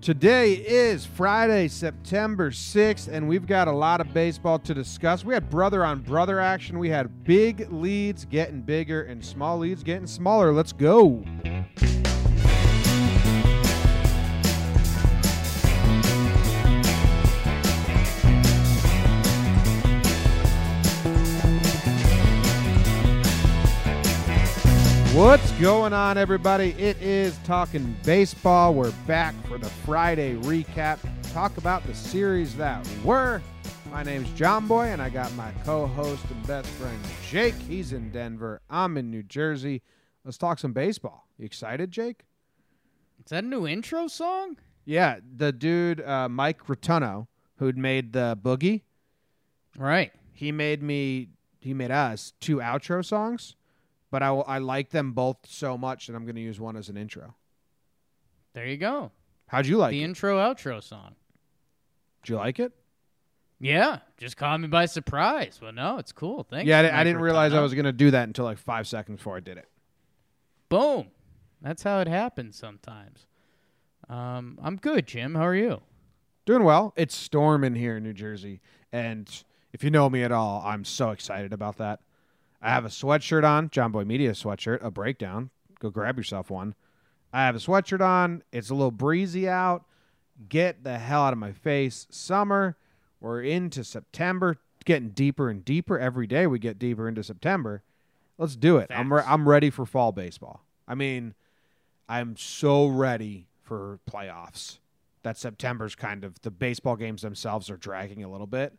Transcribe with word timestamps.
Today 0.00 0.52
is 0.52 1.04
Friday, 1.04 1.66
September 1.66 2.52
6th, 2.52 3.08
and 3.08 3.28
we've 3.28 3.48
got 3.48 3.66
a 3.66 3.72
lot 3.72 4.00
of 4.00 4.14
baseball 4.14 4.60
to 4.60 4.72
discuss. 4.72 5.24
We 5.24 5.34
had 5.34 5.50
brother 5.50 5.84
on 5.84 6.02
brother 6.02 6.38
action. 6.38 6.78
We 6.78 6.88
had 6.88 7.24
big 7.24 7.70
leads 7.72 8.24
getting 8.24 8.60
bigger 8.60 9.02
and 9.02 9.22
small 9.24 9.58
leads 9.58 9.82
getting 9.82 10.06
smaller. 10.06 10.52
Let's 10.52 10.72
go. 10.72 11.24
What's 25.18 25.50
going 25.54 25.92
on, 25.92 26.16
everybody? 26.16 26.76
It 26.78 27.02
is 27.02 27.36
Talking 27.38 27.96
Baseball. 28.04 28.72
We're 28.72 28.92
back 29.04 29.34
for 29.48 29.58
the 29.58 29.68
Friday 29.68 30.36
recap. 30.36 31.00
Talk 31.32 31.56
about 31.56 31.84
the 31.88 31.92
series 31.92 32.54
that 32.54 32.88
were. 33.02 33.42
My 33.90 34.04
name's 34.04 34.28
Jomboy, 34.38 34.92
and 34.92 35.02
I 35.02 35.10
got 35.10 35.32
my 35.34 35.50
co 35.64 35.88
host 35.88 36.24
and 36.30 36.46
best 36.46 36.68
friend, 36.68 36.96
Jake. 37.28 37.56
He's 37.56 37.92
in 37.92 38.12
Denver. 38.12 38.60
I'm 38.70 38.96
in 38.96 39.10
New 39.10 39.24
Jersey. 39.24 39.82
Let's 40.24 40.38
talk 40.38 40.60
some 40.60 40.72
baseball. 40.72 41.26
You 41.36 41.46
excited, 41.46 41.90
Jake? 41.90 42.24
Is 43.24 43.30
that 43.30 43.42
a 43.42 43.46
new 43.48 43.66
intro 43.66 44.06
song? 44.06 44.56
Yeah, 44.84 45.18
the 45.36 45.50
dude, 45.50 46.00
uh, 46.00 46.28
Mike 46.28 46.64
Rotuno, 46.68 47.26
who'd 47.56 47.76
made 47.76 48.12
the 48.12 48.38
Boogie, 48.40 48.82
Right. 49.76 50.12
he 50.32 50.52
made 50.52 50.80
me, 50.80 51.30
he 51.58 51.74
made 51.74 51.90
us 51.90 52.34
two 52.38 52.58
outro 52.58 53.04
songs, 53.04 53.56
but 54.10 54.22
I, 54.22 54.28
I 54.28 54.58
like 54.58 54.90
them 54.90 55.12
both 55.12 55.38
so 55.46 55.76
much 55.78 56.06
that 56.06 56.14
I'm 56.14 56.24
going 56.24 56.36
to 56.36 56.40
use 56.42 56.58
one 56.58 56.76
as 56.76 56.88
an 56.88 56.96
intro. 56.96 57.34
There 58.54 58.66
you 58.66 58.76
go. 58.76 59.12
How'd 59.46 59.66
you 59.66 59.76
like 59.78 59.92
the 59.92 60.02
it? 60.02 60.04
intro 60.04 60.38
outro 60.38 60.82
song. 60.82 61.14
Did 62.22 62.30
you 62.30 62.36
like 62.36 62.58
it? 62.58 62.72
Yeah. 63.60 63.98
Just 64.16 64.36
caught 64.36 64.60
me 64.60 64.68
by 64.68 64.86
surprise. 64.86 65.58
Well, 65.60 65.72
no, 65.72 65.98
it's 65.98 66.12
cool. 66.12 66.44
Thanks. 66.48 66.66
yeah, 66.68 66.80
I, 66.80 67.00
I 67.00 67.04
didn't 67.04 67.22
realize 67.22 67.54
I 67.54 67.60
was 67.60 67.74
going 67.74 67.84
to 67.86 67.92
do 67.92 68.10
that 68.10 68.24
until 68.24 68.44
like 68.44 68.58
five 68.58 68.86
seconds 68.86 69.18
before 69.18 69.36
I 69.36 69.40
did 69.40 69.58
it. 69.58 69.68
Boom. 70.68 71.08
That's 71.60 71.82
how 71.82 72.00
it 72.00 72.08
happens 72.08 72.56
sometimes. 72.56 73.26
Um, 74.08 74.58
I'm 74.62 74.76
good, 74.76 75.06
Jim. 75.06 75.34
How 75.34 75.46
are 75.46 75.54
you? 75.54 75.80
Doing 76.46 76.64
well. 76.64 76.94
It's 76.96 77.16
storming 77.16 77.74
here 77.74 77.96
in 77.96 78.04
New 78.04 78.12
Jersey. 78.12 78.60
And 78.92 79.28
if 79.72 79.82
you 79.84 79.90
know 79.90 80.08
me 80.08 80.22
at 80.22 80.32
all, 80.32 80.62
I'm 80.64 80.84
so 80.84 81.10
excited 81.10 81.52
about 81.52 81.78
that. 81.78 82.00
I 82.60 82.70
have 82.70 82.84
a 82.84 82.88
sweatshirt 82.88 83.44
on, 83.44 83.68
Jomboy 83.70 84.06
Media 84.06 84.32
sweatshirt, 84.32 84.82
a 84.82 84.90
breakdown. 84.90 85.50
Go 85.78 85.90
grab 85.90 86.16
yourself 86.16 86.50
one. 86.50 86.74
I 87.32 87.46
have 87.46 87.54
a 87.54 87.58
sweatshirt 87.58 88.00
on. 88.00 88.42
It's 88.52 88.70
a 88.70 88.74
little 88.74 88.90
breezy 88.90 89.48
out. 89.48 89.84
Get 90.48 90.82
the 90.82 90.98
hell 90.98 91.22
out 91.22 91.32
of 91.32 91.38
my 91.38 91.52
face. 91.52 92.06
Summer. 92.10 92.76
We're 93.20 93.42
into 93.42 93.84
September. 93.84 94.56
Getting 94.84 95.10
deeper 95.10 95.50
and 95.50 95.64
deeper. 95.64 95.98
Every 95.98 96.26
day 96.26 96.46
we 96.46 96.58
get 96.58 96.78
deeper 96.78 97.08
into 97.08 97.22
September. 97.22 97.82
Let's 98.38 98.56
do 98.56 98.78
it. 98.78 98.90
I'm, 98.90 99.12
re- 99.12 99.24
I'm 99.26 99.48
ready 99.48 99.70
for 99.70 99.84
fall 99.84 100.12
baseball. 100.12 100.64
I 100.86 100.94
mean, 100.94 101.34
I'm 102.08 102.36
so 102.36 102.86
ready 102.86 103.46
for 103.62 104.00
playoffs 104.10 104.78
that 105.22 105.36
September's 105.36 105.94
kind 105.94 106.24
of 106.24 106.40
the 106.42 106.50
baseball 106.50 106.96
games 106.96 107.22
themselves 107.22 107.68
are 107.68 107.76
dragging 107.76 108.24
a 108.24 108.30
little 108.30 108.46
bit. 108.46 108.72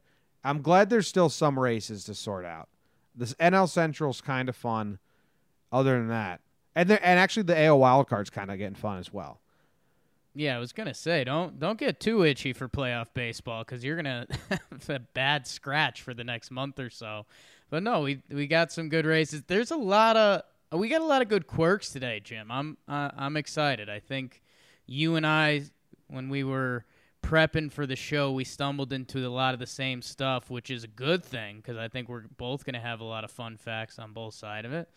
I'm 0.44 0.62
glad 0.62 0.90
there's 0.90 1.08
still 1.08 1.30
some 1.30 1.60
races 1.60 2.06
to 2.06 2.16
sort 2.16 2.46
out. 2.46 2.70
This 3.20 3.34
NL 3.36 3.70
Central's 3.70 4.22
kind 4.22 4.50
of 4.50 4.56
fun. 4.56 5.00
Other 5.72 6.00
than 6.00 6.08
that, 6.08 6.42
and 6.74 6.90
there, 6.90 7.00
and 7.04 7.20
actually 7.20 7.44
the 7.44 7.66
AL 7.66 7.78
wild 7.78 8.10
card's 8.10 8.32
kind 8.32 8.50
of 8.50 8.58
getting 8.58 8.74
fun 8.74 8.98
as 8.98 9.14
well. 9.14 9.40
Yeah, 10.34 10.56
I 10.56 10.60
was 10.60 10.74
gonna 10.74 10.96
say 10.96 11.24
don't 11.24 11.60
don't 11.60 11.78
get 11.78 12.00
too 12.00 12.24
itchy 12.24 12.54
for 12.54 12.68
playoff 12.68 13.08
baseball 13.14 13.64
because 13.64 13.84
you're 13.84 13.96
gonna 13.96 14.26
have 14.50 14.90
a 14.90 15.00
bad 15.00 15.46
scratch 15.46 16.02
for 16.02 16.16
the 16.16 16.24
next 16.24 16.50
month 16.50 16.80
or 16.80 16.90
so. 16.90 17.28
But 17.70 17.84
no, 17.84 18.02
we 18.02 18.24
we 18.32 18.48
got 18.48 18.72
some 18.72 18.90
good 18.90 19.06
races. 19.06 19.44
There's 19.46 19.70
a 19.70 19.78
lot 19.78 20.18
of 20.18 20.42
we 20.72 20.88
got 20.90 21.02
a 21.02 21.06
lot 21.06 21.22
of 21.22 21.30
good 21.30 21.48
quirks 21.48 21.92
today, 21.92 22.20
Jim. 22.20 22.52
I'm 22.52 22.78
uh, 22.88 23.12
I'm 23.16 23.38
excited. 23.38 23.90
I 23.90 24.00
think 24.00 24.42
you 24.86 25.16
and 25.16 25.26
I, 25.26 25.64
when 26.08 26.30
we 26.30 26.44
were 26.44 26.86
prepping 27.22 27.72
for 27.72 27.86
the 27.86 27.96
show, 27.96 28.32
we 28.32 28.44
stumbled 28.44 28.94
into 28.94 29.26
a 29.26 29.30
lot 29.30 29.54
of 29.54 29.60
the 29.60 29.68
same 29.68 30.02
stuff, 30.02 30.50
which 30.50 30.70
is 30.70 30.84
a 30.84 30.88
good 30.88 31.24
thing 31.24 31.58
because 31.58 31.78
I 31.78 31.88
think 31.88 32.10
we're 32.10 32.24
both 32.38 32.66
gonna 32.66 32.80
have 32.80 33.00
a 33.00 33.06
lot 33.06 33.24
of 33.24 33.32
fun 33.32 33.58
facts 33.58 34.00
on 34.00 34.14
both 34.14 34.34
side 34.34 34.66
of 34.66 34.74
it. 34.74 34.90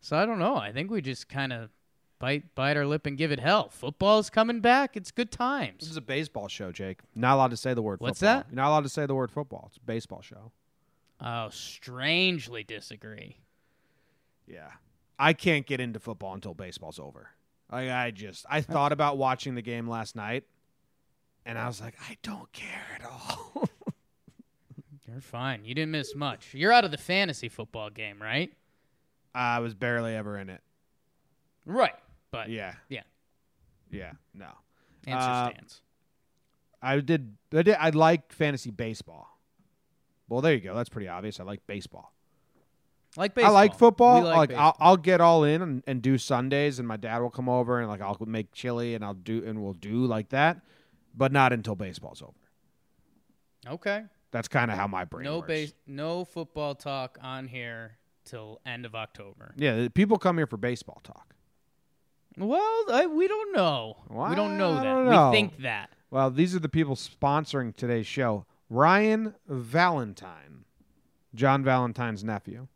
So 0.00 0.16
I 0.16 0.26
don't 0.26 0.38
know. 0.38 0.56
I 0.56 0.72
think 0.72 0.90
we 0.90 1.00
just 1.00 1.28
kind 1.28 1.52
of 1.52 1.70
bite 2.18 2.54
bite 2.54 2.76
our 2.76 2.86
lip 2.86 3.06
and 3.06 3.18
give 3.18 3.32
it 3.32 3.40
hell. 3.40 3.68
Football's 3.68 4.30
coming 4.30 4.60
back. 4.60 4.96
It's 4.96 5.10
good 5.10 5.32
times. 5.32 5.80
This 5.80 5.90
is 5.90 5.96
a 5.96 6.02
baseball 6.02 6.48
show, 6.48 6.70
Jake. 6.72 7.00
Not 7.14 7.34
allowed 7.34 7.50
to 7.50 7.56
say 7.56 7.74
the 7.74 7.82
word. 7.82 8.00
What's 8.00 8.20
football. 8.20 8.36
that? 8.36 8.46
You're 8.50 8.56
not 8.56 8.68
allowed 8.68 8.84
to 8.84 8.88
say 8.88 9.06
the 9.06 9.14
word 9.14 9.30
football. 9.30 9.66
It's 9.68 9.78
a 9.78 9.80
baseball 9.80 10.22
show. 10.22 10.52
Oh, 11.20 11.48
strangely 11.50 12.64
disagree. 12.64 13.38
Yeah, 14.46 14.70
I 15.18 15.32
can't 15.32 15.66
get 15.66 15.80
into 15.80 16.00
football 16.00 16.34
until 16.34 16.54
baseball's 16.54 16.98
over. 16.98 17.28
Like 17.70 17.90
I 17.90 18.10
just, 18.10 18.46
I 18.48 18.62
thought 18.62 18.92
about 18.92 19.16
watching 19.16 19.54
the 19.54 19.62
game 19.62 19.88
last 19.88 20.16
night, 20.16 20.44
and 21.50 21.58
I 21.58 21.66
was 21.66 21.80
like, 21.80 21.96
I 22.08 22.16
don't 22.22 22.50
care 22.52 22.86
at 22.94 23.04
all. 23.04 23.68
You're 25.08 25.20
fine. 25.20 25.64
You 25.64 25.74
didn't 25.74 25.90
miss 25.90 26.14
much. 26.14 26.54
You're 26.54 26.72
out 26.72 26.84
of 26.84 26.92
the 26.92 26.96
fantasy 26.96 27.48
football 27.48 27.90
game, 27.90 28.22
right? 28.22 28.52
I 29.34 29.58
was 29.58 29.74
barely 29.74 30.14
ever 30.14 30.38
in 30.38 30.48
it. 30.48 30.60
Right. 31.66 31.94
But 32.30 32.50
Yeah. 32.50 32.74
yeah. 32.88 33.02
Yeah. 33.90 34.12
No. 34.32 34.46
answer 35.08 35.28
Uh, 35.28 35.50
stands. 35.50 35.82
I 36.80 37.00
did. 37.00 37.34
I 37.52 37.62
did. 37.62 37.76
I 37.80 37.90
like 37.90 38.32
fantasy 38.32 38.70
baseball. 38.70 39.26
Well, 40.28 40.42
there 40.42 40.54
you 40.54 40.60
go. 40.60 40.76
That's 40.76 40.88
pretty 40.88 41.08
obvious. 41.08 41.40
I 41.40 41.42
like 41.42 41.66
baseball. 41.66 42.14
Like 43.16 43.34
baseball. 43.34 43.50
I 43.56 43.60
like 43.60 43.74
football. 43.76 44.22
Like 44.22 44.50
like 44.50 44.52
I'll, 44.52 44.76
I'll 44.78 44.96
get 44.96 45.20
all 45.20 45.42
in 45.42 45.62
and, 45.62 45.82
and 45.88 46.00
do 46.00 46.16
Sundays, 46.16 46.78
and 46.78 46.86
my 46.86 46.96
dad 46.96 47.18
will 47.18 47.30
come 47.30 47.48
over 47.48 47.80
and 47.80 47.88
like 47.88 48.00
I'll 48.00 48.16
make 48.24 48.52
chili 48.52 48.94
and 48.94 49.04
I'll 49.04 49.14
do 49.14 49.42
and 49.44 49.60
we'll 49.64 49.72
do 49.72 50.06
like 50.06 50.28
that, 50.28 50.60
but 51.14 51.32
not 51.32 51.52
until 51.52 51.74
baseball's 51.74 52.22
over. 52.22 52.32
okay. 53.68 54.04
That's 54.32 54.46
kind 54.46 54.70
of 54.70 54.76
how 54.76 54.86
my 54.86 55.04
brain 55.04 55.24
No 55.24 55.38
works. 55.38 55.48
base 55.48 55.72
no 55.88 56.24
football 56.24 56.76
talk 56.76 57.18
on 57.20 57.48
here 57.48 57.98
till 58.24 58.60
end 58.64 58.86
of 58.86 58.94
October. 58.94 59.52
Yeah, 59.56 59.88
people 59.92 60.18
come 60.18 60.36
here 60.36 60.46
for 60.46 60.56
baseball 60.56 61.00
talk. 61.02 61.34
Well, 62.38 62.84
I, 62.92 63.06
we 63.06 63.26
don't 63.26 63.52
know. 63.52 63.96
We 64.08 64.36
don't 64.36 64.56
know 64.56 64.76
that. 64.76 64.84
don't 64.84 65.06
know. 65.06 65.30
We 65.30 65.36
think 65.36 65.58
that. 65.62 65.90
Well, 66.12 66.30
these 66.30 66.54
are 66.54 66.60
the 66.60 66.68
people 66.68 66.94
sponsoring 66.94 67.74
today's 67.74 68.06
show. 68.06 68.46
Ryan 68.68 69.34
Valentine, 69.48 70.64
John 71.34 71.64
Valentine's 71.64 72.22
nephew. 72.22 72.68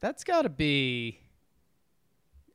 That's 0.00 0.24
got 0.24 0.42
to 0.42 0.48
be. 0.48 1.20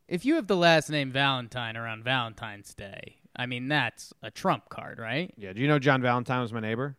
If 0.07 0.25
you 0.25 0.35
have 0.35 0.47
the 0.47 0.57
last 0.57 0.89
name 0.89 1.11
Valentine 1.11 1.77
around 1.77 2.03
Valentine's 2.03 2.73
Day, 2.73 3.18
I 3.35 3.45
mean 3.45 3.67
that's 3.67 4.13
a 4.21 4.31
trump 4.31 4.69
card, 4.69 4.99
right? 4.99 5.33
Yeah. 5.37 5.53
Do 5.53 5.61
you 5.61 5.67
know 5.67 5.79
John 5.79 6.01
Valentine 6.01 6.41
was 6.41 6.51
my 6.51 6.59
neighbor? 6.59 6.97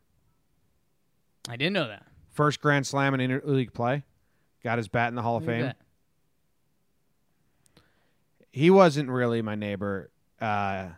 I 1.49 1.57
didn't 1.57 1.73
know 1.75 1.89
that. 1.89 2.07
First 2.31 2.61
Grand 2.61 2.87
Slam 2.87 3.15
in 3.15 3.21
interleague 3.21 3.73
play. 3.73 4.05
Got 4.63 4.79
his 4.79 4.89
bat 4.89 5.09
in 5.09 5.15
the 5.15 5.23
Hall 5.23 5.37
of 5.37 5.47
Look 5.47 5.51
Fame. 5.53 5.73
He 8.53 8.71
wasn't 8.71 9.09
really 9.09 9.43
my 9.43 9.55
neighbor. 9.55 10.11
Uh, 10.41 10.89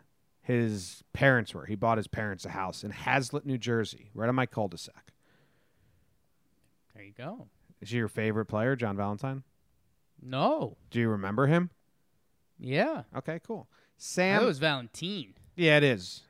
his 0.43 1.03
parents 1.13 1.55
were. 1.55 1.67
He 1.67 1.75
bought 1.75 1.97
his 1.97 2.09
parents 2.09 2.45
a 2.45 2.51
house 2.51 2.83
in 2.83 2.91
Hazlet, 2.91 3.45
New 3.45 3.59
Jersey, 3.59 4.11
right 4.15 4.29
on 4.29 4.35
my 4.35 4.47
cul-de-sac. 4.47 5.13
There 6.95 7.05
you 7.05 7.13
go. 7.13 7.47
Is 7.81 7.91
he 7.91 7.99
your 7.99 8.09
favorite 8.09 8.47
player, 8.47 8.75
John 8.77 8.97
Valentine? 8.97 9.43
No. 10.21 10.77
Do 10.91 11.01
you 11.01 11.09
remember 11.09 11.47
him? 11.47 11.71
Yeah. 12.59 13.03
Okay, 13.17 13.41
cool. 13.47 13.69
That 14.03 14.07
Sam. 14.07 14.45
was 14.45 14.59
Valentine. 14.59 15.35
yeah, 15.57 15.77
it 15.77 15.85
is. 15.85 16.23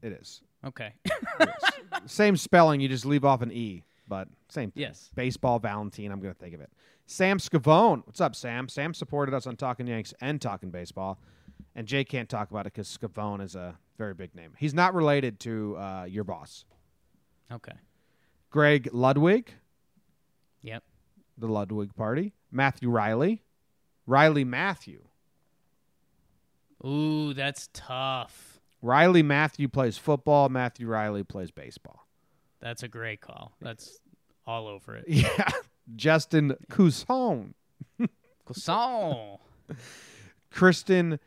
It 0.00 0.12
is. 0.12 0.42
Okay. 0.64 0.92
Same 2.06 2.36
spelling. 2.36 2.80
You 2.80 2.88
just 2.88 3.04
leave 3.04 3.24
off 3.24 3.42
an 3.42 3.50
e, 3.50 3.82
but 4.06 4.28
same. 4.48 4.70
Thing. 4.70 4.82
yes. 4.84 5.10
Baseball 5.14 5.58
Valentine. 5.58 6.12
I'm 6.12 6.20
going 6.20 6.32
to 6.32 6.38
think 6.38 6.54
of 6.54 6.60
it. 6.60 6.70
Sam 7.06 7.38
Scavone. 7.38 8.02
What's 8.06 8.20
up, 8.20 8.34
Sam? 8.36 8.68
Sam 8.68 8.94
supported 8.94 9.34
us 9.34 9.46
on 9.46 9.56
Talking 9.56 9.86
Yanks 9.88 10.14
and 10.20 10.40
Talking 10.40 10.70
Baseball, 10.70 11.18
and 11.74 11.86
Jay 11.86 12.04
can't 12.04 12.28
talk 12.28 12.50
about 12.50 12.66
it 12.66 12.74
because 12.74 12.88
Scavone 12.96 13.42
is 13.42 13.54
a 13.56 13.76
very 13.98 14.14
big 14.14 14.34
name. 14.34 14.52
He's 14.58 14.74
not 14.74 14.94
related 14.94 15.40
to 15.40 15.76
uh, 15.78 16.04
your 16.08 16.24
boss, 16.24 16.64
Okay. 17.52 17.72
Greg 18.50 18.88
Ludwig, 18.92 19.50
Yep. 20.62 20.82
the 21.38 21.48
Ludwig 21.48 21.94
Party. 21.96 22.34
Matthew 22.52 22.88
Riley, 22.90 23.42
Riley 24.06 24.44
Matthew. 24.44 25.02
Ooh, 26.86 27.34
that's 27.34 27.68
tough. 27.72 28.60
Riley 28.82 29.22
Matthew 29.22 29.68
plays 29.68 29.98
football. 29.98 30.48
Matthew 30.48 30.86
Riley 30.86 31.24
plays 31.24 31.50
baseball. 31.50 32.06
That's 32.60 32.82
a 32.82 32.88
great 32.88 33.20
call. 33.20 33.52
That's 33.60 33.98
all 34.46 34.68
over 34.68 34.96
it. 34.96 35.04
Yeah. 35.08 35.48
Justin 35.94 36.56
Couson. 36.68 37.54
Croissant. 38.44 39.40
Kristen 40.50 41.20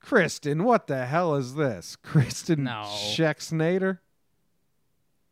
Kristen, 0.00 0.64
what 0.64 0.86
the 0.88 1.06
hell 1.06 1.34
is 1.36 1.54
this? 1.54 1.96
Kristen 1.96 2.64
No. 2.64 2.84
Schexnader? 2.86 3.98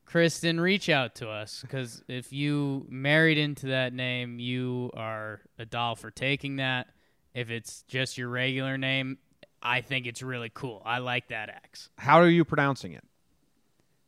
Kristen, 0.05 0.61
reach 0.61 0.89
out 0.89 1.15
to 1.17 1.29
us 1.29 1.61
because 1.63 2.03
if 2.09 2.33
you 2.33 2.87
married 2.89 3.39
into 3.39 3.67
that 3.69 3.93
name, 3.93 4.39
you 4.39 4.91
are 4.95 5.41
a 5.59 5.65
doll 5.65 5.95
for 5.97 6.11
taking 6.11 6.57
that. 6.57 6.89
If 7.35 7.51
it's 7.51 7.83
just 7.83 8.19
your 8.19 8.29
regular 8.29 8.77
name, 8.77 9.19
I 9.63 9.81
think 9.81 10.07
it's 10.07 10.23
really 10.23 10.51
cool. 10.53 10.83
I 10.85 10.99
like 10.99 11.29
that 11.29 11.49
X. 11.49 11.91
How 11.99 12.19
are 12.21 12.29
you 12.29 12.45
pronouncing 12.45 12.93
it? 12.93 13.05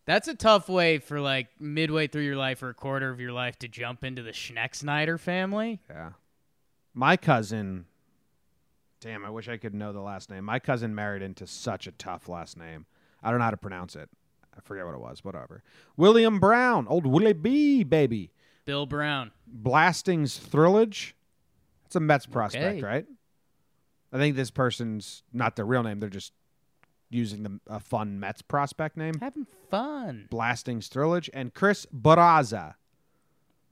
That's 0.05 0.27
a 0.27 0.35
tough 0.35 0.69
way 0.69 0.99
for 0.99 1.21
like 1.21 1.49
midway 1.61 2.09
through 2.09 2.23
your 2.23 2.37
life 2.37 2.63
or 2.63 2.71
a 2.71 2.75
quarter 2.75 3.11
of 3.11 3.21
your 3.21 3.33
life 3.33 3.59
to 3.61 3.69
jump 3.69 4.03
into 4.03 4.23
the 4.23 4.33
Schneck 4.33 5.21
family. 5.21 5.81
Yeah. 5.89 6.11
My 6.95 7.17
cousin, 7.17 7.87
damn, 9.01 9.25
I 9.25 9.31
wish 9.31 9.49
I 9.49 9.57
could 9.57 9.75
know 9.75 9.93
the 9.93 10.01
last 10.01 10.29
name. 10.29 10.45
My 10.45 10.59
cousin 10.59 10.95
married 10.95 11.23
into 11.23 11.47
such 11.47 11.87
a 11.87 11.93
tough 11.93 12.29
last 12.29 12.57
name. 12.57 12.87
I 13.23 13.31
don't 13.31 13.39
know 13.39 13.45
how 13.45 13.51
to 13.53 13.57
pronounce 13.57 13.95
it. 13.95 14.11
I 14.57 14.61
forget 14.61 14.85
what 14.85 14.95
it 14.95 15.01
was. 15.01 15.25
Whatever. 15.25 15.63
William 15.97 16.41
Brown, 16.41 16.87
old 16.89 17.07
Willie 17.07 17.33
B, 17.33 17.85
baby. 17.85 18.33
Bill 18.65 18.87
Brown. 18.87 19.31
Blasting's 19.47 20.39
Thrillage. 20.39 21.13
That's 21.93 21.97
a 21.97 22.01
Mets 22.01 22.25
prospect, 22.25 22.79
Okay. 22.79 22.83
right? 22.83 23.07
I 24.15 24.17
think 24.17 24.35
this 24.35 24.51
person's 24.51 25.23
not 25.31 25.57
their 25.57 25.67
real 25.67 25.83
name. 25.83 26.01
They're 26.01 26.09
just 26.09 26.33
using 27.11 27.43
the 27.43 27.61
a 27.67 27.81
fun 27.81 28.19
Mets 28.19 28.41
prospect 28.41 28.97
name. 28.97 29.13
Having 29.21 29.47
fun. 29.71 30.27
Blasting 30.31 30.81
Thrillage 30.81 31.29
and 31.35 31.53
Chris 31.53 31.87
Barraza. 31.95 32.77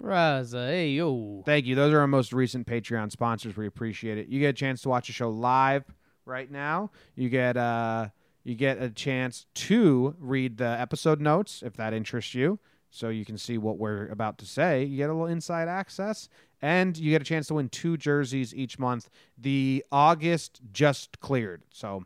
Braza, 0.03 0.69
hey 0.69 0.91
yo. 0.91 1.43
Thank 1.47 1.65
you. 1.65 1.75
Those 1.75 1.95
are 1.95 2.01
our 2.01 2.07
most 2.07 2.35
recent 2.35 2.67
Patreon 2.67 3.11
sponsors. 3.11 3.57
We 3.57 3.67
appreciate 3.67 4.19
it. 4.19 4.29
You 4.29 4.39
get 4.41 4.49
a 4.49 4.53
chance 4.53 4.83
to 4.83 4.91
watch 4.91 5.07
the 5.07 5.13
show 5.15 5.31
live 5.31 5.85
right 6.27 6.51
now. 6.51 6.91
You 7.15 7.31
get 7.31 7.57
uh 7.57 8.09
you 8.45 8.55
get 8.55 8.83
a 8.83 8.91
chance 8.91 9.47
to 9.55 10.15
read 10.19 10.59
the 10.59 10.69
episode 10.79 11.21
notes 11.23 11.63
if 11.65 11.75
that 11.79 11.93
interests 11.95 12.35
you, 12.35 12.59
so 12.91 13.09
you 13.09 13.25
can 13.25 13.37
see 13.39 13.57
what 13.59 13.79
we're 13.79 14.09
about 14.09 14.37
to 14.39 14.47
say. 14.47 14.85
You 14.85 14.97
get 14.99 15.09
a 15.11 15.13
little 15.13 15.27
inside 15.27 15.69
access, 15.69 16.29
and 16.63 16.97
you 16.97 17.11
get 17.11 17.23
a 17.23 17.25
chance 17.25 17.47
to 17.49 17.55
win 17.55 17.69
two 17.69 17.97
jerseys 17.97 18.55
each 18.55 18.79
month. 18.79 19.09
The 19.39 19.85
August 19.91 20.61
just 20.73 21.21
cleared, 21.21 21.63
so 21.71 22.05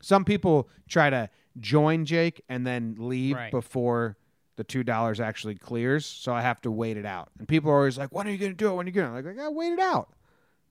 some 0.00 0.24
people 0.24 0.68
try 0.88 1.10
to 1.10 1.28
join 1.58 2.04
Jake 2.04 2.42
and 2.48 2.66
then 2.66 2.96
leave 2.98 3.36
Right. 3.36 3.50
before 3.50 4.16
the 4.56 4.64
two 4.64 4.82
dollars 4.84 5.20
actually 5.20 5.54
clears. 5.56 6.06
So 6.06 6.32
I 6.32 6.40
have 6.42 6.60
to 6.62 6.70
wait 6.70 6.96
it 6.96 7.04
out. 7.06 7.30
And 7.38 7.46
people 7.48 7.70
are 7.70 7.76
always 7.76 7.98
like, 7.98 8.12
"When 8.14 8.26
are 8.26 8.30
you 8.30 8.38
going 8.38 8.52
to 8.52 8.56
do 8.56 8.70
it? 8.70 8.74
When 8.74 8.86
are 8.86 8.88
you 8.88 8.92
going?" 8.94 9.08
to 9.08 9.14
Like, 9.14 9.26
I 9.26 9.32
gotta 9.32 9.50
wait 9.50 9.72
it 9.72 9.80
out. 9.80 10.12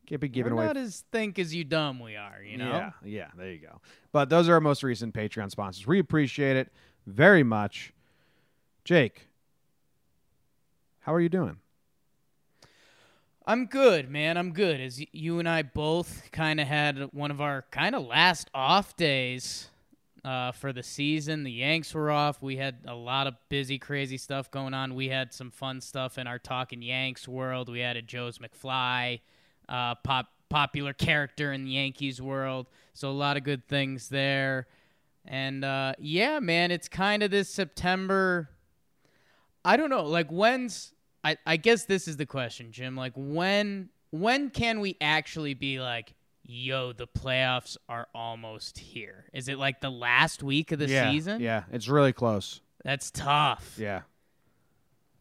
Can't 0.07 0.21
be 0.21 0.27
giving 0.27 0.53
We're 0.53 0.59
away 0.61 0.67
not 0.67 0.77
as 0.77 1.03
think 1.11 1.39
as 1.39 1.53
you 1.55 1.63
dumb 1.63 1.99
we 1.99 2.15
are, 2.15 2.41
you 2.43 2.57
know? 2.57 2.69
yeah, 2.69 2.91
yeah, 3.03 3.27
there 3.35 3.51
you 3.51 3.57
go. 3.59 3.81
But 4.11 4.29
those 4.29 4.47
are 4.47 4.53
our 4.53 4.61
most 4.61 4.83
recent 4.83 5.15
Patreon 5.15 5.49
sponsors. 5.49 5.87
We 5.87 5.97
appreciate 5.99 6.55
it 6.57 6.71
very 7.07 7.41
much. 7.43 7.91
Jake, 8.83 9.29
how 10.99 11.13
are 11.13 11.19
you 11.21 11.29
doing? 11.29 11.57
I'm 13.47 13.67
good, 13.67 14.09
man. 14.09 14.37
I'm 14.37 14.53
good. 14.53 14.81
As 14.81 14.99
you 15.13 15.37
and 15.37 15.47
I 15.47 15.61
both 15.61 16.31
kind 16.31 16.59
of 16.59 16.67
had 16.67 16.97
one 17.13 17.29
of 17.29 17.41
our 17.41 17.63
kind 17.69 17.93
of 17.93 18.03
last 18.07 18.49
off 18.55 18.95
days 18.95 19.69
uh, 20.23 20.51
for 20.51 20.73
the 20.73 20.81
season. 20.81 21.43
The 21.43 21.51
Yanks 21.51 21.93
were 21.93 22.09
off. 22.09 22.41
We 22.41 22.57
had 22.57 22.77
a 22.87 22.95
lot 22.95 23.27
of 23.27 23.35
busy, 23.49 23.77
crazy 23.77 24.17
stuff 24.17 24.49
going 24.49 24.73
on. 24.73 24.95
We 24.95 25.09
had 25.09 25.31
some 25.31 25.51
fun 25.51 25.79
stuff 25.79 26.17
in 26.17 26.25
our 26.25 26.39
Talking 26.39 26.81
Yanks 26.81 27.27
world. 27.27 27.69
We 27.69 27.81
had 27.81 27.97
a 27.97 28.01
Joe's 28.01 28.39
McFly, 28.39 29.19
uh, 29.69 29.93
pop 29.95 30.25
popular 30.49 30.93
character 30.93 31.53
in 31.53 31.65
the 31.65 31.71
Yankees 31.71 32.19
world. 32.19 32.65
So 32.95 33.11
a 33.11 33.11
lot 33.11 33.37
of 33.37 33.43
good 33.43 33.67
things 33.67 34.09
there. 34.09 34.65
And 35.23 35.63
uh, 35.63 35.93
yeah, 35.99 36.39
man, 36.39 36.71
it's 36.71 36.87
kind 36.87 37.21
of 37.21 37.29
this 37.29 37.49
September. 37.49 38.49
I 39.63 39.77
don't 39.77 39.91
know. 39.91 40.05
Like 40.05 40.31
when's 40.31 40.94
I, 41.25 41.37
I 41.45 41.57
guess 41.57 41.85
this 41.85 42.07
is 42.07 42.17
the 42.17 42.27
question, 42.27 42.71
Jim. 42.71 42.95
Like 42.95 43.13
when 43.15 43.89
when 44.11 44.51
can 44.51 44.79
we 44.79 44.95
actually 45.01 45.55
be 45.55 45.79
like, 45.79 46.13
yo, 46.43 46.93
the 46.93 47.07
playoffs 47.07 47.77
are 47.89 48.07
almost 48.13 48.77
here? 48.77 49.25
Is 49.33 49.47
it 49.47 49.57
like 49.57 49.81
the 49.81 49.89
last 49.89 50.43
week 50.43 50.71
of 50.71 50.77
the 50.77 50.87
yeah, 50.87 51.11
season? 51.11 51.41
Yeah, 51.41 51.63
it's 51.71 51.87
really 51.89 52.13
close. 52.13 52.61
That's 52.83 53.09
tough. 53.09 53.75
Yeah, 53.79 54.01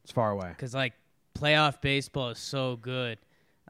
it's 0.03 0.13
far 0.13 0.29
away. 0.29 0.53
Cause 0.59 0.75
like 0.75 0.93
playoff 1.37 1.81
baseball 1.81 2.29
is 2.29 2.37
so 2.39 2.75
good. 2.75 3.17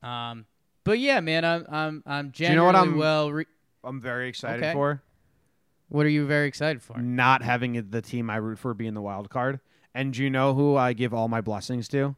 Um, 0.03 0.45
but 0.83 0.99
yeah, 0.99 1.21
man, 1.21 1.45
I'm 1.45 1.65
I'm 1.69 2.03
I'm 2.05 2.33
you 2.35 2.53
know 2.53 2.65
what 2.65 2.75
I'm- 2.75 2.97
well. 2.97 3.31
Re- 3.31 3.45
I'm 3.81 4.01
very 4.01 4.27
excited 4.27 4.63
Okay. 4.63 4.73
for 4.73 5.01
what 5.89 6.05
are 6.05 6.09
you 6.09 6.25
very 6.25 6.47
excited 6.47 6.81
for? 6.81 6.97
not 6.97 7.43
having 7.43 7.91
the 7.91 8.01
team 8.01 8.29
I 8.29 8.37
root 8.37 8.59
for 8.59 8.73
being 8.73 8.93
the 8.93 9.01
wild 9.01 9.29
card. 9.29 9.61
And 9.93 10.11
do 10.11 10.21
you 10.23 10.29
know 10.29 10.53
who 10.53 10.75
I 10.75 10.91
give 10.91 11.13
all 11.13 11.29
my 11.29 11.39
blessings 11.39 11.87
to? 11.89 12.17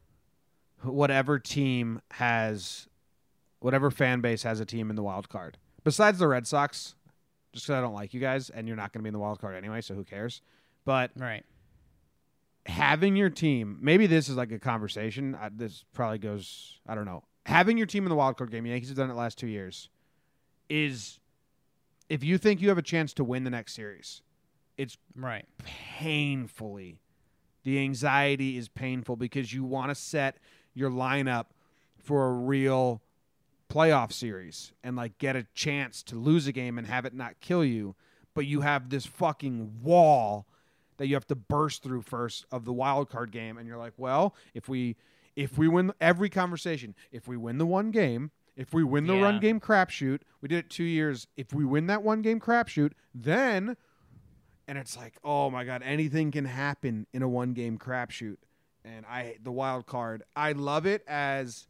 Wh- 0.82 0.86
Whatever 0.86 1.38
team 1.38 2.00
has, 2.12 2.88
whatever 3.60 3.90
fan 3.90 4.20
base 4.20 4.42
has 4.42 4.60
a 4.60 4.64
team 4.66 4.90
in 4.90 4.96
the 4.96 5.02
wild 5.02 5.28
card. 5.28 5.58
Besides 5.84 6.18
the 6.18 6.28
Red 6.28 6.46
Sox, 6.46 6.94
just 7.52 7.66
because 7.66 7.78
I 7.78 7.80
don't 7.80 7.94
like 7.94 8.12
you 8.14 8.20
guys, 8.20 8.50
and 8.50 8.66
you're 8.66 8.76
not 8.76 8.92
going 8.92 9.00
to 9.00 9.04
be 9.04 9.08
in 9.08 9.12
the 9.14 9.18
wild 9.18 9.40
card 9.40 9.54
anyway, 9.56 9.80
so 9.80 9.94
who 9.94 10.04
cares? 10.04 10.42
But 10.84 11.10
Right. 11.16 11.44
having 12.66 13.16
your 13.16 13.30
team, 13.30 13.78
maybe 13.80 14.06
this 14.06 14.28
is 14.28 14.36
like 14.36 14.52
a 14.52 14.58
conversation. 14.58 15.34
I, 15.34 15.48
this 15.50 15.84
probably 15.92 16.18
goes, 16.18 16.80
I 16.86 16.94
don't 16.94 17.04
know. 17.06 17.24
Having 17.46 17.78
your 17.78 17.86
team 17.86 18.04
in 18.04 18.10
the 18.10 18.14
wild 18.16 18.36
card 18.36 18.50
game, 18.50 18.66
Yankees 18.66 18.88
have 18.88 18.96
done 18.98 19.08
it 19.10 19.14
the 19.14 19.18
last 19.18 19.38
two 19.38 19.46
years, 19.46 19.88
is 20.68 21.18
if 22.10 22.22
you 22.22 22.36
think 22.38 22.60
you 22.60 22.68
have 22.68 22.78
a 22.78 22.82
chance 22.82 23.14
to 23.14 23.24
win 23.24 23.44
the 23.44 23.50
next 23.50 23.74
series, 23.74 24.22
it's 24.76 24.96
Right. 25.16 25.46
painfully. 25.64 27.00
The 27.64 27.78
anxiety 27.80 28.56
is 28.56 28.68
painful 28.68 29.16
because 29.16 29.52
you 29.52 29.64
want 29.64 29.90
to 29.90 29.94
set 29.94 30.38
your 30.78 30.90
lineup 30.90 31.46
for 31.98 32.28
a 32.28 32.32
real 32.32 33.02
playoff 33.68 34.12
series 34.12 34.72
and 34.82 34.96
like 34.96 35.18
get 35.18 35.36
a 35.36 35.46
chance 35.54 36.02
to 36.04 36.16
lose 36.16 36.46
a 36.46 36.52
game 36.52 36.78
and 36.78 36.86
have 36.86 37.04
it 37.04 37.12
not 37.12 37.38
kill 37.40 37.64
you, 37.64 37.94
but 38.34 38.46
you 38.46 38.62
have 38.62 38.88
this 38.88 39.04
fucking 39.04 39.82
wall 39.82 40.46
that 40.96 41.06
you 41.06 41.14
have 41.14 41.26
to 41.26 41.34
burst 41.36 41.82
through 41.82 42.02
first 42.02 42.46
of 42.50 42.64
the 42.64 42.72
wild 42.72 43.10
card 43.10 43.30
game 43.30 43.58
and 43.58 43.66
you're 43.66 43.76
like, 43.76 43.92
well, 43.96 44.34
if 44.54 44.68
we 44.68 44.96
if 45.36 45.56
we 45.56 45.68
win 45.68 45.92
every 46.00 46.28
conversation, 46.28 46.94
if 47.12 47.28
we 47.28 47.36
win 47.36 47.58
the 47.58 47.66
one 47.66 47.90
game, 47.92 48.30
if 48.56 48.74
we 48.74 48.82
win 48.82 49.06
the 49.06 49.14
Yeah. 49.14 49.22
run 49.22 49.38
game 49.38 49.60
crapshoot, 49.60 50.22
we 50.40 50.48
did 50.48 50.58
it 50.58 50.70
2 50.70 50.82
years. 50.82 51.28
If 51.36 51.52
we 51.52 51.64
win 51.64 51.86
that 51.86 52.02
one 52.02 52.22
game 52.22 52.40
crapshoot, 52.40 52.92
then 53.14 53.76
and 54.66 54.76
it's 54.78 54.96
like, 54.96 55.14
oh 55.24 55.48
my 55.50 55.64
god, 55.64 55.82
anything 55.82 56.30
can 56.30 56.44
happen 56.44 57.06
in 57.12 57.22
a 57.22 57.28
one 57.28 57.52
game 57.52 57.78
crapshoot. 57.78 58.36
And 58.96 59.04
I 59.06 59.36
the 59.42 59.52
wild 59.52 59.86
card, 59.86 60.22
I 60.34 60.52
love 60.52 60.86
it 60.86 61.04
as 61.06 61.66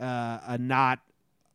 uh, 0.00 0.38
a 0.46 0.58
not 0.58 1.00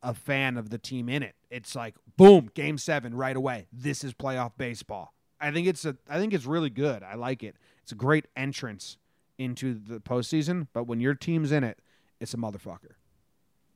a 0.02 0.14
fan 0.14 0.56
of 0.56 0.70
the 0.70 0.78
team 0.78 1.08
in 1.08 1.22
it. 1.22 1.34
It's 1.50 1.74
like 1.74 1.94
boom, 2.16 2.50
game 2.54 2.78
seven 2.78 3.14
right 3.14 3.36
away. 3.36 3.66
This 3.72 4.04
is 4.04 4.12
playoff 4.12 4.52
baseball. 4.56 5.14
I 5.40 5.50
think 5.50 5.66
it's 5.66 5.84
a 5.84 5.96
I 6.08 6.18
think 6.18 6.32
it's 6.32 6.46
really 6.46 6.70
good. 6.70 7.02
I 7.02 7.14
like 7.14 7.42
it. 7.42 7.56
It's 7.82 7.92
a 7.92 7.96
great 7.96 8.26
entrance 8.36 8.96
into 9.38 9.74
the 9.74 10.00
postseason. 10.00 10.68
But 10.72 10.84
when 10.84 11.00
your 11.00 11.14
team's 11.14 11.52
in 11.52 11.64
it, 11.64 11.78
it's 12.20 12.34
a 12.34 12.36
motherfucker. 12.36 12.92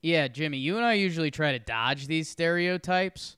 Yeah, 0.01 0.29
Jimmy, 0.29 0.57
you 0.57 0.77
and 0.77 0.85
I 0.85 0.93
usually 0.93 1.29
try 1.29 1.51
to 1.51 1.59
dodge 1.59 2.07
these 2.07 2.29
stereotypes 2.29 3.35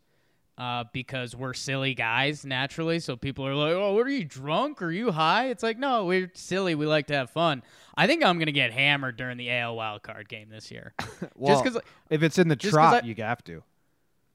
uh, 0.58 0.84
because 0.94 1.36
we're 1.36 1.54
silly 1.54 1.94
guys 1.94 2.46
naturally. 2.46 3.00
So 3.00 3.16
people 3.16 3.46
are 3.48 3.56
like, 3.56 3.74
"Oh, 3.74 3.94
what 3.94 4.06
are 4.06 4.12
you 4.12 4.26
drunk? 4.26 4.82
Are 4.82 4.92
you 4.92 5.12
high?" 5.12 5.50
It's 5.50 5.64
like, 5.64 5.78
no, 5.78 6.06
we're 6.06 6.32
silly. 6.34 6.76
We 6.76 6.86
like 6.86 7.08
to 7.08 7.16
have 7.16 7.30
fun. 7.30 7.64
I 7.96 8.08
think 8.08 8.24
I'm 8.24 8.38
gonna 8.40 8.52
get 8.52 8.72
hammered 8.72 9.18
during 9.18 9.38
the 9.38 9.52
AL 9.52 9.76
wild 9.76 10.04
card 10.04 10.30
game 10.30 10.50
this 10.50 10.72
year, 10.72 10.94
Well, 11.36 11.54
just 11.56 11.64
because 11.64 11.82
if 12.10 12.24
it's 12.24 12.38
in 12.38 12.48
the 12.48 12.56
trot, 12.56 13.04
I- 13.04 13.08
you 13.08 13.16
have 13.20 13.44
to. 13.46 13.64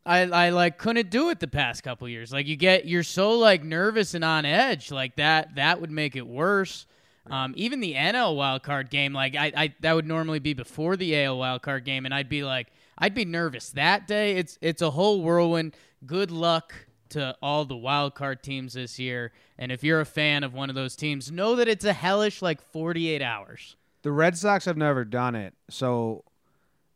I, 0.04 0.20
I 0.20 0.50
like 0.50 0.78
couldn't 0.78 1.11
do 1.11 1.30
it 1.30 1.40
the 1.40 1.49
past 1.49 1.82
couple 1.82 2.08
years. 2.08 2.32
Like 2.32 2.46
you 2.46 2.54
get, 2.54 2.87
you're 2.87 3.02
so 3.02 3.32
like 3.32 3.64
nervous 3.64 4.14
and 4.14 4.25
on 4.25 4.44
edge. 4.44 4.92
Like 4.92 5.16
that, 5.16 5.56
that 5.56 5.80
would 5.80 5.90
make 5.90 6.14
it 6.14 6.25
worse. 6.25 6.87
Um, 7.28 7.54
even 7.56 7.80
the 7.80 7.94
NL 7.94 8.37
wild 8.37 8.62
card 8.62 8.88
game, 8.88 9.12
like 9.12 9.35
I, 9.35 9.52
I, 9.56 9.75
that 9.80 9.94
would 9.94 10.06
normally 10.06 10.38
be 10.38 10.54
before 10.54 10.96
the 10.96 11.25
AL 11.25 11.38
wild 11.38 11.62
card 11.62 11.85
game, 11.85 12.04
and 12.04 12.14
I'd 12.14 12.28
be 12.28 12.44
like, 12.44 12.68
I'd 12.96 13.14
be 13.14 13.25
nervous 13.25 13.70
that 13.70 14.06
day. 14.06 14.37
It's, 14.37 14.58
it's 14.61 14.80
a 14.80 14.90
whole 14.92 15.23
whirlwind. 15.23 15.75
Good 16.05 16.31
luck 16.31 16.75
to 17.11 17.37
all 17.41 17.65
the 17.65 17.76
wild 17.76 18.15
card 18.15 18.43
teams 18.43 18.75
this 18.75 18.99
year. 18.99 19.33
And 19.59 19.71
if 19.73 19.83
you're 19.85 20.00
a 20.00 20.07
fan 20.07 20.45
of 20.45 20.53
one 20.55 20.69
of 20.69 20.75
those 20.75 20.97
teams, 20.97 21.31
know 21.31 21.55
that 21.57 21.69
it's 21.69 21.85
a 21.85 21.93
hellish 21.93 22.43
like 22.43 22.61
48 22.61 23.23
hours. 23.23 23.76
The 24.03 24.12
Red 24.12 24.37
Sox 24.37 24.65
have 24.67 24.76
never 24.76 25.05
done 25.05 25.35
it, 25.35 25.55
so 25.69 26.25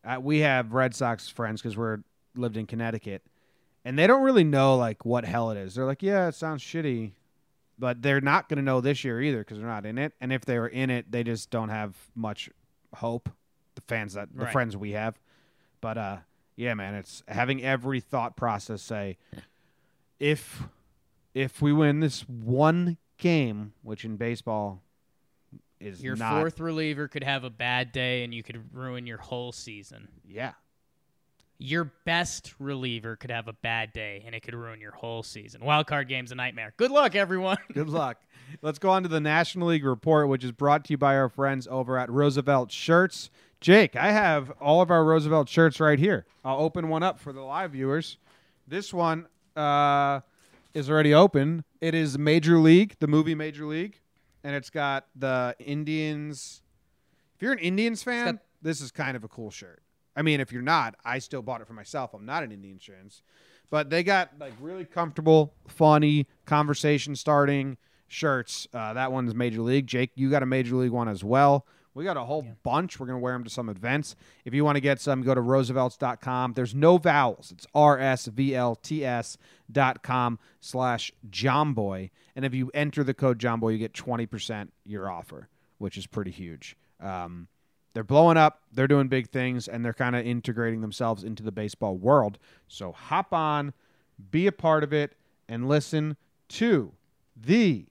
uh, 0.05 0.19
we 0.21 0.41
have 0.41 0.73
Red 0.73 0.95
Sox 0.95 1.29
friends 1.29 1.61
because 1.61 1.77
we're 1.77 1.99
lived 2.37 2.57
in 2.57 2.67
Connecticut, 2.67 3.23
and 3.85 3.99
they 3.99 4.07
don't 4.07 4.23
really 4.23 4.45
know 4.45 4.77
like 4.77 5.05
what 5.05 5.25
hell 5.25 5.51
it 5.51 5.57
is. 5.59 5.75
They're 5.75 5.87
like, 5.87 6.03
yeah, 6.05 6.29
it 6.29 6.37
sounds 6.37 6.63
shitty, 6.63 7.13
but 7.79 8.03
they're 8.03 8.21
not 8.21 8.49
going 8.49 8.59
to 8.59 8.63
know 8.63 8.81
this 8.81 9.03
year 9.03 9.21
either 9.21 9.39
because 9.39 9.59
they're 9.59 9.67
not 9.67 9.87
in 9.87 9.99
it. 9.99 10.13
And 10.21 10.33
if 10.33 10.45
they 10.45 10.59
were 10.61 10.69
in 10.69 10.89
it, 10.89 11.11
they 11.11 11.25
just 11.25 11.51
don't 11.51 11.71
have 11.71 11.97
much 12.15 12.49
hope. 12.95 13.29
The 13.75 13.81
fans 13.83 14.15
that 14.15 14.29
the 14.33 14.45
Right. 14.45 14.53
friends 14.53 14.77
we 14.77 14.93
have, 14.93 15.19
but 15.81 15.99
uh, 15.99 16.17
yeah, 16.61 16.75
man, 16.75 16.95
it's 16.95 17.23
having 17.27 17.63
every 17.63 18.01
thought 18.01 18.37
process 18.37 18.83
say. 18.83 19.17
if 20.19 20.63
if 21.33 21.63
we 21.63 21.73
win 21.73 22.01
this 22.01 22.29
one 22.29 22.99
game, 23.17 23.73
which 23.83 24.05
in 24.05 24.17
baseball 24.17 24.83
is 25.81 26.03
Your 26.03 26.17
not, 26.17 26.39
fourth 26.41 26.61
reliever 26.61 27.09
could 27.09 27.25
have 27.25 27.45
a 27.45 27.51
bad 27.51 27.93
day 27.93 28.25
and 28.25 28.35
you 28.35 28.43
could 28.43 28.75
ruin 28.75 29.07
your 29.07 29.17
whole 29.19 29.53
season. 29.53 30.09
yeah, 30.27 30.53
Your 31.59 31.85
best 32.05 32.55
reliever 32.59 33.17
could 33.17 33.31
have 33.31 33.49
a 33.49 33.53
bad 33.55 33.93
day 33.95 34.23
and 34.27 34.35
it 34.35 34.41
could 34.43 34.55
ruin 34.55 34.81
your 34.81 34.93
whole 34.93 35.23
season. 35.23 35.65
Wild 35.65 35.87
card 35.87 36.09
game's 36.09 36.33
a 36.33 36.35
nightmare. 36.35 36.75
Good 36.77 36.91
luck, 36.91 37.15
everyone. 37.15 37.57
Good 37.73 37.89
luck. 37.89 38.19
Let's 38.61 38.79
go 38.79 38.91
on 38.91 39.05
to 39.05 39.09
the 39.09 39.21
National 39.21 39.69
League 39.69 39.85
report, 39.85 40.29
which 40.29 40.45
is 40.45 40.53
brought 40.53 40.85
to 40.87 40.93
you 40.93 40.99
by 40.99 41.17
our 41.17 41.29
friends 41.31 41.67
over 41.71 41.97
at 41.97 42.11
Roosevelt 42.11 42.71
Shirts. 42.73 43.31
Jake, 43.61 43.95
I 43.95 44.11
have 44.13 44.51
all 44.61 44.81
of 44.81 44.91
our 44.91 45.05
Roosevelt 45.05 45.49
shirts 45.49 45.81
right 45.81 45.99
here. 45.99 46.25
I'll 46.45 46.61
open 46.61 46.89
one 46.89 47.03
up 47.03 47.19
for 47.19 47.33
the 47.33 47.43
live 47.43 47.73
viewers. 47.73 48.17
This 48.67 48.93
one 48.95 49.27
uh, 49.55 50.21
is 50.73 50.89
already 50.89 51.13
open. 51.13 51.65
It 51.81 51.95
is 51.95 52.19
Major 52.19 52.59
League, 52.59 52.97
the 53.01 53.07
movie 53.07 53.35
Major 53.35 53.67
League, 53.67 54.01
and 54.43 54.55
it's 54.57 54.71
got 54.71 55.07
the 55.15 55.55
Indians. 55.59 56.63
If 57.37 57.43
you're 57.43 57.53
an 57.53 57.59
Indians 57.59 58.03
fan, 58.03 58.37
got- 58.37 58.43
this 58.63 58.81
is 58.81 58.91
kind 58.91 59.15
of 59.17 59.25
a 59.25 59.29
cool 59.29 59.51
shirt. 59.51 59.83
I 60.17 60.23
mean, 60.23 60.41
if 60.41 60.53
you're 60.53 60.63
not, 60.63 60.95
I 61.05 61.19
still 61.19 61.43
bought 61.43 61.61
it 61.61 61.67
for 61.67 61.73
myself. 61.75 62.15
I'm 62.15 62.25
not 62.27 62.43
an 62.43 62.53
Indians 62.53 62.83
fan, 62.85 63.11
but 63.71 63.91
they 63.91 64.03
got 64.03 64.31
like 64.41 64.55
really 64.61 64.85
comfortable, 64.87 65.53
funny 65.69 66.27
conversation 66.47 67.15
starting 67.15 67.77
shirts. 68.09 68.67
Uh, 68.73 68.95
that 68.95 69.13
one's 69.13 69.35
Major 69.35 69.61
League. 69.61 69.87
Jake, 69.87 70.13
you 70.15 70.31
got 70.31 70.43
a 70.43 70.47
Major 70.47 70.77
League 70.77 70.91
one 70.91 71.09
as 71.09 71.23
well. 71.23 71.67
We 71.95 72.05
got 72.05 72.17
a 72.17 72.25
whole 72.25 72.47
bunch. 72.63 73.01
We're 73.01 73.07
going 73.07 73.19
to 73.19 73.23
wear 73.23 73.33
them 73.33 73.45
to 73.45 73.51
some 73.51 73.69
events. 73.69 74.15
If 74.45 74.55
you 74.55 74.65
want 74.65 74.77
to 74.77 74.81
get 74.81 75.01
some, 75.01 75.23
go 75.23 75.35
to 75.35 75.41
roosevelts.com. 75.41 76.53
There's 76.53 76.75
no 76.75 76.99
vowels. 76.99 77.51
It's 77.51 77.67
R-S-V-L-T-S 77.75 79.39
dot 79.71 80.03
com 80.03 80.39
slash 80.61 81.13
Jomboy. 81.29 82.11
And 82.37 82.45
if 82.45 82.55
you 82.55 82.71
enter 82.75 83.03
the 83.03 83.15
code 83.15 83.39
Jomboy, 83.39 83.73
you 83.73 83.79
get 83.79 83.93
20% 83.93 84.69
your 84.85 85.11
offer, 85.11 85.49
which 85.79 85.97
is 85.97 86.07
pretty 86.07 86.31
huge. 86.31 86.77
Um, 87.01 87.49
they're 87.93 88.05
blowing 88.05 88.37
up. 88.37 88.61
They're 88.73 88.87
doing 88.87 89.09
big 89.09 89.31
things, 89.31 89.67
and 89.67 89.85
they're 89.85 89.93
kind 89.93 90.15
of 90.15 90.25
integrating 90.25 90.81
themselves 90.81 91.25
into 91.25 91.43
the 91.43 91.53
baseball 91.53 91.97
world. 91.97 92.39
So 92.69 92.93
hop 92.93 93.33
on, 93.33 93.73
be 94.31 94.47
a 94.47 94.53
part 94.53 94.85
of 94.85 94.93
it, 94.93 95.17
and 95.49 95.69
listen 95.69 96.17
to 96.51 96.93
the 97.37 97.87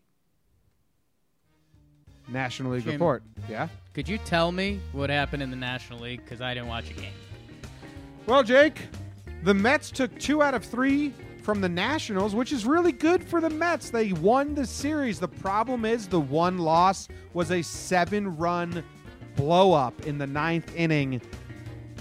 National 2.32 2.74
League 2.74 2.84
Jim. 2.84 2.94
report. 2.94 3.24
Yeah. 3.50 3.68
Could 3.94 4.08
you 4.08 4.18
tell 4.20 4.52
me 4.52 4.80
what 4.92 5.10
happened 5.10 5.44
in 5.44 5.50
the 5.50 5.56
National 5.56 6.00
League? 6.00 6.24
Because 6.24 6.42
I 6.42 6.54
didn't 6.54 6.70
watch 6.70 6.90
a 6.90 6.94
game. 6.94 7.14
Well, 8.26 8.44
Jake, 8.44 8.88
the 9.44 9.54
Mets 9.54 9.92
took 9.92 10.18
two 10.20 10.44
out 10.44 10.54
of 10.54 10.64
three 10.64 11.14
from 11.42 11.62
the 11.62 11.70
Nationals, 11.70 12.36
which 12.36 12.52
is 12.52 12.66
really 12.66 12.92
good 12.92 13.24
for 13.24 13.42
the 13.42 13.50
Mets. 13.50 13.90
They 13.90 14.14
won 14.14 14.54
the 14.54 14.66
series. 14.66 15.20
The 15.20 15.28
problem 15.28 15.86
is 15.86 16.08
the 16.08 16.20
one 16.20 16.60
loss 16.60 17.08
was 17.34 17.52
a 17.52 17.62
seven 17.62 18.38
run 18.38 18.84
blow 19.36 19.74
up 19.74 20.06
in 20.06 20.18
the 20.18 20.28
ninth 20.28 20.76
inning, 20.76 21.22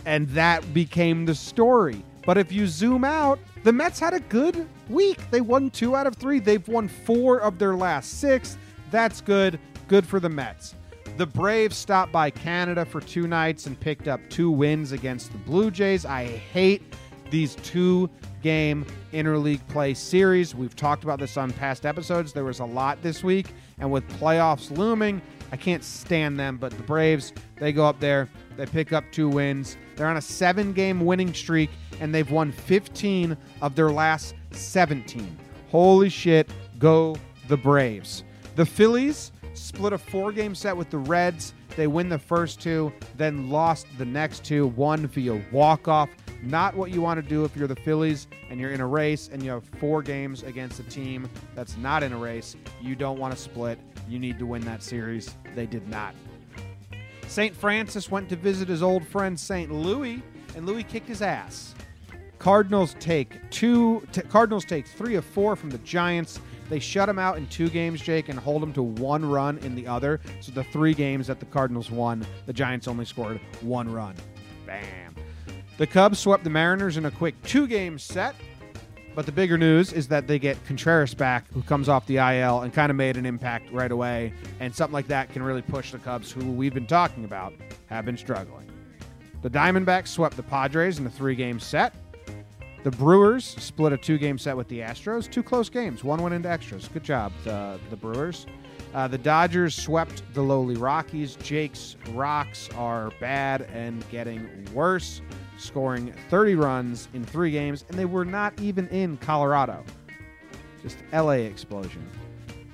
and 0.04 0.28
that 0.30 0.74
became 0.74 1.24
the 1.24 1.34
story. 1.34 2.02
But 2.26 2.36
if 2.36 2.52
you 2.52 2.66
zoom 2.66 3.04
out, 3.04 3.38
the 3.64 3.72
Mets 3.72 3.98
had 3.98 4.12
a 4.12 4.20
good 4.20 4.68
week. 4.88 5.30
They 5.30 5.40
won 5.40 5.70
two 5.70 5.96
out 5.96 6.06
of 6.06 6.16
three. 6.16 6.40
They've 6.40 6.66
won 6.68 6.88
four 6.88 7.40
of 7.40 7.58
their 7.58 7.74
last 7.74 8.20
six. 8.20 8.58
That's 8.90 9.20
good. 9.20 9.58
Good 9.88 10.06
for 10.06 10.20
the 10.20 10.28
Mets. 10.28 10.74
The 11.16 11.24
Braves 11.24 11.74
stopped 11.74 12.12
by 12.12 12.28
Canada 12.28 12.84
for 12.84 13.00
two 13.00 13.26
nights 13.26 13.66
and 13.66 13.80
picked 13.80 14.06
up 14.06 14.20
two 14.28 14.50
wins 14.50 14.92
against 14.92 15.32
the 15.32 15.38
Blue 15.38 15.70
Jays. 15.70 16.04
I 16.04 16.26
hate 16.26 16.82
these 17.30 17.54
two 17.56 18.10
game 18.42 18.84
interleague 19.14 19.66
play 19.68 19.94
series. 19.94 20.54
We've 20.54 20.76
talked 20.76 21.04
about 21.04 21.18
this 21.18 21.38
on 21.38 21.54
past 21.54 21.86
episodes. 21.86 22.34
There 22.34 22.44
was 22.44 22.60
a 22.60 22.66
lot 22.66 23.02
this 23.02 23.24
week, 23.24 23.46
and 23.78 23.90
with 23.90 24.06
playoffs 24.20 24.70
looming, 24.76 25.22
I 25.52 25.56
can't 25.56 25.82
stand 25.82 26.38
them. 26.38 26.58
But 26.58 26.72
the 26.72 26.82
Braves, 26.82 27.32
they 27.56 27.72
go 27.72 27.86
up 27.86 27.98
there, 27.98 28.28
they 28.58 28.66
pick 28.66 28.92
up 28.92 29.04
two 29.10 29.30
wins. 29.30 29.78
They're 29.96 30.06
on 30.06 30.18
a 30.18 30.22
seven 30.22 30.74
game 30.74 31.06
winning 31.06 31.32
streak, 31.32 31.70
and 31.98 32.14
they've 32.14 32.30
won 32.30 32.52
15 32.52 33.38
of 33.62 33.74
their 33.74 33.90
last 33.90 34.34
17. 34.50 35.38
Holy 35.70 36.10
shit, 36.10 36.50
go 36.78 37.16
the 37.48 37.56
Braves. 37.56 38.22
The 38.54 38.66
Phillies 38.66 39.32
split 39.58 39.92
a 39.92 39.98
four 39.98 40.32
game 40.32 40.54
set 40.54 40.76
with 40.76 40.90
the 40.90 40.98
Reds. 40.98 41.54
They 41.76 41.86
win 41.86 42.08
the 42.08 42.18
first 42.18 42.60
two, 42.60 42.92
then 43.16 43.50
lost 43.50 43.86
the 43.98 44.04
next 44.04 44.44
two, 44.44 44.68
one 44.68 45.06
via 45.06 45.42
walk 45.52 45.88
off. 45.88 46.08
Not 46.42 46.76
what 46.76 46.90
you 46.90 47.00
want 47.00 47.22
to 47.22 47.28
do 47.28 47.44
if 47.44 47.56
you're 47.56 47.68
the 47.68 47.76
Phillies 47.76 48.28
and 48.50 48.60
you're 48.60 48.70
in 48.70 48.80
a 48.80 48.86
race 48.86 49.28
and 49.32 49.42
you 49.42 49.50
have 49.50 49.64
four 49.78 50.02
games 50.02 50.42
against 50.42 50.78
a 50.80 50.84
team 50.84 51.28
that's 51.54 51.76
not 51.76 52.02
in 52.02 52.12
a 52.12 52.16
race. 52.16 52.56
You 52.80 52.94
don't 52.94 53.18
want 53.18 53.34
to 53.34 53.40
split. 53.40 53.78
You 54.08 54.18
need 54.18 54.38
to 54.38 54.46
win 54.46 54.62
that 54.62 54.82
series. 54.82 55.34
They 55.54 55.66
did 55.66 55.88
not. 55.88 56.14
St. 57.26 57.54
Francis 57.54 58.10
went 58.10 58.28
to 58.30 58.36
visit 58.36 58.68
his 58.68 58.82
old 58.82 59.06
friend 59.06 59.38
St. 59.38 59.70
Louis, 59.70 60.22
and 60.56 60.64
Louis 60.64 60.82
kicked 60.82 61.08
his 61.08 61.20
ass. 61.20 61.74
Cardinals 62.38 62.94
take 63.00 63.50
two. 63.50 64.06
T- 64.12 64.22
Cardinals 64.22 64.64
take 64.64 64.86
three 64.86 65.16
of 65.16 65.24
four 65.24 65.56
from 65.56 65.70
the 65.70 65.78
Giants. 65.78 66.40
They 66.68 66.78
shut 66.78 67.06
them 67.06 67.18
out 67.18 67.38
in 67.38 67.46
two 67.46 67.68
games, 67.68 68.00
Jake, 68.00 68.28
and 68.28 68.38
hold 68.38 68.62
them 68.62 68.72
to 68.74 68.82
one 68.82 69.24
run 69.24 69.58
in 69.58 69.74
the 69.74 69.86
other. 69.86 70.20
So 70.40 70.52
the 70.52 70.64
three 70.64 70.94
games 70.94 71.26
that 71.28 71.40
the 71.40 71.46
Cardinals 71.46 71.90
won, 71.90 72.26
the 72.46 72.52
Giants 72.52 72.88
only 72.88 73.04
scored 73.04 73.40
one 73.60 73.90
run. 73.90 74.14
Bam. 74.66 75.14
The 75.78 75.86
Cubs 75.86 76.18
swept 76.18 76.44
the 76.44 76.50
Mariners 76.50 76.96
in 76.96 77.06
a 77.06 77.10
quick 77.10 77.40
two-game 77.42 77.98
set. 77.98 78.34
But 79.14 79.26
the 79.26 79.32
bigger 79.32 79.58
news 79.58 79.92
is 79.92 80.06
that 80.08 80.28
they 80.28 80.38
get 80.38 80.64
Contreras 80.64 81.12
back, 81.12 81.50
who 81.52 81.62
comes 81.62 81.88
off 81.88 82.06
the 82.06 82.18
IL 82.18 82.60
and 82.60 82.72
kind 82.72 82.88
of 82.88 82.96
made 82.96 83.16
an 83.16 83.26
impact 83.26 83.72
right 83.72 83.90
away. 83.90 84.32
And 84.60 84.72
something 84.72 84.92
like 84.92 85.08
that 85.08 85.32
can 85.32 85.42
really 85.42 85.62
push 85.62 85.90
the 85.90 85.98
Cubs, 85.98 86.30
who 86.30 86.52
we've 86.52 86.74
been 86.74 86.86
talking 86.86 87.24
about, 87.24 87.52
have 87.86 88.04
been 88.04 88.16
struggling. 88.16 88.70
The 89.42 89.50
Diamondbacks 89.50 90.08
swept 90.08 90.36
the 90.36 90.44
Padres 90.44 91.00
in 91.00 91.06
a 91.06 91.10
three 91.10 91.34
game 91.34 91.58
set. 91.58 91.94
The 92.88 92.96
Brewers 92.96 93.44
split 93.44 93.92
a 93.92 93.98
two 93.98 94.16
game 94.16 94.38
set 94.38 94.56
with 94.56 94.66
the 94.68 94.78
Astros. 94.78 95.30
Two 95.30 95.42
close 95.42 95.68
games. 95.68 96.02
One 96.02 96.22
went 96.22 96.34
into 96.34 96.48
extras. 96.48 96.88
Good 96.88 97.04
job, 97.04 97.34
the, 97.44 97.78
the 97.90 97.96
Brewers. 97.96 98.46
Uh, 98.94 99.06
the 99.06 99.18
Dodgers 99.18 99.74
swept 99.74 100.22
the 100.32 100.40
lowly 100.40 100.74
Rockies. 100.74 101.36
Jake's 101.36 101.96
Rocks 102.12 102.70
are 102.78 103.12
bad 103.20 103.68
and 103.74 104.08
getting 104.08 104.48
worse, 104.72 105.20
scoring 105.58 106.14
30 106.30 106.54
runs 106.54 107.08
in 107.12 107.26
three 107.26 107.50
games, 107.50 107.84
and 107.90 107.98
they 107.98 108.06
were 108.06 108.24
not 108.24 108.58
even 108.58 108.88
in 108.88 109.18
Colorado. 109.18 109.84
Just 110.82 110.96
LA 111.12 111.32
explosion. 111.32 112.08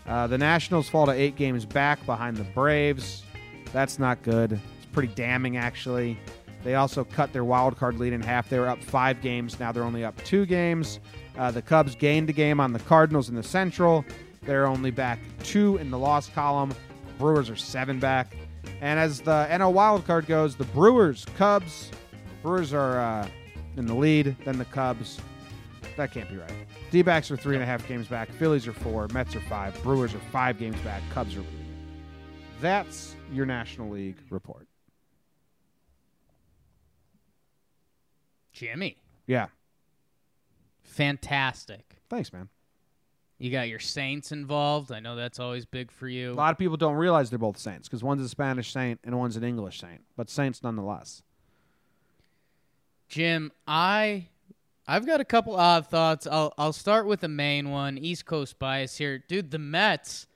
Uh, 0.06 0.28
the 0.28 0.38
Nationals 0.38 0.88
fall 0.88 1.06
to 1.06 1.12
eight 1.12 1.35
games 1.35 1.66
back 1.66 2.06
behind 2.06 2.37
the 2.37 2.44
Braves. 2.44 3.25
That's 3.73 3.99
not 3.99 4.23
good. 4.23 4.52
It's 4.52 4.87
pretty 4.92 5.12
damning, 5.16 5.56
actually. 5.56 6.21
They 6.64 6.76
also 6.76 7.04
cut 7.04 7.33
their 7.33 7.44
wild 7.44 7.76
card 7.76 7.99
lead 7.99 8.14
in 8.14 8.23
half. 8.23 8.49
They 8.49 8.59
were 8.59 8.68
up 8.68 8.83
five 8.83 9.21
games. 9.21 9.61
Now 9.61 9.71
they're 9.71 9.85
only 9.85 10.04
up 10.04 10.16
two 10.25 10.47
games. 10.47 10.99
Uh, 11.37 11.50
the 11.50 11.61
Cubs 11.61 11.94
gained 11.94 12.30
a 12.30 12.33
game 12.33 12.59
on 12.59 12.73
the 12.73 12.78
Cardinals 12.80 13.28
in 13.28 13.35
the 13.35 13.42
Central. 13.42 14.04
They're 14.42 14.66
only 14.66 14.90
back 14.90 15.18
two 15.42 15.76
in 15.76 15.90
the 15.90 15.99
loss 15.99 16.28
column. 16.30 16.75
Brewers 17.18 17.50
are 17.50 17.56
seven 17.56 18.00
back. 18.00 18.35
And 18.80 18.99
as 18.99 19.21
the 19.21 19.47
NL 19.50 19.73
wild 19.73 20.06
card 20.06 20.26
goes, 20.26 20.56
the 20.56 20.64
Brewers, 20.64 21.26
Cubs, 21.37 21.90
Brewers 22.42 22.73
are 22.73 22.99
uh, 22.99 23.28
in 23.76 23.87
the 23.87 23.94
lead. 23.94 24.35
Then 24.44 24.59
the 24.59 24.64
Cubs. 24.64 25.21
That 25.97 26.12
can't 26.12 26.28
be 26.28 26.37
right. 26.37 26.50
D 26.90 27.02
backs 27.02 27.30
are 27.30 27.37
three 27.37 27.56
and 27.56 27.62
a 27.62 27.66
half 27.66 27.87
games 27.87 28.09
back. 28.09 28.30
Phillies 28.33 28.66
are 28.66 28.73
four. 28.73 29.06
Mets 29.12 29.37
are 29.37 29.40
five. 29.40 29.80
Brewers 29.83 30.14
are 30.14 30.21
five 30.33 30.59
games 30.59 30.78
back. 30.80 31.02
Cubs 31.11 31.37
are 31.37 31.40
leading. 31.40 31.61
That's 32.61 33.16
your 33.33 33.47
National 33.47 33.90
League 33.90 34.16
report. 34.30 34.66
Jimmy, 38.54 38.96
Yeah. 39.26 39.49
fantastic. 40.82 41.96
Thanks, 42.08 42.32
man. 42.32 42.49
You 43.38 43.50
got 43.50 43.68
your 43.68 43.80
Saints 43.80 44.30
involved. 44.32 44.92
I 44.92 45.00
know 45.00 45.16
that's 45.16 45.40
always 45.40 45.66
big 45.66 45.90
for 45.90 46.08
you. 46.08 46.32
A 46.32 46.34
lot 46.34 46.52
of 46.52 46.58
people 46.58 46.76
don't 46.76 46.94
realize 46.94 47.30
they're 47.30 47.38
both 47.38 47.58
saints 47.58 47.88
because 47.88 48.02
one's 48.02 48.23
a 48.23 48.28
Spanish 48.28 48.73
saint 48.73 49.00
and 49.04 49.18
one's 49.18 49.37
an 49.37 49.42
English 49.44 49.80
saint, 49.80 50.02
but 50.16 50.30
saints 50.30 50.62
nonetheless. 50.62 51.23
Jim, 53.08 53.50
I 53.66 54.28
I've 54.87 55.04
got 55.06 55.20
a 55.20 55.25
couple 55.25 55.56
odd 55.56 55.87
thoughts. 55.88 56.26
I'll 56.30 56.54
I'll 56.56 56.73
start 56.73 57.06
with 57.06 57.20
the 57.20 57.28
main 57.28 57.70
one, 57.70 57.99
East 57.99 58.25
Coast 58.25 58.58
bias 58.58 58.96
here. 58.96 59.18
Dude, 59.18 59.50
the 59.50 59.58
Mets 59.58 60.26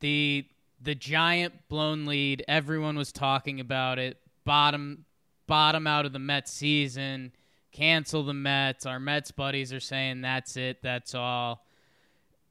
the 0.00 0.46
the 0.82 0.94
giant 0.94 1.68
blown 1.68 2.04
lead, 2.06 2.44
everyone 2.48 2.96
was 2.96 3.12
talking 3.12 3.60
about 3.60 3.98
it. 3.98 4.18
Bottom 4.44 5.04
bottom 5.50 5.84
out 5.84 6.06
of 6.06 6.12
the 6.12 6.20
Mets 6.20 6.52
season. 6.52 7.32
Cancel 7.72 8.22
the 8.22 8.32
Mets. 8.32 8.86
Our 8.86 9.00
Mets 9.00 9.32
buddies 9.32 9.72
are 9.72 9.80
saying 9.80 10.20
that's 10.20 10.56
it, 10.56 10.80
that's 10.80 11.12
all. 11.12 11.66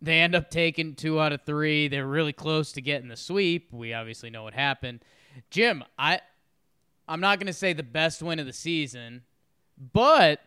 They 0.01 0.19
end 0.19 0.35
up 0.35 0.51
taking 0.51 0.95
two 0.95 1.19
out 1.19 1.31
of 1.31 1.43
three. 1.45 1.87
They're 1.87 2.05
really 2.05 2.33
close 2.33 2.73
to 2.73 2.81
getting 2.81 3.07
the 3.07 3.15
sweep. 3.15 3.71
We 3.71 3.93
obviously 3.93 4.29
know 4.29 4.43
what 4.43 4.53
happened. 4.53 4.99
Jim, 5.49 5.81
I 5.97 6.19
I'm 7.07 7.21
not 7.21 7.39
going 7.39 7.47
to 7.47 7.53
say 7.53 7.71
the 7.71 7.83
best 7.83 8.21
win 8.21 8.37
of 8.37 8.45
the 8.45 8.53
season, 8.53 9.23
but 9.93 10.41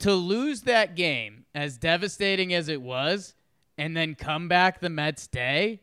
to 0.00 0.12
lose 0.12 0.62
that 0.62 0.94
game, 0.94 1.46
as 1.54 1.78
devastating 1.78 2.52
as 2.52 2.68
it 2.68 2.82
was, 2.82 3.34
and 3.78 3.96
then 3.96 4.14
come 4.14 4.48
back 4.48 4.80
the 4.80 4.90
Mets 4.90 5.26
day. 5.26 5.80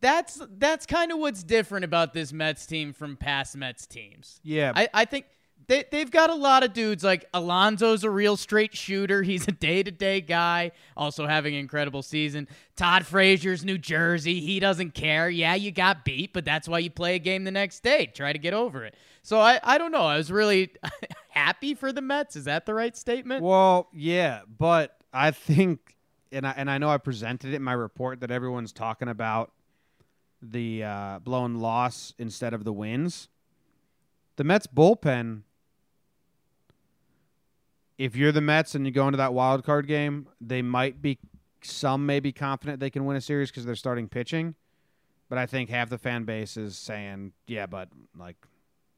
That's 0.00 0.40
that's 0.58 0.86
kind 0.86 1.12
of 1.12 1.18
what's 1.18 1.42
different 1.42 1.84
about 1.84 2.14
this 2.14 2.32
Mets 2.32 2.66
team 2.66 2.92
from 2.92 3.16
past 3.16 3.56
Mets 3.56 3.86
teams. 3.86 4.40
Yeah. 4.42 4.72
I, 4.74 4.88
I 4.94 5.04
think 5.04 5.26
they, 5.68 5.84
they've 5.90 6.10
got 6.10 6.30
a 6.30 6.34
lot 6.34 6.62
of 6.62 6.72
dudes 6.72 7.02
like 7.02 7.24
Alonso's 7.34 8.04
a 8.04 8.10
real 8.10 8.36
straight 8.36 8.74
shooter. 8.76 9.22
He's 9.22 9.48
a 9.48 9.52
day 9.52 9.82
to 9.82 9.90
day 9.90 10.20
guy, 10.20 10.72
also 10.96 11.26
having 11.26 11.54
an 11.54 11.60
incredible 11.60 12.02
season. 12.02 12.48
Todd 12.76 13.04
Frazier's 13.04 13.64
New 13.64 13.78
Jersey. 13.78 14.40
He 14.40 14.60
doesn't 14.60 14.94
care. 14.94 15.28
Yeah, 15.28 15.54
you 15.54 15.72
got 15.72 16.04
beat, 16.04 16.32
but 16.32 16.44
that's 16.44 16.68
why 16.68 16.78
you 16.78 16.90
play 16.90 17.16
a 17.16 17.18
game 17.18 17.44
the 17.44 17.50
next 17.50 17.82
day. 17.82 18.06
Try 18.06 18.32
to 18.32 18.38
get 18.38 18.54
over 18.54 18.84
it. 18.84 18.94
So 19.22 19.40
I, 19.40 19.58
I 19.62 19.78
don't 19.78 19.90
know. 19.90 20.02
I 20.02 20.16
was 20.16 20.30
really 20.30 20.70
happy 21.30 21.74
for 21.74 21.92
the 21.92 22.02
Mets. 22.02 22.36
Is 22.36 22.44
that 22.44 22.64
the 22.64 22.74
right 22.74 22.96
statement? 22.96 23.42
Well, 23.42 23.88
yeah, 23.92 24.42
but 24.46 24.96
I 25.12 25.32
think, 25.32 25.96
and 26.30 26.46
I 26.46 26.54
and 26.56 26.70
I 26.70 26.78
know 26.78 26.90
I 26.90 26.98
presented 26.98 27.52
it 27.52 27.56
in 27.56 27.62
my 27.62 27.72
report 27.72 28.20
that 28.20 28.30
everyone's 28.30 28.72
talking 28.72 29.08
about 29.08 29.50
the 30.42 30.84
uh, 30.84 31.18
blown 31.20 31.56
loss 31.56 32.14
instead 32.18 32.54
of 32.54 32.64
the 32.64 32.72
wins. 32.72 33.28
The 34.36 34.44
Mets 34.44 34.66
bullpen. 34.66 35.42
If 37.98 38.14
you're 38.14 38.32
the 38.32 38.42
Mets 38.42 38.74
and 38.74 38.84
you 38.84 38.92
go 38.92 39.06
into 39.08 39.16
that 39.16 39.32
wild 39.32 39.64
card 39.64 39.86
game, 39.86 40.28
they 40.40 40.60
might 40.60 41.00
be 41.00 41.18
some 41.62 42.06
may 42.06 42.20
be 42.20 42.32
confident 42.32 42.80
they 42.80 42.90
can 42.90 43.06
win 43.06 43.16
a 43.16 43.20
series 43.20 43.50
because 43.50 43.64
they're 43.64 43.74
starting 43.74 44.08
pitching, 44.08 44.54
but 45.28 45.38
I 45.38 45.46
think 45.46 45.70
half 45.70 45.88
the 45.88 45.98
fan 45.98 46.24
base 46.24 46.56
is 46.56 46.76
saying, 46.76 47.32
"Yeah, 47.46 47.66
but 47.66 47.88
like 48.16 48.36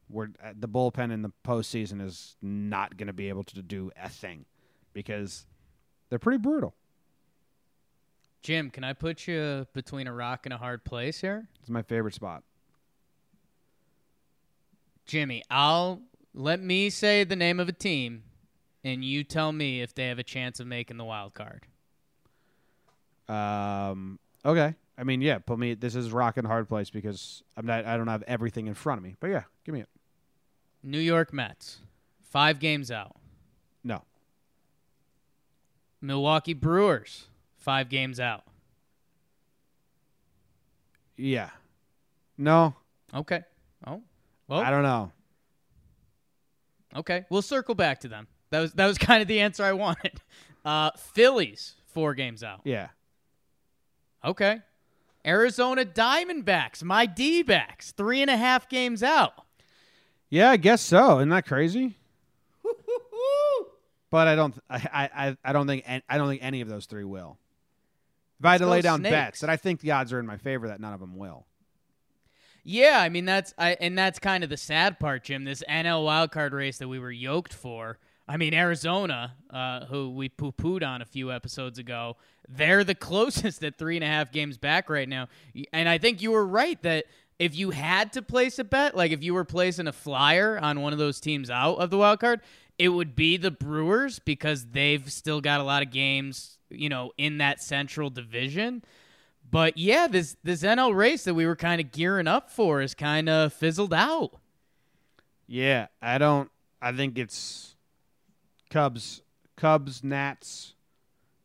we're 0.08 0.28
uh, 0.42 0.52
the 0.58 0.68
bullpen 0.68 1.12
in 1.12 1.22
the 1.22 1.32
postseason 1.46 2.04
is 2.04 2.36
not 2.42 2.96
going 2.96 3.06
to 3.06 3.12
be 3.12 3.28
able 3.28 3.44
to 3.44 3.62
do 3.62 3.90
a 3.96 4.08
thing 4.08 4.44
because 4.92 5.46
they're 6.08 6.18
pretty 6.18 6.38
brutal. 6.38 6.74
Jim, 8.42 8.70
can 8.70 8.84
I 8.84 8.92
put 8.92 9.26
you 9.26 9.66
between 9.72 10.06
a 10.06 10.12
rock 10.12 10.46
and 10.46 10.52
a 10.52 10.56
hard 10.56 10.84
place 10.84 11.20
here? 11.20 11.48
It's 11.60 11.70
my 11.70 11.82
favorite 11.82 12.14
spot. 12.14 12.42
Jimmy, 15.06 15.42
I'll 15.50 16.02
let 16.34 16.60
me 16.60 16.90
say 16.90 17.24
the 17.24 17.36
name 17.36 17.60
of 17.60 17.68
a 17.68 17.72
team, 17.72 18.22
and 18.84 19.04
you 19.04 19.24
tell 19.24 19.52
me 19.52 19.82
if 19.82 19.94
they 19.94 20.06
have 20.08 20.18
a 20.18 20.22
chance 20.22 20.60
of 20.60 20.66
making 20.66 20.98
the 20.98 21.04
wild 21.04 21.34
card. 21.34 21.66
Um, 23.28 24.18
okay. 24.44 24.74
I 24.98 25.04
mean, 25.04 25.20
yeah, 25.20 25.38
put 25.38 25.58
me. 25.58 25.74
This 25.74 25.94
is 25.94 26.12
rock 26.12 26.36
and 26.36 26.46
hard 26.46 26.68
place 26.68 26.90
because 26.90 27.42
I'm 27.56 27.66
not. 27.66 27.84
I 27.84 27.96
don't 27.96 28.08
have 28.08 28.24
everything 28.26 28.66
in 28.66 28.74
front 28.74 28.98
of 28.98 29.04
me. 29.04 29.14
But 29.20 29.28
yeah, 29.28 29.44
give 29.64 29.72
me 29.72 29.80
it. 29.80 29.88
New 30.82 30.98
York 30.98 31.32
Mets, 31.32 31.78
five 32.20 32.58
games 32.58 32.90
out. 32.90 33.16
No. 33.84 34.02
Milwaukee 36.00 36.54
Brewers, 36.54 37.28
five 37.68 37.90
games 37.90 38.18
out. 38.18 38.44
Yeah. 41.18 41.50
No. 42.38 42.74
Okay. 43.12 43.42
Oh, 43.86 44.00
well, 44.48 44.60
I 44.60 44.70
don't 44.70 44.84
know. 44.84 45.12
okay. 46.96 47.26
We'll 47.28 47.42
circle 47.42 47.74
back 47.74 48.00
to 48.00 48.08
them. 48.08 48.26
That 48.48 48.60
was 48.60 48.72
that 48.72 48.86
was 48.86 48.96
kind 49.08 49.20
of 49.20 49.28
the 49.28 49.40
answer 49.40 49.64
I 49.64 49.74
wanted. 49.74 50.18
Uh, 50.64 50.92
Phillies, 51.12 51.74
four 51.88 52.14
games 52.14 52.42
out. 52.42 52.62
Yeah. 52.64 52.88
Okay. 54.24 54.62
Arizona 55.26 55.84
Diamondbacks, 55.84 56.82
my 56.82 57.04
D 57.04 57.42
backs, 57.42 57.92
three 57.92 58.22
and 58.22 58.30
a 58.30 58.36
half 58.38 58.70
games 58.70 59.02
out. 59.02 59.34
Yeah, 60.30 60.52
I 60.52 60.56
guess 60.56 60.80
so. 60.80 61.18
Isn't 61.18 61.28
that 61.28 61.44
crazy? 61.44 61.98
But 64.10 64.26
I 64.26 64.36
don't. 64.36 64.54
I. 64.70 65.10
I. 65.14 65.36
I 65.44 65.52
don't 65.52 65.66
think. 65.66 65.84
I 65.86 66.16
don't 66.16 66.28
think 66.28 66.42
any 66.42 66.62
of 66.62 66.68
those 66.68 66.86
three 66.86 67.04
will. 67.04 67.36
If 68.38 68.44
I 68.46 68.52
had 68.52 68.58
to 68.58 68.66
lay 68.66 68.80
down 68.80 69.00
Snakes. 69.00 69.10
bets, 69.10 69.42
and 69.42 69.50
I 69.50 69.56
think 69.56 69.80
the 69.80 69.90
odds 69.90 70.12
are 70.12 70.20
in 70.20 70.26
my 70.26 70.36
favor 70.36 70.68
that 70.68 70.80
none 70.80 70.92
of 70.92 71.00
them 71.00 71.16
will. 71.16 71.46
Yeah, 72.62 72.98
I 73.00 73.08
mean 73.08 73.24
that's 73.24 73.54
I 73.56 73.76
and 73.80 73.96
that's 73.96 74.18
kind 74.18 74.44
of 74.44 74.50
the 74.50 74.56
sad 74.56 75.00
part, 75.00 75.24
Jim. 75.24 75.44
This 75.44 75.62
NL 75.68 76.04
wildcard 76.04 76.52
race 76.52 76.78
that 76.78 76.88
we 76.88 76.98
were 76.98 77.10
yoked 77.10 77.52
for. 77.52 77.98
I 78.28 78.36
mean, 78.36 78.52
Arizona, 78.52 79.34
uh, 79.48 79.86
who 79.86 80.10
we 80.10 80.28
poo 80.28 80.52
pooed 80.52 80.86
on 80.86 81.00
a 81.00 81.06
few 81.06 81.32
episodes 81.32 81.78
ago, 81.78 82.16
they're 82.46 82.84
the 82.84 82.94
closest 82.94 83.64
at 83.64 83.78
three 83.78 83.96
and 83.96 84.04
a 84.04 84.06
half 84.06 84.30
games 84.30 84.58
back 84.58 84.90
right 84.90 85.08
now. 85.08 85.28
And 85.72 85.88
I 85.88 85.96
think 85.96 86.20
you 86.20 86.32
were 86.32 86.46
right 86.46 86.80
that 86.82 87.06
if 87.38 87.56
you 87.56 87.70
had 87.70 88.12
to 88.12 88.22
place 88.22 88.58
a 88.58 88.64
bet, 88.64 88.94
like 88.96 89.12
if 89.12 89.22
you 89.22 89.32
were 89.32 89.44
placing 89.44 89.86
a 89.86 89.92
flyer 89.92 90.58
on 90.60 90.82
one 90.82 90.92
of 90.92 90.98
those 90.98 91.20
teams 91.20 91.48
out 91.48 91.76
of 91.76 91.88
the 91.90 91.96
wild 91.96 92.20
card, 92.20 92.40
it 92.78 92.90
would 92.90 93.16
be 93.16 93.36
the 93.36 93.50
Brewers 93.50 94.18
because 94.18 94.66
they've 94.66 95.10
still 95.10 95.40
got 95.40 95.60
a 95.60 95.64
lot 95.64 95.82
of 95.82 95.90
games, 95.90 96.57
you 96.70 96.88
know, 96.88 97.12
in 97.18 97.38
that 97.38 97.62
central 97.62 98.10
division. 98.10 98.82
But 99.50 99.78
yeah, 99.78 100.08
this 100.08 100.36
this 100.42 100.62
NL 100.62 100.94
race 100.94 101.24
that 101.24 101.34
we 101.34 101.46
were 101.46 101.56
kind 101.56 101.80
of 101.80 101.92
gearing 101.92 102.26
up 102.26 102.50
for 102.50 102.80
is 102.80 102.94
kind 102.94 103.28
of 103.28 103.52
fizzled 103.52 103.94
out. 103.94 104.32
Yeah, 105.46 105.86
I 106.02 106.18
don't. 106.18 106.50
I 106.80 106.92
think 106.92 107.18
it's 107.18 107.74
Cubs, 108.70 109.22
Cubs, 109.56 110.04
Nats. 110.04 110.74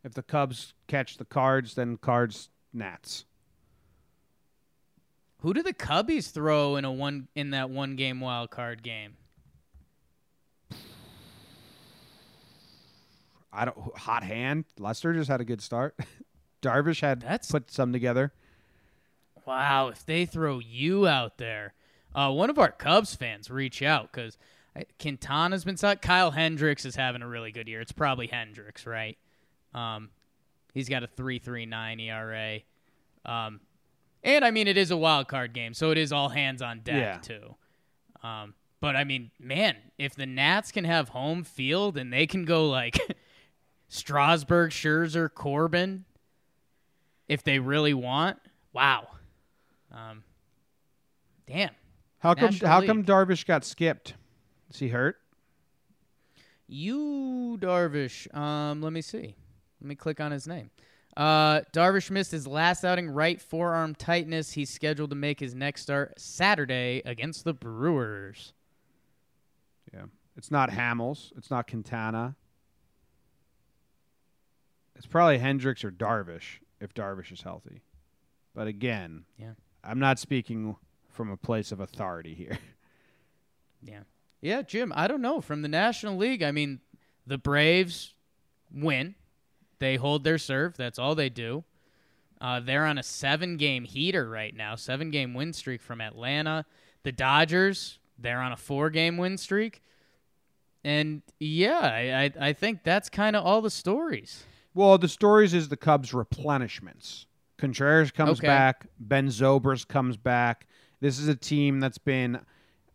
If 0.03 0.13
the 0.13 0.23
Cubs 0.23 0.73
catch 0.87 1.17
the 1.17 1.25
Cards, 1.25 1.75
then 1.75 1.95
Cards, 1.97 2.49
Nats. 2.73 3.25
Who 5.39 5.53
do 5.53 5.63
the 5.63 5.73
Cubbies 5.73 6.31
throw 6.31 6.75
in 6.75 6.85
a 6.85 6.91
one 6.91 7.27
in 7.35 7.51
that 7.51 7.69
one 7.69 7.95
game 7.95 8.19
wild 8.19 8.49
card 8.49 8.83
game? 8.83 9.15
I 13.53 13.65
don't. 13.65 13.77
Hot 13.97 14.23
hand. 14.23 14.65
Lester 14.79 15.13
just 15.13 15.29
had 15.29 15.41
a 15.41 15.45
good 15.45 15.61
start. 15.61 15.95
Darvish 16.61 17.01
had 17.01 17.21
That's- 17.21 17.51
put 17.51 17.69
some 17.71 17.91
together. 17.93 18.33
Wow, 19.45 19.89
if 19.89 20.05
they 20.05 20.25
throw 20.25 20.59
you 20.59 21.05
out 21.07 21.37
there, 21.37 21.73
uh, 22.15 22.31
one 22.31 22.49
of 22.49 22.57
our 22.57 22.71
Cubs 22.71 23.13
fans 23.13 23.49
reach 23.49 23.81
out 23.81 24.09
because 24.11 24.37
Quintana's 24.99 25.65
been 25.65 25.75
sucked. 25.75 26.01
Kyle 26.01 26.31
Hendricks 26.31 26.85
is 26.85 26.95
having 26.95 27.21
a 27.21 27.27
really 27.27 27.51
good 27.51 27.67
year. 27.67 27.81
It's 27.81 27.91
probably 27.91 28.27
Hendricks, 28.27 28.85
right? 28.85 29.17
Um, 29.73 30.11
he's 30.73 30.87
got 30.87 31.03
a 31.03 31.07
three 31.07 31.39
three 31.39 31.65
nine 31.65 31.99
ERA. 31.99 32.59
Um, 33.25 33.59
and 34.23 34.45
I 34.45 34.51
mean, 34.51 34.67
it 34.69 34.77
is 34.77 34.91
a 34.91 34.97
wild 34.97 35.27
card 35.27 35.51
game, 35.53 35.73
so 35.73 35.91
it 35.91 35.97
is 35.97 36.13
all 36.13 36.29
hands 36.29 36.61
on 36.61 36.79
deck 36.79 36.95
Yeah. 36.95 37.17
too. 37.17 37.55
Um, 38.25 38.53
but 38.79 38.95
I 38.95 39.03
mean, 39.03 39.31
man, 39.39 39.75
if 39.97 40.15
the 40.15 40.25
Nats 40.25 40.71
can 40.71 40.85
have 40.85 41.09
home 41.09 41.43
field 41.43 41.97
and 41.97 42.13
they 42.13 42.27
can 42.27 42.45
go 42.45 42.69
like 42.69 42.97
Strasburg, 43.93 44.71
Scherzer, 44.71 45.31
Corbin, 45.31 46.05
if 47.27 47.43
they 47.43 47.59
really 47.59 47.93
want, 47.93 48.39
wow. 48.73 49.07
Um, 49.91 50.23
damn. 51.45 51.69
How 52.17 52.33
come? 52.33 52.45
National 52.45 52.71
How 52.71 52.79
League. 52.79 52.87
come 52.87 53.03
Darvish 53.03 53.45
got 53.45 53.63
skipped? 53.63 54.15
Is 54.71 54.79
he 54.79 54.87
hurt? 54.87 55.17
You 56.67 57.59
Darvish. 57.61 58.33
Um, 58.35 58.81
let 58.81 58.93
me 58.93 59.01
see. 59.01 59.35
Let 59.79 59.87
me 59.87 59.93
click 59.93 60.19
on 60.19 60.31
his 60.31 60.47
name. 60.47 60.71
Uh, 61.15 61.61
Darvish 61.71 62.09
missed 62.09 62.31
his 62.31 62.47
last 62.47 62.83
outing, 62.83 63.11
right 63.11 63.39
forearm 63.39 63.93
tightness. 63.93 64.53
He's 64.53 64.71
scheduled 64.71 65.11
to 65.11 65.15
make 65.15 65.39
his 65.39 65.53
next 65.53 65.83
start 65.83 66.19
Saturday 66.19 67.03
against 67.05 67.43
the 67.43 67.53
Brewers. 67.53 68.53
Yeah. 69.93 70.05
It's 70.35 70.49
not 70.49 70.71
Hamels. 70.71 71.31
It's 71.37 71.51
not 71.51 71.67
Quintana. 71.67 72.35
It's 74.95 75.05
probably 75.05 75.37
Hendricks 75.39 75.83
or 75.83 75.91
Darvish 75.91 76.59
if 76.79 76.93
Darvish 76.93 77.31
is 77.31 77.41
healthy. 77.41 77.81
But 78.53 78.67
again, 78.67 79.25
Yeah. 79.37 79.53
I'm 79.83 79.99
not 79.99 80.19
speaking 80.19 80.75
from 81.09 81.29
a 81.29 81.37
place 81.37 81.71
of 81.71 81.79
authority 81.79 82.33
here. 82.33 82.57
Yeah. 83.85 84.03
Yeah, 84.39 84.61
Jim, 84.61 84.93
I 84.95 85.07
don't 85.07 85.21
know. 85.21 85.41
From 85.41 85.61
the 85.61 85.67
National 85.67 86.15
League, 86.15 86.41
I 86.41 86.51
mean, 86.51 86.79
the 87.27 87.37
Braves 87.37 88.13
win. 88.73 89.15
They 89.79 89.97
hold 89.97 90.23
their 90.23 90.37
serve. 90.37 90.77
That's 90.77 90.97
all 90.97 91.15
they 91.15 91.27
do. 91.27 91.65
Uh, 92.39 92.61
they're 92.61 92.85
on 92.85 92.97
a 92.97 93.03
seven 93.03 93.57
game 93.57 93.83
heater 93.83 94.29
right 94.29 94.55
now, 94.55 94.75
seven 94.75 95.11
game 95.11 95.33
win 95.33 95.51
streak 95.51 95.81
from 95.81 95.99
Atlanta. 95.99 96.65
The 97.03 97.11
Dodgers, 97.11 97.99
they're 98.17 98.39
on 98.39 98.53
a 98.53 98.57
four 98.57 98.89
game 98.89 99.17
win 99.17 99.37
streak. 99.37 99.81
And 100.85 101.21
yeah, 101.39 101.79
I, 101.79 102.23
I, 102.23 102.47
I 102.49 102.53
think 102.53 102.83
that's 102.83 103.09
kind 103.09 103.35
of 103.35 103.45
all 103.45 103.61
the 103.61 103.69
stories. 103.69 104.45
Well, 104.73 104.97
the 104.97 105.07
stories 105.07 105.53
is 105.53 105.69
the 105.69 105.77
Cubs 105.77 106.11
replenishments. 106.11 107.25
Contreras 107.57 108.11
comes 108.11 108.39
Okay. 108.39 108.47
back. 108.47 108.87
Ben 108.99 109.27
Zobrist 109.27 109.87
comes 109.87 110.17
back. 110.17 110.67
This 110.99 111.19
is 111.19 111.27
a 111.27 111.35
team 111.35 111.79
that's 111.79 111.97
been 111.97 112.39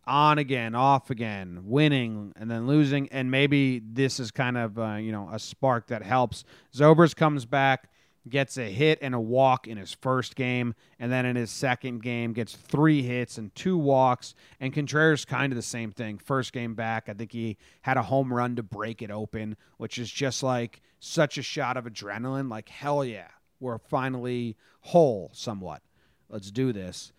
on 0.05 0.39
again, 0.39 0.75
off 0.75 1.09
again, 1.09 1.61
winning 1.63 2.33
and 2.35 2.49
then 2.49 2.67
losing, 2.67 3.07
and 3.09 3.29
maybe 3.29 3.79
this 3.79 4.19
is 4.19 4.31
kind 4.31 4.57
of 4.57 4.77
uh, 4.79 4.95
you 4.95 5.11
know 5.11 5.29
a 5.31 5.39
spark 5.39 5.87
that 5.87 6.03
helps. 6.03 6.43
Zobrist 6.73 7.15
comes 7.15 7.45
back. 7.45 7.89
Gets 8.27 8.57
a 8.57 8.69
hit 8.69 8.99
and 9.01 9.15
a 9.15 9.19
walk 9.19 9.67
in 9.67 9.77
his 9.77 9.93
first 9.93 10.35
game, 10.35 10.75
and 10.99 11.11
then 11.11 11.25
in 11.25 11.35
his 11.35 11.51
second 11.51 12.01
game 12.01 12.33
gets 12.33 12.53
three 12.53 13.01
hits 13.01 13.37
and 13.37 13.53
two 13.55 13.77
walks. 13.77 14.35
And 14.59 14.73
Contreras 14.73 15.25
kind 15.25 15.51
of 15.51 15.55
the 15.55 15.61
same 15.61 15.91
thing. 15.91 16.17
First 16.17 16.53
game 16.53 16.75
back, 16.75 17.09
I 17.09 17.13
think 17.13 17.31
he 17.31 17.57
had 17.81 17.97
a 17.97 18.03
home 18.03 18.33
run 18.33 18.55
to 18.57 18.63
break 18.63 19.01
it 19.01 19.11
open, 19.11 19.55
which 19.77 19.97
is 19.97 20.11
just 20.11 20.43
like 20.43 20.81
such 20.99 21.37
a 21.37 21.41
shot 21.41 21.77
of 21.77 21.85
adrenaline. 21.85 22.49
Like 22.49 22.69
hell 22.69 23.05
yeah, 23.05 23.29
we're 23.59 23.77
finally 23.77 24.57
whole 24.81 25.31
somewhat. 25.33 25.81
Let's 26.29 26.51
do 26.51 26.73
this. 26.73 27.11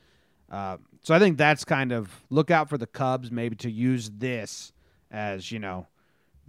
Uh, 0.51 0.79
so 1.03 1.15
I 1.15 1.19
think 1.19 1.39
that's 1.39 1.65
kind 1.65 1.93
of 1.93 2.25
look 2.29 2.51
out 2.51 2.69
for 2.69 2.77
the 2.77 2.87
Cubs 2.87 3.31
maybe 3.31 3.57
to 3.57 3.71
use 3.71 4.11
this 4.11 4.73
as 5.11 5.51
you 5.51 5.59
know 5.59 5.87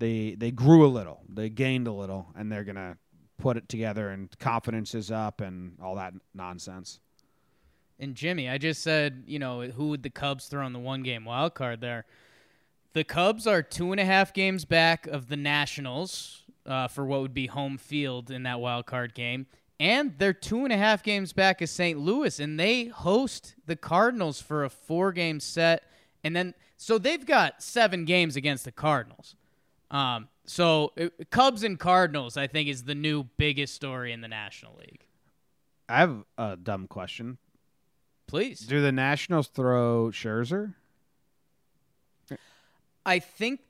they 0.01 0.35
they 0.35 0.51
grew 0.51 0.85
a 0.85 0.89
little, 0.89 1.21
they 1.29 1.49
gained 1.49 1.87
a 1.87 1.91
little, 1.91 2.27
and 2.35 2.51
they're 2.51 2.63
gonna 2.63 2.97
put 3.41 3.57
it 3.57 3.67
together 3.67 4.09
and 4.09 4.29
confidence 4.39 4.93
is 4.93 5.11
up 5.11 5.41
and 5.41 5.73
all 5.81 5.95
that 5.95 6.13
nonsense. 6.33 6.99
And 7.99 8.15
Jimmy, 8.15 8.47
I 8.47 8.57
just 8.57 8.81
said, 8.81 9.23
you 9.27 9.39
know, 9.39 9.61
who 9.63 9.89
would 9.89 10.03
the 10.03 10.09
Cubs 10.09 10.47
throw 10.47 10.65
in 10.65 10.73
the 10.73 10.79
one 10.79 11.03
game 11.03 11.25
wild 11.25 11.55
card 11.55 11.81
there? 11.81 12.05
The 12.93 13.03
Cubs 13.03 13.47
are 13.47 13.61
two 13.61 13.91
and 13.91 13.99
a 13.99 14.05
half 14.05 14.33
games 14.33 14.63
back 14.65 15.07
of 15.07 15.27
the 15.27 15.37
Nationals 15.37 16.43
uh, 16.65 16.87
for 16.87 17.05
what 17.05 17.21
would 17.21 17.33
be 17.33 17.47
home 17.47 17.77
field 17.77 18.29
in 18.29 18.43
that 18.43 18.59
wild 18.59 18.85
card 18.85 19.13
game. 19.13 19.47
And 19.79 20.13
they're 20.19 20.33
two 20.33 20.63
and 20.63 20.71
a 20.71 20.77
half 20.77 21.01
games 21.01 21.33
back 21.33 21.61
of 21.61 21.69
St. 21.69 21.97
Louis, 21.97 22.39
and 22.39 22.59
they 22.59 22.85
host 22.85 23.55
the 23.65 23.75
Cardinals 23.75 24.39
for 24.39 24.63
a 24.63 24.69
four 24.69 25.11
game 25.11 25.39
set. 25.39 25.83
And 26.23 26.35
then, 26.35 26.53
so 26.77 26.99
they've 26.99 27.25
got 27.25 27.63
seven 27.63 28.05
games 28.05 28.35
against 28.35 28.65
the 28.65 28.71
Cardinals. 28.71 29.35
Um, 29.89 30.27
so 30.45 30.91
uh, 30.99 31.07
Cubs 31.29 31.63
and 31.63 31.79
Cardinals, 31.79 32.37
I 32.37 32.47
think, 32.47 32.67
is 32.69 32.83
the 32.83 32.95
new 32.95 33.23
biggest 33.37 33.73
story 33.75 34.11
in 34.11 34.21
the 34.21 34.27
National 34.27 34.75
League. 34.79 35.05
I 35.89 35.99
have 35.99 36.23
a 36.37 36.55
dumb 36.57 36.87
question. 36.87 37.37
Please. 38.27 38.61
Do 38.61 38.81
the 38.81 38.91
Nationals 38.93 39.47
throw 39.47 40.09
Scherzer? 40.13 40.73
I 43.05 43.19
think 43.19 43.61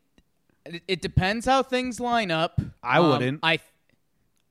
it- 0.65 0.83
it 0.87 1.01
depends 1.01 1.45
how 1.45 1.63
things 1.63 1.99
line 1.99 2.29
up. 2.31 2.61
I 2.83 2.97
Um, 2.99 3.09
wouldn't. 3.09 3.39
I 3.43 3.59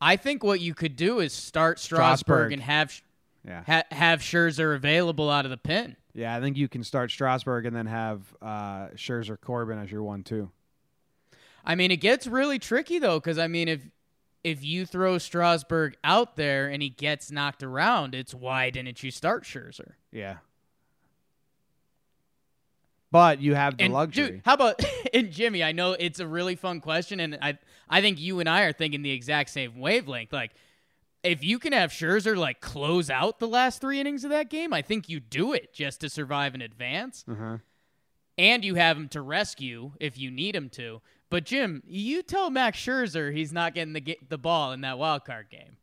I 0.02 0.16
think 0.16 0.42
what 0.42 0.60
you 0.62 0.72
could 0.74 0.96
do 0.96 1.20
is 1.20 1.30
start 1.30 1.78
Strasburg. 1.78 2.16
Strasburg, 2.48 2.52
and 2.54 2.62
have 2.62 3.02
Yeah. 3.46 3.62
ha- 3.66 3.94
have 3.94 4.20
Scherzer 4.20 4.74
available 4.74 5.28
out 5.28 5.44
of 5.44 5.50
the 5.50 5.58
pen. 5.58 5.96
Yeah, 6.14 6.34
I 6.34 6.40
think 6.40 6.56
you 6.56 6.68
can 6.68 6.82
start 6.82 7.10
Strasburg 7.10 7.66
and 7.66 7.76
then 7.76 7.84
have 7.86 8.34
uh, 8.40 8.88
Scherzer 8.96 9.38
Corbin 9.38 9.78
as 9.78 9.92
your 9.92 10.02
one 10.02 10.24
two. 10.24 10.50
I 11.64 11.74
mean, 11.74 11.90
it 11.90 11.98
gets 11.98 12.26
really 12.26 12.58
tricky 12.58 12.98
though, 12.98 13.18
because 13.18 13.38
I 13.38 13.48
mean, 13.48 13.68
if 13.68 13.82
if 14.42 14.64
you 14.64 14.86
throw 14.86 15.18
Strasburg 15.18 15.96
out 16.02 16.36
there 16.36 16.68
and 16.68 16.82
he 16.82 16.88
gets 16.88 17.30
knocked 17.30 17.62
around, 17.62 18.14
it's 18.14 18.34
why 18.34 18.70
didn't 18.70 19.02
you 19.02 19.10
start 19.10 19.44
Scherzer? 19.44 19.92
Yeah. 20.10 20.36
But 23.12 23.40
you 23.40 23.54
have 23.54 23.76
the 23.76 23.84
and 23.84 23.92
luxury. 23.92 24.30
Dude, 24.30 24.42
how 24.44 24.54
about 24.54 24.80
and 25.14 25.32
Jimmy? 25.32 25.64
I 25.64 25.72
know 25.72 25.92
it's 25.92 26.20
a 26.20 26.26
really 26.26 26.54
fun 26.54 26.80
question, 26.80 27.20
and 27.20 27.38
I 27.42 27.58
I 27.88 28.00
think 28.00 28.20
you 28.20 28.40
and 28.40 28.48
I 28.48 28.62
are 28.62 28.72
thinking 28.72 29.02
the 29.02 29.10
exact 29.10 29.50
same 29.50 29.78
wavelength. 29.78 30.32
Like, 30.32 30.52
if 31.24 31.42
you 31.42 31.58
can 31.58 31.72
have 31.72 31.90
Scherzer 31.90 32.36
like 32.36 32.60
close 32.60 33.10
out 33.10 33.40
the 33.40 33.48
last 33.48 33.80
three 33.80 34.00
innings 34.00 34.22
of 34.22 34.30
that 34.30 34.48
game, 34.48 34.72
I 34.72 34.82
think 34.82 35.08
you 35.08 35.18
do 35.18 35.52
it 35.52 35.72
just 35.72 36.00
to 36.02 36.08
survive 36.08 36.54
in 36.54 36.62
advance, 36.62 37.24
uh-huh. 37.28 37.58
and 38.38 38.64
you 38.64 38.76
have 38.76 38.96
him 38.96 39.08
to 39.08 39.20
rescue 39.20 39.92
if 39.98 40.16
you 40.16 40.30
need 40.30 40.54
him 40.54 40.68
to. 40.70 41.00
But 41.30 41.44
Jim, 41.44 41.82
you 41.86 42.22
tell 42.22 42.50
Max 42.50 42.78
Scherzer 42.78 43.32
he's 43.32 43.52
not 43.52 43.74
getting 43.74 43.94
the 43.94 44.18
the 44.28 44.38
ball 44.38 44.72
in 44.72 44.80
that 44.82 44.98
wild 44.98 45.24
card 45.24 45.46
game. 45.48 45.76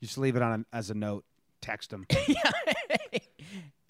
Just 0.00 0.18
leave 0.18 0.34
it 0.34 0.42
on 0.42 0.66
as 0.72 0.90
a 0.90 0.94
note. 0.94 1.24
Text 1.60 1.92
him. 1.92 2.06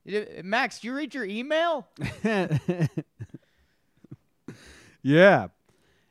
Max, 0.42 0.80
do 0.80 0.88
you 0.88 0.94
read 0.94 1.14
your 1.14 1.24
email? 1.24 1.86
yeah, 5.02 5.46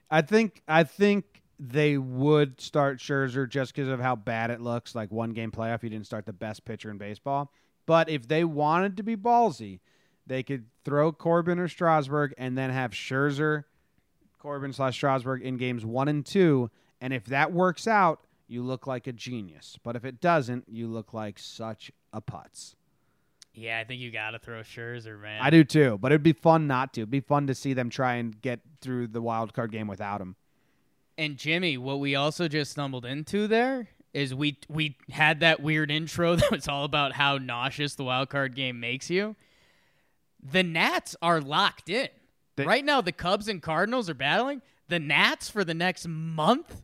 I 0.10 0.22
think 0.22 0.62
I 0.68 0.86
think 0.86 1.44
they 1.60 1.98
would 1.98 2.60
start 2.60 3.00
Scherzer 3.00 3.48
just 3.48 3.76
because 3.76 3.90
of 3.90 4.00
how 4.00 4.16
bad 4.16 4.50
it 4.50 4.62
looks. 4.62 4.96
Like 4.96 5.12
one 5.12 5.32
game 5.32 5.52
playoff, 5.52 5.82
he 5.82 5.90
didn't 5.90 6.06
start 6.08 6.26
the 6.26 6.34
best 6.34 6.64
pitcher 6.66 6.90
in 6.90 6.98
baseball. 6.98 7.52
But 7.86 8.10
if 8.10 8.28
they 8.28 8.44
wanted 8.46 8.98
to 8.98 9.04
be 9.04 9.18
ballsy, 9.18 9.80
they 10.28 10.44
could 10.44 10.66
throw 10.86 11.12
Corbin 11.12 11.60
or 11.60 11.68
Strasburg 11.68 12.34
and 12.38 12.58
then 12.58 12.70
have 12.70 12.92
Scherzer, 12.92 13.66
Corbin 14.40 14.74
slash 14.74 14.96
Strasburg 14.96 15.42
in 15.42 15.58
games 15.58 15.86
one 15.86 16.08
and 16.08 16.26
two. 16.26 16.70
And 17.00 17.14
if 17.14 17.26
that 17.26 17.52
works 17.52 17.88
out, 17.88 18.22
you 18.48 18.64
look 18.64 18.86
like 18.86 19.08
a 19.08 19.12
genius. 19.12 19.78
But 19.84 19.96
if 19.96 20.06
it 20.06 20.20
doesn't, 20.22 20.66
you 20.68 20.88
look 20.88 21.14
like 21.14 21.40
such 21.40 21.92
a 22.14 22.22
putz. 22.22 22.76
Yeah, 23.54 23.80
I 23.80 23.84
think 23.84 24.00
you 24.00 24.12
got 24.12 24.32
to 24.32 24.40
throw 24.40 24.62
Scherzer, 24.62 25.20
man. 25.20 25.42
I 25.42 25.50
do 25.50 25.64
too, 25.64 25.98
but 26.02 26.12
it'd 26.12 26.24
be 26.24 26.34
fun 26.34 26.68
not 26.68 26.94
to. 26.94 27.02
It'd 27.02 27.12
be 27.12 27.20
fun 27.20 27.48
to 27.48 27.56
see 27.56 27.74
them 27.74 27.90
try 27.90 28.16
and 28.16 28.40
get 28.42 28.62
through 28.80 29.08
the 29.08 29.22
wild 29.22 29.54
card 29.54 29.72
game 29.72 29.88
without 29.88 30.22
him. 30.22 30.36
And 31.18 31.38
Jimmy, 31.38 31.78
what 31.78 32.00
we 32.00 32.16
also 32.16 32.48
just 32.48 32.72
stumbled 32.72 33.06
into 33.06 33.48
there 33.48 33.90
is 34.14 34.34
we 34.34 34.58
we 34.70 34.98
had 35.10 35.42
that 35.42 35.62
weird 35.62 35.92
intro 35.92 36.36
that 36.38 36.52
was 36.52 36.68
all 36.68 36.86
about 36.86 37.14
how 37.14 37.38
nauseous 37.38 37.96
the 37.96 38.04
wild 38.04 38.30
card 38.30 38.56
game 38.56 38.80
makes 38.80 39.10
you. 39.10 39.36
The 40.44 40.64
Nats 40.64 41.16
are 41.22 41.40
locked 41.42 41.90
in. 41.90 42.10
They- 42.56 42.66
right 42.66 42.84
now 42.86 43.02
the 43.02 43.12
Cubs 43.12 43.48
and 43.48 43.62
Cardinals 43.62 44.10
are 44.10 44.14
battling. 44.14 44.62
The 44.88 45.00
Nats 45.00 45.50
for 45.50 45.64
the 45.64 45.74
next 45.74 46.08
month 46.08 46.82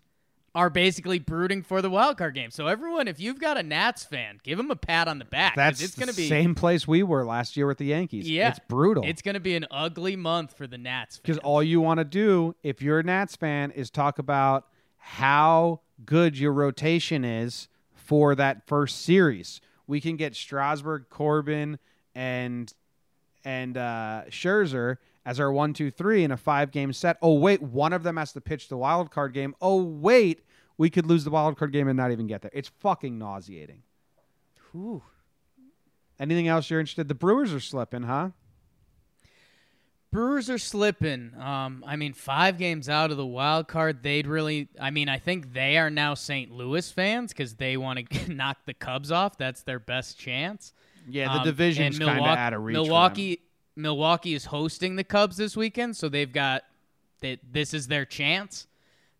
are 0.55 0.69
basically 0.71 1.19
brooding 1.19 1.61
for 1.61 1.81
the 1.83 1.89
wild 1.89 2.17
card 2.17 2.33
game. 2.33 2.49
So 2.49 2.65
everyone, 2.67 3.07
if 3.07 3.19
you've 3.19 3.39
got 3.39 3.57
a 3.57 3.63
Nats 3.63 4.03
fan, 4.05 4.39
give 4.43 4.57
them 4.57 4.71
a 4.71 4.75
pat 4.75 5.07
on 5.07 5.19
the 5.19 5.25
back. 5.25 5.55
That's 5.55 5.81
it's 5.83 5.95
going 5.95 6.07
to 6.07 6.15
the 6.15 6.23
be 6.23 6.29
same 6.29 6.55
place 6.55 6.87
we 6.87 7.03
were 7.03 7.23
last 7.25 7.55
year 7.57 7.67
with 7.67 7.77
the 7.77 7.85
Yankees. 7.85 8.27
Yeah. 8.29 8.49
it's 8.49 8.59
brutal. 8.67 9.03
It's 9.05 9.21
going 9.21 9.35
to 9.35 9.39
be 9.39 9.55
an 9.55 9.67
ugly 9.69 10.15
month 10.15 10.57
for 10.57 10.65
the 10.65 10.77
Nats. 10.77 11.17
because 11.19 11.37
all 11.39 11.61
you 11.61 11.79
want 11.81 11.99
to 11.99 12.03
do, 12.05 12.55
if 12.63 12.81
you're 12.81 12.99
a 12.99 13.03
Nats 13.03 13.35
fan, 13.35 13.69
is 13.71 13.91
talk 13.91 14.17
about 14.17 14.65
how 14.97 15.81
good 16.05 16.37
your 16.39 16.53
rotation 16.53 17.23
is 17.23 17.67
for 17.93 18.33
that 18.35 18.65
first 18.67 19.01
series. 19.03 19.61
We 19.85 20.01
can 20.01 20.15
get 20.15 20.35
Strasburg, 20.35 21.05
Corbin, 21.09 21.77
and 22.15 22.73
and 23.47 23.77
uh, 23.77 24.23
Scherzer 24.29 24.97
as 25.25 25.39
our 25.39 25.53
one, 25.53 25.73
two, 25.73 25.89
three 25.89 26.25
in 26.25 26.31
a 26.31 26.37
five 26.37 26.69
game 26.69 26.91
set. 26.91 27.17
Oh 27.21 27.35
wait, 27.35 27.61
one 27.61 27.93
of 27.93 28.03
them 28.03 28.17
has 28.17 28.33
to 28.33 28.41
pitch 28.41 28.67
the 28.67 28.75
wild 28.75 29.09
card 29.09 29.33
game. 29.33 29.55
Oh 29.61 29.81
wait, 29.81 30.41
we 30.77 30.89
could 30.89 31.05
lose 31.05 31.23
the 31.23 31.29
wild 31.29 31.57
card 31.57 31.71
game 31.71 31.87
and 31.87 31.95
not 31.95 32.11
even 32.11 32.27
get 32.27 32.41
there. 32.41 32.51
It's 32.53 32.67
fucking 32.79 33.17
nauseating. 33.17 33.83
Whew. 34.73 35.01
Anything 36.19 36.49
else 36.49 36.69
you're 36.69 36.81
interested? 36.81 37.07
The 37.07 37.15
Brewers 37.15 37.53
are 37.53 37.61
slipping, 37.61 38.03
huh? 38.03 38.31
Brewers 40.11 40.49
are 40.49 40.57
slipping. 40.57 41.31
Um, 41.39 41.85
I 41.87 41.95
mean, 41.95 42.11
five 42.11 42.57
games 42.57 42.89
out 42.89 43.11
of 43.11 43.17
the 43.17 43.25
wild 43.25 43.69
card, 43.69 44.03
they'd 44.03 44.27
really. 44.27 44.67
I 44.79 44.91
mean, 44.91 45.07
I 45.07 45.19
think 45.19 45.53
they 45.53 45.77
are 45.77 45.89
now 45.89 46.15
St. 46.15 46.51
Louis 46.51 46.91
fans 46.91 47.31
because 47.31 47.55
they 47.55 47.77
want 47.77 48.09
to 48.09 48.33
knock 48.33 48.57
the 48.65 48.73
Cubs 48.73 49.09
off. 49.09 49.37
That's 49.37 49.63
their 49.63 49.79
best 49.79 50.19
chance. 50.19 50.73
Yeah, 51.07 51.33
the 51.33 51.39
Um, 51.39 51.45
division's 51.45 51.97
kind 51.99 52.19
of 52.19 52.25
out 52.25 52.53
of 52.53 52.63
reach. 52.63 52.73
Milwaukee, 52.73 53.39
Milwaukee 53.75 54.33
is 54.33 54.45
hosting 54.45 54.95
the 54.95 55.03
Cubs 55.03 55.37
this 55.37 55.55
weekend, 55.55 55.95
so 55.95 56.09
they've 56.09 56.31
got 56.31 56.63
that. 57.21 57.39
This 57.49 57.73
is 57.73 57.87
their 57.87 58.05
chance. 58.05 58.67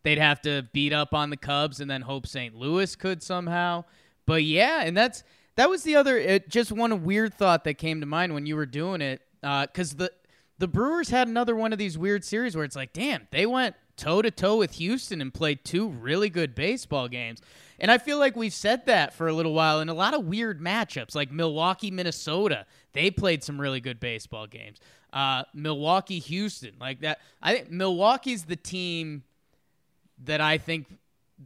They'd 0.02 0.18
have 0.18 0.40
to 0.42 0.68
beat 0.72 0.92
up 0.92 1.12
on 1.14 1.30
the 1.30 1.36
Cubs 1.36 1.80
and 1.80 1.90
then 1.90 2.02
hope 2.02 2.26
St. 2.26 2.54
Louis 2.54 2.94
could 2.96 3.22
somehow. 3.22 3.84
But 4.26 4.44
yeah, 4.44 4.82
and 4.84 4.96
that's 4.96 5.22
that 5.56 5.68
was 5.68 5.82
the 5.82 5.96
other. 5.96 6.16
It, 6.18 6.48
just 6.48 6.70
one 6.70 7.04
weird 7.04 7.34
thought 7.34 7.64
that 7.64 7.74
came 7.74 8.00
to 8.00 8.06
mind 8.06 8.32
when 8.34 8.46
you 8.46 8.54
were 8.56 8.66
doing 8.66 9.00
it, 9.00 9.22
because 9.40 9.94
the 9.96 10.12
the 10.58 10.68
Brewers 10.68 11.10
had 11.10 11.28
another 11.28 11.54
one 11.56 11.72
of 11.72 11.78
these 11.78 11.96
weird 11.96 12.24
series 12.24 12.54
where 12.56 12.64
it's 12.64 12.76
like, 12.76 12.92
damn, 12.92 13.28
they 13.30 13.46
went 13.46 13.76
toe 13.96 14.22
to 14.22 14.30
toe 14.30 14.56
with 14.56 14.72
Houston 14.72 15.20
and 15.20 15.32
played 15.32 15.64
two 15.64 15.88
really 15.88 16.30
good 16.30 16.54
baseball 16.54 17.08
games. 17.08 17.40
And 17.78 17.90
I 17.90 17.98
feel 17.98 18.18
like 18.18 18.34
we've 18.34 18.52
said 18.52 18.86
that 18.86 19.14
for 19.14 19.28
a 19.28 19.32
little 19.32 19.52
while 19.52 19.80
in 19.80 19.88
a 19.88 19.94
lot 19.94 20.14
of 20.14 20.24
weird 20.24 20.60
matchups, 20.60 21.14
like 21.14 21.30
Milwaukee, 21.30 21.90
Minnesota. 21.90 22.66
They 22.92 23.10
played 23.10 23.44
some 23.44 23.60
really 23.60 23.80
good 23.80 24.00
baseball 24.00 24.46
games. 24.46 24.78
Uh, 25.12 25.44
Milwaukee, 25.54 26.18
Houston, 26.18 26.74
like 26.80 27.00
that. 27.00 27.20
I 27.40 27.54
think 27.54 27.70
Milwaukee's 27.70 28.44
the 28.44 28.56
team 28.56 29.22
that 30.24 30.40
I 30.40 30.58
think 30.58 30.86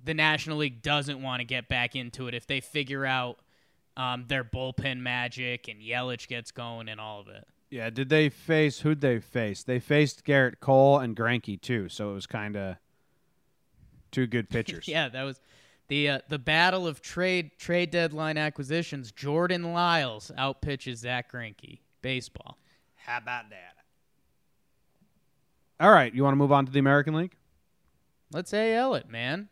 the 0.05 0.14
National 0.14 0.57
League 0.59 0.83
doesn't 0.83 1.21
want 1.21 1.40
to 1.40 1.45
get 1.45 1.68
back 1.68 1.95
into 1.95 2.29
it 2.29 2.35
if 2.35 2.47
they 2.47 2.61
figure 2.61 3.05
out 3.05 3.38
um, 3.97 4.25
their 4.27 4.42
bullpen 4.42 5.01
magic 5.01 5.68
and 5.68 5.81
Yelich 5.81 6.29
gets 6.29 6.51
going 6.51 6.88
and 6.88 6.99
all 6.99 7.21
of 7.21 7.29
it. 7.29 7.47
Yeah, 7.71 7.90
did 7.90 8.09
they 8.09 8.29
face 8.29 8.81
who'd 8.81 9.01
they 9.01 9.21
face? 9.21 9.62
They 9.62 9.81
faced 9.81 10.25
Gerrit 10.25 10.61
Cole 10.61 10.99
and 10.99 11.16
Greinke 11.16 11.61
too, 11.61 11.88
so 11.88 12.11
it 12.11 12.14
was 12.14 12.27
kind 12.27 12.57
of 12.57 12.77
two 14.11 14.27
good 14.27 14.49
pitchers. 14.51 14.88
Yeah, 14.88 15.09
that 15.09 15.23
was 15.23 15.40
the 15.93 16.09
uh, 16.09 16.19
the 16.31 16.39
battle 16.39 16.87
of 16.87 17.03
trade 17.03 17.51
trade 17.59 17.91
deadline 17.91 18.39
acquisitions. 18.39 19.13
Jordan 19.13 19.75
Lyles 19.75 20.33
outpitches 20.39 20.97
Zach 20.97 21.31
Greinke. 21.31 21.81
Baseball. 22.01 22.57
How 22.97 23.19
about 23.19 23.51
that? 23.51 23.75
All 25.79 25.91
right, 25.91 26.15
you 26.15 26.23
want 26.25 26.33
to 26.33 26.39
move 26.39 26.51
on 26.51 26.65
to 26.65 26.73
the 26.73 26.79
American 26.79 27.13
League? 27.15 27.37
Let's 28.33 28.55
AL 28.55 28.95
it, 28.95 29.11
man. 29.11 29.51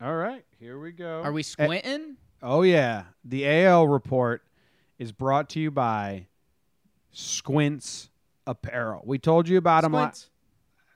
All 0.00 0.14
right, 0.16 0.42
here 0.58 0.78
we 0.80 0.90
go. 0.90 1.20
Are 1.22 1.32
we 1.32 1.42
squinting? 1.42 2.16
Oh 2.42 2.62
yeah, 2.62 3.04
the 3.22 3.46
AL 3.46 3.88
report 3.88 4.42
is 4.98 5.12
brought 5.12 5.50
to 5.50 5.60
you 5.60 5.70
by 5.70 6.28
Squints 7.10 8.08
Apparel. 8.46 9.02
We 9.04 9.18
told 9.18 9.48
you 9.48 9.58
about 9.58 9.82
them. 9.82 9.92
La- 9.92 10.04
Squints. 10.04 10.30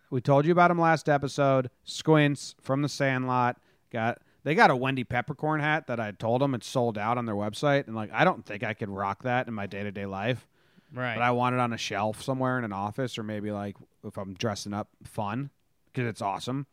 we 0.09 0.23
told 0.23 0.47
you 0.47 0.53
about 0.53 0.69
them 0.69 0.81
last 0.81 1.11
episode. 1.11 1.69
Squints 1.85 2.55
from 2.63 2.81
the 2.81 2.89
Sandlot 2.89 3.59
got. 3.93 4.19
They 4.47 4.55
got 4.55 4.71
a 4.71 4.77
Wendy 4.77 5.03
Peppercorn 5.03 5.59
hat 5.59 5.89
that 5.89 5.99
I 5.99 6.13
told 6.13 6.41
them 6.41 6.55
it's 6.55 6.69
sold 6.69 6.97
out 6.97 7.19
on 7.19 7.27
their 7.27 7.35
website, 7.35 7.89
and 7.89 7.97
like 7.97 8.13
I 8.13 8.23
don't 8.23 8.47
think 8.47 8.63
I 8.63 8.75
could 8.75 8.89
rock 8.89 9.25
that 9.25 9.49
in 9.49 9.55
my 9.55 9.67
day 9.67 9.83
to 9.83 9.91
day 9.91 10.07
life. 10.07 10.47
Right. 10.95 11.17
but 11.17 11.23
I 11.23 11.33
want 11.33 11.57
it 11.57 11.59
on 11.59 11.73
a 11.73 11.77
shelf 11.77 12.23
somewhere 12.23 12.57
in 12.57 12.63
an 12.63 12.73
office 12.73 13.19
or 13.19 13.25
maybe 13.25 13.51
like 13.51 13.75
if 14.05 14.17
I'm 14.17 14.35
dressing 14.35 14.73
up 14.73 14.89
fun 15.03 15.51
because 15.87 16.09
it's 16.09 16.23
awesome. 16.23 16.69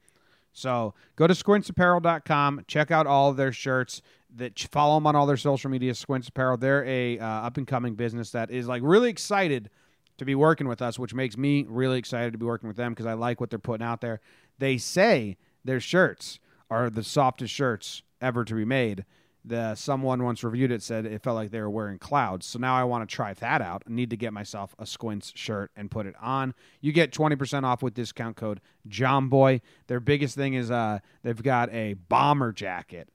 So 0.51 0.93
go 1.15 1.25
to 1.25 1.33
squintsapparel.com, 1.33 2.65
check 2.67 2.91
out 2.91 3.07
all 3.07 3.31
of 3.31 3.37
their 3.37 3.51
shirts. 3.51 4.03
That 4.35 4.59
follow 4.71 4.97
them 4.97 5.07
on 5.07 5.15
all 5.15 5.25
their 5.25 5.35
social 5.35 5.71
media. 5.71 5.95
Squints 5.95 6.27
Apparel, 6.27 6.57
they're 6.57 6.85
a 6.85 7.17
uh, 7.17 7.25
up 7.25 7.57
and 7.57 7.65
coming 7.65 7.95
business 7.95 8.29
that 8.31 8.51
is 8.51 8.67
like 8.67 8.83
really 8.85 9.09
excited 9.09 9.71
to 10.19 10.25
be 10.25 10.35
working 10.35 10.67
with 10.67 10.83
us, 10.83 10.99
which 10.99 11.15
makes 11.15 11.37
me 11.37 11.65
really 11.67 11.97
excited 11.97 12.33
to 12.33 12.37
be 12.37 12.45
working 12.45 12.67
with 12.67 12.77
them 12.77 12.93
because 12.93 13.07
I 13.07 13.13
like 13.13 13.41
what 13.41 13.49
they're 13.49 13.57
putting 13.57 13.83
out 13.83 14.01
there. 14.01 14.21
They 14.59 14.77
say 14.77 15.37
their 15.65 15.79
shirts 15.79 16.37
are 16.69 16.89
the 16.89 17.03
softest 17.03 17.53
shirts 17.53 18.01
ever 18.21 18.43
to 18.45 18.55
be 18.55 18.65
made. 18.65 19.05
The 19.45 19.75
someone 19.75 20.23
once 20.23 20.43
reviewed 20.43 20.71
it 20.71 20.81
said 20.81 21.05
it 21.05 21.21
felt 21.21 21.35
like 21.35 21.51
they 21.51 21.59
were 21.59 21.69
wearing 21.69 21.99
clouds. 21.99 22.45
So 22.45 22.59
now 22.59 22.75
I 22.75 22.85
want 22.85 23.07
to 23.07 23.13
try 23.13 23.33
that 23.33 23.61
out. 23.61 23.83
I 23.85 23.91
need 23.91 24.09
to 24.11 24.17
get 24.17 24.31
myself 24.31 24.73
a 24.79 24.85
Squints 24.85 25.33
shirt 25.35 25.71
and 25.75 25.91
put 25.91 26.05
it 26.05 26.15
on. 26.21 26.53
You 26.79 26.93
get 26.93 27.11
20% 27.11 27.63
off 27.63 27.83
with 27.83 27.93
discount 27.93 28.37
code 28.37 28.61
JOMBOY. 28.87 29.59
Their 29.87 29.99
biggest 29.99 30.35
thing 30.35 30.53
is 30.53 30.71
uh 30.71 30.99
they've 31.23 31.43
got 31.43 31.73
a 31.73 31.95
bomber 31.95 32.53
jacket. 32.53 33.09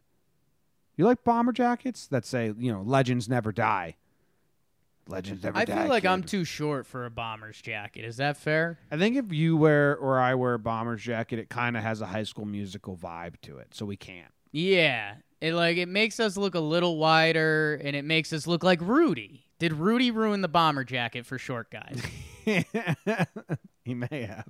You 0.96 1.06
like 1.06 1.24
bomber 1.24 1.52
jackets 1.52 2.06
that 2.08 2.26
say, 2.26 2.52
you 2.58 2.72
know, 2.72 2.82
legends 2.82 3.28
never 3.28 3.50
die. 3.50 3.96
Legends 5.08 5.40
mm-hmm. 5.40 5.48
never 5.48 5.58
I 5.58 5.64
die. 5.64 5.82
feel 5.82 5.88
like 5.88 6.04
I'm 6.04 6.22
too 6.22 6.44
short 6.44 6.86
for 6.86 7.06
a 7.06 7.10
bomber's 7.10 7.60
jacket. 7.60 8.04
Is 8.04 8.18
that 8.18 8.36
fair? 8.36 8.78
I 8.90 8.98
think 8.98 9.16
if 9.16 9.32
you 9.32 9.56
wear 9.56 9.96
or 9.96 10.20
I 10.20 10.34
wear 10.34 10.54
a 10.54 10.58
bomber's 10.58 11.02
jacket, 11.02 11.38
it 11.38 11.48
kind 11.48 11.76
of 11.76 11.82
has 11.82 12.00
a 12.00 12.06
high 12.06 12.22
school 12.22 12.44
musical 12.44 12.96
vibe 12.96 13.40
to 13.42 13.58
it. 13.58 13.68
So 13.74 13.86
we 13.86 13.96
can't. 13.96 14.32
Yeah. 14.52 15.14
It 15.40 15.54
like 15.54 15.76
it 15.76 15.88
makes 15.88 16.20
us 16.20 16.36
look 16.36 16.54
a 16.54 16.60
little 16.60 16.98
wider 16.98 17.80
and 17.82 17.96
it 17.96 18.04
makes 18.04 18.32
us 18.32 18.46
look 18.46 18.62
like 18.62 18.80
Rudy. 18.80 19.46
Did 19.58 19.72
Rudy 19.72 20.10
ruin 20.10 20.40
the 20.40 20.48
bomber 20.48 20.84
jacket 20.84 21.26
for 21.26 21.38
short 21.38 21.70
guys? 21.70 22.02
he 23.84 23.94
may 23.94 24.26
have. 24.26 24.48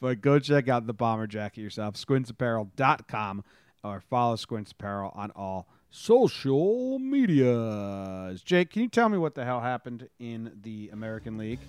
But 0.00 0.20
go 0.20 0.38
check 0.38 0.68
out 0.68 0.86
the 0.86 0.94
bomber 0.94 1.26
jacket 1.26 1.62
yourself. 1.62 1.94
Squintsapparel.com 1.94 3.44
or 3.82 4.00
follow 4.00 4.36
Squints 4.36 4.72
Apparel 4.72 5.12
on 5.14 5.30
all 5.32 5.68
social 5.90 6.98
media. 6.98 8.34
Jake, 8.44 8.70
can 8.70 8.82
you 8.82 8.88
tell 8.88 9.08
me 9.08 9.18
what 9.18 9.34
the 9.34 9.44
hell 9.44 9.60
happened 9.60 10.08
in 10.18 10.52
the 10.62 10.90
American 10.92 11.36
League? 11.36 11.60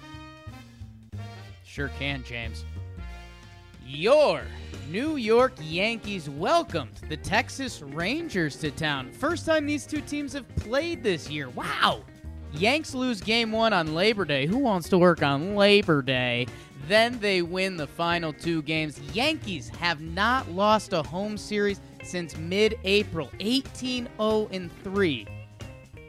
Sure 1.63 1.89
can, 1.99 2.23
James. 2.23 2.65
Your 3.85 4.43
New 4.89 5.15
York 5.15 5.53
Yankees 5.61 6.29
welcomed 6.29 6.95
the 7.09 7.17
Texas 7.17 7.81
Rangers 7.81 8.55
to 8.57 8.71
town. 8.71 9.11
First 9.11 9.45
time 9.45 9.65
these 9.65 9.85
two 9.85 10.01
teams 10.01 10.33
have 10.33 10.47
played 10.55 11.03
this 11.03 11.29
year. 11.29 11.49
Wow! 11.49 12.01
Yanks 12.53 12.93
lose 12.93 13.21
game 13.21 13.51
one 13.51 13.73
on 13.73 13.95
Labor 13.95 14.25
Day. 14.25 14.45
Who 14.45 14.57
wants 14.57 14.89
to 14.89 14.97
work 14.97 15.23
on 15.23 15.55
Labor 15.55 16.01
Day? 16.01 16.47
Then 16.87 17.19
they 17.19 17.41
win 17.41 17.77
the 17.77 17.87
final 17.87 18.33
two 18.33 18.61
games. 18.63 18.99
Yankees 19.13 19.69
have 19.69 20.01
not 20.01 20.49
lost 20.51 20.93
a 20.93 21.01
home 21.03 21.37
series 21.37 21.79
since 22.03 22.37
mid 22.37 22.77
April, 22.83 23.29
18 23.39 24.07
0 24.17 24.49
3 24.83 25.27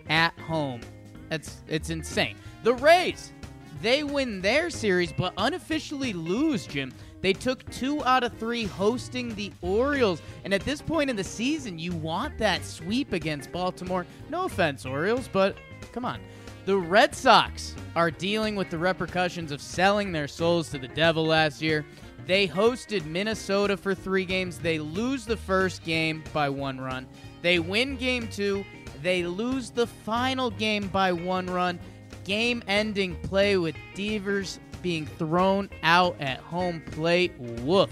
at 0.09 0.39
home. 0.41 0.81
That's 1.29 1.63
it's 1.69 1.91
insane. 1.91 2.37
The 2.63 2.75
Rays, 2.75 3.33
they 3.81 4.05
win 4.05 4.41
their 4.41 4.71
series 4.71 5.13
but 5.13 5.33
unofficially 5.37 6.13
lose, 6.13 6.67
Jim. 6.67 6.93
They 7.23 7.33
took 7.33 7.69
two 7.71 8.05
out 8.05 8.25
of 8.25 8.37
three 8.37 8.65
hosting 8.65 9.35
the 9.35 9.53
Orioles. 9.63 10.21
And 10.45 10.53
at 10.53 10.63
this 10.63 10.83
point 10.83 11.09
in 11.09 11.17
the 11.17 11.25
season, 11.25 11.79
you 11.79 11.93
want 11.93 12.37
that 12.39 12.65
sweep 12.65 13.13
against 13.13 13.53
Baltimore. 13.53 14.07
No 14.29 14.45
offense, 14.45 14.85
Orioles, 14.85 15.29
but 15.33 15.57
come 15.93 16.05
on. 16.05 16.21
The 16.65 16.77
Red 16.77 17.15
Sox 17.15 17.75
are 17.97 18.11
dealing 18.11 18.55
with 18.57 18.71
the 18.71 18.79
repercussions 18.79 19.51
of 19.51 19.61
selling 19.61 20.13
their 20.13 20.29
souls 20.29 20.69
to 20.71 20.79
the 20.79 20.89
devil 20.89 21.25
last 21.25 21.63
year. 21.63 21.85
They 22.27 22.47
hosted 22.47 23.05
Minnesota 23.05 23.77
for 23.77 23.95
three 23.95 24.25
games. 24.25 24.59
They 24.59 24.79
lose 24.79 25.25
the 25.25 25.37
first 25.37 25.83
game 25.85 26.23
by 26.33 26.49
one 26.49 26.81
run. 26.81 27.07
They 27.43 27.59
win 27.59 27.97
game 27.97 28.29
two. 28.29 28.65
They 29.03 29.25
lose 29.25 29.71
the 29.71 29.87
final 29.87 30.51
game 30.51 30.89
by 30.89 31.13
one 31.13 31.47
run. 31.47 31.81
Game 32.25 32.63
ending 32.69 33.17
play 33.23 33.57
with 33.57 33.75
Devers 33.95 34.61
being 34.83 35.07
thrown 35.07 35.69
out 35.83 36.17
at 36.21 36.39
home 36.39 36.83
plate. 36.93 37.33
Woof. 37.39 37.91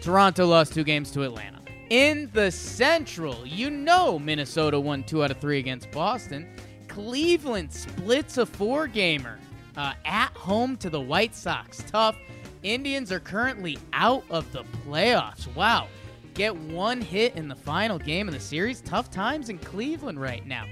Toronto 0.00 0.46
lost 0.46 0.74
two 0.74 0.84
games 0.84 1.10
to 1.12 1.22
Atlanta. 1.22 1.60
In 1.90 2.30
the 2.32 2.50
Central, 2.50 3.46
you 3.46 3.70
know 3.70 4.18
Minnesota 4.18 4.78
won 4.78 5.02
two 5.02 5.24
out 5.24 5.30
of 5.30 5.38
three 5.38 5.58
against 5.58 5.90
Boston. 5.90 6.46
Cleveland 6.88 7.72
splits 7.72 8.38
a 8.38 8.46
four 8.46 8.86
gamer 8.86 9.38
uh, 9.76 9.94
at 10.04 10.36
home 10.36 10.76
to 10.78 10.90
the 10.90 11.00
White 11.00 11.34
Sox. 11.34 11.82
Tough. 11.90 12.16
Indians 12.62 13.10
are 13.10 13.20
currently 13.20 13.78
out 13.92 14.24
of 14.30 14.50
the 14.52 14.64
playoffs. 14.86 15.52
Wow. 15.54 15.88
Get 16.34 16.54
one 16.54 17.00
hit 17.00 17.34
in 17.36 17.48
the 17.48 17.54
final 17.54 17.98
game 17.98 18.28
of 18.28 18.34
the 18.34 18.40
series. 18.40 18.80
Tough 18.80 19.10
times 19.10 19.48
in 19.48 19.58
Cleveland 19.58 20.20
right 20.20 20.46
now. 20.46 20.64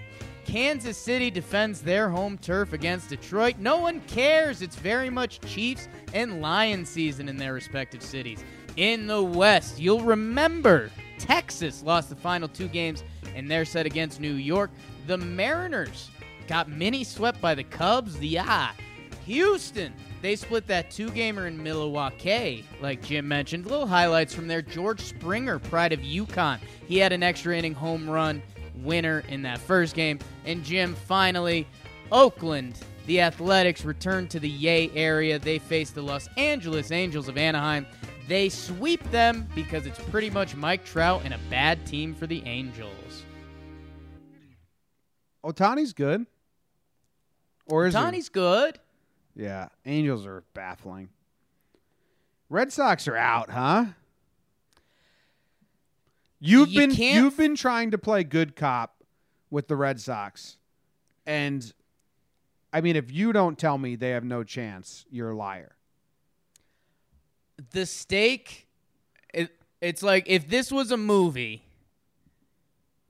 Kansas 0.44 0.96
City 0.96 1.31
defends 1.31 1.83
their 1.83 2.09
home 2.09 2.38
turf 2.38 2.72
against 2.72 3.11
Detroit. 3.11 3.57
No 3.59 3.79
one 3.79 4.01
cares. 4.07 4.62
It's 4.62 4.77
very 4.77 5.11
much 5.11 5.40
Chiefs 5.40 5.88
and 6.14 6.40
Lions 6.40 6.88
season 6.88 7.29
in 7.29 7.37
their 7.37 7.53
respective 7.53 8.03
cities. 8.03 8.42
In 8.77 9.07
the 9.07 9.22
West, 9.22 9.79
you'll 9.79 10.01
remember 10.01 10.90
Texas 11.18 11.83
lost 11.83 12.09
the 12.09 12.16
final 12.16 12.48
two 12.48 12.68
games 12.68 13.03
in 13.35 13.46
their 13.46 13.64
set 13.64 13.85
against 13.85 14.20
New 14.20 14.35
York. 14.35 14.70
The 15.07 15.18
Mariners 15.18 16.11
got 16.46 16.70
mini 16.70 17.05
swept 17.05 17.40
by 17.40 17.55
the 17.55 17.64
Cubs. 17.64 18.16
The 18.18 18.38
ah, 18.38 18.74
Houston 19.27 19.92
they 20.20 20.35
split 20.37 20.66
that 20.66 20.90
two 20.90 21.11
gamer 21.11 21.46
in 21.46 21.62
Milwaukee, 21.62 22.64
like 22.81 23.02
Jim 23.02 23.28
mentioned. 23.28 23.66
Little 23.66 23.87
highlights 23.87 24.35
from 24.35 24.48
there. 24.48 24.62
George 24.62 25.00
Springer, 25.00 25.59
pride 25.59 25.92
of 25.92 26.00
UConn. 26.00 26.59
He 26.87 26.98
had 26.98 27.12
an 27.12 27.22
extra 27.22 27.57
inning 27.57 27.74
home 27.74 28.09
run 28.09 28.42
winner 28.76 29.24
in 29.28 29.42
that 29.42 29.59
first 29.59 29.94
game. 29.94 30.18
And 30.44 30.64
Jim, 30.64 30.94
finally, 30.94 31.66
Oakland, 32.11 32.81
the 33.07 33.20
Athletics 33.20 33.85
returned 33.85 34.31
to 34.31 34.40
the 34.40 34.48
Yay 34.48 34.90
area. 34.94 35.38
They 35.38 35.59
face 35.59 35.90
the 35.90 36.02
Los 36.02 36.28
Angeles 36.37 36.90
Angels 36.90 37.28
of 37.28 37.37
Anaheim. 37.37 37.87
They 38.26 38.48
sweep 38.48 39.02
them 39.11 39.48
because 39.54 39.87
it's 39.87 39.98
pretty 40.11 40.31
much 40.31 40.54
Mike 40.54 40.85
Trout 40.85 41.22
and 41.24 41.33
a 41.33 41.38
bad 41.48 41.87
team 41.87 42.14
for 42.14 42.26
the 42.26 42.42
Angels. 42.44 43.22
Ohtani's 45.44 45.92
good. 45.92 46.26
Or 47.66 47.87
is? 47.87 47.94
Tony's 47.94 48.28
good. 48.28 48.78
Yeah, 49.38 49.68
Angels 49.87 50.27
are 50.27 50.42
baffling. 50.53 51.09
Red 52.51 52.72
Sox 52.72 53.07
are 53.07 53.16
out, 53.16 53.51
huh? 53.51 53.87
You've 56.40 56.70
You 56.70 56.81
been 56.81 56.90
you've 56.90 57.37
been 57.37 57.55
trying 57.55 57.92
to 57.92 57.98
play 57.98 58.24
good 58.24 58.57
cop 58.57 59.03
with 59.51 59.68
the 59.68 59.77
Red 59.77 60.01
Sox. 60.01 60.57
And 61.24 61.72
I 62.72 62.81
mean 62.81 62.96
if 62.96 63.12
you 63.12 63.33
don't 63.33 63.57
tell 63.59 63.79
me 63.79 63.94
they 63.96 64.11
have 64.11 64.24
no 64.24 64.42
chance, 64.42 65.05
you're 65.11 65.31
a 65.31 65.37
liar. 65.37 65.77
the 67.72 67.87
stake 67.87 68.66
it, 69.35 69.51
it's 69.81 70.03
like 70.03 70.24
if 70.29 70.48
this 70.48 70.72
was 70.72 70.90
a 70.90 70.96
movie 70.96 71.62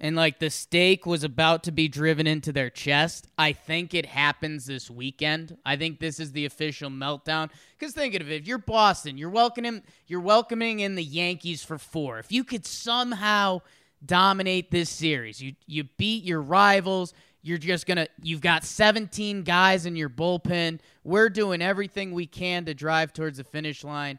and 0.00 0.14
like 0.14 0.38
the 0.38 0.50
stake 0.50 1.06
was 1.06 1.24
about 1.24 1.62
to 1.64 1.72
be 1.72 1.88
driven 1.88 2.26
into 2.26 2.52
their 2.52 2.70
chest 2.70 3.26
i 3.36 3.52
think 3.52 3.94
it 3.94 4.06
happens 4.06 4.66
this 4.66 4.90
weekend. 4.90 5.56
I 5.64 5.76
think 5.76 5.98
this 5.98 6.20
is 6.20 6.32
the 6.32 6.44
official 6.44 6.90
meltdown. 6.90 7.50
Because 7.78 7.94
think 7.94 8.14
of 8.14 8.22
it 8.22 8.34
if 8.34 8.46
you're 8.46 8.58
boston 8.58 9.18
you're 9.18 9.30
welcoming 9.30 9.82
you're 10.06 10.20
welcoming 10.20 10.80
in 10.80 10.94
the 10.94 11.04
yankees 11.04 11.64
for 11.64 11.78
four. 11.78 12.18
If 12.18 12.32
you 12.32 12.44
could 12.44 12.66
somehow 12.66 13.60
dominate 14.04 14.70
this 14.70 14.90
series 14.90 15.40
you 15.42 15.54
you 15.66 15.84
beat 15.84 16.24
your 16.24 16.40
rivals 16.40 17.14
you're 17.42 17.58
just 17.58 17.86
gonna 17.86 18.08
you've 18.22 18.40
got 18.40 18.64
17 18.64 19.42
guys 19.42 19.86
in 19.86 19.96
your 19.96 20.10
bullpen. 20.10 20.80
We're 21.04 21.30
doing 21.30 21.62
everything 21.62 22.12
we 22.12 22.26
can 22.26 22.64
to 22.66 22.74
drive 22.74 23.12
towards 23.12 23.38
the 23.38 23.44
finish 23.44 23.84
line. 23.84 24.18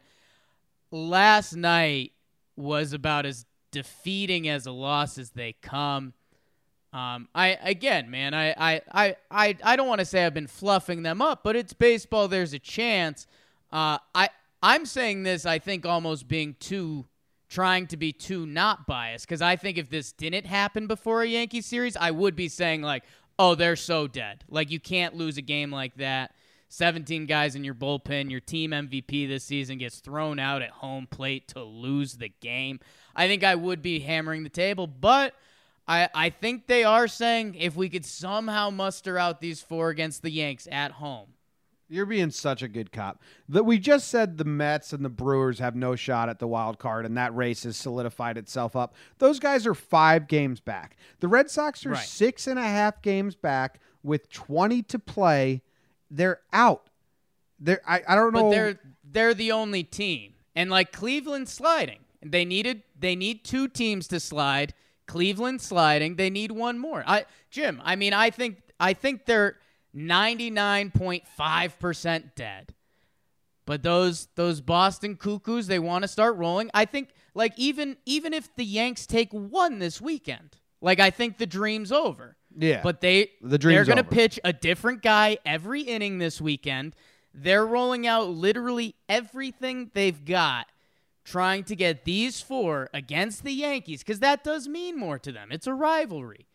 Last 0.90 1.54
night 1.54 2.12
was 2.56 2.92
about 2.92 3.26
as 3.26 3.46
defeating 3.70 4.48
as 4.48 4.66
a 4.66 4.72
loss 4.72 5.18
as 5.18 5.30
they 5.30 5.54
come. 5.62 6.12
Um, 6.92 7.28
I 7.34 7.56
again, 7.62 8.10
man, 8.10 8.34
I 8.34 8.50
I 8.50 8.80
I 8.92 9.16
I, 9.30 9.56
I 9.62 9.76
don't 9.76 9.86
want 9.86 10.00
to 10.00 10.04
say 10.04 10.26
I've 10.26 10.34
been 10.34 10.48
fluffing 10.48 11.02
them 11.02 11.22
up, 11.22 11.44
but 11.44 11.54
it's 11.54 11.72
baseball. 11.72 12.26
There's 12.26 12.52
a 12.52 12.58
chance. 12.58 13.26
Uh, 13.72 13.98
I 14.14 14.30
I'm 14.62 14.84
saying 14.86 15.22
this. 15.22 15.46
I 15.46 15.60
think 15.60 15.86
almost 15.86 16.26
being 16.26 16.56
too 16.58 17.06
trying 17.48 17.86
to 17.88 17.96
be 17.96 18.12
too 18.12 18.46
not 18.46 18.86
biased 18.86 19.26
because 19.26 19.42
I 19.42 19.56
think 19.56 19.78
if 19.78 19.88
this 19.88 20.12
didn't 20.12 20.46
happen 20.46 20.86
before 20.86 21.22
a 21.22 21.26
Yankee 21.26 21.60
series, 21.60 21.96
I 21.96 22.10
would 22.10 22.34
be 22.34 22.48
saying 22.48 22.82
like, 22.82 23.04
"Oh, 23.38 23.54
they're 23.54 23.76
so 23.76 24.08
dead. 24.08 24.44
Like 24.48 24.70
you 24.70 24.80
can't 24.80 25.14
lose 25.14 25.36
a 25.36 25.42
game 25.42 25.70
like 25.70 25.94
that." 25.96 26.34
17 26.70 27.26
guys 27.26 27.56
in 27.56 27.64
your 27.64 27.74
bullpen, 27.74 28.30
your 28.30 28.40
team 28.40 28.70
MVP 28.70 29.26
this 29.28 29.42
season 29.44 29.78
gets 29.78 29.98
thrown 29.98 30.38
out 30.38 30.62
at 30.62 30.70
home 30.70 31.06
plate 31.08 31.48
to 31.48 31.62
lose 31.62 32.14
the 32.14 32.28
game. 32.40 32.78
I 33.14 33.26
think 33.26 33.42
I 33.42 33.56
would 33.56 33.82
be 33.82 33.98
hammering 33.98 34.44
the 34.44 34.48
table, 34.48 34.86
but 34.86 35.34
I, 35.88 36.08
I 36.14 36.30
think 36.30 36.68
they 36.68 36.84
are 36.84 37.08
saying 37.08 37.56
if 37.56 37.74
we 37.74 37.88
could 37.88 38.06
somehow 38.06 38.70
muster 38.70 39.18
out 39.18 39.40
these 39.40 39.60
four 39.60 39.90
against 39.90 40.22
the 40.22 40.30
Yanks 40.30 40.68
at 40.70 40.92
home. 40.92 41.30
You're 41.88 42.06
being 42.06 42.30
such 42.30 42.62
a 42.62 42.68
good 42.68 42.92
cop. 42.92 43.20
That 43.48 43.64
we 43.64 43.76
just 43.80 44.06
said 44.06 44.38
the 44.38 44.44
Mets 44.44 44.92
and 44.92 45.04
the 45.04 45.08
Brewers 45.08 45.58
have 45.58 45.74
no 45.74 45.96
shot 45.96 46.28
at 46.28 46.38
the 46.38 46.46
wild 46.46 46.78
card, 46.78 47.04
and 47.04 47.16
that 47.16 47.34
race 47.34 47.64
has 47.64 47.76
solidified 47.76 48.38
itself 48.38 48.76
up. 48.76 48.94
Those 49.18 49.40
guys 49.40 49.66
are 49.66 49.74
five 49.74 50.28
games 50.28 50.60
back. 50.60 50.96
The 51.18 51.26
Red 51.26 51.50
Sox 51.50 51.84
are 51.84 51.90
Right. 51.90 52.06
six 52.06 52.46
and 52.46 52.60
a 52.60 52.62
half 52.62 53.02
games 53.02 53.34
back 53.34 53.80
with 54.04 54.30
20 54.30 54.82
to 54.84 55.00
play. 55.00 55.62
They're 56.10 56.40
out. 56.52 56.88
They're 57.58 57.80
I, 57.86 58.02
I 58.08 58.14
don't 58.14 58.32
know. 58.32 58.44
But 58.44 58.50
they're 58.50 58.78
they're 59.04 59.34
the 59.34 59.52
only 59.52 59.84
team. 59.84 60.32
And 60.54 60.70
like 60.70 60.92
Cleveland 60.92 61.48
sliding. 61.48 62.00
They 62.22 62.44
needed 62.44 62.82
they 62.98 63.16
need 63.16 63.44
two 63.44 63.68
teams 63.68 64.08
to 64.08 64.20
slide. 64.20 64.74
Cleveland 65.06 65.60
sliding. 65.60 66.16
They 66.16 66.30
need 66.30 66.52
one 66.52 66.78
more. 66.78 67.04
I 67.06 67.26
Jim, 67.50 67.80
I 67.84 67.96
mean 67.96 68.12
I 68.12 68.30
think 68.30 68.62
I 68.78 68.92
think 68.94 69.26
they're 69.26 69.56
99.5% 69.94 72.34
dead. 72.34 72.74
But 73.66 73.82
those 73.82 74.28
those 74.34 74.60
Boston 74.60 75.16
Cuckoos, 75.16 75.68
they 75.68 75.78
want 75.78 76.02
to 76.02 76.08
start 76.08 76.36
rolling. 76.36 76.70
I 76.74 76.86
think 76.86 77.10
like 77.34 77.52
even 77.56 77.96
even 78.04 78.34
if 78.34 78.52
the 78.56 78.64
Yanks 78.64 79.06
take 79.06 79.32
one 79.32 79.78
this 79.78 80.00
weekend, 80.00 80.56
like 80.80 80.98
I 80.98 81.10
think 81.10 81.38
the 81.38 81.46
dream's 81.46 81.92
over. 81.92 82.36
Yeah. 82.56 82.80
But 82.82 83.00
they 83.00 83.30
The 83.42 83.58
they're 83.58 83.84
going 83.84 83.98
to 83.98 84.04
pitch 84.04 84.40
a 84.44 84.52
different 84.52 85.02
guy 85.02 85.38
every 85.44 85.82
inning 85.82 86.18
this 86.18 86.40
weekend. 86.40 86.94
They're 87.32 87.66
rolling 87.66 88.06
out 88.06 88.28
literally 88.28 88.94
everything 89.08 89.90
they've 89.94 90.24
got 90.24 90.66
trying 91.24 91.62
to 91.64 91.76
get 91.76 92.04
these 92.04 92.40
four 92.40 92.88
against 92.92 93.44
the 93.44 93.52
Yankees 93.52 94.02
cuz 94.02 94.18
that 94.18 94.42
does 94.42 94.66
mean 94.66 94.98
more 94.98 95.18
to 95.18 95.30
them. 95.30 95.52
It's 95.52 95.66
a 95.66 95.74
rivalry. 95.74 96.46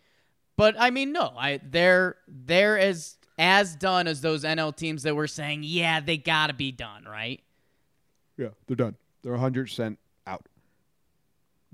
But 0.57 0.75
I 0.77 0.89
mean 0.89 1.11
no, 1.11 1.33
I 1.37 1.59
they're 1.63 2.17
they're 2.27 2.77
as 2.77 3.17
as 3.37 3.75
done 3.75 4.07
as 4.07 4.21
those 4.21 4.43
NL 4.43 4.75
teams 4.75 5.03
that 5.03 5.15
were 5.15 5.27
saying, 5.27 5.63
"Yeah, 5.63 5.99
they 5.99 6.17
got 6.17 6.47
to 6.47 6.53
be 6.53 6.71
done," 6.71 7.03
right? 7.03 7.41
Yeah, 8.37 8.49
they're 8.67 8.75
done. 8.75 8.95
They're 9.23 9.33
100% 9.33 9.91
out. 9.91 9.97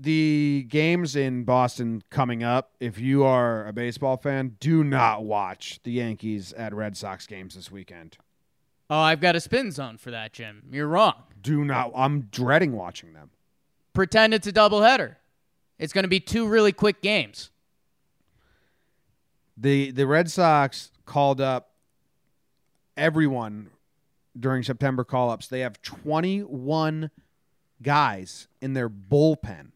The 0.02 0.66
games 0.68 1.14
in 1.14 1.44
Boston 1.44 2.02
coming 2.10 2.42
up, 2.42 2.72
if 2.80 2.98
you 2.98 3.22
are 3.22 3.64
a 3.68 3.72
baseball 3.72 4.16
fan, 4.16 4.56
do 4.58 4.82
not 4.82 5.22
watch 5.22 5.78
the 5.84 5.92
Yankees 5.92 6.52
at 6.54 6.74
Red 6.74 6.96
Sox 6.96 7.24
games 7.24 7.54
this 7.54 7.70
weekend. 7.70 8.16
Oh, 8.90 8.98
I've 8.98 9.20
got 9.20 9.36
a 9.36 9.40
spin 9.40 9.70
zone 9.70 9.98
for 9.98 10.10
that, 10.10 10.32
Jim. 10.32 10.64
You're 10.72 10.88
wrong. 10.88 11.14
Do 11.40 11.64
not. 11.64 11.92
I'm 11.94 12.22
dreading 12.32 12.72
watching 12.72 13.12
them. 13.12 13.30
Pretend 13.92 14.34
it's 14.34 14.48
a 14.48 14.52
doubleheader. 14.52 15.16
It's 15.78 15.92
going 15.92 16.02
to 16.02 16.08
be 16.08 16.18
two 16.18 16.48
really 16.48 16.72
quick 16.72 17.00
games. 17.00 17.50
The 19.56 19.92
the 19.92 20.08
Red 20.08 20.28
Sox 20.28 20.90
called 21.06 21.40
up 21.40 21.74
everyone 22.96 23.70
during 24.36 24.64
September 24.64 25.04
call 25.04 25.30
ups. 25.30 25.46
They 25.46 25.60
have 25.60 25.80
21 25.80 27.12
guys 27.80 28.48
in 28.60 28.72
their 28.72 28.90
bullpen. 28.90 29.71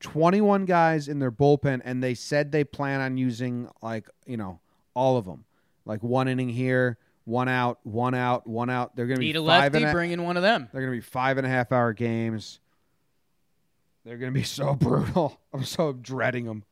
21 0.00 0.64
guys 0.66 1.08
in 1.08 1.18
their 1.18 1.32
bullpen, 1.32 1.80
and 1.84 2.02
they 2.02 2.14
said 2.14 2.52
they 2.52 2.64
plan 2.64 3.00
on 3.00 3.16
using, 3.16 3.68
like, 3.82 4.08
you 4.26 4.36
know, 4.36 4.60
all 4.94 5.16
of 5.16 5.24
them. 5.24 5.44
Like 5.84 6.02
one 6.02 6.26
inning 6.28 6.48
here, 6.48 6.98
one 7.24 7.48
out, 7.48 7.78
one 7.84 8.14
out, 8.14 8.46
one 8.46 8.68
out. 8.70 8.96
They're 8.96 9.06
going 9.06 9.16
to 9.16 9.20
be 9.20 9.26
Need 9.26 9.36
a 9.36 9.44
five 9.46 9.72
lefty, 9.72 9.78
and 9.84 9.90
a- 9.90 9.92
bring 9.92 10.10
in 10.10 10.22
one 10.24 10.36
of 10.36 10.42
them. 10.42 10.68
They're 10.72 10.82
going 10.82 10.92
to 10.92 10.96
be 10.96 11.00
five 11.00 11.38
and 11.38 11.46
a 11.46 11.50
half 11.50 11.70
hour 11.72 11.92
games. 11.92 12.60
They're 14.04 14.18
going 14.18 14.32
to 14.32 14.38
be 14.38 14.44
so 14.44 14.74
brutal. 14.74 15.40
I'm 15.52 15.64
so 15.64 15.92
dreading 15.92 16.44
them. 16.44 16.64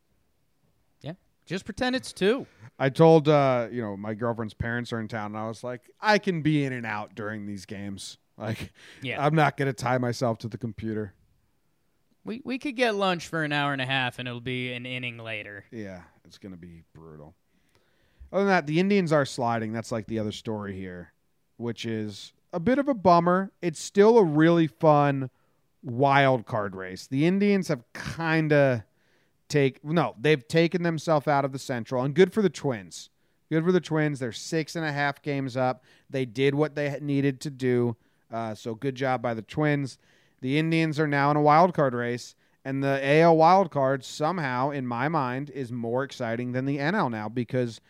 Yeah. 1.01 1.13
Just 1.47 1.65
pretend 1.65 1.95
it's 1.97 2.13
two. 2.13 2.47
I 2.79 2.89
told 2.89 3.29
uh, 3.29 3.69
you 3.71 3.81
know 3.83 3.97
my 3.97 4.15
girlfriend's 4.15 4.55
parents 4.55 4.93
are 4.93 4.99
in 5.01 5.07
town, 5.09 5.27
and 5.27 5.37
I 5.37 5.47
was 5.47 5.63
like, 5.63 5.83
I 6.01 6.19
can 6.19 6.43
be 6.43 6.65
in 6.65 6.73
and 6.73 6.85
out 6.87 7.15
during 7.15 7.47
these 7.47 7.67
games. 7.67 8.19
Like, 8.37 8.73
Yeah. 9.01 9.25
I'm 9.25 9.37
not 9.37 9.57
going 9.57 9.67
to 9.67 9.73
tie 9.73 9.99
myself 9.99 10.39
to 10.39 10.49
the 10.49 10.59
computer. 10.59 11.15
We 12.25 12.41
we 12.45 12.59
could 12.59 12.77
get 12.77 12.95
lunch 12.95 13.29
for 13.29 13.45
an 13.45 13.53
hour 13.53 13.73
and 13.73 13.83
a 13.83 13.87
half 13.87 14.19
and 14.19 14.27
it'll 14.27 14.41
be 14.41 14.73
an 14.73 14.87
inning 14.87 15.19
later. 15.19 15.65
Yeah, 15.71 16.03
it's 16.25 16.39
to 16.39 16.51
be 16.51 16.83
brutal. 16.95 17.35
Other 18.33 18.45
than 18.45 18.49
that, 18.49 18.67
the 18.67 18.81
Indians 18.81 19.13
are 19.13 19.25
sliding. 19.25 19.73
That's 19.73 19.93
like 19.93 20.07
the 20.07 20.19
other 20.19 20.33
story 20.33 20.77
here, 20.77 21.13
which 21.57 21.87
is 21.87 22.33
a 22.53 22.61
bit 22.61 22.79
of 22.79 22.89
a 22.89 22.95
bummer. 22.95 23.53
It's 23.63 23.81
still 23.81 24.19
a 24.19 24.25
really 24.25 24.67
fun 24.67 25.31
wild 25.83 26.47
card 26.47 26.75
race. 26.75 27.07
The 27.07 27.27
Indians 27.27 27.69
have 27.69 27.85
kind 27.93 28.53
of 28.53 28.83
take 29.49 29.85
no, 29.85 30.15
they've 30.19 30.47
taken 30.47 30.83
themselves 30.83 31.29
out 31.29 31.45
of 31.45 31.53
the 31.53 31.59
Central, 31.59 32.03
and 32.03 32.15
good 32.15 32.33
for 32.33 32.43
the 32.43 32.51
Twins. 32.51 33.11
Good 33.51 33.65
for 33.65 33.73
the 33.73 33.81
Twins. 33.81 34.19
They're 34.19 34.33
six 34.33 34.75
and 34.75 34.85
a 34.85 34.93
half 34.93 35.23
games 35.23 35.57
up. 35.57 35.85
They 36.11 36.25
did 36.25 36.55
what 36.55 36.75
they 36.75 36.99
needed 37.01 37.41
to 37.43 37.51
do. 37.51 37.97
Uh, 38.33 38.55
so 38.55 38.75
good 38.75 38.95
job 38.95 39.23
by 39.23 39.35
the 39.35 39.43
Twins. 39.43 39.99
The 40.45 40.59
Indians 40.59 41.01
are 41.01 41.09
now 41.09 41.31
in 41.31 41.39
a 41.39 41.41
wild 41.41 41.73
card 41.73 41.95
race, 41.95 42.35
and 42.67 42.85
the 42.85 43.01
AL 43.03 43.35
wild 43.35 43.71
card 43.71 44.05
somehow, 44.05 44.69
in 44.69 44.87
my 44.87 45.09
mind, 45.09 45.49
is 45.49 45.73
more 45.73 46.05
exciting 46.05 46.53
than 46.53 46.67
the 46.67 46.77
NL 46.77 47.11
now 47.11 47.31
because 47.31 47.81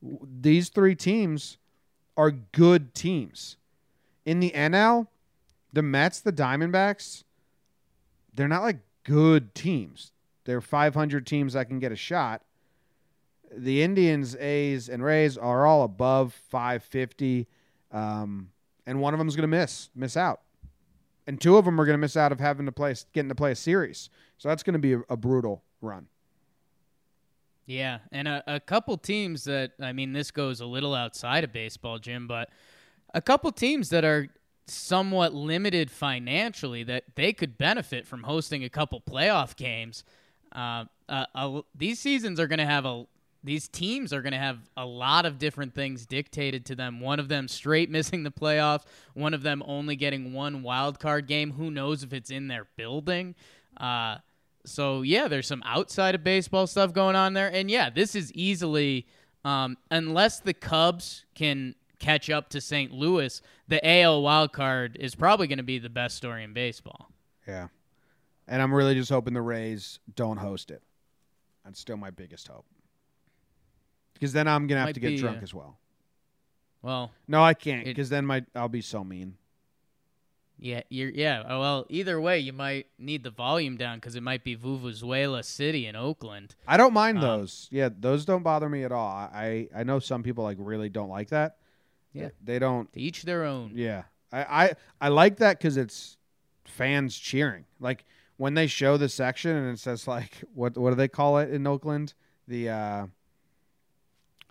these 0.00 0.70
three 0.70 0.94
teams 0.94 1.58
are 2.16 2.30
good 2.30 2.94
teams. 2.94 3.58
In 4.24 4.40
the 4.40 4.50
NL, 4.52 5.08
the 5.74 5.82
Mets, 5.82 6.20
the 6.20 6.32
Diamondbacks, 6.32 7.24
they're 8.32 8.48
not 8.48 8.62
like 8.62 8.78
good 9.04 9.54
teams. 9.54 10.12
They're 10.46 10.62
500 10.62 11.26
teams 11.26 11.52
that 11.52 11.68
can 11.68 11.80
get 11.80 11.92
a 11.92 11.96
shot. 11.96 12.40
The 13.54 13.82
Indians, 13.82 14.34
A's, 14.36 14.88
and 14.88 15.04
Rays 15.04 15.36
are 15.36 15.66
all 15.66 15.82
above 15.82 16.32
550, 16.48 17.46
um, 17.92 18.52
and 18.86 19.02
one 19.02 19.12
of 19.12 19.18
them 19.18 19.28
is 19.28 19.36
going 19.36 19.42
to 19.42 19.48
miss 19.48 19.90
miss 19.94 20.16
out, 20.16 20.40
and 21.26 21.40
two 21.40 21.56
of 21.56 21.64
them 21.64 21.80
are 21.80 21.84
going 21.84 21.94
to 21.94 21.98
miss 21.98 22.16
out 22.16 22.32
of 22.32 22.40
having 22.40 22.66
to 22.66 22.72
play 22.72 22.94
getting 23.12 23.28
to 23.28 23.34
play 23.34 23.52
a 23.52 23.56
series. 23.56 24.10
So 24.38 24.48
that's 24.48 24.62
going 24.62 24.74
to 24.74 24.78
be 24.78 24.94
a, 24.94 25.00
a 25.10 25.16
brutal 25.16 25.62
run. 25.80 26.06
Yeah, 27.66 27.98
and 28.10 28.26
a, 28.26 28.42
a 28.46 28.60
couple 28.60 28.96
teams 28.96 29.44
that 29.44 29.72
I 29.80 29.92
mean, 29.92 30.12
this 30.12 30.30
goes 30.30 30.60
a 30.60 30.66
little 30.66 30.94
outside 30.94 31.44
of 31.44 31.52
baseball, 31.52 31.98
Jim, 31.98 32.26
but 32.26 32.50
a 33.14 33.20
couple 33.20 33.52
teams 33.52 33.90
that 33.90 34.04
are 34.04 34.28
somewhat 34.66 35.34
limited 35.34 35.90
financially 35.90 36.82
that 36.84 37.04
they 37.16 37.32
could 37.32 37.58
benefit 37.58 38.06
from 38.06 38.22
hosting 38.22 38.64
a 38.64 38.68
couple 38.68 39.00
playoff 39.00 39.56
games. 39.56 40.04
Uh, 40.52 40.84
uh, 41.08 41.26
uh, 41.34 41.60
these 41.74 41.98
seasons 41.98 42.38
are 42.38 42.46
going 42.46 42.58
to 42.58 42.66
have 42.66 42.84
a 42.84 43.04
these 43.42 43.68
teams 43.68 44.12
are 44.12 44.22
going 44.22 44.32
to 44.32 44.38
have 44.38 44.58
a 44.76 44.84
lot 44.84 45.24
of 45.24 45.38
different 45.38 45.74
things 45.74 46.04
dictated 46.06 46.66
to 46.66 46.74
them. 46.74 47.00
One 47.00 47.18
of 47.18 47.28
them 47.28 47.48
straight 47.48 47.90
missing 47.90 48.22
the 48.22 48.30
playoffs, 48.30 48.84
one 49.14 49.34
of 49.34 49.42
them 49.42 49.62
only 49.66 49.96
getting 49.96 50.32
one 50.32 50.62
wild 50.62 50.98
card 50.98 51.26
game. 51.26 51.52
Who 51.52 51.70
knows 51.70 52.02
if 52.02 52.12
it's 52.12 52.30
in 52.30 52.48
their 52.48 52.66
building? 52.76 53.34
Uh, 53.76 54.16
so 54.64 55.02
yeah, 55.02 55.28
there's 55.28 55.46
some 55.46 55.62
outside 55.64 56.14
of 56.14 56.22
baseball 56.22 56.66
stuff 56.66 56.92
going 56.92 57.16
on 57.16 57.32
there, 57.32 57.48
and 57.48 57.70
yeah, 57.70 57.90
this 57.90 58.14
is 58.14 58.32
easily 58.32 59.06
um, 59.44 59.78
unless 59.90 60.40
the 60.40 60.52
Cubs 60.52 61.24
can 61.34 61.74
catch 61.98 62.30
up 62.30 62.50
to 62.50 62.60
St. 62.60 62.92
Louis, 62.92 63.40
the 63.68 63.86
AL 63.86 64.22
wild 64.22 64.52
card 64.52 64.96
is 65.00 65.14
probably 65.14 65.46
going 65.46 65.58
to 65.58 65.64
be 65.64 65.78
the 65.78 65.88
best 65.88 66.16
story 66.16 66.44
in 66.44 66.52
baseball. 66.52 67.10
Yeah, 67.48 67.68
and 68.48 68.60
I'm 68.60 68.72
really 68.72 68.94
just 68.94 69.10
hoping 69.10 69.32
the 69.32 69.42
Rays 69.42 69.98
don't 70.14 70.36
host 70.36 70.70
it. 70.70 70.82
That's 71.64 71.80
still 71.80 71.96
my 71.96 72.10
biggest 72.10 72.48
hope. 72.48 72.66
Because 74.20 74.34
then 74.34 74.46
I'm 74.46 74.66
gonna 74.66 74.82
have 74.82 74.92
to 74.92 75.00
get 75.00 75.08
be, 75.08 75.16
drunk 75.16 75.38
uh, 75.38 75.42
as 75.42 75.54
well. 75.54 75.78
Well, 76.82 77.10
No, 77.26 77.42
I 77.42 77.54
can't. 77.54 77.86
Because 77.86 78.10
then 78.10 78.26
my 78.26 78.44
I'll 78.54 78.68
be 78.68 78.82
so 78.82 79.02
mean. 79.02 79.36
yeah, 80.58 80.82
you're 80.90 81.08
yeah. 81.10 81.42
oh, 81.48 81.58
Well, 81.60 81.86
either 81.88 82.20
way, 82.20 82.38
you 82.38 82.52
might 82.52 82.86
need 82.98 83.22
the 83.24 83.30
volume 83.30 83.76
down 83.78 83.96
because 83.96 84.14
it 84.16 84.22
might 84.22 84.44
be 84.44 84.54
Vuvuzela 84.56 85.42
City 85.42 85.86
in 85.86 85.96
Oakland. 85.96 86.54
I 86.68 86.76
don't 86.76 86.92
mind 86.92 87.18
Um, 87.18 87.22
those. 87.22 87.68
Yeah, 87.70 87.88
those 87.98 88.24
don't 88.26 88.42
bother 88.42 88.68
me 88.68 88.84
at 88.84 88.92
all. 88.92 89.08
I 89.08 89.68
I 89.74 89.84
know 89.84 89.98
some 89.98 90.22
people 90.22 90.44
like 90.44 90.58
really 90.60 90.90
don't 90.90 91.08
like 91.10 91.30
that. 91.30 91.56
Yeah. 92.12 92.28
they 92.42 92.58
don't. 92.58 92.92
To 92.92 93.00
each 93.00 93.22
their 93.22 93.44
own. 93.44 93.72
Yeah, 93.74 94.02
I 94.32 94.42
I, 94.42 94.72
I 95.00 95.08
like 95.08 95.36
that 95.38 95.58
because 95.58 95.76
it's 95.78 96.18
fans 96.64 97.16
cheering. 97.16 97.64
Like 97.78 98.04
when 98.36 98.54
they 98.54 98.66
show 98.66 98.96
the 98.96 99.08
section 99.08 99.54
and 99.56 99.70
it 99.72 99.78
says 99.78 100.06
like 100.06 100.42
what 100.54 100.76
what 100.76 100.90
do 100.90 100.96
they 100.96 101.08
call 101.08 101.38
it 101.38 101.50
in 101.50 101.66
Oakland? 101.66 102.12
The 102.48 102.68
uh, 102.70 103.06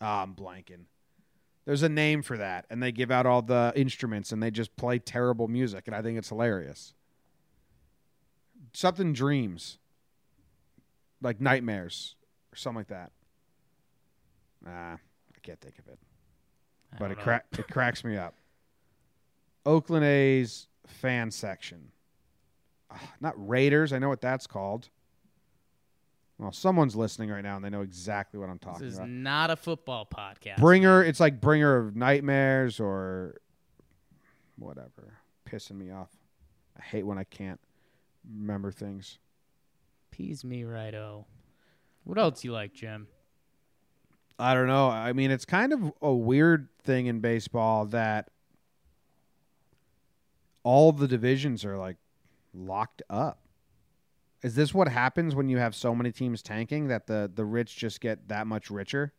ah, 0.01 0.23
I'm 0.23 0.33
blanking. 0.35 0.85
There's 1.65 1.83
a 1.83 1.89
name 1.89 2.21
for 2.23 2.37
that, 2.37 2.65
and 2.69 2.81
they 2.81 2.91
give 2.91 3.11
out 3.11 3.25
all 3.25 3.41
the 3.41 3.71
instruments 3.75 4.31
and 4.31 4.41
they 4.41 4.49
just 4.49 4.75
play 4.75 4.97
terrible 4.97 5.47
music, 5.47 5.83
and 5.87 5.95
I 5.95 6.01
think 6.01 6.17
it's 6.17 6.29
hilarious. 6.29 6.93
something 8.73 9.13
dreams, 9.13 9.77
like 11.21 11.39
nightmares 11.41 12.15
or 12.51 12.55
something 12.55 12.79
like 12.79 12.87
that. 12.87 13.11
Nah, 14.65 14.93
I 14.93 15.39
can't 15.43 15.59
think 15.61 15.77
of 15.79 15.87
it, 15.87 15.99
I 16.93 16.97
but 16.97 17.11
it 17.11 17.19
crack 17.19 17.45
it 17.57 17.67
cracks 17.67 18.03
me 18.03 18.17
up. 18.17 18.35
Oakland 19.65 20.05
A's 20.05 20.67
fan 20.87 21.29
section, 21.31 21.91
Ah, 22.91 23.13
not 23.19 23.33
Raiders. 23.37 23.93
I 23.93 23.99
know 23.99 24.09
what 24.09 24.21
that's 24.21 24.47
called. 24.47 24.89
Well, 26.39 26.53
someone's 26.53 26.95
listening 26.95 27.29
right 27.29 27.43
now 27.43 27.57
and 27.57 27.65
they 27.65 27.69
know 27.69 27.81
exactly 27.81 28.39
what 28.39 28.49
I'm 28.49 28.59
talking 28.59 28.77
about. 28.77 28.85
This 28.85 28.93
is 28.93 28.97
about. 28.97 29.09
not 29.09 29.51
a 29.51 29.57
football 29.57 30.07
podcast. 30.07 30.57
Bringer, 30.57 31.03
it's 31.03 31.19
like 31.19 31.41
bringer 31.41 31.75
of 31.75 31.97
nightmares 31.97 32.79
or 32.79 33.41
whatever. 34.57 35.19
Pissing 35.45 35.77
me 35.77 35.91
off. 35.91 36.09
I 36.79 36.81
hate 36.81 37.05
when 37.05 37.17
I 37.17 37.25
can't 37.25 37.59
remember 38.33 38.71
things. 38.71 39.19
Peas 40.11 40.45
me 40.45 40.63
right 40.63 40.95
oh. 40.95 41.25
What 42.05 42.17
else 42.17 42.45
you 42.45 42.53
like, 42.53 42.73
Jim? 42.73 43.07
I 44.39 44.53
don't 44.53 44.67
know. 44.67 44.87
I 44.87 45.11
mean, 45.11 45.31
it's 45.31 45.43
kind 45.43 45.73
of 45.73 45.91
a 46.01 46.13
weird 46.13 46.69
thing 46.83 47.07
in 47.07 47.19
baseball 47.19 47.85
that 47.87 48.29
all 50.63 50.93
the 50.93 51.07
divisions 51.07 51.65
are 51.65 51.77
like 51.77 51.97
locked 52.53 53.01
up. 53.09 53.41
Is 54.41 54.55
this 54.55 54.73
what 54.73 54.87
happens 54.87 55.35
when 55.35 55.49
you 55.49 55.57
have 55.57 55.75
so 55.75 55.93
many 55.93 56.11
teams 56.11 56.41
tanking 56.41 56.87
that 56.87 57.07
the 57.07 57.29
the 57.33 57.45
rich 57.45 57.75
just 57.75 57.99
get 57.99 58.29
that 58.29 58.47
much 58.47 58.69
richer? 58.69 59.13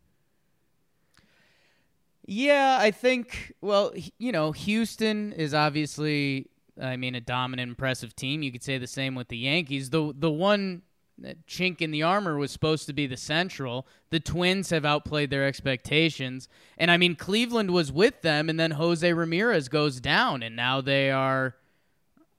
Yeah, 2.26 2.78
I 2.80 2.90
think. 2.90 3.54
Well, 3.60 3.92
you 4.18 4.32
know, 4.32 4.52
Houston 4.52 5.32
is 5.32 5.52
obviously, 5.52 6.48
I 6.80 6.96
mean, 6.96 7.14
a 7.14 7.20
dominant, 7.20 7.68
impressive 7.70 8.14
team. 8.14 8.42
You 8.42 8.52
could 8.52 8.62
say 8.62 8.78
the 8.78 8.86
same 8.86 9.14
with 9.14 9.28
the 9.28 9.38
Yankees. 9.38 9.90
The 9.90 10.14
the 10.16 10.30
one 10.30 10.82
uh, 11.22 11.34
chink 11.46 11.82
in 11.82 11.90
the 11.90 12.02
armor 12.02 12.38
was 12.38 12.50
supposed 12.50 12.86
to 12.86 12.92
be 12.92 13.06
the 13.06 13.16
Central. 13.16 13.86
The 14.10 14.20
Twins 14.20 14.70
have 14.70 14.84
outplayed 14.84 15.30
their 15.30 15.46
expectations, 15.46 16.48
and 16.78 16.90
I 16.90 16.96
mean, 16.96 17.14
Cleveland 17.16 17.72
was 17.72 17.92
with 17.92 18.22
them, 18.22 18.48
and 18.48 18.58
then 18.58 18.72
Jose 18.72 19.12
Ramirez 19.12 19.68
goes 19.68 20.00
down, 20.00 20.42
and 20.42 20.56
now 20.56 20.80
they 20.80 21.10
are. 21.10 21.56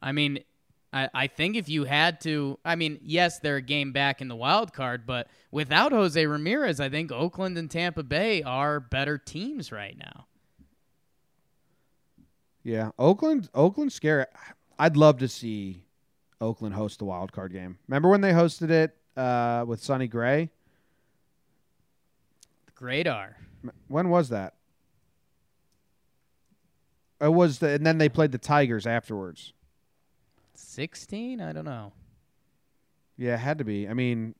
I 0.02 0.14
mean, 0.14 0.40
I, 0.94 1.10
I 1.14 1.28
think 1.28 1.56
if 1.56 1.70
you 1.70 1.86
had 1.86 2.20
to, 2.22 2.60
I 2.66 2.76
mean, 2.76 3.00
yes, 3.02 3.40
they're 3.40 3.58
a 3.58 3.62
game 3.62 3.94
back 3.94 4.22
in 4.22 4.28
the 4.28 4.36
wild 4.36 4.74
card, 4.74 5.06
but 5.06 5.28
without 5.52 5.92
Jose 5.92 6.26
Ramirez, 6.26 6.80
I 6.80 6.90
think 6.90 7.12
Oakland 7.12 7.58
and 7.58 7.72
Tampa 7.72 8.04
Bay 8.04 8.44
are 8.44 8.80
better 8.80 9.18
teams 9.18 9.72
right 9.72 9.98
now. 9.98 10.26
Yeah, 12.64 12.92
Oakland. 13.00 13.50
Oakland 13.56 13.92
scary. 13.92 14.26
I'd 14.78 14.98
love 14.98 15.18
to 15.20 15.28
see 15.28 15.84
Oakland 16.40 16.76
host 16.76 17.00
the 17.00 17.06
wild 17.06 17.32
card 17.32 17.54
game. 17.54 17.78
Remember 17.88 18.10
when 18.10 18.22
they 18.22 18.32
hosted 18.32 18.70
it 18.70 18.96
uh, 19.18 19.64
with 19.68 19.82
Sonny 19.82 20.08
Gray? 20.08 20.50
Great 22.76 23.08
are. 23.08 23.38
When 23.88 24.10
was 24.10 24.30
that? 24.30 24.56
It 27.20 27.32
was 27.32 27.60
the, 27.60 27.70
and 27.70 27.86
then 27.86 28.00
they 28.00 28.10
played 28.10 28.32
the 28.32 28.40
Tigers 28.40 28.88
afterwards. 28.88 29.54
16? 30.62 31.42
I 31.42 31.52
don't 31.54 31.66
know. 31.66 31.94
Yeah, 33.18 33.36
it 33.36 33.40
had 33.40 33.58
to 33.58 33.64
be. 33.64 33.88
I 33.88 33.94
mean, 33.94 34.36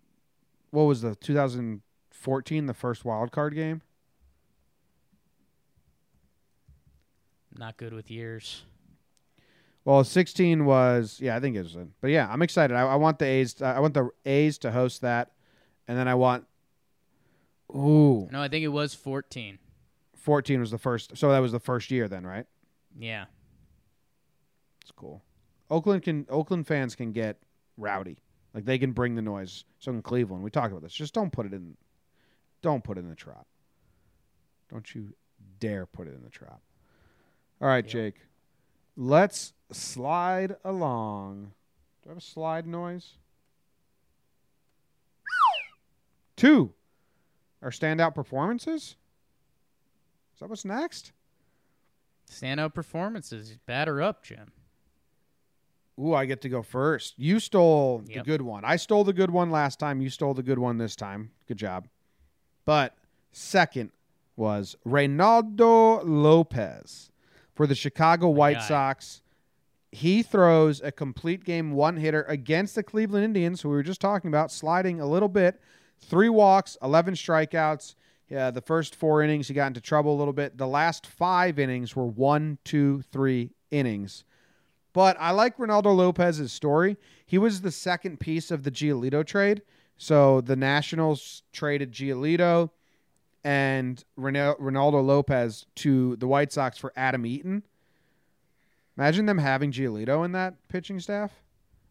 what 0.72 0.84
was 0.84 1.02
the 1.02 1.16
2014 1.16 2.66
the 2.66 2.74
first 2.74 3.06
wild 3.06 3.32
card 3.32 3.54
game? 3.56 3.82
Not 7.58 7.78
good 7.78 7.94
with 7.94 8.10
years. 8.10 8.64
Well, 9.84 10.04
16 10.04 10.66
was 10.66 11.20
yeah, 11.20 11.36
I 11.36 11.40
think 11.40 11.56
it 11.56 11.64
was. 11.64 11.76
A, 11.76 11.88
but 12.02 12.12
yeah, 12.12 12.28
I'm 12.32 12.42
excited. 12.42 12.76
I, 12.76 12.82
I 12.82 12.96
want 12.96 13.20
the 13.20 13.26
A's. 13.26 13.62
I 13.62 13.80
want 13.80 13.94
the 13.94 14.10
A's 14.26 14.58
to 14.60 14.72
host 14.72 15.02
that, 15.02 15.32
and 15.88 15.98
then 15.98 16.08
I 16.08 16.16
want. 16.16 16.46
Ooh, 17.76 18.28
No, 18.32 18.42
I 18.42 18.48
think 18.50 18.64
it 18.66 18.68
was 18.70 18.94
14. 18.94 19.58
14 20.18 20.60
was 20.60 20.72
the 20.72 20.78
first. 20.78 21.18
So 21.18 21.32
that 21.32 21.40
was 21.40 21.52
the 21.54 21.60
first 21.60 21.90
year 21.90 22.08
then, 22.10 22.28
right? 22.28 22.46
Yeah. 23.00 23.26
It's 24.82 24.92
cool. 24.92 25.24
Oakland 25.72 26.04
can 26.04 26.28
Oakland 26.30 26.68
fans 26.68 26.96
can 26.96 27.14
get 27.14 27.38
rowdy. 27.78 28.18
Like 28.54 28.66
they 28.66 28.78
can 28.78 28.92
bring 28.92 29.16
the 29.16 29.22
noise. 29.22 29.64
So 29.80 29.92
in 29.92 30.02
Cleveland, 30.02 30.44
we 30.44 30.52
talked 30.52 30.72
about 30.72 30.84
this. 30.84 30.94
Just 30.94 31.14
don't 31.14 31.32
put 31.32 31.46
it 31.46 31.54
in 31.54 31.78
don't 32.62 32.84
put 32.84 32.98
it 32.98 33.02
in 33.02 33.10
the 33.10 33.16
trap. 33.16 33.48
Don't 34.70 34.94
you 34.94 35.14
dare 35.60 35.86
put 35.86 36.08
it 36.08 36.14
in 36.14 36.24
the 36.24 36.30
trap. 36.30 36.60
All 37.62 37.68
right, 37.68 37.86
Yep. 37.86 37.92
Jake. 37.92 38.16
Let's 38.98 39.54
slide 39.72 40.58
along. 40.66 41.54
Do 42.04 42.10
I 42.10 42.12
have 42.12 42.18
a 42.18 42.22
slide 42.22 42.68
noise? 42.68 43.14
Two. 46.36 46.74
Our 47.62 47.70
standout 47.70 48.14
performances? 48.14 48.96
Is 50.34 50.40
that 50.40 50.50
what's 50.50 50.66
next? 50.66 51.14
Standout 52.30 52.74
performances. 52.74 53.58
Batter 53.66 54.02
up, 54.02 54.24
Jim. 54.24 54.52
Ooh, 56.00 56.14
I 56.14 56.26
get 56.26 56.42
to 56.42 56.50
go 56.50 56.62
first. 56.62 57.14
You 57.18 57.40
stole 57.40 58.00
the 58.00 58.14
good 58.24 58.42
one. 58.42 58.64
I 58.66 58.76
stole 58.76 59.04
the 59.04 59.14
good 59.14 59.32
one 59.32 59.52
last 59.52 59.80
time. 59.80 60.02
You 60.02 60.10
stole 60.10 60.34
the 60.34 60.44
good 60.44 60.60
one 60.60 60.78
this 60.78 60.96
time. 60.96 61.32
Good 61.48 61.58
job. 61.58 61.88
But 62.66 62.96
second 63.32 63.92
was 64.36 64.76
Reynaldo 64.88 66.02
Lopez 66.04 67.12
for 67.56 67.68
the 67.68 67.76
Chicago 67.76 68.30
White. 68.30 68.58
Sox. 68.64 69.22
He 69.92 70.24
throws 70.24 70.80
a 70.82 70.92
complete 70.92 71.44
game 71.44 71.74
one 71.74 71.98
hitter 71.98 72.24
against 72.24 72.76
the 72.76 72.84
Cleveland 72.84 73.26
Indians, 73.26 73.62
who 73.62 73.70
we 73.70 73.76
were 73.76 73.84
just 73.84 74.00
talking 74.00 74.30
about, 74.30 74.50
sliding 74.50 75.02
a 75.02 75.06
little 75.06 75.28
bit. 75.28 75.60
Three 76.00 76.30
walks, 76.30 76.78
11 76.82 77.16
strikeouts. 77.16 77.96
Yeah, 78.30 78.50
the 78.52 78.62
first 78.62 78.96
four 78.96 79.22
innings, 79.22 79.50
he 79.50 79.54
got 79.54 79.68
into 79.68 79.82
trouble 79.82 80.16
a 80.16 80.18
little 80.18 80.34
bit. 80.34 80.58
The 80.58 80.68
last 80.68 81.06
five 81.06 81.60
innings 81.60 81.94
were 81.94 82.06
one, 82.06 82.58
two, 82.64 83.02
three 83.12 83.52
innings. 83.70 84.24
But 84.94 85.16
I 85.20 85.32
like 85.32 85.58
Ronaldo 85.58 85.96
Lopez's 85.96 86.52
story. 86.52 86.98
He 87.26 87.38
was 87.38 87.62
the 87.62 87.72
second 87.72 88.20
piece 88.20 88.52
of 88.52 88.64
the 88.64 88.72
Giolito 88.72 89.26
trade. 89.26 89.62
So 89.98 90.42
the 90.42 90.56
Nationals 90.56 91.44
traded 91.54 91.92
Giolito 91.92 92.72
and 93.44 94.04
Ronaldo 94.20 95.06
Lopez 95.06 95.66
to 95.76 96.16
the 96.18 96.28
White 96.28 96.52
Sox 96.52 96.78
for 96.78 96.92
Adam 96.96 97.26
Eaton. 97.26 97.64
Imagine 98.98 99.26
them 99.26 99.38
having 99.38 99.72
Giolito 99.72 100.26
in 100.26 100.34
that 100.34 100.56
pitching 100.68 101.00
staff. 101.00 101.32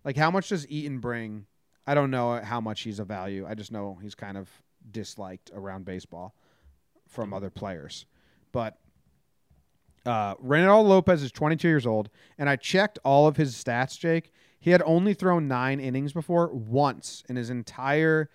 Like, 0.04 0.16
how 0.16 0.30
much 0.30 0.50
does 0.50 0.68
Eaton 0.68 0.98
bring? 0.98 1.46
I 1.86 1.94
don't 1.94 2.10
know 2.10 2.40
how 2.40 2.60
much 2.60 2.82
he's 2.82 2.98
a 2.98 3.04
value. 3.04 3.46
I 3.48 3.54
just 3.54 3.72
know 3.72 3.98
he's 4.02 4.14
kind 4.14 4.36
of 4.36 4.48
disliked 4.90 5.50
around 5.54 5.84
baseball 5.84 6.34
from 7.08 7.32
other 7.32 7.50
players. 7.50 8.06
But 8.52 8.78
uh, 10.06 10.34
Lopez 10.40 11.22
is 11.22 11.32
22 11.32 11.68
years 11.68 11.86
old, 11.86 12.08
and 12.38 12.48
I 12.48 12.56
checked 12.56 12.98
all 13.04 13.26
of 13.26 13.36
his 13.36 13.54
stats, 13.54 13.98
Jake. 13.98 14.32
He 14.58 14.70
had 14.70 14.82
only 14.82 15.14
thrown 15.14 15.48
nine 15.48 15.80
innings 15.80 16.12
before 16.12 16.48
once 16.52 17.22
in 17.28 17.36
his 17.36 17.50
entire 17.50 18.30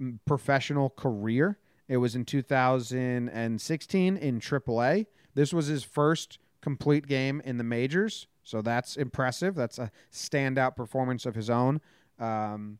mm, 0.00 0.18
professional 0.26 0.90
career. 0.90 1.58
It 1.88 1.98
was 1.98 2.14
in 2.14 2.24
2016 2.24 4.16
in 4.16 4.40
AAA. 4.40 5.06
This 5.34 5.52
was 5.52 5.66
his 5.66 5.84
first 5.84 6.38
complete 6.60 7.06
game 7.06 7.42
in 7.44 7.58
the 7.58 7.64
majors, 7.64 8.26
so 8.44 8.62
that's 8.62 8.96
impressive. 8.96 9.54
That's 9.54 9.78
a 9.78 9.90
standout 10.10 10.76
performance 10.76 11.26
of 11.26 11.34
his 11.34 11.50
own. 11.50 11.80
Um, 12.18 12.78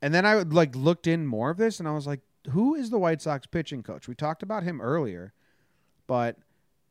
and 0.00 0.14
then 0.14 0.24
I 0.24 0.34
like 0.34 0.76
looked 0.76 1.06
in 1.06 1.26
more 1.26 1.50
of 1.50 1.56
this, 1.56 1.80
and 1.80 1.88
I 1.88 1.92
was 1.92 2.06
like, 2.06 2.20
"Who 2.50 2.74
is 2.74 2.90
the 2.90 2.98
White 2.98 3.22
Sox 3.22 3.46
pitching 3.46 3.82
coach?" 3.82 4.06
We 4.06 4.14
talked 4.14 4.42
about 4.42 4.62
him 4.62 4.80
earlier, 4.80 5.32
but 6.06 6.36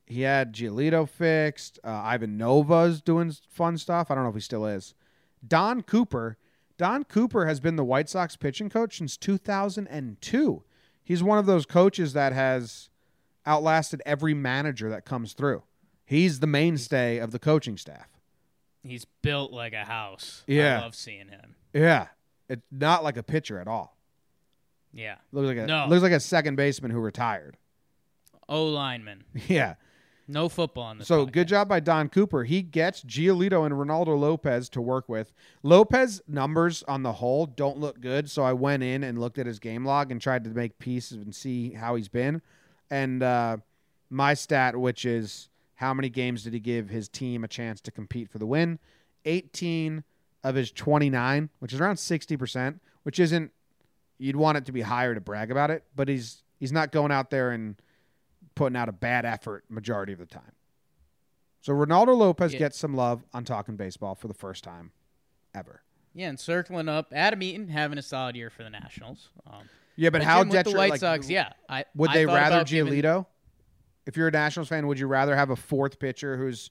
he 0.06 0.22
had 0.22 0.54
Giolito 0.54 1.08
fixed. 1.08 1.80
Uh, 1.84 1.90
Ivan 1.92 2.38
Nova's 2.38 3.02
doing 3.02 3.32
fun 3.50 3.78
stuff. 3.78 4.10
I 4.12 4.16
don't 4.16 4.24
know 4.24 4.30
if 4.30 4.36
he 4.36 4.42
still 4.42 4.66
is. 4.66 4.94
Don 5.48 5.82
Cooper. 5.82 6.38
Don 6.78 7.04
Cooper 7.04 7.46
has 7.46 7.60
been 7.60 7.76
the 7.76 7.84
White 7.84 8.10
Sox 8.10 8.36
pitching 8.36 8.70
coach 8.70 8.98
since 8.98 9.16
2002. 9.18 10.64
He's 11.04 11.24
one 11.24 11.38
of 11.38 11.46
those 11.46 11.66
coaches 11.66 12.14
that 12.14 12.34
has 12.34 12.90
outlasted 13.46 14.02
every 14.06 14.34
manager 14.34 14.90
that 14.90 15.06
comes 15.06 15.34
through. 15.34 15.64
He's 16.06 16.40
the 16.40 16.48
mainstay 16.48 17.18
of 17.18 17.32
the 17.32 17.40
coaching 17.40 17.78
staff. 17.78 18.08
He's 18.84 19.06
built 19.22 19.52
like 19.52 19.74
a 19.74 19.86
house. 19.86 20.44
Yeah. 20.48 20.80
I 20.80 20.82
love 20.82 20.96
seeing 20.96 21.30
him. 21.30 21.56
Yeah, 21.74 22.08
it's 22.50 22.62
not 22.72 23.04
like 23.04 23.18
a 23.18 23.24
pitcher 23.24 23.60
at 23.60 23.68
all. 23.68 23.98
Yeah. 24.94 25.16
Looks 25.32 25.48
like 25.48 25.58
a 25.58 25.66
No. 25.66 25.88
looks 25.88 26.04
like 26.04 26.12
a 26.12 26.20
second 26.20 26.56
baseman 26.56 26.92
who 26.92 27.00
retired. 27.00 27.58
O 28.50 28.66
lineman. 28.66 29.24
Yeah. 29.48 29.76
No 30.26 30.48
football 30.48 30.86
on 30.86 31.00
this. 31.00 31.08
So 31.10 31.26
good 31.26 31.50
job 31.50 31.68
by 31.68 31.82
Don 31.82 32.08
Cooper. 32.08 32.46
He 32.46 32.62
gets 32.62 33.04
Giolito 33.04 33.66
and 33.66 33.76
Ronaldo 33.76 34.18
Lopez 34.18 34.70
to 34.70 34.80
work 34.80 35.10
with. 35.10 35.34
Lopez 35.64 36.22
numbers 36.30 36.82
on 36.88 37.04
the 37.04 37.12
whole 37.12 37.46
don't 37.46 37.78
look 37.78 38.00
good, 38.00 38.32
so 38.32 38.42
I 38.42 38.54
went 38.54 38.84
in 38.84 39.04
and 39.04 39.20
looked 39.20 39.38
at 39.38 39.46
his 39.46 39.60
game 39.60 39.84
log 39.84 40.12
and 40.12 40.22
tried 40.22 40.46
to 40.46 40.50
make 40.52 40.80
pieces 40.80 41.22
and 41.22 41.36
see 41.36 41.74
how 41.74 41.96
he's 41.96 42.08
been. 42.08 42.42
And 42.90 43.22
uh, 43.22 43.58
my 44.10 44.34
stat, 44.34 44.78
which 44.78 45.04
is 45.04 45.50
how 45.76 45.94
many 45.94 46.08
games 46.08 46.44
did 46.44 46.54
he 46.54 46.62
give 46.62 46.88
his 46.88 47.10
team 47.10 47.44
a 47.44 47.50
chance 47.50 47.82
to 47.82 47.92
compete 47.92 48.32
for 48.32 48.40
the 48.40 48.46
win? 48.46 48.80
18, 49.26 50.06
of 50.44 50.56
his 50.56 50.72
29, 50.72 51.50
which 51.60 51.74
is 51.74 51.80
around 51.80 51.96
60%, 51.96 52.80
which 53.04 53.20
isn't 53.20 53.52
you'd 54.18 54.36
want 54.36 54.58
it 54.58 54.66
to 54.66 54.72
be 54.72 54.82
higher 54.82 55.16
to 55.16 55.22
brag 55.22 55.52
about 55.52 55.72
it, 55.72 55.84
but 55.96 56.08
he's 56.08 56.44
he's 56.60 56.72
not 56.72 56.92
going 56.92 57.12
out 57.12 57.30
there 57.30 57.52
and 57.52 57.76
putting 58.56 58.76
out 58.76 58.90
a 58.90 58.94
bad 58.94 59.26
effort 59.26 59.64
majority 59.70 60.14
of 60.14 60.20
the 60.20 60.26
time. 60.26 60.52
So 61.62 61.74
Ronaldo 61.74 62.16
Lopez 62.18 62.54
Yeah. 62.54 62.60
gets 62.60 62.78
some 62.78 62.96
love 62.96 63.24
on 63.34 63.46
talking 63.46 63.76
baseball 63.76 64.16
for 64.16 64.28
the 64.28 64.34
first 64.34 64.64
time 64.64 64.92
ever. 65.56 65.82
Yeah, 66.14 66.30
and 66.30 66.40
circling 66.40 66.90
up, 66.90 67.08
Adam 67.12 67.42
Eaton 67.42 67.70
having 67.70 67.98
a 67.98 68.02
solid 68.02 68.36
year 68.36 68.50
for 68.50 68.64
the 68.64 68.70
Nationals. 68.70 69.30
Um, 69.48 69.70
Yeah, 69.96 70.10
but, 70.10 70.20
but 70.20 70.26
how 70.26 70.44
with 70.44 70.64
the 70.66 70.72
White 70.72 70.92
like, 70.92 71.00
Sox, 71.00 71.30
yeah, 71.30 71.54
I 71.70 71.86
Would 71.96 72.12
I 72.12 72.14
they 72.14 72.26
rather 72.26 72.56
about 72.58 72.68
giving- 72.68 73.04
If 74.06 74.18
you're 74.18 74.28
a 74.28 74.32
Nationals 74.32 74.68
fan, 74.68 74.86
would 74.88 75.00
you 75.00 75.08
rather 75.08 75.36
have 75.36 75.50
a 75.50 75.56
fourth 75.56 75.98
pitcher 76.00 76.36
who's 76.38 76.70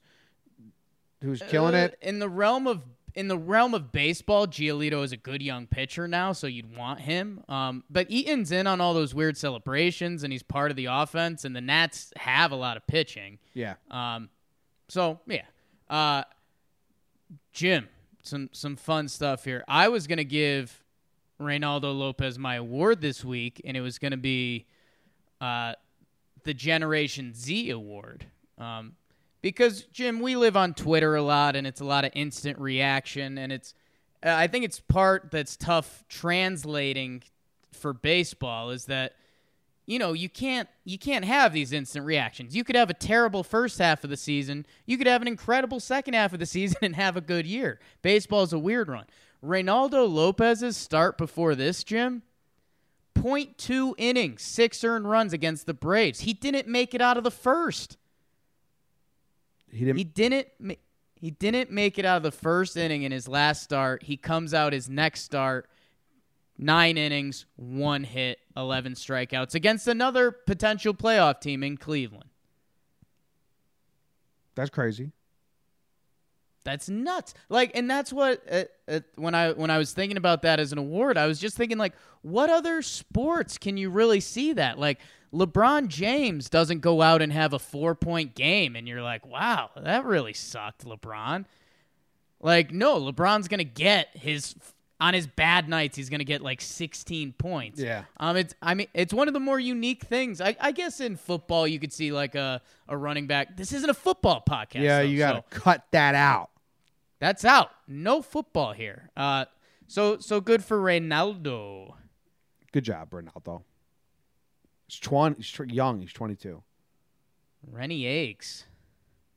who's 1.23 1.41
killing 1.43 1.75
Uh, 1.75 1.79
it? 1.79 1.99
in 2.03 2.19
the 2.19 2.29
realm 2.29 2.67
of 2.67 2.83
in 3.15 3.29
the 3.29 3.37
realm 3.37 3.75
of 3.75 3.93
baseball, 3.93 4.47
Giolito 4.47 5.05
is 5.05 5.13
a 5.13 5.17
good 5.17 5.43
young 5.43 5.67
pitcher 5.67 6.09
now, 6.09 6.33
so 6.33 6.47
you'd 6.47 6.77
want 6.77 7.01
him. 7.01 7.43
Um, 7.49 7.85
but 7.91 8.11
Eaton's 8.11 8.53
in 8.53 8.67
on 8.67 8.81
all 8.81 8.95
those 8.95 9.15
weird 9.15 9.37
celebrations, 9.37 10.23
and 10.23 10.33
he's 10.33 10.43
part 10.43 10.71
of 10.71 10.77
the 10.77 10.87
offense. 10.87 11.45
And 11.45 11.55
the 11.55 11.61
Nats 11.61 12.13
have 12.17 12.53
a 12.53 12.57
lot 12.57 12.77
of 12.77 12.87
pitching. 12.87 13.39
Yeah. 13.55 13.75
Um, 13.91 14.31
so 14.89 15.21
yeah, 15.27 15.45
uh, 15.91 16.25
Jim, 17.53 17.89
some 18.23 18.51
some 18.53 18.77
fun 18.77 19.09
stuff 19.09 19.45
here. 19.45 19.65
I 19.69 19.89
was 19.89 20.07
gonna 20.07 20.25
give 20.25 20.83
Reynaldo 21.41 21.97
Lopez 21.97 22.39
my 22.39 22.57
award 22.57 23.01
this 23.01 23.25
week, 23.25 23.61
and 23.65 23.77
it 23.77 23.81
was 23.81 23.99
gonna 23.99 24.17
be 24.17 24.67
uh, 25.41 25.75
the 26.45 26.55
Generation 26.55 27.35
Z 27.35 27.71
award. 27.71 28.27
Um, 28.59 28.97
because 29.43 29.83
Jim, 29.93 30.21
we 30.21 30.37
live 30.37 30.57
on 30.57 30.73
Twitter 30.73 31.17
a 31.17 31.23
lot, 31.23 31.57
and 31.57 31.67
it's 31.67 31.81
a 31.81 31.85
lot 31.85 32.05
of 32.05 32.13
instant 32.15 32.59
reaction, 32.59 33.37
and 33.37 33.53
it's 33.53 33.75
uh, 34.25 34.31
I 34.31 34.47
think 34.47 34.65
it's 34.65 34.81
part 34.81 35.31
that's 35.31 35.57
tough 35.57 36.05
translating 36.09 37.23
for 37.73 37.93
baseball 37.93 38.71
is 38.71 38.85
that 38.85 39.15
you 39.87 39.99
know 39.99 40.13
you 40.13 40.29
can't 40.29 40.69
you 40.85 40.99
can't 40.99 41.25
have 41.25 41.53
these 41.53 41.73
instant 41.73 42.07
reactions. 42.07 42.55
You 42.55 42.63
could 42.65 42.77
have 42.77 42.89
a 42.89 42.95
terrible 42.95 43.43
first 43.43 43.79
half 43.79 44.05
of 44.05 44.11
the 44.11 44.17
season, 44.17 44.65
you 44.87 44.97
could 44.97 45.09
have 45.09 45.23
an 45.23 45.29
incredible 45.29 45.81
second 45.81 46.15
half 46.15 46.33
of 46.33 46.39
the 46.39 46.47
season 46.59 46.79
and 46.83 46.97
have 46.97 47.17
a 47.17 47.21
good 47.21 47.47
year. 47.47 47.81
Baseball 48.01 48.45
is 48.45 48.53
a 48.53 48.59
weird 48.59 48.89
one. 48.89 49.07
Reynaldo 49.45 50.09
Lopez's 50.09 50.77
start 50.77 51.19
before 51.19 51.57
this, 51.57 51.83
Jim, 51.83 52.23
0.2 53.17 53.95
innings, 53.99 54.43
six 54.43 54.85
earned 54.85 55.11
runs 55.11 55.33
against 55.33 55.67
the 55.67 55.75
Braves. 55.75 56.21
He 56.21 56.33
didn't 56.33 56.69
make 56.69 56.95
it 56.95 57.01
out 57.01 57.17
of 57.17 57.25
the 57.25 57.31
first. 57.33 57.97
He 59.73 59.85
didn't 59.85 59.97
He 59.99 60.05
didn't. 60.05 60.49
ma- 60.61 60.75
He 61.17 61.31
didn't 61.31 61.71
make 61.71 61.99
it 61.99 62.05
out 62.05 62.19
of 62.19 62.23
the 62.23 62.31
first 62.33 62.77
inning 62.77 63.03
in 63.03 63.13
his 63.13 63.27
last 63.27 63.63
start. 63.63 64.03
He 64.05 64.17
comes 64.17 64.53
out 64.55 64.73
his 64.73 64.89
next 64.89 65.23
start, 65.23 65.69
nine 66.59 66.97
innings, 66.99 67.47
one 67.57 68.05
hit, 68.05 68.39
eleven 68.57 68.93
strikeouts 68.95 69.55
against 69.55 69.89
another 69.89 70.31
potential 70.31 70.93
playoff 70.95 71.41
team 71.41 71.63
in 71.63 71.77
Cleveland. 71.77 72.29
That's 74.55 74.71
crazy. 74.71 75.13
That's 76.65 76.89
nuts. 76.89 77.35
Like, 77.49 77.73
and 77.75 77.91
that's 77.91 78.13
what 78.13 78.43
uh, 78.51 78.65
uh, 78.87 79.01
when 79.17 79.35
I 79.35 79.53
when 79.53 79.71
I 79.71 79.79
was 79.79 79.93
thinking 79.93 80.17
about 80.17 80.43
that 80.43 80.61
as 80.61 80.71
an 80.73 80.79
award, 80.79 81.17
I 81.19 81.27
was 81.27 81.41
just 81.41 81.57
thinking 81.57 81.79
like, 81.79 81.95
what 82.21 82.51
other 82.51 82.83
sports 82.83 83.59
can 83.59 83.77
you 83.77 83.91
really 83.91 84.21
see 84.21 84.53
that? 84.53 84.79
Like, 84.79 85.01
LeBron 85.33 85.89
James 85.89 86.49
doesn't 86.49 86.81
go 86.81 87.01
out 87.01 87.23
and 87.23 87.33
have 87.33 87.53
a 87.53 87.59
four 87.59 87.95
point 87.95 88.35
game, 88.35 88.77
and 88.77 88.87
you're 88.87 89.03
like, 89.03 89.27
wow, 89.27 89.71
that 89.77 90.05
really 90.05 90.35
sucked, 90.35 90.85
LeBron. 90.85 91.47
Like, 92.41 92.73
no, 92.73 93.01
LeBron's 93.01 93.49
gonna 93.49 93.65
get 93.65 94.09
his 94.15 94.55
on 95.01 95.15
his 95.15 95.27
bad 95.27 95.69
nights. 95.69 95.97
He's 95.97 96.11
gonna 96.11 96.25
get 96.25 96.43
like 96.43 96.61
16 96.61 97.33
points. 97.33 97.81
Yeah. 97.81 98.05
Um, 98.19 98.37
it's 98.37 98.55
I 98.61 98.75
mean 98.75 98.89
it's 98.95 99.13
one 99.15 99.27
of 99.29 99.35
the 99.35 99.41
more 99.41 99.59
unique 99.59 100.05
things. 100.05 100.41
I, 100.41 100.57
I 100.61 100.73
guess 100.73 101.01
in 101.01 101.17
football 101.17 101.67
you 101.67 101.79
could 101.79 101.93
see 101.93 102.13
like 102.13 102.35
a, 102.35 102.61
a 102.89 102.97
running 102.97 103.27
back. 103.27 103.57
This 103.57 103.73
isn't 103.73 103.89
a 103.91 103.95
football 103.95 104.43
podcast. 104.49 104.83
yeah, 104.83 104.99
though, 104.99 105.05
you 105.09 105.19
got 105.19 105.33
to 105.33 105.57
so- 105.57 105.61
cut 105.61 105.87
that 105.93 106.15
out. 106.15 106.51
that's 107.21 107.45
out. 107.45 107.71
No 107.89 108.23
football 108.23 108.73
here. 108.73 109.11
Uh, 109.17 109.47
so 109.87 110.19
so 110.19 110.41
good 110.41 110.63
for 110.65 110.79
Reynaldo. 110.79 111.95
Good 112.73 112.85
job, 112.85 113.11
Ronaldo. 113.11 113.63
He's 114.93 115.01
20, 115.01 115.37
he's 115.37 115.59
young. 115.75 116.03
He's 116.03 116.13
22. 116.13 116.63
Rennie 117.67 118.07
Eggs. 118.07 118.67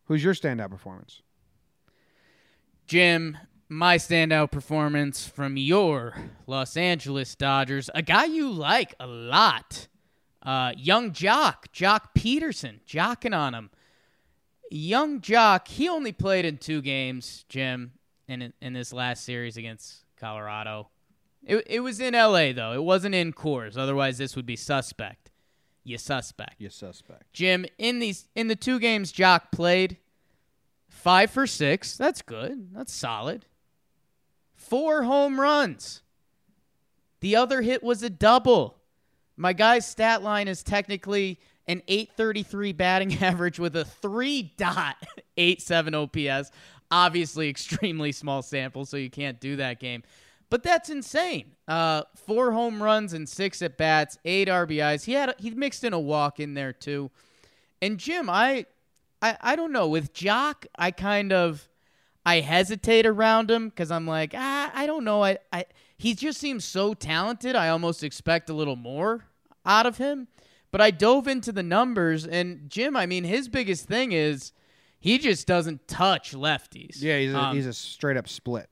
Who's 0.05 0.21
your 0.21 0.33
standout 0.33 0.69
performance? 0.69 1.21
Jim, 2.85 3.37
my 3.69 3.95
standout 3.95 4.51
performance 4.51 5.25
from 5.25 5.55
your 5.55 6.13
Los 6.45 6.75
Angeles 6.75 7.35
Dodgers, 7.35 7.89
a 7.95 8.01
guy 8.01 8.25
you 8.25 8.51
like 8.51 8.95
a 8.99 9.07
lot. 9.07 9.87
Uh, 10.43 10.73
young 10.77 11.11
Joc, 11.11 11.67
Joc 11.73 12.09
Pederson, 12.13 12.81
jocking 12.85 13.35
on 13.35 13.55
him. 13.55 13.69
Young 14.69 15.21
Joc, 15.21 15.69
he 15.69 15.87
only 15.87 16.11
played 16.11 16.43
in 16.43 16.57
two 16.57 16.81
games, 16.81 17.45
Jim, 17.47 17.93
in 18.27 18.51
in 18.61 18.73
this 18.73 18.91
last 18.91 19.23
series 19.23 19.55
against 19.55 20.03
Colorado. 20.17 20.89
It, 21.43 21.63
it 21.65 21.79
was 21.79 22.01
in 22.01 22.13
LA 22.13 22.51
though. 22.51 22.73
It 22.73 22.83
wasn't 22.83 23.15
in 23.15 23.31
Coors. 23.31 23.77
Otherwise, 23.77 24.17
this 24.17 24.35
would 24.35 24.45
be 24.45 24.57
suspect. 24.57 25.24
You 25.85 25.97
suspect. 25.99 26.59
You 26.59 26.69
suspect. 26.69 27.31
Jim, 27.31 27.65
in 27.77 27.99
these 27.99 28.27
in 28.35 28.47
the 28.47 28.55
two 28.55 28.79
games 28.79 29.13
Joc 29.13 29.51
played, 29.51 29.97
five 30.89 31.29
for 31.29 31.45
six. 31.45 31.95
That's 31.95 32.23
good. 32.23 32.73
That's 32.73 32.91
solid. 32.91 33.45
Four 34.55 35.03
home 35.03 35.39
runs. 35.39 36.01
The 37.19 37.35
other 37.35 37.61
hit 37.61 37.83
was 37.83 38.01
a 38.01 38.09
double. 38.09 38.77
My 39.37 39.53
guy's 39.53 39.87
stat 39.87 40.23
line 40.23 40.47
is 40.47 40.63
technically 40.63 41.39
an 41.67 41.83
833 41.87 42.73
batting 42.73 43.13
average 43.23 43.59
with 43.59 43.75
a 43.75 43.85
3.87 43.85 45.93
OPS. 45.93 46.51
Obviously, 46.89 47.49
extremely 47.49 48.11
small 48.11 48.41
sample, 48.41 48.85
so 48.85 48.97
you 48.97 49.09
can't 49.09 49.39
do 49.39 49.57
that 49.57 49.79
game. 49.79 50.03
But 50.49 50.63
that's 50.63 50.89
insane. 50.89 51.55
Uh, 51.67 52.03
four 52.15 52.51
home 52.51 52.81
runs 52.81 53.13
and 53.13 53.27
six 53.27 53.61
at 53.61 53.77
bats, 53.77 54.17
eight 54.25 54.47
RBIs. 54.47 55.05
He 55.05 55.13
had 55.13 55.33
he 55.39 55.49
mixed 55.51 55.83
in 55.83 55.93
a 55.93 55.99
walk 55.99 56.39
in 56.39 56.53
there 56.53 56.73
too. 56.73 57.09
And 57.81 57.97
Jim, 57.97 58.29
I, 58.29 58.65
I, 59.21 59.37
I 59.41 59.55
don't 59.55 59.71
know. 59.71 59.87
With 59.87 60.13
Joc, 60.13 60.65
I 60.77 60.91
kind 60.91 61.33
of, 61.33 61.67
I 62.25 62.39
hesitate 62.39 63.05
around 63.05 63.49
him 63.51 63.69
because 63.69 63.91
I'm 63.91 64.07
like, 64.07 64.33
ah, 64.35 64.71
I 64.73 64.85
don't 64.85 65.03
know. 65.03 65.23
I, 65.23 65.37
I, 65.51 65.65
he 65.97 66.13
just 66.13 66.39
seems 66.39 66.63
so 66.63 66.93
talented. 66.93 67.55
I 67.55 67.69
almost 67.69 68.03
expect 68.03 68.49
a 68.49 68.53
little 68.53 68.75
more 68.75 69.25
out 69.65 69.85
of 69.85 69.97
him. 69.97 70.27
But 70.71 70.81
I 70.81 70.91
dove 70.91 71.27
into 71.27 71.51
the 71.53 71.63
numbers, 71.63 72.27
and 72.27 72.69
Jim, 72.69 72.97
I 72.97 73.05
mean, 73.05 73.23
his 73.23 73.47
biggest 73.47 73.85
thing 73.85 74.11
is 74.11 74.51
he 74.99 75.17
just 75.17 75.47
doesn't 75.47 75.87
touch 75.87 76.33
lefties. 76.33 77.01
Yeah, 77.01 77.17
he's 77.17 77.33
a, 77.33 77.39
Um, 77.39 77.55
he's 77.55 77.65
a 77.65 77.73
straight 77.73 78.17
up 78.17 78.27
split. 78.27 78.69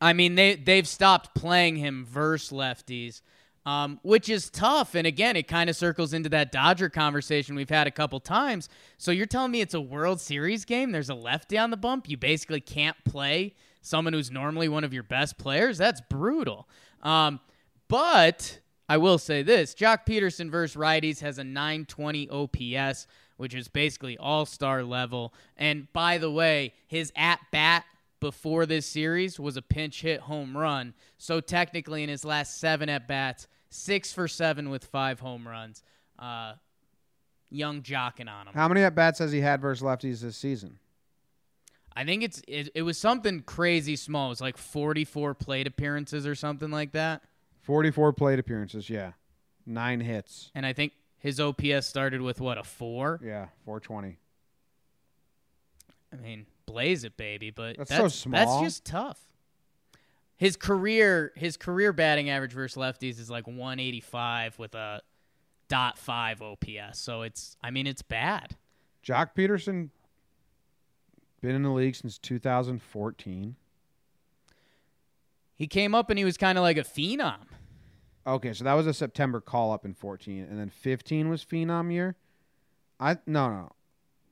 I 0.00 0.12
mean, 0.12 0.34
they 0.34 0.56
they've 0.56 0.86
stopped 0.86 1.34
playing 1.34 1.76
him 1.76 2.04
versus 2.04 2.50
lefties, 2.50 3.22
um, 3.64 3.98
which 4.02 4.28
is 4.28 4.50
tough. 4.50 4.94
And 4.94 5.06
again, 5.06 5.36
it 5.36 5.48
kind 5.48 5.70
of 5.70 5.76
circles 5.76 6.12
into 6.12 6.28
that 6.30 6.52
Dodger 6.52 6.88
conversation 6.88 7.54
we've 7.54 7.70
had 7.70 7.86
a 7.86 7.90
couple 7.90 8.20
times. 8.20 8.68
So 8.98 9.10
you're 9.10 9.26
telling 9.26 9.52
me 9.52 9.60
it's 9.60 9.74
a 9.74 9.80
World 9.80 10.20
Series 10.20 10.64
game? 10.64 10.92
There's 10.92 11.10
a 11.10 11.14
lefty 11.14 11.56
on 11.56 11.70
the 11.70 11.76
bump. 11.76 12.08
You 12.08 12.16
basically 12.16 12.60
can't 12.60 12.96
play 13.04 13.54
someone 13.80 14.12
who's 14.12 14.30
normally 14.30 14.68
one 14.68 14.84
of 14.84 14.92
your 14.92 15.02
best 15.02 15.38
players. 15.38 15.78
That's 15.78 16.00
brutal. 16.02 16.68
Um, 17.02 17.40
but 17.88 18.60
I 18.88 18.98
will 18.98 19.18
say 19.18 19.42
this: 19.42 19.74
Joc 19.74 20.06
Pederson 20.06 20.50
versus 20.50 20.76
righties 20.76 21.20
has 21.20 21.38
a 21.38 21.44
920 21.44 22.28
OPS, 22.28 23.06
which 23.38 23.54
is 23.54 23.68
basically 23.68 24.18
all 24.18 24.44
star 24.44 24.82
level. 24.82 25.32
And 25.56 25.90
by 25.94 26.18
the 26.18 26.30
way, 26.30 26.74
his 26.86 27.12
at 27.16 27.40
bat 27.50 27.84
before 28.26 28.66
this 28.66 28.86
series 28.86 29.38
was 29.38 29.56
a 29.56 29.62
pinch 29.62 30.02
hit 30.02 30.18
home 30.18 30.56
run. 30.56 30.94
So 31.16 31.40
technically, 31.40 32.02
in 32.02 32.08
his 32.08 32.24
last 32.24 32.58
seven 32.58 32.88
at 32.88 33.06
bats, 33.06 33.46
six 33.70 34.12
for 34.12 34.26
seven 34.26 34.68
with 34.68 34.84
five 34.84 35.20
home 35.20 35.46
runs. 35.46 35.84
Uh, 36.18 36.54
young 37.50 37.82
jocking 37.82 38.28
on 38.28 38.48
him. 38.48 38.54
How 38.54 38.66
many 38.66 38.82
at 38.82 38.96
bats 38.96 39.20
has 39.20 39.30
he 39.30 39.40
had 39.40 39.60
versus 39.60 39.84
lefties 39.84 40.22
this 40.22 40.36
season? 40.36 40.80
I 41.94 42.04
think 42.04 42.24
it's 42.24 42.42
it, 42.48 42.70
it 42.74 42.82
was 42.82 42.98
something 42.98 43.42
crazy 43.42 43.94
small. 43.94 44.26
It 44.26 44.30
was 44.30 44.40
like 44.40 44.56
44 44.56 45.34
plate 45.34 45.68
appearances 45.68 46.26
or 46.26 46.34
something 46.34 46.72
like 46.72 46.90
that. 46.92 47.22
44 47.62 48.12
plate 48.12 48.40
appearances, 48.40 48.90
yeah. 48.90 49.12
Nine 49.64 50.00
hits. 50.00 50.50
And 50.52 50.66
I 50.66 50.72
think 50.72 50.94
his 51.20 51.38
OPS 51.38 51.86
started 51.86 52.22
with 52.22 52.40
what 52.40 52.58
a 52.58 52.64
four. 52.64 53.20
Yeah, 53.22 53.46
420. 53.64 54.18
I 56.12 56.16
mean, 56.16 56.46
blaze 56.66 57.04
it, 57.04 57.16
baby. 57.16 57.50
But 57.50 57.76
That's 57.78 57.90
that's 57.90 58.14
so 58.14 58.30
That's 58.30 58.60
just 58.60 58.84
tough. 58.84 59.20
His 60.36 60.56
career, 60.56 61.32
his 61.34 61.56
career 61.56 61.92
batting 61.92 62.28
average 62.28 62.52
versus 62.52 62.76
lefties 62.76 63.18
is 63.18 63.30
like 63.30 63.46
185 63.46 64.58
with 64.58 64.74
a 64.74 65.00
dot 65.68 65.96
five 65.98 66.42
OPS. 66.42 66.98
So 66.98 67.22
it's, 67.22 67.56
I 67.62 67.70
mean, 67.70 67.86
it's 67.86 68.02
bad. 68.02 68.56
Joc 69.02 69.30
Pederson 69.34 69.90
been 71.40 71.54
in 71.54 71.62
the 71.62 71.70
league 71.70 71.96
since 71.96 72.18
2014. 72.18 73.56
He 75.54 75.66
came 75.66 75.94
up 75.94 76.10
and 76.10 76.18
he 76.18 76.24
was 76.24 76.36
kind 76.36 76.58
of 76.58 76.62
like 76.62 76.76
a 76.76 76.82
phenom. 76.82 77.38
Okay, 78.26 78.52
so 78.52 78.64
that 78.64 78.74
was 78.74 78.86
a 78.86 78.92
September 78.92 79.40
call 79.40 79.72
up 79.72 79.84
in 79.84 79.94
14, 79.94 80.48
and 80.50 80.58
then 80.58 80.68
15 80.68 81.28
was 81.28 81.44
Phenom 81.44 81.92
year. 81.92 82.16
I 82.98 83.18
no 83.26 83.48
no, 83.50 83.72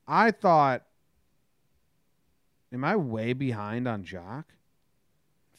I 0.09 0.31
thought. 0.33 0.83
Am 2.75 2.85
I 2.85 2.97
way 2.97 3.33
behind 3.33 3.87
on 3.87 4.03
Joc? 4.03 4.45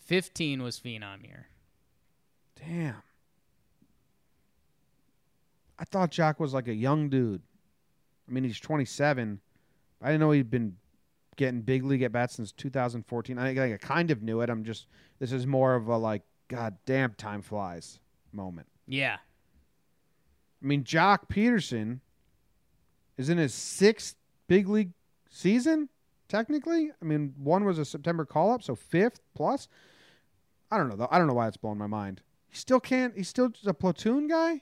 15 0.05 0.61
was 0.61 0.79
phenom 0.79 1.23
year. 1.23 1.47
Damn. 2.59 3.01
I 5.79 5.85
thought 5.85 6.11
Joc 6.11 6.39
was 6.39 6.53
like 6.53 6.67
a 6.67 6.73
young 6.73 7.09
dude. 7.09 7.41
I 8.27 8.31
mean, 8.31 8.43
he's 8.43 8.59
27. 8.59 9.39
I 10.01 10.05
didn't 10.07 10.19
know 10.19 10.31
he'd 10.31 10.51
been 10.51 10.75
getting 11.37 11.61
big 11.61 11.83
league 11.83 12.01
at 12.01 12.11
bats 12.11 12.35
since 12.35 12.51
2014. 12.51 13.37
I, 13.37 13.73
I 13.73 13.77
kind 13.77 14.11
of 14.11 14.21
knew 14.21 14.41
it. 14.41 14.49
I'm 14.49 14.63
just 14.63 14.87
this 15.19 15.31
is 15.31 15.47
more 15.47 15.75
of 15.75 15.87
a 15.87 15.97
like, 15.97 16.21
god 16.49 16.75
damn, 16.85 17.13
time 17.13 17.41
flies 17.41 17.99
moment. 18.33 18.67
Yeah. 18.87 19.17
I 20.61 20.65
mean, 20.65 20.83
Joc 20.83 21.29
Pederson 21.29 21.99
is 23.17 23.29
in 23.29 23.37
his 23.37 23.53
sixth 23.53 24.15
big 24.47 24.67
league 24.67 24.91
season, 25.29 25.89
technically. 26.27 26.91
I 27.01 27.05
mean, 27.05 27.33
one 27.37 27.63
was 27.65 27.79
a 27.79 27.85
September 27.85 28.25
call 28.25 28.51
up, 28.51 28.63
so 28.63 28.75
fifth 28.75 29.19
plus. 29.35 29.67
I 30.71 30.77
don't 30.77 30.89
know 30.89 30.95
though. 30.95 31.07
I 31.11 31.17
don't 31.17 31.27
know 31.27 31.33
why 31.33 31.47
it's 31.47 31.57
blowing 31.57 31.77
my 31.77 31.87
mind. 31.87 32.21
He 32.49 32.57
still 32.57 32.79
can't. 32.79 33.15
He's 33.15 33.29
still 33.29 33.49
just 33.49 33.67
a 33.67 33.73
platoon 33.73 34.27
guy. 34.27 34.61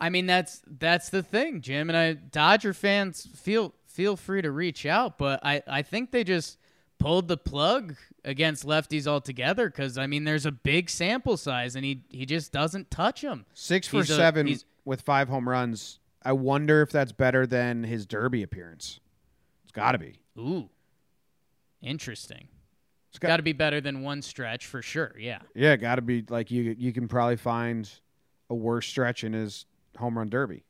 I 0.00 0.10
mean 0.10 0.26
that's 0.26 0.62
that's 0.66 1.08
the 1.08 1.22
thing, 1.22 1.60
Jim, 1.60 1.88
and 1.88 1.96
I 1.96 2.12
Dodger 2.14 2.74
fans 2.74 3.28
feel 3.34 3.74
feel 3.86 4.16
free 4.16 4.42
to 4.42 4.50
reach 4.50 4.86
out, 4.86 5.18
but 5.18 5.40
I 5.44 5.62
I 5.66 5.82
think 5.82 6.10
they 6.10 6.24
just 6.24 6.58
pulled 6.98 7.28
the 7.28 7.36
plug 7.36 7.96
against 8.24 8.66
lefties 8.66 9.06
altogether 9.06 9.68
because 9.68 9.96
I 9.98 10.06
mean 10.06 10.24
there's 10.24 10.46
a 10.46 10.52
big 10.52 10.90
sample 10.90 11.36
size 11.36 11.76
and 11.76 11.84
he 11.84 12.02
he 12.08 12.26
just 12.26 12.52
doesn't 12.52 12.90
touch 12.90 13.22
them. 13.22 13.46
Six 13.54 13.86
for 13.88 13.98
He's 13.98 14.08
seven 14.08 14.46
he's- 14.46 14.64
with 14.84 15.02
five 15.02 15.28
home 15.28 15.48
runs. 15.48 16.00
I 16.22 16.32
wonder 16.32 16.82
if 16.82 16.90
that's 16.90 17.12
better 17.12 17.46
than 17.46 17.84
his 17.84 18.04
Derby 18.06 18.42
appearance. 18.42 18.98
Got 19.74 19.92
to 19.92 19.98
be. 19.98 20.20
Ooh, 20.38 20.68
interesting. 21.82 22.48
It's 23.10 23.18
Got 23.18 23.36
to 23.36 23.42
be 23.44 23.52
better 23.52 23.80
than 23.80 24.02
one 24.02 24.22
stretch 24.22 24.66
for 24.66 24.82
sure. 24.82 25.14
Yeah. 25.18 25.38
Yeah, 25.54 25.76
got 25.76 25.96
to 25.96 26.02
be 26.02 26.24
like 26.28 26.50
you. 26.50 26.74
You 26.76 26.92
can 26.92 27.06
probably 27.06 27.36
find 27.36 27.88
a 28.50 28.54
worse 28.54 28.86
stretch 28.88 29.22
in 29.22 29.32
his 29.32 29.66
home 29.98 30.18
run 30.18 30.28
Derby. 30.28 30.64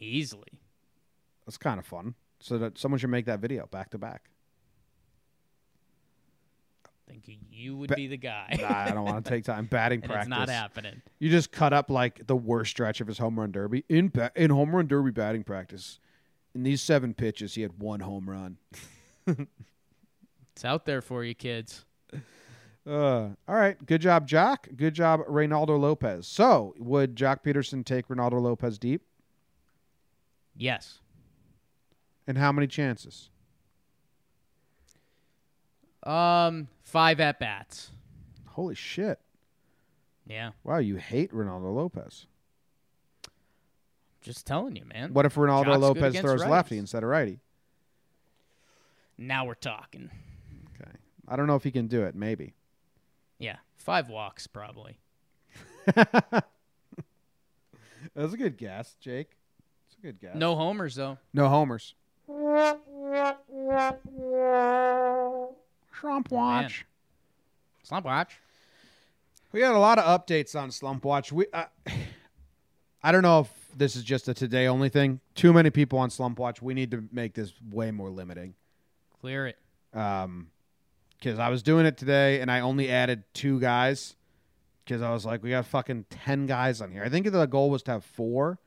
Easily. 0.00 0.58
That's 1.46 1.56
kind 1.56 1.78
of 1.78 1.86
fun. 1.86 2.14
So 2.40 2.58
that 2.58 2.78
someone 2.78 2.98
should 2.98 3.10
make 3.10 3.26
that 3.26 3.40
video 3.40 3.66
back 3.66 3.90
to 3.90 3.98
back. 3.98 4.30
think 7.08 7.24
you 7.50 7.76
would 7.76 7.88
Ba- 7.88 7.96
be 7.96 8.06
the 8.06 8.16
guy. 8.16 8.56
Nah, 8.60 8.68
I 8.70 8.90
don't 8.90 9.04
want 9.04 9.24
to 9.24 9.30
take 9.30 9.44
time 9.44 9.64
batting 9.70 10.00
practice. 10.00 10.22
it's 10.26 10.28
not 10.28 10.48
happening. 10.48 11.00
You 11.18 11.30
just 11.30 11.50
cut 11.52 11.72
up 11.72 11.90
like 11.90 12.26
the 12.26 12.36
worst 12.36 12.70
stretch 12.70 13.00
of 13.00 13.06
his 13.06 13.18
home 13.18 13.38
run 13.38 13.50
derby 13.50 13.84
in 13.88 14.08
ba- 14.08 14.32
in 14.36 14.50
home 14.50 14.74
run 14.74 14.86
derby 14.86 15.10
batting 15.10 15.42
practice. 15.44 15.98
In 16.58 16.64
these 16.64 16.82
seven 16.82 17.14
pitches, 17.14 17.54
he 17.54 17.62
had 17.62 17.78
one 17.78 18.00
home 18.00 18.28
run. 18.28 18.56
It's 19.28 20.64
out 20.64 20.86
there 20.86 21.00
for 21.00 21.22
you 21.22 21.32
kids. 21.32 21.84
Uh, 22.84 23.28
all 23.46 23.54
right, 23.54 23.76
good 23.86 24.00
job, 24.00 24.26
Joc. 24.26 24.76
Good 24.76 24.92
job, 24.92 25.20
Reynaldo 25.28 25.78
Lopez. 25.78 26.26
So, 26.26 26.74
would 26.76 27.14
Joc 27.14 27.44
Pederson 27.44 27.84
take 27.84 28.08
Reynaldo 28.08 28.42
Lopez 28.42 28.76
deep? 28.76 29.02
Yes. 30.56 30.98
And 32.26 32.36
how 32.36 32.50
many 32.50 32.66
chances? 32.66 33.30
Um, 36.02 36.66
five 36.82 37.20
at 37.20 37.38
bats. 37.38 37.92
Holy 38.48 38.74
shit! 38.74 39.20
Yeah. 40.26 40.50
Wow, 40.64 40.78
you 40.78 40.96
hate 40.96 41.30
Ronaldo 41.30 41.72
Lopez. 41.72 42.26
Just 44.22 44.46
telling 44.46 44.76
you, 44.76 44.84
man. 44.84 45.12
What 45.12 45.26
if 45.26 45.34
Ronaldo 45.36 45.66
Joc's 45.66 45.80
Lopez 45.80 46.18
throws 46.18 46.42
righties. 46.42 46.48
lefty 46.50 46.78
instead 46.78 47.02
of 47.02 47.08
righty? 47.08 47.40
Now 49.16 49.46
we're 49.46 49.54
talking. 49.54 50.10
Okay, 50.80 50.90
I 51.26 51.36
don't 51.36 51.46
know 51.46 51.56
if 51.56 51.64
he 51.64 51.70
can 51.70 51.86
do 51.86 52.02
it. 52.02 52.14
Maybe. 52.14 52.54
Yeah. 53.38 53.56
Five 53.76 54.08
walks 54.08 54.46
probably. 54.46 54.98
That's 55.94 56.44
a 58.34 58.36
good 58.36 58.58
guess, 58.58 58.96
Jake. 59.00 59.30
It's 59.86 59.96
a 59.98 60.00
good 60.02 60.20
guess. 60.20 60.34
No 60.34 60.54
homers 60.56 60.94
though. 60.96 61.18
no 61.32 61.48
homers. 61.48 61.94
Trump 65.92 66.30
watch. 66.30 66.84
Slump 67.82 68.04
watch. 68.04 68.38
We 69.52 69.62
had 69.62 69.72
a 69.72 69.78
lot 69.78 69.98
of 69.98 70.04
updates 70.04 70.54
on 70.54 70.70
Slump 70.70 71.04
Watch. 71.04 71.32
We, 71.32 71.46
uh, 71.52 71.64
I 73.02 73.12
don't 73.12 73.22
know 73.22 73.40
if 73.40 73.48
this 73.76 73.96
is 73.96 74.02
just 74.02 74.28
a 74.28 74.34
today 74.34 74.66
only 74.66 74.88
thing. 74.88 75.20
Too 75.34 75.52
many 75.52 75.70
people 75.70 75.98
on 75.98 76.10
Slump 76.10 76.38
Watch. 76.38 76.60
We 76.62 76.74
need 76.74 76.90
to 76.90 77.04
make 77.12 77.34
this 77.34 77.52
way 77.70 77.90
more 77.90 78.10
limiting. 78.10 78.54
Clear 79.20 79.48
it. 79.48 79.58
Um, 79.92 80.48
because 81.18 81.38
I 81.38 81.48
was 81.48 81.62
doing 81.62 81.86
it 81.86 81.96
today 81.96 82.40
and 82.40 82.50
I 82.50 82.60
only 82.60 82.90
added 82.90 83.24
two 83.34 83.58
guys 83.58 84.14
because 84.84 85.02
I 85.02 85.10
was 85.10 85.26
like, 85.26 85.42
we 85.42 85.50
got 85.50 85.66
fucking 85.66 86.06
ten 86.10 86.46
guys 86.46 86.80
on 86.80 86.92
here. 86.92 87.02
I 87.02 87.08
think 87.08 87.30
the 87.30 87.46
goal 87.46 87.70
was 87.70 87.82
to 87.84 87.92
have 87.92 88.04
four 88.04 88.58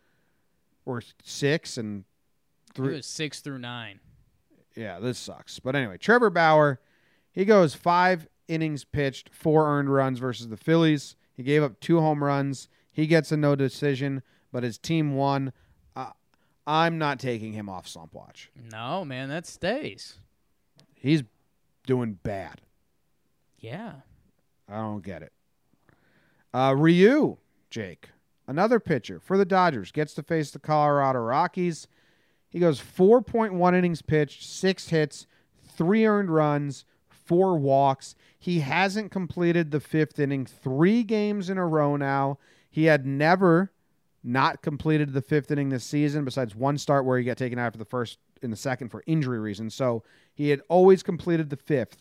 or 0.86 1.02
six 1.24 1.78
and 1.78 2.04
was 2.78 3.06
six 3.06 3.40
through 3.40 3.60
nine. 3.60 4.00
Yeah, 4.76 5.00
this 5.00 5.18
sucks. 5.18 5.60
But 5.60 5.76
anyway, 5.76 5.98
Trevor 5.98 6.30
Bauer, 6.30 6.80
he 7.32 7.46
goes 7.46 7.74
five 7.74 8.28
innings 8.48 8.84
pitched, 8.84 9.30
four 9.34 9.68
earned 9.68 9.92
runs 9.92 10.20
versus 10.20 10.48
the 10.50 10.58
Phillies. 10.58 11.16
He 11.34 11.44
gave 11.44 11.64
up 11.64 11.80
two 11.80 12.00
home 12.00 12.24
runs. 12.24 12.68
He 12.92 13.08
gets 13.08 13.32
a 13.32 13.38
no 13.38 13.56
decision, 13.56 14.22
but 14.52 14.64
his 14.64 14.78
team 14.78 15.16
won. 15.16 15.54
Uh, 15.96 16.12
I'm 16.66 16.98
not 16.98 17.20
taking 17.20 17.54
him 17.54 17.70
off 17.70 17.88
slump 17.88 18.14
watch. 18.14 18.50
No, 18.72 19.04
man, 19.06 19.30
that 19.30 19.46
stays. 19.46 20.16
He's 20.96 21.24
doing 21.86 22.20
bad. 22.24 22.62
Yeah. 23.58 23.94
I 24.70 24.78
don't 24.78 25.04
get 25.04 25.24
it. 25.24 25.34
Uh, 26.54 26.76
Ryu, 26.78 27.38
Jake, 27.70 28.10
another 28.48 28.80
pitcher 28.80 29.20
for 29.20 29.38
the 29.38 29.46
Dodgers, 29.46 29.92
gets 29.92 30.14
to 30.16 30.24
face 30.24 30.52
the 30.52 30.60
Colorado 30.60 31.20
Rockies. 31.20 31.88
He 32.50 32.60
goes 32.60 32.82
4.1 32.82 33.78
innings 33.78 34.02
pitched, 34.02 34.44
six 34.44 34.90
hits, 34.90 35.28
three 35.66 36.06
earned 36.06 36.30
runs, 36.30 36.86
four 37.10 37.58
walks. 37.58 38.16
He 38.38 38.60
hasn't 38.60 39.12
completed 39.12 39.72
the 39.72 39.80
fifth 39.80 40.20
inning 40.20 40.46
three 40.46 41.04
games 41.04 41.50
in 41.50 41.58
a 41.58 41.66
row 41.66 41.96
now. 41.96 42.40
He 42.70 42.86
had 42.86 43.06
never 43.06 43.72
not 44.24 44.62
completed 44.62 45.14
the 45.14 45.22
fifth 45.22 45.52
inning 45.52 45.70
this 45.70 45.84
season, 45.84 46.26
besides 46.26 46.56
one 46.56 46.78
start 46.78 47.06
where 47.06 47.18
he 47.18 47.24
got 47.24 47.38
taken 47.38 47.58
out 47.58 47.68
after 47.68 47.80
the 47.80 47.86
first 47.86 48.20
in 48.42 48.52
the 48.52 48.58
second 48.58 48.90
for 48.90 49.04
injury 49.06 49.40
reasons. 49.40 49.74
So 49.76 50.04
he 50.34 50.50
had 50.50 50.62
always 50.70 51.04
completed 51.04 51.50
the 51.50 51.58
fifth 51.58 51.98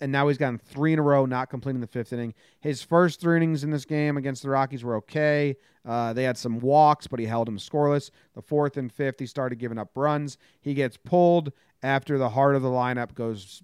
and 0.00 0.12
now 0.12 0.28
he's 0.28 0.38
gotten 0.38 0.58
three 0.58 0.92
in 0.92 0.98
a 0.98 1.02
row, 1.02 1.26
not 1.26 1.50
completing 1.50 1.80
the 1.80 1.86
fifth 1.86 2.12
inning. 2.12 2.34
His 2.60 2.82
first 2.82 3.20
three 3.20 3.36
innings 3.36 3.64
in 3.64 3.70
this 3.70 3.84
game 3.84 4.16
against 4.16 4.42
the 4.42 4.50
Rockies 4.50 4.84
were 4.84 4.96
okay. 4.96 5.56
Uh, 5.84 6.12
they 6.12 6.22
had 6.22 6.38
some 6.38 6.60
walks, 6.60 7.06
but 7.06 7.18
he 7.18 7.26
held 7.26 7.48
them 7.48 7.58
scoreless. 7.58 8.10
The 8.34 8.42
fourth 8.42 8.76
and 8.76 8.92
fifth, 8.92 9.18
he 9.18 9.26
started 9.26 9.58
giving 9.58 9.78
up 9.78 9.90
runs. 9.96 10.38
He 10.60 10.74
gets 10.74 10.96
pulled 10.96 11.52
after 11.82 12.18
the 12.18 12.30
heart 12.30 12.54
of 12.54 12.62
the 12.62 12.68
lineup 12.68 13.14
goes 13.14 13.62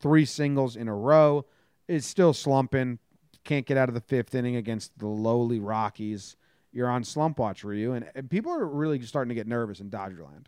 three 0.00 0.24
singles 0.24 0.76
in 0.76 0.88
a 0.88 0.94
row. 0.94 1.46
Is 1.88 2.06
still 2.06 2.32
slumping. 2.32 2.98
Can't 3.44 3.66
get 3.66 3.76
out 3.76 3.88
of 3.88 3.94
the 3.94 4.00
fifth 4.00 4.34
inning 4.34 4.56
against 4.56 4.98
the 4.98 5.08
lowly 5.08 5.58
Rockies. 5.58 6.36
You're 6.72 6.88
on 6.88 7.04
slump 7.04 7.38
watch, 7.38 7.64
Ryu, 7.64 7.92
and, 7.92 8.06
and 8.14 8.30
people 8.30 8.52
are 8.52 8.64
really 8.64 9.00
starting 9.02 9.28
to 9.28 9.34
get 9.34 9.46
nervous 9.46 9.80
in 9.80 9.90
Dodgerland. 9.90 10.46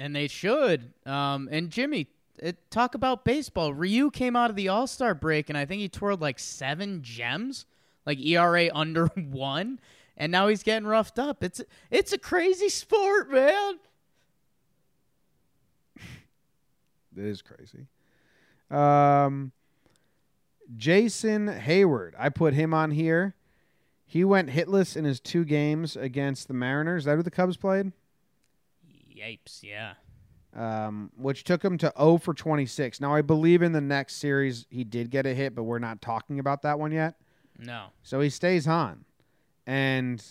And 0.00 0.16
they 0.16 0.26
should. 0.26 0.92
Um, 1.06 1.48
and 1.52 1.70
Jimmy, 1.70 2.08
it, 2.38 2.70
talk 2.70 2.94
about 2.94 3.24
baseball. 3.24 3.72
Ryu 3.72 4.10
came 4.10 4.34
out 4.34 4.50
of 4.50 4.56
the 4.56 4.68
All 4.68 4.86
Star 4.86 5.14
break, 5.14 5.48
and 5.48 5.56
I 5.56 5.64
think 5.64 5.80
he 5.80 5.88
twirled 5.88 6.20
like 6.20 6.38
seven 6.38 7.02
gems, 7.02 7.66
like 8.04 8.18
ERA 8.18 8.70
under 8.74 9.06
one, 9.06 9.78
and 10.16 10.32
now 10.32 10.48
he's 10.48 10.62
getting 10.62 10.86
roughed 10.86 11.18
up. 11.18 11.44
It's 11.44 11.60
it's 11.90 12.12
a 12.12 12.18
crazy 12.18 12.68
sport, 12.68 13.30
man. 13.30 13.78
It 17.14 17.26
is 17.26 17.42
crazy. 17.42 17.88
Um, 18.70 19.52
Jason 20.74 21.46
Heyward, 21.46 22.12
I 22.18 22.30
put 22.30 22.54
him 22.54 22.72
on 22.72 22.90
here. 22.90 23.34
He 24.12 24.24
went 24.24 24.50
hitless 24.50 24.94
in 24.94 25.06
his 25.06 25.20
two 25.20 25.42
games 25.42 25.96
against 25.96 26.46
the 26.46 26.52
Mariners. 26.52 27.04
Is 27.04 27.04
that 27.06 27.16
who 27.16 27.22
the 27.22 27.30
Cubs 27.30 27.56
played? 27.56 27.92
Yipes, 29.10 29.62
yeah. 29.62 29.94
Um, 30.54 31.10
which 31.16 31.44
took 31.44 31.64
him 31.64 31.78
to 31.78 31.90
0 31.96 32.18
for 32.18 32.34
26. 32.34 33.00
Now, 33.00 33.14
I 33.14 33.22
believe 33.22 33.62
in 33.62 33.72
the 33.72 33.80
next 33.80 34.16
series 34.16 34.66
he 34.68 34.84
did 34.84 35.08
get 35.08 35.24
a 35.24 35.32
hit, 35.32 35.54
but 35.54 35.62
we're 35.62 35.78
not 35.78 36.02
talking 36.02 36.38
about 36.38 36.60
that 36.60 36.78
one 36.78 36.92
yet. 36.92 37.14
No. 37.58 37.86
So 38.02 38.20
he 38.20 38.28
stays 38.28 38.68
on. 38.68 39.06
And 39.66 40.22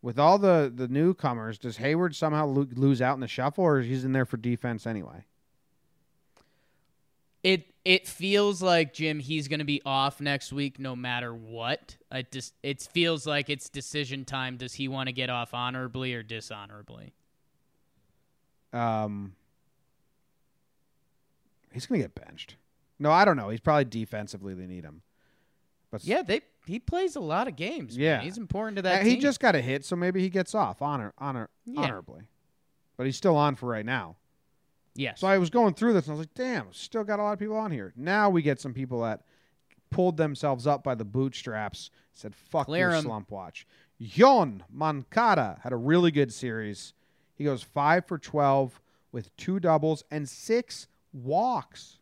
with 0.00 0.18
all 0.18 0.38
the, 0.38 0.72
the 0.74 0.88
newcomers, 0.88 1.58
does 1.58 1.76
Heyward 1.76 2.14
somehow 2.14 2.46
lo- 2.46 2.68
lose 2.74 3.02
out 3.02 3.12
in 3.12 3.20
the 3.20 3.28
shuffle, 3.28 3.64
or 3.64 3.80
is 3.80 3.86
he's 3.86 4.06
in 4.06 4.12
there 4.12 4.24
for 4.24 4.38
defense 4.38 4.86
anyway? 4.86 5.26
It 7.42 7.72
it 7.84 8.06
feels 8.06 8.60
like 8.60 8.92
Jim 8.92 9.18
he's 9.20 9.48
going 9.48 9.60
to 9.60 9.64
be 9.64 9.80
off 9.86 10.20
next 10.20 10.52
week 10.52 10.78
no 10.78 10.94
matter 10.96 11.32
what. 11.34 11.96
It 12.12 12.32
just 12.32 12.52
it 12.62 12.82
feels 12.82 13.26
like 13.26 13.48
it's 13.48 13.68
decision 13.68 14.24
time. 14.24 14.56
Does 14.56 14.74
he 14.74 14.88
want 14.88 15.06
to 15.08 15.12
get 15.12 15.30
off 15.30 15.54
honorably 15.54 16.12
or 16.14 16.22
dishonorably? 16.22 17.12
Um, 18.72 19.32
he's 21.72 21.86
gonna 21.86 22.00
get 22.02 22.14
benched. 22.14 22.56
No, 22.98 23.10
I 23.10 23.24
don't 23.24 23.36
know. 23.36 23.48
He's 23.48 23.60
probably 23.60 23.84
defensively 23.84 24.54
they 24.54 24.66
need 24.66 24.84
him. 24.84 25.02
But 25.90 26.04
Yeah, 26.04 26.22
they 26.22 26.42
he 26.66 26.78
plays 26.78 27.16
a 27.16 27.20
lot 27.20 27.48
of 27.48 27.56
games. 27.56 27.96
man. 27.96 28.04
Yeah. 28.04 28.20
he's 28.20 28.36
important 28.36 28.76
to 28.76 28.80
Uh, 28.80 28.92
that. 28.96 29.06
he 29.06 29.16
just 29.16 29.40
got 29.40 29.54
a 29.54 29.60
hit, 29.62 29.84
so 29.86 29.96
maybe 29.96 30.20
he 30.20 30.28
gets 30.28 30.54
off 30.54 30.82
honor 30.82 31.14
honor 31.18 31.48
Yeah. 31.64 31.80
honorably. 31.82 32.22
But 32.98 33.06
he's 33.06 33.16
still 33.16 33.36
on 33.36 33.54
for 33.54 33.66
right 33.68 33.86
now. 33.86 34.16
Yes. 34.98 35.20
So 35.20 35.28
I 35.28 35.38
was 35.38 35.48
going 35.48 35.74
through 35.74 35.92
this 35.92 36.06
and 36.06 36.14
I 36.16 36.18
was 36.18 36.26
like, 36.26 36.34
damn, 36.34 36.72
still 36.72 37.04
got 37.04 37.20
a 37.20 37.22
lot 37.22 37.32
of 37.32 37.38
people 37.38 37.56
on 37.56 37.70
here. 37.70 37.92
Now 37.96 38.30
we 38.30 38.42
get 38.42 38.60
some 38.60 38.74
people 38.74 39.02
that 39.02 39.22
pulled 39.90 40.16
themselves 40.16 40.66
up 40.66 40.82
by 40.82 40.96
the 40.96 41.04
bootstraps, 41.04 41.90
said, 42.14 42.34
fuck 42.34 42.66
Clear 42.66 42.88
your 42.88 42.96
'em. 42.96 43.04
slump 43.04 43.30
watch. 43.30 43.64
Yoan 44.02 44.62
Moncada 44.68 45.60
had 45.62 45.72
a 45.72 45.76
really 45.76 46.10
good 46.10 46.32
series. 46.32 46.94
He 47.36 47.44
goes 47.44 47.62
five 47.62 48.06
for 48.06 48.18
12 48.18 48.80
with 49.12 49.34
two 49.36 49.60
doubles 49.60 50.02
and 50.10 50.28
six 50.28 50.88
walks. 51.12 51.98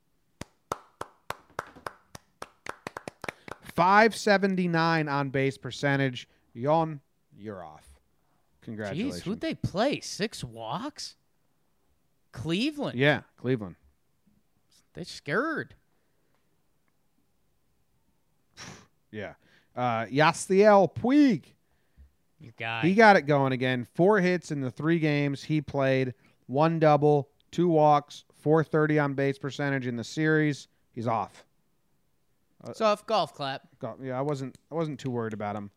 579 3.74 5.06
on 5.06 5.28
base 5.28 5.58
percentage. 5.58 6.28
Yon, 6.54 7.00
you're 7.36 7.62
off. 7.62 7.86
Congratulations. 8.62 9.20
Jeez, 9.20 9.24
who'd 9.24 9.40
they 9.42 9.54
play? 9.54 10.00
Six 10.00 10.42
walks. 10.42 11.16
Cleveland. 12.36 12.98
yeah, 12.98 13.22
Cleveland. 13.36 13.76
They're 14.94 15.04
scared. 15.04 15.74
Yeah. 19.12 19.34
Uh, 19.74 20.04
Yasiel 20.06 20.94
Puig. 20.94 21.44
You 22.38 22.52
guy. 22.58 22.82
He 22.82 22.94
got 22.94 23.16
it 23.16 23.22
going 23.22 23.52
again. 23.52 23.86
Four 23.94 24.20
hits 24.20 24.50
in 24.50 24.60
the 24.60 24.70
three 24.70 24.98
games 24.98 25.42
he 25.42 25.60
played, 25.62 26.12
one 26.48 26.78
double, 26.78 27.30
two 27.50 27.68
walks, 27.68 28.24
430 28.40 28.98
on 28.98 29.14
base 29.14 29.38
percentage 29.38 29.86
in 29.86 29.96
the 29.96 30.04
series. 30.04 30.68
He's 30.92 31.06
off. 31.06 31.44
Soft 32.74 33.06
golf 33.06 33.32
clap. 33.32 33.62
Yeah, 34.02 34.18
I 34.18 34.22
wasn't 34.22 34.58
I 34.70 34.74
wasn't 34.74 34.98
too 34.98 35.10
worried 35.10 35.32
about 35.32 35.56
him. 35.56 35.70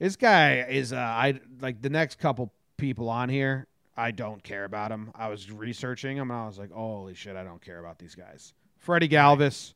This 0.00 0.16
guy 0.16 0.62
is 0.62 0.92
uh 0.92 0.96
I 0.96 1.38
like 1.60 1.82
the 1.82 1.90
next 1.90 2.18
couple 2.18 2.52
people 2.76 3.08
on 3.08 3.28
here, 3.28 3.66
I 3.98 4.12
don't 4.12 4.42
care 4.44 4.64
about 4.64 4.92
him. 4.92 5.10
I 5.16 5.28
was 5.28 5.50
researching 5.50 6.16
him 6.16 6.30
and 6.30 6.38
I 6.40 6.46
was 6.46 6.56
like, 6.56 6.70
"Holy 6.70 7.14
shit, 7.14 7.34
I 7.34 7.42
don't 7.42 7.60
care 7.60 7.80
about 7.80 7.98
these 7.98 8.14
guys." 8.14 8.54
Freddie 8.76 9.08
Galvis 9.08 9.74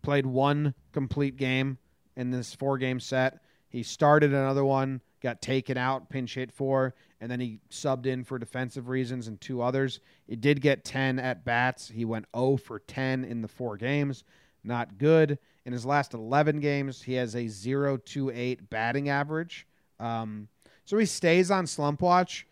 played 0.00 0.26
one 0.26 0.74
complete 0.92 1.36
game 1.36 1.78
in 2.14 2.30
this 2.30 2.54
four-game 2.54 3.00
set. 3.00 3.40
He 3.68 3.82
started 3.82 4.32
another 4.32 4.64
one, 4.64 5.00
got 5.20 5.42
taken 5.42 5.76
out, 5.76 6.08
pinch 6.08 6.34
hit 6.34 6.52
for, 6.52 6.94
and 7.20 7.28
then 7.28 7.40
he 7.40 7.58
subbed 7.68 8.06
in 8.06 8.22
for 8.22 8.38
defensive 8.38 8.88
reasons 8.88 9.26
and 9.26 9.40
two 9.40 9.60
others. 9.60 9.98
He 10.28 10.36
did 10.36 10.60
get 10.60 10.84
10 10.84 11.18
at 11.18 11.44
bats. 11.44 11.88
He 11.88 12.04
went 12.04 12.26
0 12.36 12.58
for 12.58 12.78
10 12.78 13.24
in 13.24 13.42
the 13.42 13.48
four 13.48 13.76
games. 13.76 14.22
Not 14.62 14.98
good. 14.98 15.38
In 15.64 15.72
his 15.72 15.84
last 15.84 16.14
11 16.14 16.60
games, 16.60 17.02
he 17.02 17.14
has 17.14 17.34
a 17.34 17.46
0.28 17.46 18.70
batting 18.70 19.08
average. 19.08 19.66
Um, 19.98 20.46
so 20.84 20.96
he 20.96 21.06
stays 21.06 21.50
on 21.50 21.66
slump 21.66 22.00
watch, 22.00 22.46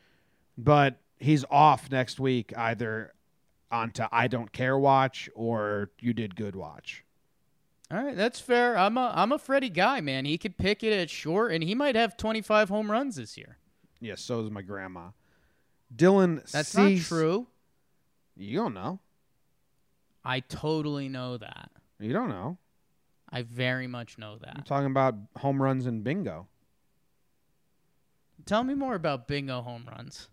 but 0.59 0.99
he's 1.23 1.45
off 1.51 1.91
next 1.91 2.19
week 2.21 2.53
either 2.57 3.13
onto 3.71 4.05
I 4.13 4.29
don't 4.29 4.53
care 4.53 4.77
watch 4.79 5.31
or 5.35 5.91
you 6.01 6.13
did 6.13 6.37
good 6.37 6.55
watch. 6.57 7.05
All 7.91 8.03
right, 8.03 8.17
that's 8.17 8.41
fair. 8.41 8.77
I'm 8.77 8.97
a 8.97 9.13
I'm 9.15 9.33
a 9.33 9.39
Freddie 9.39 9.71
guy, 9.71 10.01
man. 10.01 10.25
He 10.25 10.39
could 10.39 10.57
pick 10.59 10.83
it 10.83 10.93
at 10.93 11.11
short, 11.11 11.53
and 11.53 11.63
he 11.63 11.75
might 11.75 11.95
have 11.95 12.17
25 12.17 12.69
home 12.69 12.91
runs 12.91 13.17
this 13.17 13.37
year. 13.37 13.59
Yes, 14.01 14.21
so 14.21 14.41
is 14.41 14.51
my 14.51 14.63
grandma. 14.63 15.09
Dylan 15.95 16.51
That's 16.51 16.71
Cease- 16.71 17.11
not 17.11 17.17
true. 17.19 17.47
You 18.35 18.59
don't 18.59 18.75
know. 18.75 18.99
I 20.25 20.41
totally 20.41 21.09
know 21.09 21.37
that. 21.37 21.71
You 22.01 22.13
don't 22.13 22.31
know. 22.31 22.57
I 23.31 23.43
very 23.43 23.87
much 23.87 24.17
know 24.19 24.39
that. 24.39 24.55
I'm 24.57 24.63
talking 24.63 24.91
about 24.91 25.15
home 25.37 25.63
runs 25.63 25.85
and 25.87 26.03
bingo. 26.03 26.49
Tell 28.47 28.65
me 28.65 28.75
more 28.75 28.95
about 28.95 29.29
bingo 29.29 29.61
home 29.63 29.87
runs. 29.91 30.29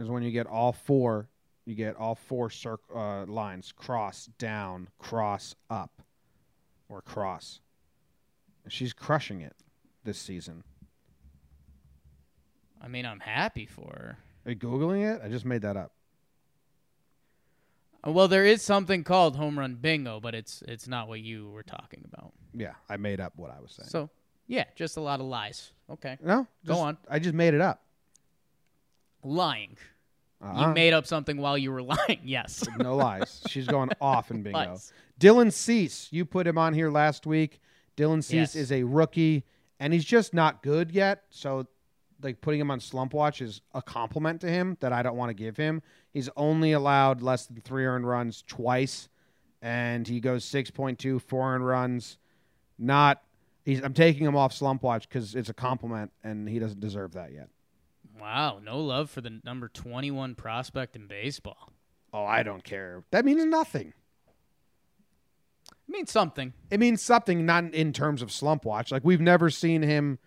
Is 0.00 0.08
when 0.08 0.22
you 0.22 0.30
get 0.30 0.46
all 0.46 0.72
four, 0.72 1.28
you 1.66 1.74
get 1.74 1.94
all 1.96 2.14
four 2.14 2.48
circ- 2.48 2.80
uh, 2.94 3.26
lines 3.26 3.70
cross 3.70 4.26
down, 4.38 4.88
cross 4.98 5.54
up, 5.68 6.00
or 6.88 7.02
cross. 7.02 7.60
She's 8.68 8.94
crushing 8.94 9.42
it 9.42 9.54
this 10.04 10.18
season. 10.18 10.64
I 12.80 12.88
mean, 12.88 13.04
I'm 13.04 13.20
happy 13.20 13.66
for 13.66 13.90
her. 13.94 14.18
Are 14.46 14.52
you 14.52 14.56
googling 14.56 15.04
it? 15.14 15.20
I 15.22 15.28
just 15.28 15.44
made 15.44 15.60
that 15.62 15.76
up. 15.76 15.92
Uh, 18.06 18.10
Well, 18.12 18.26
there 18.28 18.46
is 18.46 18.62
something 18.62 19.04
called 19.04 19.36
home 19.36 19.58
run 19.58 19.74
bingo, 19.74 20.18
but 20.18 20.34
it's 20.34 20.62
it's 20.66 20.88
not 20.88 21.08
what 21.08 21.20
you 21.20 21.50
were 21.50 21.62
talking 21.62 22.02
about. 22.10 22.32
Yeah, 22.54 22.72
I 22.88 22.96
made 22.96 23.20
up 23.20 23.34
what 23.36 23.50
I 23.50 23.60
was 23.60 23.72
saying. 23.72 23.90
So, 23.90 24.08
yeah, 24.46 24.64
just 24.76 24.96
a 24.96 25.00
lot 25.02 25.20
of 25.20 25.26
lies. 25.26 25.72
Okay. 25.90 26.16
no, 26.24 26.46
Go 26.64 26.78
on. 26.78 26.96
I 27.08 27.18
just 27.18 27.34
made 27.34 27.52
it 27.52 27.60
up. 27.60 27.82
Lying. 29.22 29.76
Uh-uh. 30.42 30.52
You 30.52 30.58
uh-huh. 30.60 30.72
made 30.72 30.92
up 30.92 31.06
something 31.06 31.36
while 31.36 31.58
you 31.58 31.70
were 31.70 31.82
lying. 32.08 32.20
Yes. 32.24 32.64
no 32.78 32.96
lies. 32.96 33.42
She's 33.48 33.66
going 33.66 33.90
off 34.00 34.30
in 34.30 34.42
bingo. 34.42 34.58
Lies. 34.58 34.92
Dylan 35.18 35.52
Cease, 35.52 36.08
you 36.10 36.24
put 36.24 36.46
him 36.46 36.56
on 36.56 36.72
here 36.72 36.90
last 36.90 37.26
week. 37.26 37.60
Dylan 37.96 38.24
Cease 38.24 38.54
Yes. 38.54 38.56
is 38.56 38.72
a 38.72 38.82
rookie, 38.84 39.44
and 39.78 39.92
he's 39.92 40.04
just 40.04 40.32
not 40.32 40.62
good 40.62 40.90
yet. 40.90 41.24
So, 41.28 41.66
like 42.22 42.40
putting 42.40 42.60
him 42.60 42.70
on 42.70 42.80
slump 42.80 43.12
watch 43.14 43.42
is 43.42 43.60
a 43.74 43.82
compliment 43.82 44.40
to 44.42 44.48
him 44.48 44.76
that 44.80 44.92
I 44.92 45.02
don't 45.02 45.16
want 45.16 45.30
to 45.30 45.34
give 45.34 45.56
him. 45.56 45.82
He's 46.12 46.28
only 46.36 46.72
allowed 46.72 47.22
less 47.22 47.46
than 47.46 47.60
three 47.60 47.84
earned 47.84 48.06
runs 48.06 48.42
twice, 48.46 49.08
and 49.60 50.06
he 50.08 50.20
goes 50.20 50.44
6.2 50.44 51.20
four 51.20 51.54
earned 51.54 51.66
runs. 51.66 52.18
Not. 52.78 53.22
He's, 53.64 53.82
I'm 53.82 53.92
taking 53.92 54.26
him 54.26 54.36
off 54.36 54.54
slump 54.54 54.82
watch 54.82 55.06
because 55.06 55.34
it's 55.34 55.50
a 55.50 55.54
compliment, 55.54 56.12
and 56.24 56.48
he 56.48 56.58
doesn't 56.58 56.80
deserve 56.80 57.12
that 57.12 57.32
yet. 57.32 57.48
Wow, 58.20 58.60
no 58.62 58.78
love 58.80 59.10
for 59.10 59.20
the 59.20 59.40
number 59.44 59.68
21 59.68 60.34
prospect 60.34 60.94
in 60.96 61.06
baseball. 61.06 61.72
Oh, 62.12 62.24
I 62.24 62.42
don't 62.42 62.64
care. 62.64 63.04
That 63.12 63.24
means 63.24 63.44
nothing. 63.44 63.94
It 65.68 65.92
means 65.92 66.10
something. 66.10 66.52
it 66.70 66.78
means 66.78 67.02
something 67.02 67.44
not 67.46 67.74
in 67.74 67.92
terms 67.92 68.22
of 68.22 68.30
slump 68.30 68.64
watch. 68.64 68.92
Like 68.92 69.04
we've 69.04 69.20
never 69.20 69.50
seen 69.50 69.82
him 69.82 70.18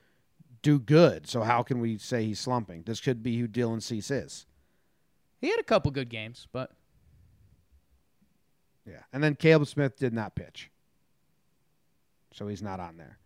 do 0.61 0.79
good, 0.79 1.27
so 1.27 1.41
how 1.41 1.61
can 1.63 1.79
we 1.79 1.97
say 1.97 2.25
he's 2.25 2.39
slumping? 2.39 2.83
This 2.83 2.99
could 2.99 3.21
be 3.21 3.37
who 3.39 3.47
Dylan 3.47 3.81
Cease 3.81 4.09
is. 4.11 4.45
He 5.39 5.49
had 5.49 5.59
a 5.59 5.63
couple 5.63 5.91
good 5.91 6.09
games, 6.09 6.47
but 6.51 6.71
Yeah, 8.85 9.03
and 9.11 9.23
then 9.23 9.35
Caleb 9.35 9.67
Smith 9.67 9.97
did 9.97 10.13
not 10.13 10.35
pitch, 10.35 10.69
so 12.33 12.47
he's 12.47 12.61
not 12.61 12.79
on 12.79 12.97
there. 12.97 13.19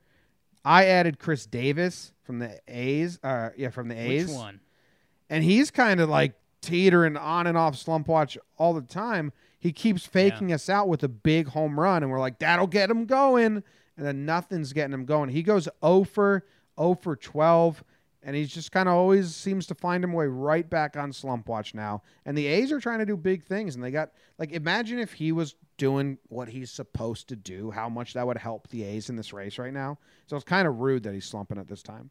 I 0.68 0.86
added 0.86 1.18
Khris 1.18 1.46
Davis 1.46 2.12
from 2.24 2.40
the 2.40 2.60
A's. 2.68 3.20
Uh, 3.24 3.50
yeah, 3.56 3.70
from 3.70 3.88
the 3.88 3.96
A's, 3.96 4.28
which 4.28 4.36
one? 4.36 4.60
and 5.30 5.44
he's 5.44 5.72
kind 5.72 6.00
of 6.02 6.10
like 6.10 6.34
teetering 6.62 7.16
on 7.16 7.48
and 7.48 7.58
off 7.58 7.78
slump 7.78 8.08
watch 8.10 8.38
all 8.58 8.74
the 8.74 8.82
time. 8.82 9.32
He 9.60 9.72
keeps 9.72 10.06
faking 10.06 10.52
us 10.54 10.70
out 10.70 10.88
with 10.88 11.04
a 11.04 11.08
big 11.08 11.48
home 11.48 11.80
run, 11.80 12.04
and 12.04 12.12
we're 12.12 12.20
like, 12.20 12.40
that'll 12.40 12.68
get 12.68 12.90
him 12.92 13.06
going. 13.06 13.64
And 13.98 14.06
then 14.06 14.26
nothing's 14.26 14.74
getting 14.74 14.94
him 14.94 15.06
going. 15.06 15.30
He 15.30 15.42
goes 15.42 15.68
0 15.84 16.04
for 16.04 16.44
0 16.80 16.96
for 17.02 17.16
12, 17.16 17.84
and 18.28 18.36
he's 18.36 18.54
just 18.54 18.74
kind 18.74 18.90
of 18.90 18.96
always 18.96 19.34
seems 19.34 19.66
to 19.68 19.74
find 19.74 20.04
him 20.04 20.12
way 20.12 20.28
right 20.28 20.70
back 20.70 20.98
on 20.98 21.14
slump 21.14 21.48
watch 21.48 21.74
now. 21.74 22.04
And 22.26 22.38
the 22.38 22.46
A's 22.46 22.74
are 22.74 22.80
trying 22.82 23.00
to 23.00 23.06
do 23.06 23.16
big 23.16 23.46
things, 23.46 23.74
and 23.74 23.84
they 23.84 23.90
got 23.90 24.12
like 24.38 24.52
imagine 24.52 25.00
if 25.00 25.14
he 25.14 25.32
was 25.32 25.56
doing 25.78 26.18
what 26.28 26.50
he's 26.50 26.70
supposed 26.70 27.30
to 27.30 27.38
do, 27.38 27.72
how 27.72 27.88
much 27.88 28.14
that 28.14 28.28
would 28.28 28.38
help 28.38 28.68
the 28.68 28.84
A's 28.84 29.10
in 29.10 29.16
this 29.16 29.32
race 29.32 29.58
right 29.58 29.74
now. 29.74 29.98
So 30.28 30.36
it's 30.36 30.44
kind 30.44 30.68
of 30.68 30.80
rude 30.80 31.04
that 31.04 31.14
he's 31.14 31.26
slumping 31.26 31.58
at 31.58 31.70
this 31.70 31.82
time. 31.82 32.10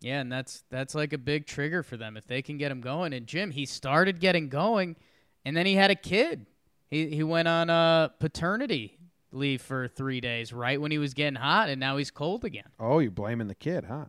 Yeah, 0.00 0.20
and 0.20 0.32
that's 0.32 0.64
that's 0.70 0.94
like 0.94 1.12
a 1.12 1.18
big 1.18 1.46
trigger 1.46 1.82
for 1.82 1.98
them 1.98 2.16
if 2.16 2.26
they 2.26 2.40
can 2.40 2.56
get 2.56 2.72
him 2.72 2.80
going. 2.80 3.12
And 3.12 3.26
Jim, 3.26 3.50
he 3.50 3.66
started 3.66 4.20
getting 4.20 4.48
going, 4.48 4.96
and 5.44 5.54
then 5.54 5.66
he 5.66 5.74
had 5.74 5.90
a 5.90 5.96
kid. 5.96 6.46
He 6.88 7.08
he 7.08 7.22
went 7.22 7.46
on 7.46 7.68
a 7.68 8.10
paternity 8.18 8.96
leave 9.32 9.60
for 9.60 9.86
three 9.86 10.22
days, 10.22 10.50
right 10.50 10.80
when 10.80 10.90
he 10.90 10.96
was 10.98 11.12
getting 11.12 11.36
hot, 11.36 11.68
and 11.68 11.78
now 11.78 11.98
he's 11.98 12.10
cold 12.10 12.42
again. 12.42 12.64
Oh, 12.80 13.00
you're 13.00 13.10
blaming 13.10 13.48
the 13.48 13.54
kid, 13.54 13.84
huh? 13.84 14.06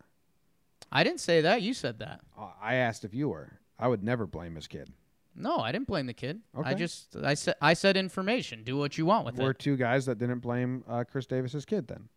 I 0.92 1.04
didn't 1.04 1.22
say 1.22 1.42
that. 1.42 1.62
You 1.62 1.74
said 1.74 2.00
that. 2.00 2.22
Uh, 2.38 2.50
I 2.62 2.76
asked 2.76 3.06
if 3.06 3.14
you 3.14 3.30
were. 3.30 3.60
I 3.80 3.88
would 3.88 4.04
never 4.04 4.26
blame 4.28 4.56
his 4.56 4.68
kid. 4.68 4.92
No, 5.36 5.58
I 5.60 5.72
didn't 5.72 5.88
blame 5.88 6.06
the 6.08 6.14
kid. 6.14 6.42
I 6.62 6.74
just 6.74 7.16
I 7.24 7.34
said 7.36 7.56
I 7.62 7.74
said 7.74 7.96
information. 7.96 8.64
Do 8.64 8.78
what 8.78 8.98
you 8.98 9.06
want 9.06 9.26
with 9.26 9.38
We're 9.38 9.52
it. 9.52 9.60
two 9.60 9.78
guys 9.78 10.06
that 10.08 10.18
didn't 10.18 10.40
blame 10.40 10.84
uh, 10.90 11.06
Khris 11.10 11.26
Davis's 11.26 11.64
kid. 11.64 11.88
Then, 11.88 12.10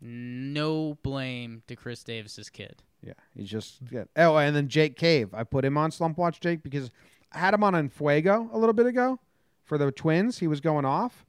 No 0.00 0.98
blame 1.02 1.62
to 1.68 1.76
Khris 1.76 2.02
Davis's 2.04 2.50
kid. 2.50 2.82
yeah, 3.02 3.12
he's 3.36 3.48
just 3.48 3.78
yeah. 3.90 4.04
Oh, 4.16 4.36
and 4.36 4.54
then 4.54 4.68
Jake 4.68 4.96
Cave. 4.96 5.32
I 5.32 5.44
put 5.44 5.64
him 5.64 5.78
on 5.78 5.90
slump 5.92 6.18
watch, 6.18 6.40
Jake, 6.40 6.62
because 6.62 6.90
I 7.32 7.38
had 7.38 7.54
him 7.54 7.62
on 7.62 7.88
Fuego 7.88 8.50
a 8.52 8.58
little 8.58 8.72
bit 8.74 8.86
ago 8.86 9.20
for 9.62 9.78
the 9.78 9.92
Twins. 9.92 10.38
He 10.38 10.48
was 10.48 10.60
going 10.60 10.84
off, 10.84 11.24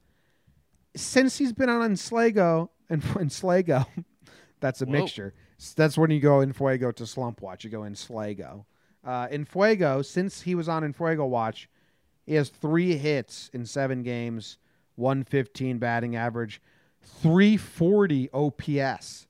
since 0.95 1.37
he's 1.37 1.53
been 1.53 1.69
on 1.69 1.81
Enslago 1.91 2.69
and 2.89 3.03
Enslago, 3.03 3.85
that's 4.59 4.81
a 4.81 4.85
Whoa. 4.85 4.91
mixture. 4.93 5.33
That's 5.75 5.97
when 5.97 6.11
you 6.11 6.19
go 6.19 6.41
in 6.41 6.53
Fuego 6.53 6.91
to 6.91 7.05
Slump 7.05 7.41
Watch. 7.41 7.63
You 7.63 7.69
go 7.69 7.83
in 7.83 7.93
Slago. 7.93 8.65
Uh, 9.03 9.27
in 9.29 9.45
Fuego, 9.45 10.01
since 10.01 10.41
he 10.41 10.55
was 10.55 10.67
on 10.67 10.83
in 10.83 10.93
Fuego 10.93 11.25
Watch, 11.25 11.69
he 12.25 12.33
has 12.35 12.49
three 12.49 12.97
hits 12.97 13.49
in 13.53 13.65
seven 13.65 14.01
games, 14.01 14.57
115 14.95 15.77
batting 15.77 16.15
average, 16.15 16.61
340 17.21 18.29
OPS. 18.33 19.27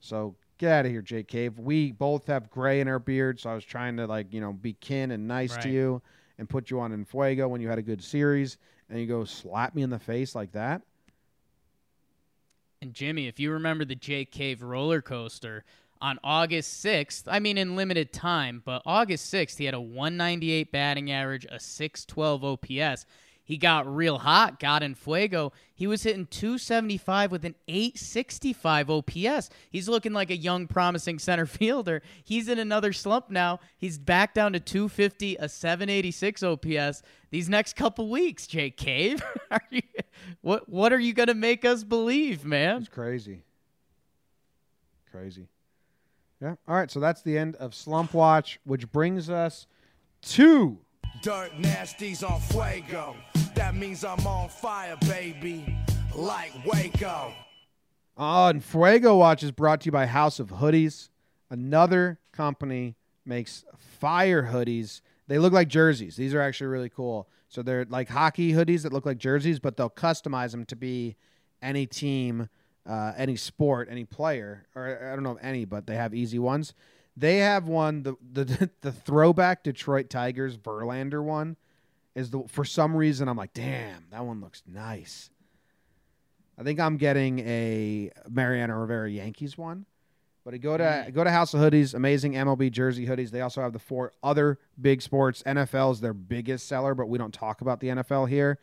So 0.00 0.34
get 0.58 0.72
out 0.72 0.86
of 0.86 0.92
here, 0.92 1.02
Jake 1.02 1.28
Cave. 1.28 1.58
We 1.58 1.92
both 1.92 2.26
have 2.26 2.50
gray 2.50 2.80
in 2.80 2.88
our 2.88 2.98
beard, 2.98 3.40
so 3.40 3.50
I 3.50 3.54
was 3.54 3.64
trying 3.64 3.96
to 3.98 4.06
like 4.06 4.32
you 4.32 4.40
know 4.40 4.52
be 4.52 4.74
kin 4.74 5.12
and 5.12 5.28
nice 5.28 5.56
to 5.58 5.68
you 5.68 6.02
and 6.38 6.48
put 6.48 6.70
you 6.70 6.80
on 6.80 6.92
in 6.92 7.04
Fuego 7.04 7.48
when 7.48 7.60
you 7.60 7.68
had 7.68 7.78
a 7.78 7.82
good 7.82 8.02
series, 8.02 8.58
and 8.90 8.98
you 8.98 9.06
go 9.06 9.24
slap 9.24 9.74
me 9.74 9.82
in 9.82 9.90
the 9.90 9.98
face 9.98 10.34
like 10.34 10.52
that. 10.52 10.82
And 12.84 12.92
Jimmy, 12.92 13.28
if 13.28 13.40
you 13.40 13.50
remember 13.50 13.86
the 13.86 13.94
Jake 13.94 14.30
Cave 14.30 14.60
roller 14.60 15.00
coaster 15.00 15.64
on 16.02 16.18
August 16.22 16.84
6th, 16.84 17.22
I 17.26 17.38
mean 17.38 17.56
in 17.56 17.76
limited 17.76 18.12
time, 18.12 18.60
but 18.62 18.82
August 18.84 19.32
6th, 19.32 19.56
he 19.56 19.64
had 19.64 19.72
a 19.72 19.80
198 19.80 20.70
batting 20.70 21.10
average, 21.10 21.46
a 21.50 21.58
612 21.58 22.44
OPS. 22.44 23.06
He 23.46 23.58
got 23.58 23.86
real 23.86 24.18
hot, 24.18 24.58
got 24.58 24.82
in 24.82 24.94
fuego. 24.94 25.52
He 25.74 25.86
was 25.86 26.02
hitting 26.02 26.26
275 26.26 27.30
with 27.30 27.44
an 27.44 27.54
865 27.68 28.88
OPS. 28.88 29.50
He's 29.70 29.86
looking 29.86 30.14
like 30.14 30.30
a 30.30 30.36
young, 30.36 30.66
promising 30.66 31.18
center 31.18 31.44
fielder. 31.46 32.00
He's 32.24 32.48
in 32.48 32.58
another 32.58 32.94
slump 32.94 33.28
now. 33.28 33.60
He's 33.76 33.98
back 33.98 34.32
down 34.32 34.54
to 34.54 34.60
250, 34.60 35.36
a 35.36 35.48
786 35.48 36.42
OPS. 36.42 37.02
These 37.30 37.50
next 37.50 37.76
couple 37.76 38.08
weeks, 38.08 38.46
Jake 38.46 38.78
Cave, 38.78 39.22
are 39.50 39.60
you, 39.70 39.82
what 40.40 40.68
what 40.68 40.92
are 40.92 40.98
you 40.98 41.12
gonna 41.12 41.34
make 41.34 41.66
us 41.66 41.84
believe, 41.84 42.46
man? 42.46 42.78
It's 42.78 42.88
crazy. 42.88 43.42
Crazy. 45.10 45.48
Yeah. 46.40 46.54
All 46.66 46.74
right. 46.74 46.90
So 46.90 46.98
that's 46.98 47.22
the 47.22 47.36
end 47.36 47.56
of 47.56 47.74
Slump 47.74 48.14
Watch, 48.14 48.58
which 48.64 48.90
brings 48.90 49.28
us 49.28 49.66
to 50.22 50.78
Dirt 51.22 51.52
nasties 51.52 52.28
on 52.28 52.40
fuego. 52.40 53.16
That 53.54 53.76
means 53.76 54.04
I'm 54.04 54.26
on 54.26 54.48
fire, 54.48 54.96
baby. 55.02 55.76
Like 56.14 56.52
Waco. 56.64 57.32
Uh, 58.16 58.48
and 58.48 58.64
Fuego 58.64 59.16
Watch 59.16 59.42
is 59.42 59.50
brought 59.50 59.80
to 59.82 59.86
you 59.86 59.92
by 59.92 60.06
House 60.06 60.38
of 60.38 60.48
Hoodies. 60.48 61.08
Another 61.50 62.18
company 62.32 62.96
makes 63.24 63.64
fire 64.00 64.50
hoodies. 64.52 65.00
They 65.26 65.38
look 65.38 65.52
like 65.52 65.68
jerseys. 65.68 66.16
These 66.16 66.34
are 66.34 66.40
actually 66.40 66.68
really 66.68 66.88
cool. 66.88 67.28
So 67.48 67.62
they're 67.62 67.86
like 67.88 68.08
hockey 68.08 68.52
hoodies 68.52 68.82
that 68.82 68.92
look 68.92 69.06
like 69.06 69.18
jerseys, 69.18 69.58
but 69.58 69.76
they'll 69.76 69.90
customize 69.90 70.50
them 70.50 70.64
to 70.66 70.76
be 70.76 71.16
any 71.62 71.86
team, 71.86 72.48
uh, 72.86 73.12
any 73.16 73.36
sport, 73.36 73.88
any 73.90 74.04
player, 74.04 74.66
or 74.74 75.10
I 75.10 75.14
don't 75.14 75.22
know 75.22 75.38
any, 75.40 75.64
but 75.64 75.86
they 75.86 75.94
have 75.96 76.14
easy 76.14 76.38
ones. 76.38 76.74
They 77.16 77.38
have 77.38 77.68
one 77.68 78.02
the 78.02 78.16
the 78.32 78.70
the 78.80 78.92
throwback 78.92 79.62
Detroit 79.62 80.10
Tigers 80.10 80.56
Verlander 80.56 81.22
one 81.22 81.56
is 82.14 82.30
the 82.30 82.42
for 82.48 82.64
some 82.64 82.96
reason 82.96 83.28
I'm 83.28 83.36
like, 83.36 83.52
damn, 83.54 84.04
that 84.10 84.24
one 84.24 84.40
looks 84.40 84.62
nice. 84.66 85.30
I 86.58 86.62
think 86.62 86.78
I'm 86.78 86.96
getting 86.96 87.40
a 87.40 88.10
Mariano 88.28 88.78
Rivera 88.78 89.10
Yankees 89.10 89.58
one. 89.58 89.86
But 90.44 90.52
I 90.54 90.58
go 90.58 90.76
to 90.76 91.10
go 91.12 91.24
to 91.24 91.30
House 91.30 91.54
of 91.54 91.60
Hoodies, 91.60 91.94
amazing 91.94 92.34
MLB 92.34 92.70
jersey 92.70 93.06
hoodies. 93.06 93.30
They 93.30 93.40
also 93.40 93.62
have 93.62 93.72
the 93.72 93.78
four 93.78 94.12
other 94.22 94.58
big 94.80 95.00
sports. 95.00 95.42
NFL 95.44 95.92
is 95.92 96.00
their 96.00 96.12
biggest 96.12 96.68
seller, 96.68 96.94
but 96.94 97.08
we 97.08 97.16
don't 97.16 97.32
talk 97.32 97.62
about 97.62 97.80
the 97.80 97.88
NFL 97.88 98.28
here. 98.28 98.58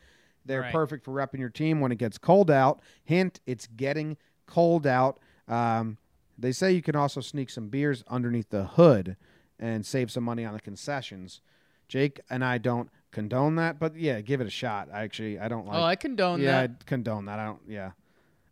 They're 0.46 0.62
Right. 0.62 0.72
perfect 0.72 1.04
for 1.04 1.12
repping 1.12 1.40
your 1.40 1.50
team 1.50 1.82
when 1.82 1.92
it 1.92 1.98
gets 1.98 2.18
cold 2.20 2.52
out. 2.52 2.82
Hint: 3.04 3.40
it's 3.48 3.66
getting 3.68 4.16
cold 4.46 4.86
out. 4.86 5.20
Um, 5.48 5.98
they 6.38 6.52
say 6.52 6.72
you 6.72 6.82
can 6.84 6.96
also 6.96 7.20
sneak 7.20 7.50
some 7.50 7.68
beers 7.70 8.04
underneath 8.08 8.50
the 8.50 8.66
hood 8.66 9.18
and 9.60 9.84
save 9.86 10.12
some 10.12 10.24
money 10.24 10.46
on 10.46 10.54
the 10.54 10.60
concessions. 10.62 11.42
Jake 11.88 12.22
and 12.30 12.46
I 12.46 12.58
don't 12.60 12.90
condone 13.12 13.56
that, 13.56 13.80
but 13.80 13.96
yeah, 13.96 14.22
give 14.22 14.42
it 14.42 14.48
a 14.48 14.52
shot. 14.52 14.90
I 14.94 15.04
actually 15.04 15.40
I 15.40 15.48
don't 15.48 15.68
like. 15.68 15.78
oh, 15.78 15.84
I 15.84 15.96
condone 15.96 16.42
yeah, 16.42 16.52
that. 16.52 16.70
Yeah, 16.70 16.76
I 16.80 16.84
condone 16.86 17.26
that. 17.26 17.40
I 17.40 17.46
don't. 17.46 17.62
Yeah. 17.68 17.92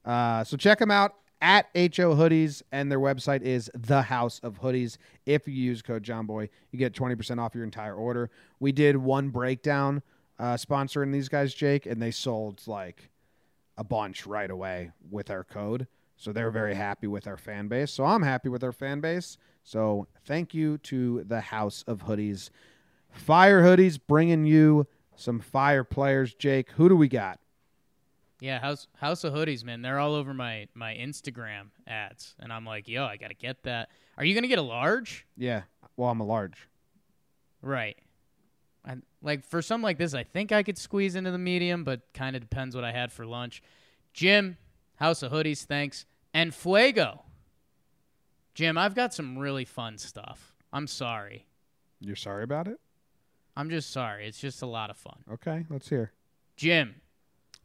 Uh, 0.05 0.43
so 0.43 0.57
check 0.57 0.79
them 0.79 0.91
out 0.91 1.15
at 1.41 1.67
HO 1.73 2.15
Hoodies, 2.15 2.61
and 2.71 2.91
their 2.91 2.99
website 2.99 3.41
is 3.41 3.71
the 3.73 4.03
House 4.03 4.39
of 4.43 4.61
Hoodies. 4.61 4.97
If 5.25 5.47
you 5.47 5.53
use 5.53 5.81
code 5.81 6.03
JOMBOY, 6.03 6.49
you 6.71 6.79
get 6.79 6.93
twenty 6.93 7.15
percent 7.15 7.39
off 7.39 7.55
your 7.55 7.63
entire 7.63 7.95
order. 7.95 8.29
We 8.59 8.71
did 8.71 8.97
one 8.97 9.29
breakdown 9.29 10.01
uh, 10.39 10.55
sponsoring 10.55 11.11
these 11.11 11.29
guys, 11.29 11.53
Jake, 11.53 11.85
and 11.85 12.01
they 12.01 12.11
sold 12.11 12.61
like 12.65 13.09
a 13.77 13.83
bunch 13.83 14.25
right 14.25 14.49
away 14.49 14.91
with 15.09 15.29
our 15.29 15.43
code. 15.43 15.87
So 16.15 16.33
they're 16.33 16.51
very 16.51 16.75
happy 16.75 17.07
with 17.07 17.27
our 17.27 17.37
fan 17.37 17.67
base. 17.69 17.91
So 17.91 18.03
I'm 18.03 18.23
happy 18.23 18.49
with 18.49 18.63
our 18.63 18.73
fan 18.73 18.99
base. 18.99 19.37
So 19.63 20.07
thank 20.25 20.53
you 20.53 20.77
to 20.79 21.23
the 21.23 21.39
House 21.39 21.83
of 21.87 22.03
Hoodies. 22.03 22.49
Fire 23.11 23.61
Hoodies 23.63 23.99
bringing 24.07 24.45
you 24.45 24.87
some 25.15 25.39
fire 25.39 25.83
players, 25.83 26.33
Jake. 26.33 26.71
Who 26.71 26.89
do 26.89 26.95
we 26.95 27.07
got? 27.07 27.39
Yeah, 28.39 28.59
House 28.59 28.87
House 28.97 29.23
of 29.23 29.33
Hoodies, 29.33 29.65
man. 29.65 29.81
They're 29.81 29.99
all 29.99 30.15
over 30.15 30.33
my 30.33 30.67
my 30.73 30.93
Instagram 30.93 31.67
ads, 31.87 32.35
and 32.39 32.53
I'm 32.53 32.65
like, 32.65 32.87
yo, 32.87 33.03
I 33.03 33.17
gotta 33.17 33.33
get 33.33 33.63
that. 33.63 33.89
Are 34.17 34.23
you 34.23 34.33
gonna 34.33 34.47
get 34.47 34.59
a 34.59 34.63
large? 34.63 35.25
Yeah. 35.35 35.63
Well, 35.97 36.09
I'm 36.09 36.21
a 36.21 36.25
large. 36.25 36.69
Right. 37.61 37.97
And 38.85 39.03
like 39.21 39.45
for 39.45 39.61
something 39.61 39.83
like 39.83 39.97
this, 39.97 40.13
I 40.13 40.23
think 40.23 40.53
I 40.53 40.63
could 40.63 40.77
squeeze 40.77 41.15
into 41.15 41.31
the 41.31 41.37
medium, 41.37 41.83
but 41.83 42.01
kind 42.13 42.35
of 42.35 42.41
depends 42.41 42.75
what 42.75 42.85
I 42.85 42.93
had 42.93 43.11
for 43.11 43.25
lunch. 43.25 43.61
Jim, 44.13 44.57
House 44.95 45.21
of 45.21 45.31
Hoodies, 45.31 45.65
thanks. 45.65 46.05
And 46.33 46.53
Fuego. 46.53 47.23
Jim, 48.53 48.77
I've 48.77 48.95
got 48.95 49.13
some 49.13 49.37
really 49.37 49.65
fun 49.65 49.97
stuff. 49.97 50.53
I'm 50.71 50.87
sorry. 50.87 51.45
You're 51.99 52.15
sorry 52.15 52.43
about 52.43 52.67
it? 52.67 52.79
I'm 53.55 53.69
just 53.69 53.91
sorry. 53.91 54.27
It's 54.27 54.39
just 54.39 54.61
a 54.61 54.65
lot 54.65 54.89
of 54.89 54.97
fun. 54.97 55.17
Okay, 55.31 55.65
let's 55.69 55.89
hear. 55.89 56.11
Jim, 56.55 56.95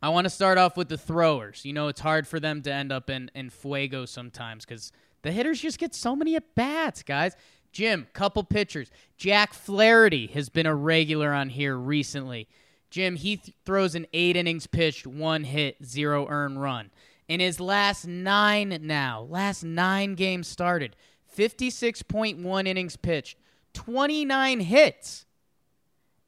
I 0.03 0.09
want 0.09 0.25
to 0.25 0.31
start 0.31 0.59
off 0.59 0.77
with 0.77 0.89
the 0.89 0.99
throwers. 0.99 1.65
You 1.65 1.73
know, 1.73 1.89
it's 1.89 2.01
hard 2.01 2.27
for 2.27 2.39
them 2.39 2.63
to 2.63 2.73
end 2.73 2.93
up 2.93 3.09
in, 3.09 3.31
in 3.35 3.51
fuego 3.51 4.05
sometimes 4.05 4.65
because 4.65 4.93
the 5.23 5.33
hitters 5.33 5.61
just 5.61 5.79
get 5.79 5.95
so 5.95 6.15
many 6.15 6.37
at 6.37 6.55
bats, 6.55 7.03
guys. 7.03 7.35
Jim, 7.73 8.07
couple 8.13 8.45
pitchers. 8.45 8.91
Jack 9.17 9.53
Flaherty 9.53 10.29
has 10.29 10.49
been 10.49 10.67
a 10.67 10.75
regular 10.75 11.33
on 11.33 11.49
here 11.49 11.77
recently. 11.77 12.47
Jim, 12.91 13.17
he 13.17 13.37
th- 13.37 13.57
throws 13.65 13.97
an 13.97 14.07
eight 14.13 14.37
innings 14.37 14.69
pitched, 14.69 15.07
one 15.07 15.43
hit, 15.43 15.85
zero 15.85 16.29
earned 16.29 16.61
run. 16.61 16.91
In 17.27 17.41
his 17.41 17.59
last 17.59 18.07
nine 18.07 18.79
now, 18.83 19.23
last 19.23 19.65
nine 19.65 20.15
games 20.15 20.47
started, 20.47 20.95
56.1 21.37 22.69
innings 22.69 22.97
pitched, 22.97 23.39
29 23.73 24.61
hits 24.61 25.27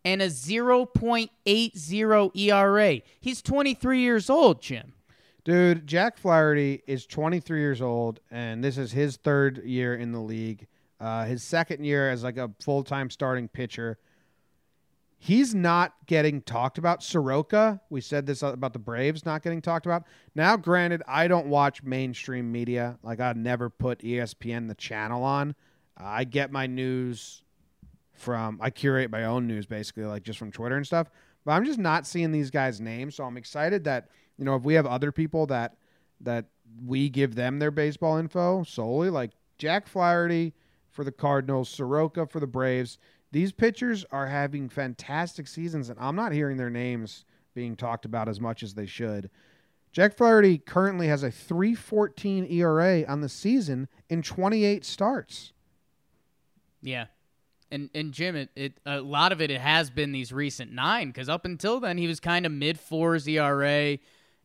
and 0.07 0.23
a 0.23 0.27
0.80 0.27 2.37
ERA. 2.37 3.01
He's 3.21 3.43
23 3.43 4.01
years 4.01 4.31
old, 4.31 4.63
Jim. 4.63 4.93
Dude, 5.43 5.89
Jack 5.89 6.17
Flaherty 6.17 6.85
is 6.87 7.07
23 7.07 7.59
years 7.59 7.83
old, 7.83 8.21
and 8.31 8.63
this 8.63 8.79
is 8.79 8.93
his 8.93 9.17
third 9.17 9.65
year 9.65 9.97
in 9.97 10.13
the 10.13 10.21
league. 10.21 10.69
Uh, 11.01 11.25
his 11.25 11.43
second 11.43 11.83
year 11.85 12.09
as 12.09 12.23
like 12.23 12.37
a 12.37 12.53
full 12.61 12.85
time 12.85 13.11
starting 13.11 13.49
pitcher. 13.49 13.99
He's 15.19 15.57
not 15.57 15.95
getting 16.07 16.41
talked 16.41 16.79
about. 16.79 17.03
Soroka, 17.03 17.81
we 17.91 18.01
said 18.01 18.27
this 18.27 18.45
about 18.45 18.75
the 18.75 18.79
Braves 18.79 19.25
not 19.25 19.43
getting 19.43 19.61
talked 19.61 19.87
about. 19.87 20.05
Now, 20.37 20.57
granted, 20.57 21.03
I 21.09 21.27
don't 21.27 21.49
watch 21.49 21.83
mainstream 21.83 22.53
media. 22.53 22.97
Like 23.03 23.19
I'd 23.19 23.37
never 23.37 23.69
put 23.71 23.99
ESPN 24.01 24.69
the 24.69 24.77
channel 24.77 25.25
on. 25.25 25.57
I 25.97 26.23
get 26.23 26.53
my 26.53 26.69
news 26.69 27.43
from 28.17 28.59
I 28.61 28.71
curate 28.71 29.11
my 29.11 29.25
own 29.25 29.47
news 29.47 29.67
basically, 29.67 30.05
like 30.05 30.23
just 30.23 30.39
from 30.39 30.53
Twitter 30.53 30.77
and 30.77 30.87
stuff. 30.87 31.11
But 31.45 31.53
I'm 31.53 31.65
just 31.65 31.79
not 31.79 32.07
seeing 32.07 32.33
these 32.33 32.51
guys' 32.51 32.81
names, 32.81 33.15
so 33.15 33.25
I'm 33.25 33.37
excited 33.37 33.85
that 33.85 34.09
you 34.39 34.45
know 34.45 34.57
if 34.57 34.63
we 34.63 34.75
have 34.75 34.87
other 34.87 35.13
people 35.13 35.47
that 35.47 35.77
that 36.21 36.47
we 36.85 37.09
give 37.09 37.35
them 37.35 37.59
their 37.59 37.71
baseball 37.71 38.17
info 38.17 38.63
solely, 38.65 39.11
like 39.11 39.33
Jack 39.59 39.87
Flaherty 39.87 40.55
for 40.91 41.05
the 41.05 41.13
Cardinals, 41.13 41.69
Soroka 41.69 42.27
for 42.27 42.41
the 42.41 42.47
Braves. 42.47 42.99
These 43.33 43.53
pitchers 43.53 44.05
are 44.11 44.27
having 44.27 44.69
fantastic 44.69 45.47
seasons, 45.47 45.91
and 45.91 45.99
I'm 46.01 46.17
not 46.17 46.33
hearing 46.33 46.57
their 46.57 46.71
names 46.71 47.25
being 47.55 47.77
talked 47.77 48.05
about 48.05 48.29
as 48.29 48.41
much 48.41 48.63
as 48.63 48.75
they 48.75 48.87
should. 48.87 49.31
Jack 49.93 50.17
Flaherty 50.17 50.59
currently 50.59 51.09
has 51.09 51.23
a 51.23 51.31
3.14 51.31 52.51
ERA 52.51 53.05
on 53.07 53.23
the 53.23 53.29
season 53.29 53.89
in 54.09 54.23
28 54.23 54.85
starts. 54.85 55.53
Yeah. 56.83 57.07
And 57.71 57.91
and 57.95 58.13
Jim, 58.13 58.37
it, 58.37 58.51
it 58.55 58.81
a 58.87 59.01
lot 59.01 59.33
of 59.33 59.41
it, 59.41 59.51
it 59.51 59.61
has 59.61 59.91
been 59.91 60.13
these 60.13 60.33
recent 60.33 60.73
nine 60.73 61.09
because 61.09 61.29
up 61.29 61.45
until 61.45 61.81
then 61.81 61.99
he 61.99 62.07
was 62.07 62.21
kind 62.21 62.47
of 62.47 62.53
mid 62.53 62.79
fours 62.79 63.27
ERA, 63.27 63.99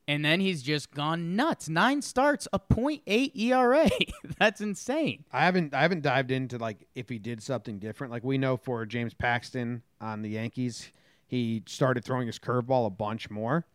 and 0.07 0.26
then 0.26 0.39
he's 0.39 0.63
just 0.63 0.91
gone 0.91 1.36
nuts. 1.36 1.69
Nine 1.69 2.01
starts, 2.01 2.47
a 2.51 2.59
.8 2.59 3.32
ERA. 3.36 3.89
That's 4.39 4.59
insane. 4.59 5.24
I 5.32 5.45
haven't 5.45 5.74
I 5.74 5.82
haven't 5.82 6.01
dived 6.01 6.32
into 6.32 6.57
like 6.57 6.88
if 6.95 7.09
he 7.09 7.19
did 7.19 7.43
something 7.43 7.80
different. 7.80 8.11
Like 8.11 8.24
we 8.24 8.38
know 8.38 8.57
for 8.57 8.86
James 8.86 9.13
Paxton 9.13 9.84
on 9.99 10.24
the 10.24 10.30
Yankees, 10.30 10.91
he 11.28 11.63
started 11.67 12.03
throwing 12.03 12.28
his 12.28 12.39
curveball 12.39 12.88
a 12.88 12.89
bunch 12.89 13.30
more. 13.30 13.65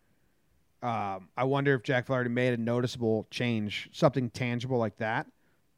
Um, 0.83 1.29
I 1.37 1.45
wonder 1.45 1.75
if 1.75 1.83
Jack 1.83 2.07
Flaherty 2.07 2.31
made 2.31 2.53
a 2.53 2.59
noticeable 2.59 3.27
change, 3.31 3.89
something 3.93 4.29
tangible 4.31 4.79
like 4.79 4.99
that, 4.99 5.27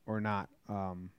or 0.07 0.21
not. 0.21 0.49
Um, 0.69 1.11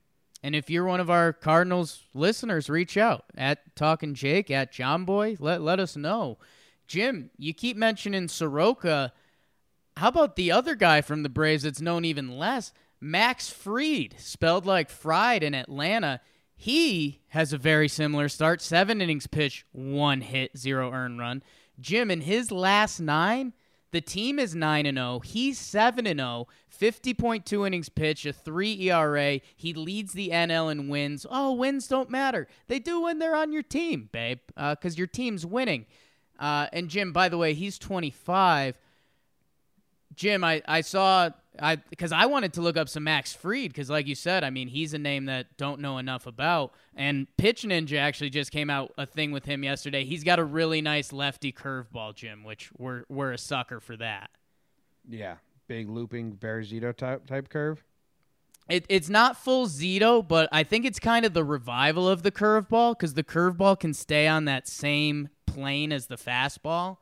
And 0.41 0.55
if 0.55 0.69
you're 0.69 0.85
one 0.85 0.99
of 0.99 1.09
our 1.09 1.33
Cardinals 1.33 2.03
listeners, 2.13 2.69
reach 2.69 2.97
out 2.97 3.25
at 3.35 3.75
Talking 3.75 4.13
Jake 4.13 4.49
at 4.49 4.73
Jomboy. 4.73 5.37
Let 5.39 5.61
let 5.61 5.79
us 5.79 5.97
know. 5.97 6.37
Jim, 6.87 7.29
you 7.37 7.53
keep 7.53 7.77
mentioning 7.77 8.27
Soroka. 8.27 9.13
How 9.97 10.07
about 10.07 10.35
the 10.35 10.51
other 10.51 10.75
guy 10.75 11.01
from 11.01 11.23
the 11.23 11.29
Braves 11.29 11.63
that's 11.63 11.81
known 11.81 12.05
even 12.05 12.37
less? 12.37 12.71
Max 13.01 13.49
Fried, 13.49 14.15
spelled 14.17 14.65
like 14.65 14.89
fried 14.89 15.43
in 15.43 15.53
Atlanta. 15.53 16.21
He 16.55 17.21
has 17.29 17.53
a 17.53 17.57
very 17.57 17.87
similar 17.87 18.27
start. 18.27 18.61
Seven 18.61 19.01
innings 19.01 19.27
pitch, 19.27 19.65
one 19.71 20.21
hit, 20.21 20.57
zero 20.57 20.91
earned 20.91 21.19
run. 21.19 21.43
Jim, 21.79 22.11
in 22.11 22.21
his 22.21 22.51
last 22.51 22.99
nine, 22.99 23.53
the 23.91 24.01
team 24.01 24.37
is 24.39 24.53
9 24.53 24.85
and 24.85 24.97
0. 24.97 25.21
He's 25.23 25.57
7 25.57 26.05
and 26.05 26.19
0. 26.19 26.47
50.2 26.79 27.67
innings 27.67 27.89
pitched, 27.89 28.25
a 28.25 28.33
3 28.33 28.89
ERA. 28.89 29.39
He 29.55 29.73
leads 29.73 30.13
the 30.13 30.29
NL 30.29 30.71
in 30.71 30.87
wins. 30.87 31.25
Oh, 31.29 31.53
wins 31.53 31.87
don't 31.87 32.09
matter. 32.09 32.47
They 32.67 32.79
do 32.79 33.01
when 33.01 33.19
they're 33.19 33.35
on 33.35 33.51
your 33.51 33.63
team, 33.63 34.09
babe, 34.11 34.39
because 34.55 34.97
your 34.97 35.07
team's 35.07 35.45
winning. 35.45 35.85
Uh, 36.39 36.67
and 36.71 36.89
Jim, 36.89 37.11
by 37.11 37.27
the 37.29 37.37
way, 37.37 37.53
he's 37.53 37.77
25. 37.77 38.77
Jim, 40.15 40.43
I, 40.43 40.61
I 40.67 40.81
saw 40.81 41.31
I 41.61 41.75
because 41.75 42.11
I 42.11 42.25
wanted 42.25 42.53
to 42.53 42.61
look 42.61 42.77
up 42.77 42.89
some 42.89 43.03
Max 43.03 43.33
Fried 43.33 43.69
because, 43.69 43.89
like 43.89 44.07
you 44.07 44.15
said, 44.15 44.43
I 44.43 44.49
mean 44.49 44.67
he's 44.67 44.93
a 44.93 44.97
name 44.97 45.25
that 45.25 45.57
don't 45.57 45.81
know 45.81 45.97
enough 45.97 46.27
about. 46.27 46.73
And 46.95 47.27
Pitch 47.37 47.63
Ninja 47.63 47.97
actually 47.97 48.29
just 48.29 48.51
came 48.51 48.69
out 48.69 48.93
a 48.97 49.05
thing 49.05 49.31
with 49.31 49.45
him 49.45 49.63
yesterday. 49.63 50.03
He's 50.05 50.23
got 50.23 50.39
a 50.39 50.43
really 50.43 50.81
nice 50.81 51.13
lefty 51.13 51.51
curveball, 51.51 52.15
Jim, 52.15 52.43
which 52.43 52.71
we're 52.77 53.03
we're 53.09 53.31
a 53.31 53.37
sucker 53.37 53.79
for 53.79 53.97
that. 53.97 54.29
yeah, 55.09 55.35
big 55.67 55.89
looping 55.89 56.31
Barry 56.31 56.65
Zito 56.65 56.95
type 56.95 57.25
type 57.25 57.49
curve. 57.49 57.83
It, 58.69 58.85
it's 58.87 59.09
not 59.09 59.35
full 59.35 59.65
Zito, 59.67 60.25
but 60.25 60.47
I 60.51 60.63
think 60.63 60.85
it's 60.85 60.99
kind 60.99 61.25
of 61.25 61.33
the 61.33 61.43
revival 61.43 62.07
of 62.07 62.21
the 62.21 62.31
curveball 62.31 62.97
because 62.97 63.15
the 63.15 63.23
curveball 63.23 63.79
can 63.79 63.95
stay 63.95 64.27
on 64.27 64.45
that 64.45 64.67
same 64.67 65.29
plane 65.47 65.91
as 65.91 66.05
the 66.05 66.17
fastball. 66.17 66.97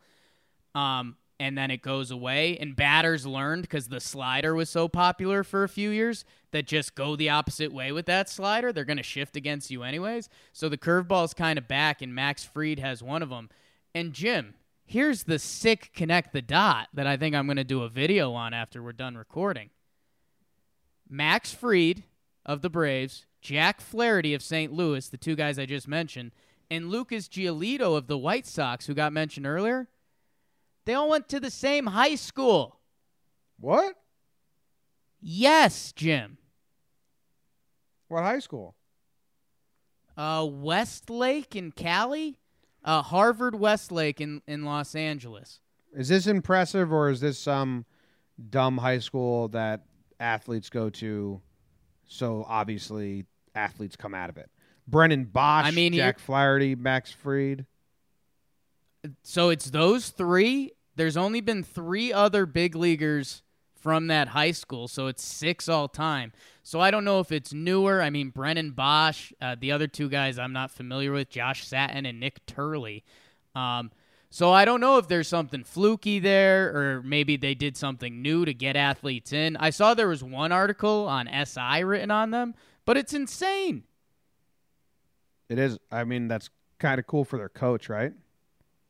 Um, 0.74 1.18
and 1.40 1.58
then 1.58 1.72
it 1.72 1.82
goes 1.82 2.12
away. 2.12 2.58
And 2.58 2.76
batters 2.76 3.26
learned 3.26 3.64
because 3.64 3.88
the 3.88 4.00
slider 4.00 4.56
was 4.56 4.70
so 4.70 4.88
popular 4.88 5.44
for 5.44 5.64
a 5.64 5.70
few 5.70 5.90
years 5.90 6.26
that 6.52 6.68
just 6.68 6.96
go 6.96 7.16
the 7.16 7.30
opposite 7.30 7.72
way 7.72 7.92
with 7.92 8.06
that 8.08 8.30
slider. 8.30 8.72
They're 8.72 8.86
going 8.86 8.98
to 8.98 9.04
shift 9.04 9.36
against 9.36 9.72
you 9.72 9.84
anyways. 9.84 10.30
So 10.54 10.70
the 10.70 10.78
curveball's 10.78 11.34
kind 11.34 11.58
of 11.58 11.68
back, 11.68 12.02
and 12.02 12.16
Max 12.16 12.44
Fried 12.44 12.80
has 12.80 13.04
one 13.04 13.22
of 13.22 13.30
them. 13.30 13.50
And 13.94 14.14
Jim, 14.14 14.56
here's 14.86 15.24
the 15.24 15.40
sick 15.40 15.92
connect 15.94 16.34
the 16.34 16.42
dot 16.42 16.88
that 16.94 17.08
I 17.08 17.18
think 17.18 17.36
I'm 17.36 17.48
going 17.48 17.58
to 17.58 17.64
do 17.64 17.84
a 17.84 17.90
video 17.90 18.34
on 18.34 18.54
after 18.54 18.82
we're 18.82 18.94
done 18.94 19.18
recording. 19.18 19.70
Max 21.10 21.54
Freed 21.54 22.04
of 22.46 22.62
the 22.62 22.70
Braves, 22.70 23.26
Jack 23.42 23.80
Flaherty 23.80 24.34
of 24.34 24.42
St. 24.42 24.74
Louis, 24.74 25.08
the 25.08 25.18
two 25.18 25.36
guys 25.36 25.60
I 25.60 25.66
just 25.66 25.88
mentioned, 25.88 26.32
and 26.70 26.90
Lucas 26.90 27.28
Giolito 27.28 27.96
of 27.96 28.08
the 28.08 28.18
White 28.18 28.46
Sox, 28.46 28.88
who 28.88 28.94
got 28.94 29.14
mentioned 29.14 29.46
earlier, 29.46 29.88
they 30.88 30.94
all 30.94 31.10
went 31.10 31.28
to 31.28 31.40
the 31.42 31.52
same 31.52 31.86
high 31.86 32.16
school. 32.16 32.80
What? 33.60 33.96
Yes, 35.20 35.92
Jim. 35.92 36.38
What 38.08 38.24
high 38.24 38.40
school? 38.40 38.74
Uh, 40.16 40.48
Westlake 40.50 41.58
in 41.58 41.74
Cali, 41.74 42.40
uh, 42.86 43.02
Harvard 43.02 43.54
Westlake 43.54 44.22
in, 44.22 44.42
in 44.48 44.64
Los 44.64 44.96
Angeles. 44.96 45.60
Is 45.94 46.08
this 46.08 46.26
impressive, 46.26 46.94
or 46.94 47.10
is 47.10 47.20
this 47.20 47.38
some 47.38 47.86
dumb 48.50 48.78
high 48.78 49.00
school 49.00 49.50
that 49.50 49.82
athletes 50.22 50.70
go 50.70 50.90
to? 50.92 51.42
So 52.08 52.46
obviously, 52.48 53.26
athletes 53.56 53.98
come 53.98 54.14
out 54.14 54.30
of 54.30 54.38
it. 54.38 54.50
Brennan 54.88 55.26
Boesch, 55.26 55.64
I 55.66 55.72
mean, 55.72 55.92
Jack 55.92 56.18
Flaherty, 56.18 56.76
Max 56.76 57.12
Fried. 57.12 57.66
So 59.24 59.50
it's 59.50 59.70
those 59.70 60.10
three. 60.10 60.72
There's 60.98 61.16
only 61.16 61.42
been 61.42 61.64
three 61.64 62.12
other 62.12 62.46
big 62.46 62.76
leaguers 62.76 63.44
from 63.80 64.08
that 64.08 64.30
high 64.30 64.52
school, 64.52 64.88
so 64.88 65.08
it's 65.08 65.24
six 65.24 65.70
all 65.70 65.88
time. 65.88 66.34
So 66.64 66.82
I 66.82 66.92
don't 66.92 67.06
know 67.06 67.20
if 67.20 67.32
it's 67.32 67.54
newer. 67.54 68.02
I 68.02 68.10
mean, 68.10 68.30
Brennan 68.32 68.72
Boesch, 68.72 69.32
uh, 69.40 69.56
the 69.60 69.72
other 69.72 69.88
two 69.88 70.10
guys 70.10 70.38
I'm 70.38 70.52
not 70.52 70.72
familiar 70.72 71.12
with, 71.12 71.30
Josh 71.30 71.66
Satin 71.66 72.06
and 72.06 72.20
Nick 72.20 72.46
Turley. 72.48 73.04
Um, 73.56 73.92
so 74.30 74.52
I 74.52 74.66
don't 74.66 74.82
know 74.82 74.98
if 74.98 75.08
there's 75.08 75.28
something 75.28 75.64
fluky 75.64 76.20
there, 76.20 76.76
or 76.76 77.04
maybe 77.04 77.38
they 77.38 77.54
did 77.54 77.78
something 77.78 78.22
new 78.22 78.44
to 78.44 78.54
get 78.54 78.76
athletes 78.76 79.32
in. 79.32 79.56
I 79.58 79.70
saw 79.70 79.94
there 79.94 80.10
was 80.10 80.24
one 80.24 80.52
article 80.52 81.08
on 81.08 81.30
SI 81.46 81.84
written 81.84 82.12
on 82.12 82.32
them, 82.32 82.56
but 82.86 82.98
it's 82.98 83.14
insane. 83.14 83.84
It 85.48 85.60
is. 85.60 85.78
I 85.92 86.04
mean, 86.04 86.28
that's 86.28 86.50
kind 86.80 87.00
of 87.00 87.08
cool 87.08 87.24
for 87.24 87.38
their 87.38 87.50
coach, 87.50 87.88
right? 87.88 88.14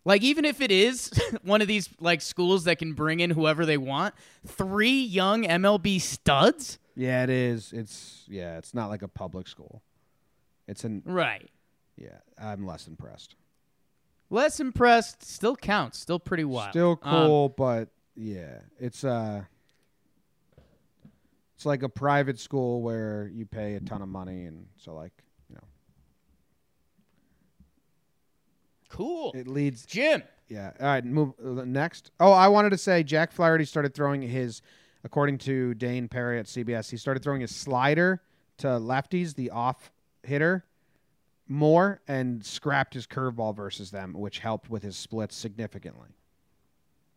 Like 0.08 0.22
even 0.24 0.45
if 0.45 0.62
it 0.62 0.72
is 0.72 1.12
one 1.43 1.62
of 1.62 1.68
these 1.68 1.89
like 1.99 2.22
schools 2.22 2.64
that 2.64 2.80
can 2.80 2.93
bring 2.93 3.20
in 3.20 3.30
whoever 3.30 3.66
they 3.66 3.76
want, 3.78 4.16
three 4.45 5.01
young 5.03 5.43
MLB 5.43 5.99
studs? 5.99 6.80
Yeah, 6.95 7.24
it 7.24 7.30
is. 7.30 7.74
It's 7.74 8.24
yeah. 8.30 8.58
It's 8.58 8.74
not 8.74 8.88
like 8.89 9.01
a 9.01 9.10
public 9.10 9.49
school. 9.49 9.82
It's 10.66 10.86
an 10.86 11.01
Right. 11.05 11.49
yeah. 11.97 12.20
I'm 12.41 12.66
less 12.66 12.88
impressed. 12.88 13.36
Less 14.30 14.62
impressed, 14.62 15.24
still 15.26 15.58
counts, 15.58 15.99
still 15.99 16.20
pretty 16.20 16.45
wild. 16.45 16.72
Still 16.72 16.99
Um, 17.01 17.28
cool, 17.28 17.49
but 17.49 17.89
yeah, 18.16 18.60
it's 18.80 19.03
uh, 19.03 19.43
it's 21.55 21.66
like 21.66 21.84
a 21.84 21.89
private 21.89 22.39
school 22.39 22.82
where 22.82 23.30
you 23.34 23.45
pay 23.45 23.76
a 23.76 23.82
ton 23.82 24.01
of 24.01 24.08
money, 24.08 24.45
and 24.45 24.68
so 24.78 24.93
like 24.95 25.12
you 25.49 25.55
know, 25.55 25.64
cool. 28.89 29.31
it 29.35 29.47
leads. 29.47 29.85
Jim. 29.85 30.23
Yeah. 30.47 30.71
All 30.79 30.88
right. 30.88 31.03
Move 31.05 31.33
uh, 31.43 31.63
next. 31.65 32.11
Oh, 32.19 32.31
I 32.31 32.47
wanted 32.47 32.69
to 32.71 32.77
say 32.77 33.03
Jack 33.03 33.31
Flaherty 33.31 33.65
started 33.65 33.93
throwing 33.93 34.21
his, 34.21 34.61
according 35.03 35.39
to 35.39 35.73
Dayn 35.77 36.09
Perry 36.09 36.39
at 36.39 36.45
CBS, 36.45 36.89
he 36.89 36.97
started 36.97 37.23
throwing 37.23 37.41
his 37.41 37.55
slider 37.55 38.21
to 38.59 38.67
lefties, 38.67 39.35
the 39.35 39.51
off 39.51 39.91
hitter, 40.23 40.65
more, 41.47 42.01
and 42.07 42.45
scrapped 42.45 42.93
his 42.93 43.05
curveball 43.07 43.55
versus 43.55 43.91
them, 43.91 44.13
which 44.13 44.39
helped 44.39 44.69
with 44.69 44.83
his 44.83 44.95
splits 44.95 45.35
significantly. 45.35 46.09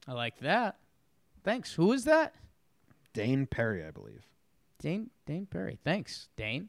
I 0.06 0.12
like 0.12 0.38
that. 0.40 0.76
Thanks. 1.44 1.72
Who 1.74 1.92
is 1.92 2.04
that? 2.04 2.34
Dayn 3.14 3.48
Perry, 3.48 3.84
I 3.84 3.90
believe. 3.90 4.24
Dayn 4.82 5.08
Dayn 5.26 5.48
Perry. 5.48 5.78
Thanks, 5.84 6.28
Dayn. 6.36 6.68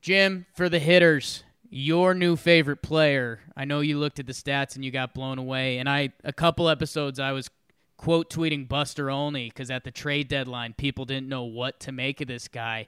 Jim, 0.00 0.44
for 0.54 0.68
the 0.68 0.78
hitters, 0.78 1.44
your 1.76 2.14
new 2.14 2.36
favorite 2.36 2.82
player. 2.82 3.40
I 3.56 3.64
know 3.64 3.80
you 3.80 3.98
looked 3.98 4.20
at 4.20 4.28
the 4.28 4.32
stats 4.32 4.76
and 4.76 4.84
you 4.84 4.92
got 4.92 5.12
blown 5.12 5.38
away. 5.38 5.78
And 5.78 5.88
I 5.88 6.12
a 6.22 6.32
couple 6.32 6.68
episodes 6.68 7.18
I 7.18 7.32
was 7.32 7.50
quote 7.96 8.30
tweeting 8.30 8.68
Buster 8.68 9.10
Olney 9.10 9.48
because 9.48 9.72
at 9.72 9.82
the 9.82 9.90
trade 9.90 10.28
deadline 10.28 10.74
people 10.74 11.04
didn't 11.04 11.28
know 11.28 11.42
what 11.42 11.80
to 11.80 11.90
make 11.90 12.20
of 12.20 12.28
this 12.28 12.46
guy. 12.46 12.86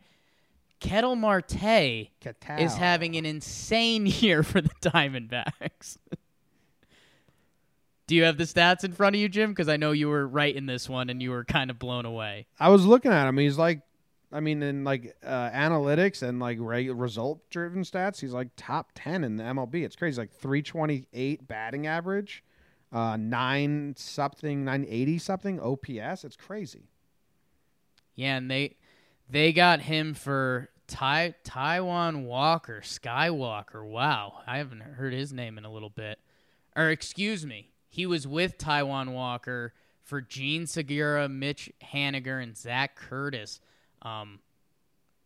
Ketel 0.79 1.17
Marte 1.17 2.11
Ketel. 2.21 2.59
is 2.59 2.77
having 2.77 3.17
an 3.17 3.27
insane 3.27 4.07
year 4.07 4.45
for 4.45 4.61
the 4.61 4.71
Diamondbacks. 4.81 5.97
Do 8.07 8.15
you 8.15 8.23
have 8.23 8.37
the 8.37 8.45
stats 8.45 8.85
in 8.85 8.93
front 8.93 9.17
of 9.17 9.21
you, 9.21 9.29
Jim? 9.29 9.51
Because 9.51 9.69
I 9.69 9.77
know 9.77 9.91
you 9.91 10.09
were 10.09 10.29
right 10.29 10.55
in 10.55 10.67
this 10.67 10.89
one 10.89 11.11
and 11.11 11.21
you 11.21 11.31
were 11.31 11.45
kind 11.45 11.71
of 11.71 11.81
blown 11.81 12.05
away. 12.05 12.47
I 12.61 12.69
was 12.69 12.87
looking 12.87 13.11
at 13.11 13.27
him. 13.27 13.37
He's 13.37 13.59
like, 13.59 13.81
I 14.33 14.41
mean, 14.41 14.63
in 14.63 14.85
like 14.85 15.17
uh, 15.25 15.51
analytics 15.51 16.23
and 16.23 16.41
like 16.41 16.59
reg- 16.61 16.91
result 16.91 17.49
driven 17.51 17.83
stats, 17.83 18.21
he's 18.21 18.33
like 18.33 18.49
top 18.57 18.91
10 18.95 19.25
in 19.25 19.37
the 19.37 19.45
MLB. 19.45 19.85
It's 19.85 19.97
crazy. 19.97 20.21
Like 20.21 20.33
328 20.33 21.47
batting 21.47 21.87
average, 21.87 22.43
uh, 22.93 23.17
nine 23.17 23.95
something, 23.97 24.65
980 24.65 25.19
something 25.19 25.61
OPS. 25.61 26.25
It's 26.25 26.37
crazy. 26.37 26.89
Yeah, 28.15 28.37
and 28.37 28.51
they 28.51 28.77
they 29.29 29.53
got 29.53 29.81
him 29.83 30.15
for 30.15 30.71
Ty 30.87 31.35
Taijuan 31.45 32.25
Walker, 32.25 32.81
Skywalker. 32.83 33.85
Wow, 33.85 34.41
I 34.47 34.59
haven't 34.59 34.81
heard 34.81 35.13
his 35.13 35.33
name 35.33 35.59
in 35.59 35.65
a 35.65 35.73
little 35.73 35.91
bit. 35.91 36.19
Or 36.75 36.91
excuse 36.91 37.47
me, 37.47 37.71
he 37.89 38.07
was 38.07 38.27
with 38.27 38.59
Taijuan 38.59 39.13
Walker 39.13 39.73
for 40.03 40.21
Jean 40.21 40.67
Segura, 40.67 41.29
Mitch 41.29 41.71
Haniger, 41.93 42.43
and 42.43 42.57
Zac 42.57 42.97
Curtis. 42.97 43.61
Um, 44.07 44.39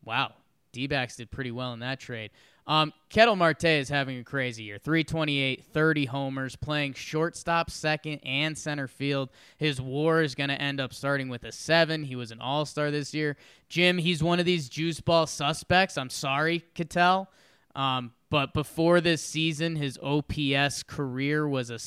wow, 0.05 0.33
D-backs 0.73 1.17
did 1.17 1.31
pretty 1.31 1.51
well 1.51 1.73
in 1.75 1.81
that 1.81 2.01
trade. 2.01 2.31
Um, 2.67 2.93
Ketel 3.09 3.37
Marte 3.37 3.65
is 3.65 3.89
having 3.89 4.19
a 4.19 4.25
crazy 4.25 4.63
year. 4.63 4.79
328, 4.79 5.65
30 5.65 6.05
homers, 6.07 6.57
playing 6.57 6.95
shortstop, 6.95 7.71
second, 7.71 8.21
and 8.25 8.57
center 8.57 8.87
field. 8.87 9.31
His 9.57 9.81
war 9.81 10.23
is 10.23 10.35
going 10.35 10.51
to 10.51 10.61
end 10.61 10.81
up 10.81 10.95
starting 10.95 11.29
with 11.29 11.45
a 11.45 11.53
seven. 11.53 12.05
He 12.05 12.17
was 12.17 12.31
an 12.31 12.41
all 12.41 12.65
star 12.65 12.91
this 12.91 13.13
year. 13.13 13.37
Jim, 13.69 13.99
he's 13.99 14.23
one 14.23 14.39
of 14.39 14.47
these 14.47 14.69
juice 14.69 15.01
ball 15.01 15.27
suspects. 15.27 15.99
I'm 15.99 16.11
sorry, 16.11 16.65
Ketel. 16.75 17.29
Um, 17.75 18.13
but 18.31 18.55
before 18.55 19.01
this 19.01 19.23
season, 19.23 19.77
his 19.77 19.99
OPS 20.03 20.85
career 20.85 21.49
was 21.49 21.71
a 21.71 21.79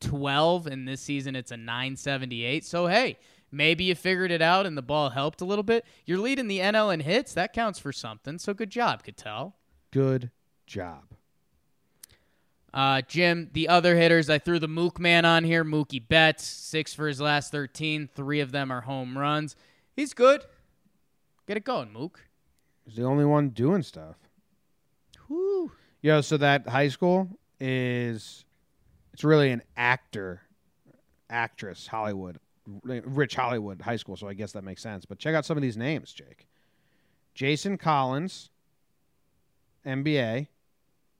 12, 0.00 0.66
and 0.66 0.88
this 0.88 1.00
season 1.00 1.36
it's 1.36 1.52
a 1.52 1.56
978. 1.56 2.64
So, 2.64 2.86
hey, 2.86 3.18
maybe 3.50 3.84
you 3.84 3.94
figured 3.94 4.30
it 4.30 4.42
out 4.42 4.66
and 4.66 4.76
the 4.76 4.82
ball 4.82 5.10
helped 5.10 5.40
a 5.40 5.44
little 5.44 5.62
bit. 5.62 5.84
You're 6.04 6.18
leading 6.18 6.48
the 6.48 6.58
NL 6.60 6.92
in 6.92 7.00
hits. 7.00 7.32
That 7.34 7.52
counts 7.52 7.78
for 7.78 7.92
something. 7.92 8.38
So, 8.38 8.54
good 8.54 8.70
job, 8.70 9.02
Ketel. 9.02 9.54
Good 9.90 10.30
job. 10.66 11.04
Uh, 12.74 13.00
Jim, 13.08 13.48
the 13.54 13.68
other 13.68 13.96
hitters, 13.96 14.28
I 14.28 14.38
threw 14.38 14.58
the 14.58 14.68
Mook 14.68 15.00
man 15.00 15.24
on 15.24 15.44
here. 15.44 15.64
Mookie 15.64 16.06
Betts, 16.06 16.44
six 16.44 16.92
for 16.92 17.08
his 17.08 17.20
last 17.20 17.50
13. 17.50 18.08
Three 18.14 18.40
of 18.40 18.52
them 18.52 18.70
are 18.70 18.82
home 18.82 19.16
runs. 19.16 19.56
He's 19.94 20.12
good. 20.12 20.44
Get 21.46 21.56
it 21.56 21.64
going, 21.64 21.92
Mook. 21.92 22.20
He's 22.84 22.96
the 22.96 23.04
only 23.04 23.24
one 23.24 23.48
doing 23.48 23.82
stuff. 23.82 24.16
Whoo. 25.28 25.72
Yo, 26.02 26.20
so 26.20 26.36
that 26.36 26.68
high 26.68 26.88
school 26.88 27.28
is 27.58 28.44
it's 29.12 29.24
really 29.24 29.50
an 29.50 29.62
actor, 29.76 30.42
actress, 31.30 31.86
Hollywood, 31.86 32.38
rich 32.82 33.34
Hollywood 33.36 33.80
high 33.82 33.96
school. 33.96 34.16
So 34.16 34.28
I 34.28 34.34
guess 34.34 34.52
that 34.52 34.62
makes 34.64 34.82
sense. 34.82 35.04
But 35.04 35.18
check 35.18 35.34
out 35.34 35.44
some 35.44 35.56
of 35.56 35.62
these 35.62 35.76
names, 35.76 36.12
Jake. 36.12 36.46
Jason 37.34 37.76
Collins, 37.78 38.50
NBA. 39.84 40.48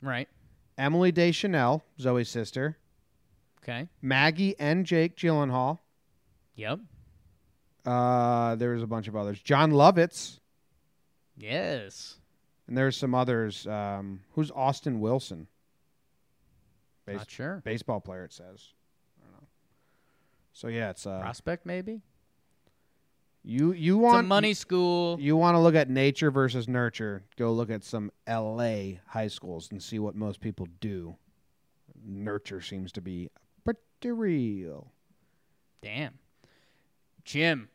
Right. 0.03 0.29
Emily 0.79 1.13
Deschanel, 1.13 1.85
Zoe's 2.01 2.29
sister. 2.29 2.77
Okay. 3.63 3.89
Maggie 4.03 4.55
and 4.59 4.87
Jake 4.87 5.17
Gyllenhaal. 5.17 5.79
Yep. 6.55 6.81
Uh, 7.85 8.55
there 8.57 8.71
was 8.73 8.83
a 8.83 8.87
bunch 8.87 9.09
of 9.09 9.17
others. 9.17 9.41
Jon 9.41 9.71
Lovitz, 9.73 10.41
Yes. 11.37 12.17
and 12.67 12.77
there's 12.77 12.97
some 12.97 13.15
others. 13.15 13.67
Um, 13.67 14.21
who's 14.33 14.51
Austin 14.51 15.01
Wilson? 15.01 15.47
Base- 17.05 17.19
Not 17.19 17.31
sure. 17.31 17.63
baseball 17.65 18.01
player. 18.01 18.25
It 18.25 18.33
says. 18.33 18.73
I 20.65 20.67
don't 20.67 20.73
know. 20.73 20.77
So 20.77 20.79
yeah, 20.79 20.91
it's 20.91 21.07
uh, 21.07 21.21
Prospect, 21.21 21.67
maybe? 21.67 22.03
you 23.45 23.73
you 23.73 23.97
It's 23.97 24.03
a 24.03 24.07
want 24.15 24.27
money 24.27 24.55
school. 24.55 25.19
You 25.21 25.37
want 25.37 25.55
to 25.55 25.61
look 25.61 25.75
at 25.75 25.89
nature 25.89 26.31
versus 26.31 26.67
nurture? 26.69 27.23
Go 27.37 27.53
look 27.53 27.71
at 27.71 27.85
some 27.85 28.11
L.A. 28.27 29.01
high 29.07 29.29
schools 29.29 29.69
and 29.71 29.83
see 29.83 29.99
what 29.99 30.15
most 30.15 30.41
people 30.41 30.67
do. 30.81 31.17
Nurture 32.05 32.61
seems 32.61 32.93
to 32.93 33.01
be 33.01 33.31
pretty 33.65 34.11
real. 34.11 34.93
Damn. 35.83 36.19
Jim, 37.25 37.69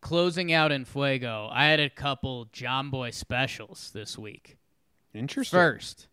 closing 0.00 0.52
out 0.52 0.72
in 0.72 0.84
Fuego, 0.84 1.48
I 1.52 1.66
had 1.66 1.80
a 1.80 1.90
couple 1.90 2.46
Jomboy 2.46 3.12
specials 3.14 3.90
this 3.92 4.16
week. 4.18 4.56
Interesting. 5.14 5.58
First, 5.58 6.08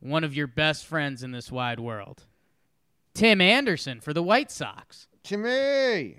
one 0.00 0.24
of 0.24 0.34
your 0.34 0.46
best 0.46 0.84
friends 0.86 1.22
in 1.22 1.30
this 1.32 1.50
wide 1.50 1.80
world, 1.80 2.24
Tim 3.14 3.40
Anderson 3.40 4.00
for 4.00 4.12
the 4.12 4.22
White 4.22 4.50
Sox. 4.50 5.06
Timmy. 5.22 6.16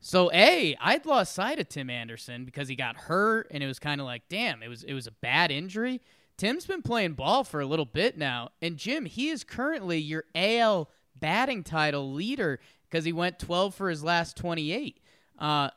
So 0.00 0.32
A, 0.32 0.76
I'd 0.80 1.06
lost 1.06 1.34
sight 1.34 1.60
of 1.60 1.68
Tim 1.68 1.88
Anderson 1.90 2.44
because 2.44 2.66
he 2.68 2.74
got 2.74 2.96
hurt 2.96 3.46
and 3.50 3.62
it 3.62 3.66
was 3.66 3.78
kind 3.78 4.00
of 4.00 4.06
like, 4.06 4.22
damn, 4.28 4.62
it 4.62 4.68
was 4.68 4.82
it 4.82 4.94
was 4.94 5.06
a 5.06 5.12
bad 5.12 5.50
injury. 5.50 6.00
Tim's 6.36 6.66
been 6.66 6.82
playing 6.82 7.12
ball 7.12 7.44
for 7.44 7.60
a 7.60 7.66
little 7.66 7.84
bit 7.84 8.18
now. 8.18 8.48
And 8.60 8.76
Jim, 8.78 9.04
he 9.04 9.28
is 9.28 9.44
currently 9.44 9.98
your 9.98 10.24
AL 10.34 10.90
batting 11.14 11.62
title 11.62 12.12
leader 12.12 12.58
because 12.90 13.04
he 13.04 13.12
went 13.12 13.38
12 13.38 13.74
for 13.74 13.88
his 13.90 14.02
last 14.02 14.36
28. 14.36 14.98
Uh 15.38 15.70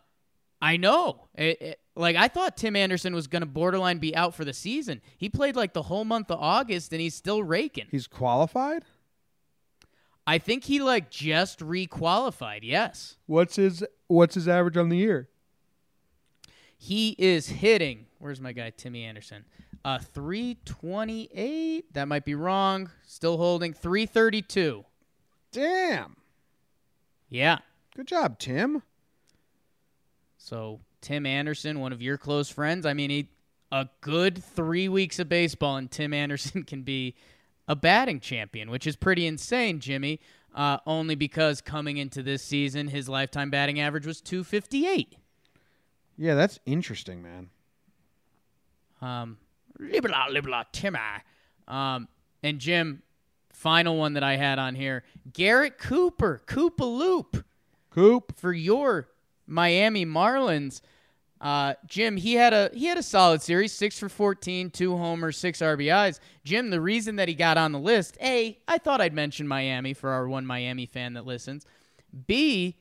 I 0.61 0.77
know. 0.77 1.27
It- 1.35 1.61
it- 1.61 1.79
like 1.97 2.15
I 2.15 2.27
thought 2.27 2.57
Tim 2.57 2.75
Anderson 2.75 3.13
was 3.13 3.27
going 3.27 3.41
to 3.41 3.45
borderline 3.45 3.99
be 3.99 4.13
out 4.15 4.33
for 4.35 4.43
the 4.43 4.53
season. 4.53 5.01
He 5.17 5.29
played 5.29 5.55
like 5.55 5.71
the 5.73 5.83
whole 5.83 6.03
month 6.03 6.29
of 6.31 6.39
August 6.41 6.91
and 6.91 6.99
he's 7.01 7.15
still 7.15 7.41
raking. 7.43 7.85
He's 7.91 8.07
qualified. 8.07 8.83
I 10.27 10.37
think 10.37 10.63
he 10.63 10.81
like 10.81 11.09
just 11.09 11.59
requalified. 11.59 12.59
Yes. 12.63 13.17
What's 13.27 13.55
his 13.55 13.83
What's 14.07 14.35
his 14.35 14.47
average 14.47 14.77
on 14.77 14.89
the 14.89 14.97
year? 14.97 15.29
He 16.77 17.15
is 17.17 17.47
hitting. 17.47 18.07
Where's 18.19 18.41
my 18.41 18.51
guy 18.51 18.71
Timmy 18.71 19.03
Anderson? 19.03 19.45
Uh 19.83 19.99
328. 19.99 21.93
That 21.93 22.07
might 22.07 22.25
be 22.25 22.35
wrong. 22.35 22.89
Still 23.05 23.37
holding 23.37 23.73
332. 23.73 24.83
Damn. 25.51 26.17
Yeah. 27.29 27.59
Good 27.95 28.07
job, 28.07 28.39
Tim. 28.39 28.81
So 30.37 30.81
Tim 31.01 31.25
Anderson, 31.25 31.79
one 31.79 31.93
of 31.93 32.01
your 32.01 32.17
close 32.17 32.49
friends. 32.49 32.85
I 32.85 32.93
mean, 32.93 33.09
he 33.09 33.29
a 33.71 33.87
good 34.01 34.43
3 34.43 34.89
weeks 34.89 35.19
of 35.19 35.29
baseball 35.29 35.77
and 35.77 35.89
Tim 35.89 36.13
Anderson 36.13 36.63
can 36.67 36.81
be 36.81 37.15
a 37.67 37.75
batting 37.75 38.19
champion, 38.19 38.69
which 38.69 38.85
is 38.87 38.95
pretty 38.95 39.25
insane, 39.25 39.79
Jimmy. 39.79 40.19
Uh, 40.53 40.77
only 40.85 41.15
because 41.15 41.59
coming 41.59 41.97
into 41.97 42.23
this 42.23 42.41
season, 42.41 42.87
his 42.87 43.09
lifetime 43.09 43.49
batting 43.49 43.79
average 43.79 44.05
was 44.05 44.21
258. 44.21 45.17
Yeah, 46.17 46.35
that's 46.35 46.59
interesting, 46.65 47.21
man. 47.21 47.49
Um, 49.01 49.37
libla 49.79 50.29
libla 50.29 50.63
Timmy. 50.71 50.97
Um, 51.67 52.07
and 52.41 52.59
Jim, 52.59 53.01
final 53.51 53.97
one 53.97 54.13
that 54.13 54.23
I 54.23 54.37
had 54.37 54.59
on 54.59 54.75
here, 54.75 55.03
Garrett 55.33 55.77
Cooper, 55.77 56.41
Koopa 56.47 56.79
Loop 56.81 57.43
Coop. 57.89 58.37
for 58.37 58.53
your 58.53 59.09
Miami 59.47 60.05
Marlins. 60.05 60.79
Uh, 61.45 61.75
Jim, 61.85 62.17
he 62.17 62.33
had 62.33 62.53
a 62.53 62.71
he 62.73 62.85
had 62.87 62.97
a 62.97 63.03
solid 63.03 63.39
series, 63.39 63.71
six 63.71 63.99
for 63.99 64.09
14, 64.09 64.71
two 64.71 64.97
homers, 64.97 65.37
six 65.37 65.59
RBIs. 65.59 66.19
Jim, 66.43 66.71
the 66.71 66.81
reason 66.81 67.17
that 67.17 67.27
he 67.27 67.35
got 67.35 67.55
on 67.55 67.71
the 67.71 67.77
list, 67.77 68.17
a, 68.19 68.57
I 68.67 68.79
thought 68.79 68.99
I'd 68.99 69.13
mention 69.13 69.47
Miami 69.47 69.93
for 69.93 70.09
our 70.09 70.27
one 70.27 70.43
Miami 70.47 70.87
fan 70.87 71.13
that 71.13 71.27
listens. 71.27 71.67
B, 72.25 72.77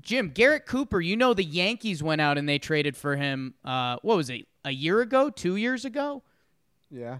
Jim, 0.00 0.30
Garrett 0.30 0.64
Cooper, 0.64 1.02
you 1.02 1.16
know 1.18 1.34
the 1.34 1.44
Yankees 1.44 2.02
went 2.02 2.22
out 2.22 2.38
and 2.38 2.48
they 2.48 2.58
traded 2.58 2.96
for 2.96 3.14
him. 3.16 3.52
Uh, 3.62 3.98
what 4.00 4.16
was 4.16 4.30
it? 4.30 4.46
A 4.64 4.70
year 4.70 5.02
ago, 5.02 5.28
two 5.28 5.56
years 5.56 5.84
ago, 5.84 6.22
Yeah. 6.90 7.18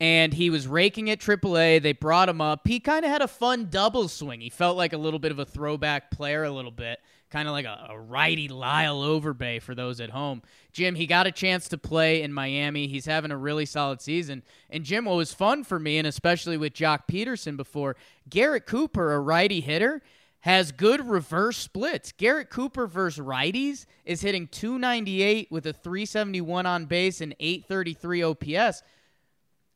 and 0.00 0.32
he 0.32 0.50
was 0.50 0.68
raking 0.68 1.10
at 1.10 1.18
AAA. 1.18 1.82
They 1.82 1.92
brought 1.92 2.28
him 2.28 2.40
up. 2.40 2.66
He 2.68 2.78
kind 2.78 3.04
of 3.04 3.10
had 3.10 3.22
a 3.22 3.28
fun 3.28 3.68
double 3.70 4.06
swing. 4.06 4.40
He 4.40 4.50
felt 4.50 4.76
like 4.76 4.92
a 4.92 4.98
little 4.98 5.18
bit 5.18 5.32
of 5.32 5.40
a 5.40 5.44
throwback 5.44 6.10
player, 6.12 6.44
a 6.44 6.50
little 6.50 6.70
bit, 6.70 7.00
kind 7.30 7.48
of 7.48 7.52
like 7.52 7.66
a, 7.66 7.88
a 7.90 7.98
righty 7.98 8.48
Lyle 8.48 9.00
Overbay 9.00 9.60
for 9.60 9.74
those 9.74 10.00
at 10.00 10.10
home. 10.10 10.42
Jim, 10.72 10.94
he 10.94 11.06
got 11.06 11.26
a 11.26 11.32
chance 11.32 11.68
to 11.68 11.78
play 11.78 12.22
in 12.22 12.32
Miami. 12.32 12.86
He's 12.86 13.06
having 13.06 13.30
a 13.30 13.36
really 13.36 13.66
solid 13.66 14.00
season. 14.00 14.42
And 14.70 14.84
Jim, 14.84 15.04
what 15.04 15.16
was 15.16 15.34
fun 15.34 15.64
for 15.64 15.78
me, 15.78 15.98
and 15.98 16.06
especially 16.06 16.56
with 16.56 16.74
Joc 16.74 17.00
Pederson 17.10 17.56
before, 17.56 17.96
Garrett 18.28 18.66
Cooper, 18.66 19.12
a 19.12 19.20
righty 19.20 19.60
hitter, 19.60 20.02
has 20.40 20.72
good 20.72 21.08
reverse 21.08 21.56
splits. 21.56 22.12
Garrett 22.12 22.48
Cooper 22.48 22.86
versus 22.86 23.24
righties 23.24 23.86
is 24.04 24.20
hitting 24.20 24.46
298 24.46 25.50
with 25.50 25.66
a 25.66 25.72
371 25.72 26.64
on 26.64 26.86
base 26.86 27.20
and 27.20 27.34
833 27.40 28.22
OPS 28.22 28.82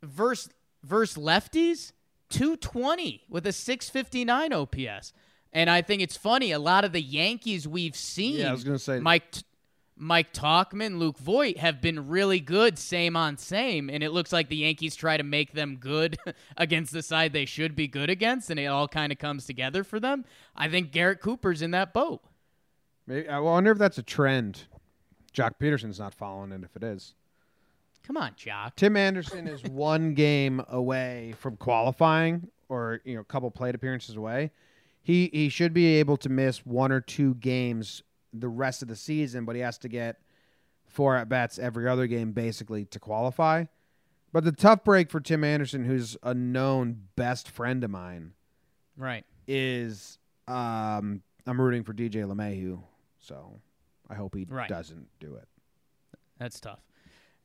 versus 0.03 0.53
versus 0.85 1.17
lefties 1.17 1.93
220 2.31 3.23
with 3.29 3.47
a 3.47 3.53
659 3.53 4.53
OPS. 4.53 5.13
And 5.53 5.69
I 5.69 5.83
think 5.83 6.01
it's 6.03 6.17
funny 6.17 6.53
a 6.53 6.59
lot 6.59 6.85
of 6.85 6.93
the 6.93 7.03
Yankees 7.03 7.69
we've 7.69 7.97
seen 7.97 8.39
Yeah, 8.39 8.51
I 8.51 8.53
was 8.53 8.65
gonna 8.65 8.79
say- 8.79 9.01
Mike 9.01 9.25
Mike 9.95 10.33
Tauchman, 10.33 10.99
Luke 10.99 11.19
Voit 11.19 11.59
have 11.59 11.81
been 11.81 12.09
really 12.09 12.41
good 12.41 12.77
same 12.79 13.15
on 13.15 13.37
same 13.37 13.89
and 13.91 14.03
it 14.03 14.11
looks 14.11 14.33
like 14.33 14.49
the 14.49 14.57
Yankees 14.57 14.97
try 14.97 15.17
to 15.17 15.23
make 15.23 15.53
them 15.53 15.77
good 15.77 16.17
against 16.57 16.93
the 16.93 17.03
side 17.03 17.33
they 17.33 17.45
should 17.45 17.77
be 17.77 17.87
good 17.87 18.11
against 18.11 18.51
and 18.51 18.59
it 18.59 18.67
all 18.67 18.89
kind 18.89 19.13
of 19.13 19.19
comes 19.19 19.45
together 19.47 19.85
for 19.85 20.01
them. 20.01 20.25
I 20.57 20.69
think 20.69 20.91
Garrett 20.91 21.21
Cooper's 21.21 21.63
in 21.63 21.71
that 21.73 21.93
boat. 21.93 22.23
Maybe, 23.07 23.29
I 23.29 23.39
wonder 23.39 23.71
if 23.71 23.79
that's 23.79 23.99
a 23.99 24.03
trend. 24.03 24.65
Joc 25.35 25.53
Pederson's 25.61 25.99
not 25.99 26.15
following 26.15 26.53
it. 26.53 26.63
If 26.65 26.75
it 26.77 26.83
is, 26.83 27.15
Come 28.05 28.17
on, 28.17 28.33
Joc. 28.33 28.75
Tim 28.77 28.97
Anderson 28.97 29.47
is 29.47 29.63
one 29.71 30.15
game 30.15 30.63
away 30.69 31.35
from 31.39 31.57
qualifying, 31.57 32.49
or 32.69 33.01
you 33.05 33.15
know, 33.15 33.21
a 33.21 33.25
couple 33.25 33.51
plate 33.51 33.75
appearances 33.75 34.17
away. 34.17 34.51
He 35.03 35.29
he 35.33 35.49
should 35.49 35.73
be 35.75 35.87
able 35.97 36.17
to 36.19 36.29
miss 36.29 36.65
one 36.65 36.93
or 36.93 37.01
two 37.01 37.35
games 37.35 38.03
the 38.33 38.49
rest 38.49 38.83
of 38.83 38.89
the 38.89 38.97
season, 38.97 39.45
but 39.45 39.57
he 39.57 39.63
has 39.63 39.79
to 39.79 39.89
get 39.89 40.21
four 40.87 41.17
at 41.17 41.29
bats 41.29 41.59
every 41.59 41.89
other 41.89 42.07
game 42.07 42.33
basically 42.33 42.85
to 42.87 43.01
qualify. 43.01 43.65
But 44.33 44.45
the 44.45 44.53
tough 44.53 44.85
break 44.85 45.11
for 45.11 45.21
Tim 45.21 45.45
Anderson, 45.45 45.85
who's 45.85 46.17
a 46.23 46.33
known 46.35 47.09
best 47.17 47.51
friend 47.51 47.83
of 47.85 47.91
mine, 47.91 48.33
Right. 48.97 49.25
is 49.47 50.19
um, 50.49 51.23
I'm 51.47 51.61
rooting 51.61 51.83
for 51.85 51.93
DJ 51.93 52.25
LeMahieu, 52.25 52.81
so 53.19 53.61
I 54.09 54.15
hope 54.15 54.35
he 54.35 54.45
Right. 54.49 54.69
doesn't 54.69 55.09
do 55.21 55.35
it. 55.35 55.49
That's 56.39 56.61
tough. 56.61 56.81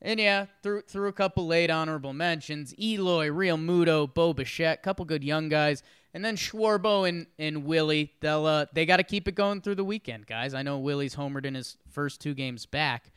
And 0.01 0.19
yeah, 0.19 0.45
through 0.61 0.81
through 0.83 1.07
a 1.07 1.13
couple 1.13 1.47
late 1.47 1.69
honorable 1.71 2.13
mentions, 2.13 2.73
Eloy, 2.79 3.29
Realmuto, 3.29 4.13
Bo 4.13 4.31
Bichette, 4.33 4.83
couple 4.83 5.03
good 5.05 5.23
young 5.23 5.49
guys, 5.49 5.81
and 6.17 6.25
then 6.25 6.35
Schwarbo 6.35 7.07
and, 7.07 7.27
and 7.37 7.63
Willie. 7.63 8.11
They'll 8.21 8.47
uh, 8.47 8.65
they 8.73 8.87
got 8.87 8.97
to 8.97 9.03
keep 9.03 9.27
it 9.27 9.35
going 9.35 9.61
through 9.61 9.75
the 9.75 9.83
weekend, 9.85 10.25
guys. 10.25 10.55
I 10.55 10.63
know 10.63 10.79
Willie's 10.79 11.15
homered 11.15 11.45
in 11.45 11.53
his 11.53 11.77
first 11.91 12.21
two 12.21 12.33
games 12.33 12.65
back, 12.65 13.11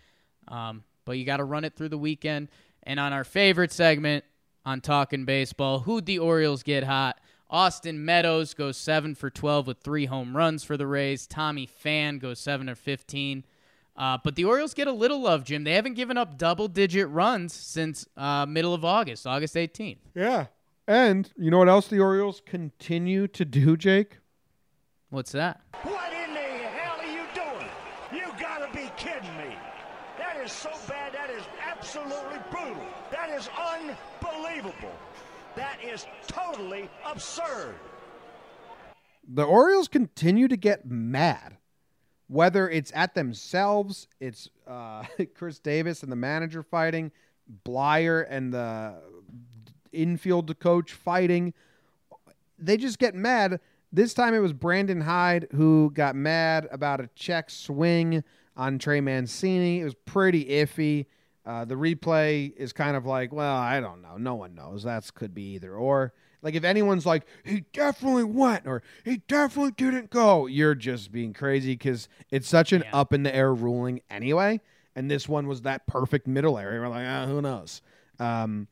um, 0.49 0.85
but 1.07 1.13
you 1.13 1.25
got 1.25 1.39
to 1.39 1.45
run 1.45 1.65
it 1.65 1.77
through 1.77 1.89
the 1.89 1.97
weekend. 1.97 2.49
And 2.83 3.01
on 3.01 3.15
our 3.15 3.25
favorite 3.25 3.73
segment, 3.73 4.25
on 4.67 4.83
Talking 4.83 5.25
Baseball. 5.25 5.81
Who'd 5.81 6.05
the 6.05 6.19
Orioles 6.19 6.63
get 6.63 6.85
hot? 6.85 7.19
Austin 7.49 8.05
Meadows 8.05 8.53
goes 8.53 8.77
7 8.77 9.15
for 9.15 9.31
12 9.31 9.67
with 9.67 9.79
three 9.79 10.05
home 10.05 10.37
runs 10.37 10.63
for 10.63 10.77
the 10.77 10.87
Rays. 10.87 11.27
Tommy 11.27 11.67
Pham 11.67 12.21
goes 12.21 12.39
7 12.39 12.69
for 12.69 12.75
15. 12.75 13.45
Uh, 13.97 14.19
but 14.23 14.37
the 14.37 14.45
Orioles 14.45 14.75
get 14.75 14.87
a 14.87 14.93
little 14.93 15.23
love, 15.23 15.45
Jim. 15.45 15.65
They 15.65 15.73
haven't 15.73 15.95
given 15.95 16.19
up 16.19 16.37
double 16.37 16.69
digit 16.69 17.09
runs 17.09 17.55
since 17.55 18.07
uh, 18.17 18.45
middle 18.47 18.75
of 18.75 18.85
August, 18.85 19.27
August 19.27 19.55
18th. 19.55 19.99
Yeah. 20.15 20.47
And 20.91 21.33
you 21.37 21.53
know 21.53 21.59
what 21.59 21.69
else 21.69 21.87
the 21.87 22.01
Orioles 22.01 22.43
continue 22.45 23.29
to 23.29 23.45
do, 23.45 23.77
Jake? 23.77 24.19
What's 25.11 25.31
that? 25.31 25.61
What 25.85 26.13
in 26.13 26.35
the 26.35 26.41
hell 26.41 26.99
are 26.99 27.07
you 27.07 27.23
doing? 27.33 27.69
You 28.13 28.33
gotta 28.41 28.67
be 28.73 28.91
kidding 28.97 29.37
me. 29.37 29.55
That 30.19 30.37
is 30.45 30.51
so 30.51 30.71
bad. 30.89 31.13
That 31.13 31.31
is 31.31 31.45
absolutely 31.65 32.41
brutal. 32.51 32.85
That 33.13 33.31
is 33.31 33.49
unbelievable. 33.57 34.91
That 35.55 35.79
is 35.81 36.07
totally 36.27 36.91
absurd. 37.07 37.77
The 39.33 39.45
Orioles 39.45 39.87
continue 39.87 40.49
to 40.49 40.57
get 40.57 40.91
mad. 40.91 41.57
Whether 42.27 42.69
it's 42.69 42.91
at 42.97 43.15
themselves, 43.15 44.09
it's 44.19 44.49
uh, 44.67 45.05
Chris 45.37 45.61
Davis 45.61 46.03
and 46.03 46.11
the 46.11 46.17
manager 46.17 46.65
fighting, 46.65 47.13
Blyer 47.65 48.27
and 48.29 48.53
the 48.53 48.97
infield 49.93 50.47
to 50.49 50.55
coach 50.55 50.93
fighting. 50.93 51.55
They 52.59 52.77
just 52.77 52.99
get 52.99 53.15
mad. 53.15 53.61
This 53.93 54.15
time 54.15 54.35
it 54.35 54.39
was 54.39 54.53
Brandon 54.53 55.01
Hyde 55.01 55.49
who 55.53 55.91
got 55.95 56.15
mad 56.15 56.69
about 56.71 57.01
a 57.01 57.09
check 57.15 57.51
swing 57.51 58.23
on 58.57 58.79
Trey 58.79 59.01
Mancini. 59.01 59.81
It 59.81 59.85
was 59.85 59.95
pretty 60.07 60.45
iffy. 60.45 61.07
Uh, 61.47 61.65
the 61.65 61.75
replay 61.75 62.55
is 62.57 62.73
kind 62.73 62.97
of 62.97 63.07
like, 63.07 63.33
well, 63.33 63.57
I 63.57 63.81
don't 63.81 64.03
know. 64.03 64.17
No 64.19 64.35
one 64.35 64.55
knows. 64.55 64.83
That 64.85 65.13
could 65.15 65.35
be 65.35 65.55
either 65.55 65.75
or. 65.75 66.13
Like 66.43 66.55
if 66.55 66.65
anyone's 66.65 67.05
like, 67.05 67.27
he 67.45 67.65
definitely 67.73 68.25
went 68.25 68.67
or 68.67 68.83
he 69.05 69.19
definitely 69.29 69.73
didn't 69.77 70.11
go, 70.11 70.47
you're 70.47 70.75
just 70.75 71.13
being 71.13 71.33
crazy 71.35 71.73
because 71.73 72.09
it's 72.31 72.49
such 72.49 72.73
an 72.73 72.83
Yeah. 72.87 72.97
up 72.97 73.13
in 73.13 73.25
the 73.25 73.35
air 73.35 73.53
ruling 73.53 74.01
anyway. 74.11 74.61
And 74.97 75.11
this 75.11 75.29
one 75.29 75.47
was 75.47 75.63
that 75.63 75.87
perfect 75.87 76.27
middle 76.27 76.59
area. 76.59 76.81
We're 76.81 76.89
like, 76.89 77.07
ah, 77.07 77.27
who 77.27 77.43
knows? 77.43 77.83
Um, 78.19 78.69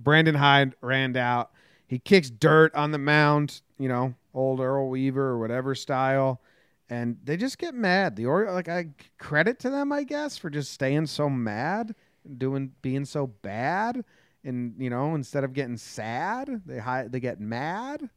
Brandon 0.00 0.34
Hyde 0.34 0.74
ran 0.80 1.16
out. 1.16 1.50
He 1.86 1.98
kicks 1.98 2.30
dirt 2.30 2.74
on 2.74 2.90
the 2.90 2.98
mound, 2.98 3.60
you 3.78 3.88
know, 3.88 4.14
old 4.34 4.60
Earl 4.60 4.88
Weaver 4.88 5.22
or 5.22 5.38
whatever 5.38 5.74
style. 5.74 6.40
And 6.88 7.18
they 7.24 7.36
just 7.36 7.58
get 7.58 7.74
mad. 7.74 8.14
The 8.16 8.26
Orioles, 8.26 8.54
like, 8.54 8.68
I 8.68 8.88
credit 9.18 9.58
to 9.60 9.70
them, 9.70 9.90
I 9.92 10.04
guess, 10.04 10.36
for 10.38 10.50
just 10.50 10.72
staying 10.72 11.06
so 11.06 11.28
mad, 11.28 11.94
doing, 12.38 12.72
being 12.82 13.04
so 13.04 13.26
bad. 13.26 14.04
And, 14.44 14.74
you 14.78 14.90
know, 14.90 15.14
instead 15.16 15.42
of 15.42 15.52
getting 15.52 15.76
sad, 15.76 16.62
they 16.64 16.78
hi- 16.78 17.08
they 17.08 17.18
get 17.18 17.40
mad. 17.40 18.08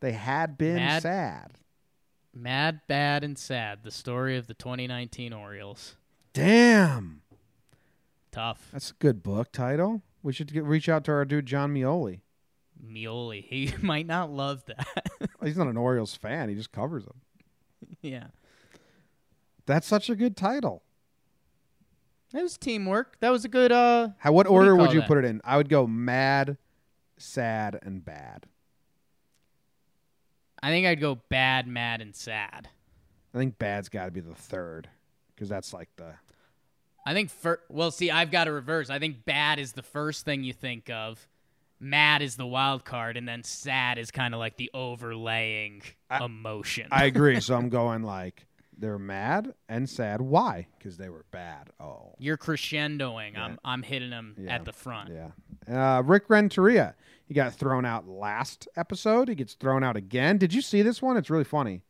They 0.00 0.12
had 0.12 0.58
been 0.58 0.76
Mad? 0.76 1.02
sad. 1.02 1.52
Mad, 2.34 2.80
Bad, 2.86 3.24
and 3.24 3.36
Sad, 3.38 3.82
the 3.82 3.90
story 3.90 4.36
of 4.36 4.46
the 4.46 4.54
2019 4.54 5.32
Orioles. 5.32 5.96
Damn. 6.32 7.22
Tough. 8.30 8.68
That's 8.72 8.90
a 8.90 8.94
good 8.94 9.22
book 9.22 9.52
title. 9.52 10.02
We 10.22 10.32
should 10.32 10.52
get, 10.52 10.64
reach 10.64 10.88
out 10.88 11.04
to 11.04 11.12
our 11.12 11.24
dude, 11.24 11.46
Jon 11.46 11.74
Meoli. 11.74 12.20
Meoli. 12.84 13.44
He 13.44 13.72
might 13.82 14.06
not 14.06 14.30
love 14.30 14.64
that. 14.66 15.08
He's 15.42 15.56
not 15.56 15.68
an 15.68 15.76
Orioles 15.76 16.14
fan. 16.14 16.48
He 16.48 16.54
just 16.54 16.72
covers 16.72 17.04
them. 17.04 17.20
yeah. 18.02 18.26
That's 19.66 19.86
such 19.86 20.10
a 20.10 20.16
good 20.16 20.36
title. 20.36 20.82
It 22.34 22.42
was 22.42 22.58
teamwork. 22.58 23.18
That 23.20 23.30
was 23.30 23.44
a 23.44 23.48
good 23.48 23.72
uh 23.72 24.08
How 24.18 24.32
what 24.32 24.46
you 24.46 24.52
order 24.52 24.76
would 24.76 24.92
you 24.92 25.00
that? 25.00 25.08
put 25.08 25.18
it 25.18 25.24
in? 25.24 25.40
I 25.44 25.56
would 25.56 25.68
go 25.68 25.86
mad, 25.86 26.58
sad, 27.16 27.78
and 27.82 28.04
bad. 28.04 28.46
I 30.62 30.70
think 30.70 30.86
I'd 30.86 31.00
go 31.00 31.14
bad, 31.28 31.66
mad, 31.66 32.00
and 32.02 32.14
sad. 32.14 32.68
I 33.32 33.38
think 33.38 33.58
bad's 33.58 33.88
got 33.88 34.06
to 34.06 34.10
be 34.10 34.20
the 34.20 34.34
third 34.34 34.88
because 35.34 35.48
that's 35.48 35.72
like 35.72 35.88
the 35.96 36.14
I 37.08 37.14
think 37.14 37.30
fir- 37.30 37.60
well, 37.70 37.90
see, 37.90 38.10
I've 38.10 38.30
got 38.30 38.48
a 38.48 38.52
reverse. 38.52 38.90
I 38.90 38.98
think 38.98 39.24
bad 39.24 39.58
is 39.58 39.72
the 39.72 39.82
first 39.82 40.26
thing 40.26 40.44
you 40.44 40.52
think 40.52 40.90
of. 40.90 41.26
Mad 41.80 42.20
is 42.20 42.36
the 42.36 42.46
wild 42.46 42.84
card, 42.84 43.16
and 43.16 43.26
then 43.26 43.42
sad 43.44 43.96
is 43.96 44.10
kind 44.10 44.34
of 44.34 44.40
like 44.40 44.58
the 44.58 44.70
overlaying 44.74 45.80
I- 46.10 46.24
emotion. 46.24 46.88
I 46.90 47.06
agree. 47.06 47.40
so 47.40 47.54
I'm 47.56 47.70
going 47.70 48.02
like 48.02 48.46
they're 48.76 48.98
mad 48.98 49.54
and 49.70 49.88
sad. 49.88 50.20
Why? 50.20 50.66
Because 50.78 50.98
they 50.98 51.08
were 51.08 51.24
bad. 51.30 51.70
Oh, 51.80 52.14
You're 52.18 52.36
crescendoing. 52.36 53.38
I'm 53.38 53.58
I'm 53.64 53.82
hitting 53.82 54.10
them 54.10 54.34
Yeah. 54.38 54.54
at 54.56 54.64
the 54.66 54.72
front. 54.74 55.10
yeah. 55.10 55.96
Uh, 55.98 56.02
Rick 56.02 56.24
Renteria. 56.28 56.94
He 57.26 57.32
got 57.34 57.54
thrown 57.54 57.84
out 57.84 58.06
last 58.06 58.68
episode. 58.76 59.28
He 59.28 59.34
gets 59.34 59.54
thrown 59.54 59.82
out 59.82 59.96
again. 59.96 60.36
Did 60.38 60.52
you 60.52 60.60
see 60.62 60.82
this 60.82 61.00
one? 61.00 61.16
It's 61.16 61.30
really 61.30 61.44
funny. 61.44 61.82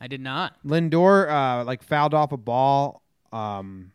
I 0.00 0.06
did 0.06 0.20
not. 0.20 0.56
Lindor 0.64 1.28
uh, 1.30 1.64
like 1.64 1.82
fouled 1.82 2.14
off 2.14 2.32
a 2.32 2.36
ball. 2.36 3.02
Um, 3.32 3.92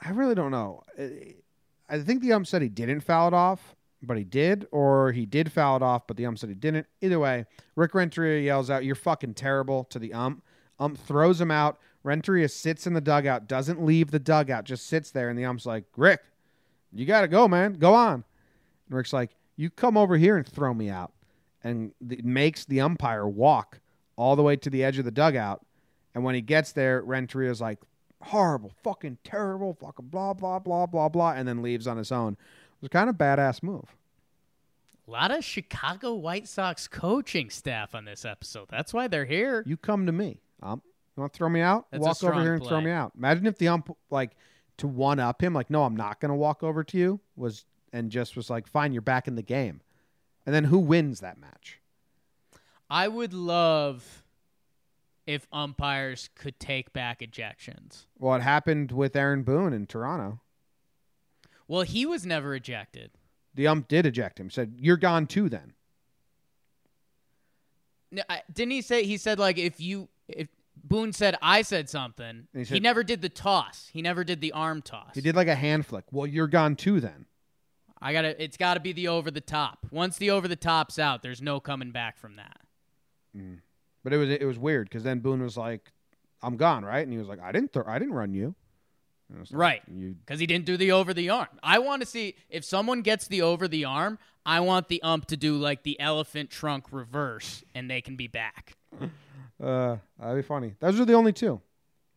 I 0.00 0.10
really 0.10 0.34
don't 0.34 0.50
know. 0.50 0.82
I- 0.98 1.98
think 1.98 2.22
the 2.22 2.32
ump 2.32 2.46
said 2.46 2.62
he 2.62 2.68
didn't 2.68 3.00
foul 3.00 3.28
it 3.28 3.34
off, 3.34 3.76
but 4.02 4.16
he 4.16 4.24
did, 4.24 4.66
or 4.70 5.12
he 5.12 5.26
did 5.26 5.52
foul 5.52 5.76
it 5.76 5.82
off, 5.82 6.06
but 6.06 6.16
the 6.16 6.24
ump 6.26 6.38
said 6.38 6.48
he 6.48 6.54
didn't. 6.54 6.86
Either 7.00 7.18
way, 7.18 7.44
Rick 7.76 7.94
Renteria 7.94 8.40
yells 8.42 8.70
out, 8.70 8.84
"You're 8.84 8.94
fucking 8.94 9.34
terrible!" 9.34 9.84
to 9.84 9.98
the 9.98 10.14
ump. 10.14 10.42
Ump 10.78 10.96
throws 10.98 11.40
him 11.40 11.50
out. 11.50 11.78
Renteria 12.02 12.48
sits 12.48 12.86
in 12.86 12.94
the 12.94 13.00
dugout, 13.02 13.46
doesn't 13.46 13.84
leave 13.84 14.10
the 14.10 14.18
dugout, 14.18 14.64
just 14.64 14.86
sits 14.86 15.10
there, 15.10 15.28
and 15.28 15.38
the 15.38 15.44
ump's 15.44 15.66
like, 15.66 15.84
"Rick, 15.96 16.22
you 16.92 17.04
got 17.04 17.20
to 17.20 17.28
go, 17.28 17.46
man. 17.46 17.74
Go 17.74 17.92
on." 17.92 18.24
And 18.88 18.96
Rick's 18.96 19.12
like, 19.12 19.36
"You 19.56 19.68
come 19.68 19.98
over 19.98 20.16
here 20.16 20.36
and 20.38 20.46
throw 20.46 20.72
me 20.72 20.88
out," 20.88 21.12
and 21.62 21.92
the, 22.00 22.20
makes 22.22 22.64
the 22.64 22.80
umpire 22.80 23.28
walk 23.28 23.80
all 24.16 24.36
the 24.36 24.42
way 24.42 24.56
to 24.56 24.70
the 24.70 24.82
edge 24.82 24.98
of 24.98 25.04
the 25.04 25.10
dugout. 25.10 25.66
And 26.14 26.24
when 26.24 26.34
he 26.34 26.40
gets 26.40 26.72
there, 26.72 27.02
Renteria's 27.02 27.60
like, 27.60 27.80
horrible, 28.22 28.72
fucking 28.82 29.18
terrible, 29.24 29.74
fucking 29.74 30.06
blah, 30.06 30.34
blah, 30.34 30.58
blah, 30.58 30.86
blah, 30.86 31.08
blah, 31.08 31.32
and 31.32 31.46
then 31.48 31.62
leaves 31.62 31.86
on 31.86 31.96
his 31.96 32.12
own. 32.12 32.32
It 32.34 32.82
was 32.82 32.88
kind 32.88 33.10
of 33.10 33.16
badass 33.16 33.62
move. 33.62 33.96
A 35.06 35.10
lot 35.10 35.30
of 35.30 35.44
Chicago 35.44 36.14
White 36.14 36.46
Sox 36.46 36.86
coaching 36.86 37.50
staff 37.50 37.94
on 37.94 38.04
this 38.04 38.24
episode. 38.24 38.68
That's 38.70 38.94
why 38.94 39.08
they're 39.08 39.24
here. 39.24 39.64
You 39.66 39.76
come 39.76 40.06
to 40.06 40.12
me. 40.12 40.38
Um, 40.62 40.82
you 41.16 41.20
want 41.20 41.32
to 41.32 41.36
throw 41.36 41.48
me 41.48 41.60
out? 41.60 41.86
That's 41.90 42.02
walk 42.02 42.22
over 42.22 42.40
here 42.40 42.54
and 42.54 42.64
throw 42.64 42.80
me 42.80 42.92
out. 42.92 43.12
Imagine 43.16 43.46
if 43.46 43.58
the 43.58 43.68
ump, 43.68 43.96
like, 44.10 44.30
to 44.76 44.86
one 44.86 45.18
up 45.18 45.42
him, 45.42 45.52
like, 45.52 45.68
no, 45.68 45.84
I'm 45.84 45.96
not 45.96 46.20
going 46.20 46.30
to 46.30 46.36
walk 46.36 46.62
over 46.62 46.84
to 46.84 46.96
you, 46.98 47.20
was, 47.36 47.64
and 47.92 48.10
just 48.10 48.36
was 48.36 48.48
like, 48.48 48.68
fine, 48.68 48.92
you're 48.92 49.02
back 49.02 49.26
in 49.26 49.34
the 49.34 49.42
game. 49.42 49.80
And 50.46 50.54
then 50.54 50.64
who 50.64 50.78
wins 50.78 51.20
that 51.20 51.38
match? 51.38 51.80
I 52.88 53.08
would 53.08 53.34
love 53.34 54.19
if 55.26 55.46
umpires 55.52 56.28
could 56.34 56.58
take 56.58 56.92
back 56.92 57.20
ejections. 57.20 58.06
Well, 58.18 58.34
it 58.34 58.42
happened 58.42 58.92
with 58.92 59.14
Aaron 59.16 59.42
Boone 59.42 59.72
in 59.72 59.86
Toronto. 59.86 60.40
Well, 61.68 61.82
he 61.82 62.04
was 62.04 62.26
never 62.26 62.54
ejected. 62.54 63.12
The 63.54 63.66
ump 63.66 63.88
did 63.88 64.06
eject 64.06 64.40
him. 64.40 64.50
Said, 64.50 64.74
you're 64.78 64.96
gone 64.96 65.26
too 65.26 65.48
then. 65.48 65.74
No, 68.10 68.22
I- 68.28 68.42
Didn't 68.52 68.72
he 68.72 68.82
say 68.82 69.04
he 69.04 69.16
said 69.16 69.38
like 69.38 69.58
if 69.58 69.80
you 69.80 70.08
if 70.28 70.48
Boone 70.82 71.12
said 71.12 71.36
I 71.42 71.62
said 71.62 71.88
something, 71.88 72.48
he 72.54 72.64
he, 72.64 72.80
never 72.80 73.04
did 73.04 73.22
the 73.22 73.28
toss. 73.28 73.88
He 73.92 74.02
never 74.02 74.24
did 74.24 74.40
the 74.40 74.52
arm 74.52 74.82
toss. 74.82 75.14
He 75.14 75.20
did 75.20 75.36
like 75.36 75.48
a 75.48 75.54
hand 75.54 75.86
flick. 75.86 76.04
Well, 76.10 76.26
you're 76.26 76.48
gone 76.48 76.74
too 76.76 77.00
then. 77.00 77.26
I 78.00 78.12
gotta. 78.12 78.42
It's 78.42 78.56
got 78.56 78.74
to 78.74 78.80
be 78.80 78.92
the 78.92 79.08
over 79.08 79.30
the 79.30 79.42
top. 79.42 79.86
Once 79.90 80.16
the 80.16 80.30
over 80.30 80.48
the 80.48 80.56
top's 80.56 80.98
out, 80.98 81.22
there's 81.22 81.42
no 81.42 81.60
coming 81.60 81.90
back 81.90 82.16
from 82.18 82.36
that. 82.36 82.60
Mm. 83.36 83.58
But 84.02 84.12
it 84.12 84.16
was 84.16 84.30
it 84.30 84.44
was 84.44 84.58
weird 84.58 84.88
because 84.88 85.02
then 85.02 85.20
Boone 85.20 85.42
was 85.42 85.56
like, 85.56 85.92
"I'm 86.42 86.56
gone, 86.56 86.84
right?" 86.84 87.02
And 87.02 87.12
he 87.12 87.18
was 87.18 87.28
like, 87.28 87.40
"I 87.40 87.52
didn't, 87.52 87.72
th- 87.72 87.86
I 87.86 87.98
didn't 87.98 88.14
run 88.14 88.32
you." 88.32 88.54
And 89.28 89.38
I 89.38 89.40
was 89.40 89.52
like, 89.52 89.58
Right. 89.58 89.82
Because 90.24 90.40
he 90.40 90.46
didn't 90.46 90.64
do 90.64 90.76
the 90.76 90.92
over 90.92 91.14
the 91.14 91.30
arm. 91.30 91.48
I 91.62 91.78
want 91.78 92.02
to 92.02 92.06
see 92.06 92.34
if 92.48 92.64
someone 92.64 93.02
gets 93.02 93.28
the 93.28 93.42
over 93.42 93.68
the 93.68 93.84
arm. 93.84 94.18
I 94.44 94.60
want 94.60 94.88
the 94.88 95.02
ump 95.02 95.26
to 95.26 95.36
do 95.36 95.56
like 95.56 95.82
the 95.82 96.00
elephant 96.00 96.50
trunk 96.50 96.86
reverse, 96.90 97.62
and 97.74 97.90
they 97.90 98.00
can 98.00 98.16
be 98.16 98.26
back. 98.26 98.74
Uh, 99.62 99.98
that'd 100.18 100.36
be 100.36 100.40
funny. 100.40 100.74
Those 100.80 100.98
are 100.98 101.04
the 101.04 101.12
only 101.12 101.34
two. 101.34 101.60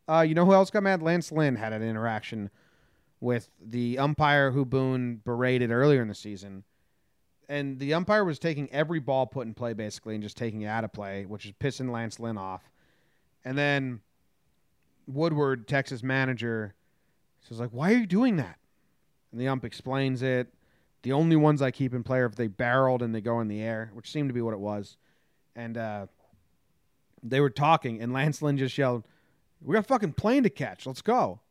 Uh, 0.07 0.21
you 0.21 0.33
know 0.33 0.45
who 0.45 0.53
else 0.53 0.69
got 0.69 0.81
mad? 0.81 1.01
Lance 1.01 1.29
Lynn 1.29 1.57
had 1.57 1.73
an 1.73 1.83
interaction 1.83 2.49
with 3.19 3.49
the 3.61 3.99
umpire 3.99 4.51
who 4.51 4.63
Boone 4.63 5.17
berated 5.25 5.69
earlier 5.69 6.01
in 6.01 6.07
the 6.07 6.15
season. 6.15 6.63
And 7.49 7.79
the 7.79 7.93
umpire 7.93 8.23
was 8.23 8.39
taking 8.39 8.71
every 8.71 8.99
ball 8.99 9.25
put 9.25 9.47
in 9.47 9.53
play 9.53 9.73
basically 9.73 10.15
and 10.15 10.23
just 10.23 10.37
taking 10.37 10.61
it 10.61 10.67
out 10.67 10.83
of 10.83 10.93
play, 10.93 11.25
which 11.25 11.45
is 11.45 11.51
pissing 11.59 11.91
Lance 11.91 12.19
Lynn 12.19 12.37
off. 12.37 12.61
And 13.43 13.57
then 13.57 14.01
Woodward, 15.07 15.67
Texas 15.67 16.01
manager, 16.03 16.73
says 17.41 17.59
like, 17.59 17.71
"Why 17.71 17.91
are 17.91 17.97
you 17.97 18.05
doing 18.05 18.37
that?" 18.37 18.57
And 19.31 19.41
the 19.41 19.47
ump 19.47 19.65
explains 19.65 20.21
it. 20.21 20.53
The 21.01 21.11
only 21.11 21.35
ones 21.35 21.61
I 21.61 21.71
keep 21.71 21.93
in 21.93 22.03
play 22.03 22.19
are 22.19 22.25
if 22.25 22.35
they 22.35 22.47
barreled 22.47 23.01
and 23.01 23.13
they 23.13 23.19
go 23.19 23.41
in 23.41 23.49
the 23.49 23.61
air, 23.61 23.91
which 23.93 24.09
seemed 24.09 24.29
to 24.29 24.33
be 24.33 24.41
what 24.41 24.53
it 24.53 24.59
was. 24.59 24.95
And 25.55 25.77
uh, 25.77 26.07
they 27.21 27.41
were 27.41 27.49
talking, 27.49 28.01
and 28.01 28.13
Lance 28.13 28.41
Lynn 28.41 28.57
just 28.57 28.77
yelled, 28.77 29.03
"We 29.61 29.73
got 29.73 29.79
a 29.79 29.83
fucking 29.83 30.13
plane 30.13 30.43
to 30.43 30.49
catch. 30.49 30.85
Let's 30.85 31.01
go!" 31.01 31.41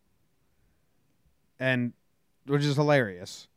And 1.60 1.93
which 2.47 2.64
is 2.64 2.77
hilarious. 2.77 3.48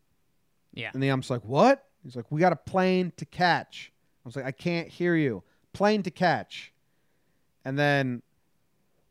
Yeah. 0.73 0.91
And 0.93 1.01
the 1.01 1.11
ump's 1.11 1.29
like, 1.29 1.45
"What?" 1.45 1.84
He's 2.05 2.15
like, 2.15 2.31
"We 2.31 2.39
got 2.39 2.53
a 2.53 2.55
plane 2.55 3.11
to 3.17 3.25
catch." 3.25 3.91
I 4.23 4.29
was 4.29 4.35
like, 4.35 4.45
"I 4.45 4.51
can't 4.51 4.87
hear 4.87 5.15
you. 5.15 5.43
Plane 5.73 6.03
to 6.03 6.11
catch." 6.11 6.71
And 7.65 7.77
then 7.77 8.21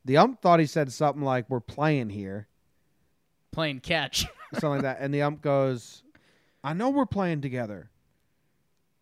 the 0.05 0.17
ump 0.17 0.41
thought 0.41 0.61
he 0.61 0.67
said 0.67 0.93
something 0.93 1.23
like, 1.23 1.51
"We're 1.51 1.61
playing 1.61 2.11
here," 2.11 2.47
Playing 3.51 3.81
catch. 3.81 4.27
something 4.53 4.71
like 4.71 4.83
that. 4.83 4.99
And 5.01 5.13
the 5.13 5.23
ump 5.23 5.43
goes, 5.43 6.05
"I 6.63 6.73
know 6.73 6.91
we're 6.91 7.05
playing 7.05 7.41
together." 7.41 7.91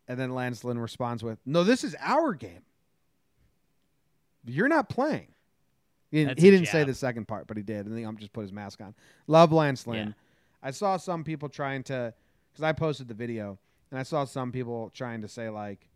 And 0.09 0.19
then 0.19 0.35
Lance 0.35 0.65
Lynn 0.65 0.79
responds 0.79 1.23
with, 1.23 1.39
"No, 1.45 1.63
this 1.63 1.85
is 1.85 1.95
our 2.01 2.33
game. 2.33 2.65
You're 4.45 4.69
not 4.69 4.89
playing." 4.89 5.29
He 6.11 6.25
didn't, 6.25 6.41
he 6.41 6.51
didn't 6.51 6.69
say 6.69 6.85
the 6.85 6.93
second 6.95 7.27
part, 7.27 7.47
but 7.47 7.57
he 7.57 7.63
did. 7.63 7.87
And 7.87 7.97
the 7.97 8.05
ump 8.05 8.19
just 8.19 8.33
put 8.35 8.43
his 8.43 8.53
mask 8.53 8.83
on. 8.83 8.95
Love 9.27 9.51
Lance 9.51 9.87
Lynn. 9.87 10.09
Yeah. 10.09 10.13
I 10.63 10.71
saw 10.71 10.99
some 10.99 11.25
people 11.25 11.49
trying 11.49 11.83
to, 11.85 12.13
because 12.53 12.63
I 12.63 12.73
posted 12.73 13.09
the 13.09 13.15
video, 13.15 13.59
and 13.93 14.01
I 14.01 14.05
saw 14.05 14.25
some 14.25 14.51
people 14.53 14.91
trying 14.95 15.21
to 15.21 15.29
say 15.29 15.51
like, 15.51 15.87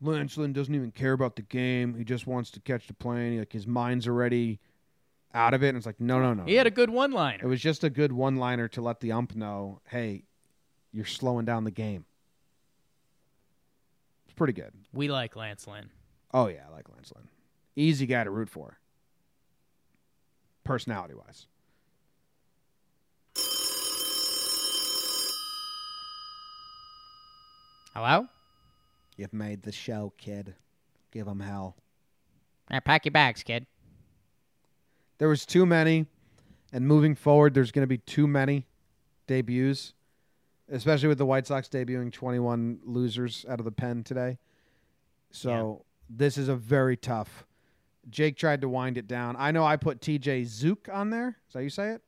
Lance 0.00 0.36
Lynn 0.36 0.52
doesn't 0.52 0.74
even 0.74 0.92
care 0.92 1.12
about 1.12 1.34
the 1.34 1.42
game. 1.42 1.94
He 1.96 2.04
just 2.04 2.26
wants 2.26 2.50
to 2.52 2.60
catch 2.60 2.86
the 2.86 2.94
plane. 2.94 3.38
Like 3.38 3.52
his 3.52 3.66
mind's 3.66 4.06
already 4.06 4.60
out 5.34 5.54
of 5.54 5.64
it. 5.64 5.70
And 5.70 5.76
it's 5.76 5.86
like, 5.86 6.00
no, 6.00 6.20
no, 6.20 6.34
no. 6.34 6.44
He 6.44 6.54
had 6.54 6.68
a 6.68 6.70
good 6.70 6.90
one-liner. 6.90 7.42
It 7.42 7.48
was 7.48 7.60
just 7.60 7.82
a 7.82 7.90
good 7.90 8.12
one-liner 8.12 8.68
to 8.68 8.80
let 8.80 9.00
the 9.00 9.10
ump 9.10 9.34
know, 9.34 9.80
hey, 9.88 10.22
you're 10.92 11.04
slowing 11.04 11.44
down 11.44 11.64
the 11.64 11.72
game. 11.72 12.04
It's 14.26 14.34
pretty 14.34 14.52
good. 14.52 14.72
We 14.92 15.08
like 15.08 15.34
Lance 15.34 15.66
Lynn. 15.66 15.90
Oh 16.32 16.46
yeah, 16.46 16.62
I 16.68 16.72
like 16.72 16.88
Lance 16.88 17.12
Lynn. 17.12 17.28
Easy 17.74 18.06
guy 18.06 18.22
to 18.22 18.30
root 18.30 18.48
for. 18.48 18.78
Personality 20.62 21.14
wise. 21.14 21.46
Hello? 27.94 28.26
You've 29.16 29.32
made 29.32 29.62
the 29.62 29.70
show, 29.70 30.12
kid. 30.18 30.54
Give 31.12 31.28
him 31.28 31.38
hell. 31.38 31.76
Now 32.68 32.80
pack 32.80 33.04
your 33.04 33.12
bags, 33.12 33.44
kid. 33.44 33.66
There 35.18 35.28
was 35.28 35.46
too 35.46 35.64
many, 35.64 36.06
and 36.72 36.88
moving 36.88 37.14
forward, 37.14 37.54
there's 37.54 37.70
going 37.70 37.84
to 37.84 37.88
be 37.88 37.98
too 37.98 38.26
many 38.26 38.66
debuts, 39.28 39.92
especially 40.68 41.06
with 41.06 41.18
the 41.18 41.26
White 41.26 41.46
Sox 41.46 41.68
debuting 41.68 42.12
21 42.12 42.80
losers 42.84 43.46
out 43.48 43.60
of 43.60 43.64
the 43.64 43.70
pen 43.70 44.02
today. 44.02 44.38
So 45.30 45.84
this 46.10 46.36
is 46.36 46.48
a 46.48 46.56
very 46.56 46.96
tough. 46.96 47.46
Jake 48.10 48.36
tried 48.36 48.60
to 48.62 48.68
wind 48.68 48.98
it 48.98 49.06
down. 49.06 49.36
I 49.38 49.52
know 49.52 49.64
I 49.64 49.76
put 49.76 50.00
TJ 50.00 50.42
Zeuch 50.42 50.92
on 50.92 51.10
there. 51.10 51.38
Is 51.46 51.54
that 51.54 51.62
you 51.62 51.70
say 51.70 51.90
it? 51.90 52.02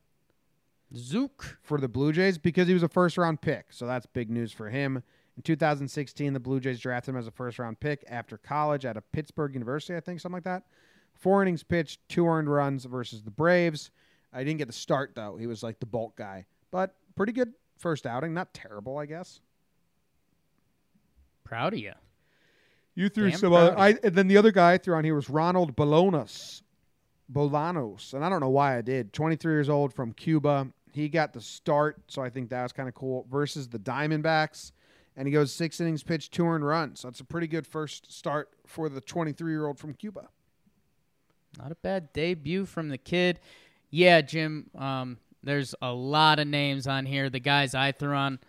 Zeuch. 0.93 1.55
for 1.63 1.79
the 1.79 1.87
Blue 1.87 2.11
Jays 2.11 2.37
because 2.37 2.67
he 2.67 2.73
was 2.73 2.83
a 2.83 2.89
first 2.89 3.17
round 3.17 3.39
pick. 3.39 3.67
So 3.69 3.87
that's 3.87 4.05
big 4.05 4.29
news 4.29 4.51
for 4.51 4.69
him. 4.69 5.01
In 5.37 5.43
2016, 5.43 6.33
the 6.33 6.39
Blue 6.39 6.59
Jays 6.59 6.79
drafted 6.79 7.13
him 7.13 7.19
as 7.19 7.27
a 7.27 7.31
first 7.31 7.59
round 7.59 7.79
pick 7.79 8.03
after 8.09 8.37
college 8.37 8.85
at 8.85 8.97
a 8.97 9.01
Pittsburgh 9.01 9.53
University, 9.53 9.95
I 9.95 9.99
think, 9.99 10.19
something 10.19 10.37
like 10.37 10.43
that. 10.43 10.63
Four 11.13 11.43
innings 11.43 11.63
pitched, 11.63 11.99
two 12.09 12.27
earned 12.27 12.49
runs 12.49 12.85
versus 12.85 13.21
the 13.21 13.31
Braves. 13.31 13.91
Uh, 14.33 14.37
I 14.37 14.43
didn't 14.43 14.57
get 14.57 14.67
the 14.67 14.73
start 14.73 15.13
though. 15.15 15.37
He 15.37 15.47
was 15.47 15.63
like 15.63 15.79
the 15.79 15.85
bulk 15.85 16.15
guy, 16.15 16.45
but 16.71 16.95
pretty 17.15 17.33
good 17.33 17.53
first 17.77 18.05
outing. 18.05 18.33
Not 18.33 18.53
terrible, 18.53 18.97
I 18.97 19.05
guess. 19.05 19.39
Proud 21.43 21.73
of 21.73 21.79
you. 21.79 21.93
You 22.95 23.09
threw 23.09 23.29
Damn 23.29 23.39
some 23.39 23.53
other. 23.53 23.77
I 23.77 23.95
and 24.03 24.15
then 24.15 24.27
the 24.27 24.37
other 24.37 24.51
guy 24.51 24.73
I 24.73 24.77
threw 24.77 24.95
on 24.95 25.03
here 25.03 25.15
was 25.15 25.29
Ronald 25.29 25.75
Bolanos. 25.75 26.61
Bolanos, 27.31 28.13
and 28.13 28.23
I 28.23 28.29
don't 28.29 28.39
know 28.39 28.49
why 28.49 28.77
I 28.77 28.81
did. 28.81 29.11
23 29.13 29.53
years 29.53 29.69
old 29.69 29.93
from 29.93 30.13
Cuba. 30.13 30.67
He 30.93 31.09
got 31.09 31.33
the 31.33 31.41
start, 31.41 32.01
so 32.07 32.21
I 32.21 32.29
think 32.29 32.49
that 32.49 32.63
was 32.63 32.71
kind 32.71 32.87
of 32.87 32.95
cool. 32.95 33.27
Versus 33.29 33.67
the 33.67 33.79
Diamondbacks, 33.79 34.71
and 35.17 35.27
he 35.27 35.33
goes 35.33 35.51
six 35.51 35.81
innings 35.81 36.03
pitched, 36.03 36.31
two 36.31 36.45
earned 36.45 36.65
runs. 36.65 37.01
So 37.01 37.07
that's 37.07 37.19
a 37.19 37.25
pretty 37.25 37.47
good 37.47 37.65
first 37.65 38.13
start 38.13 38.49
for 38.67 38.87
the 38.87 39.01
23 39.01 39.51
year 39.51 39.65
old 39.65 39.79
from 39.79 39.95
Cuba. 39.95 40.29
Not 41.57 41.71
a 41.71 41.75
bad 41.75 42.13
debut 42.13 42.65
from 42.65 42.89
the 42.89 42.99
kid. 42.99 43.39
Yeah, 43.89 44.21
Jim. 44.21 44.69
Um, 44.77 45.17
there's 45.41 45.73
a 45.81 45.91
lot 45.91 46.39
of 46.39 46.47
names 46.47 46.87
on 46.87 47.05
here. 47.05 47.29
The 47.29 47.39
guys 47.39 47.73
I 47.73 47.91
threw 47.91 48.13
on. 48.13 48.39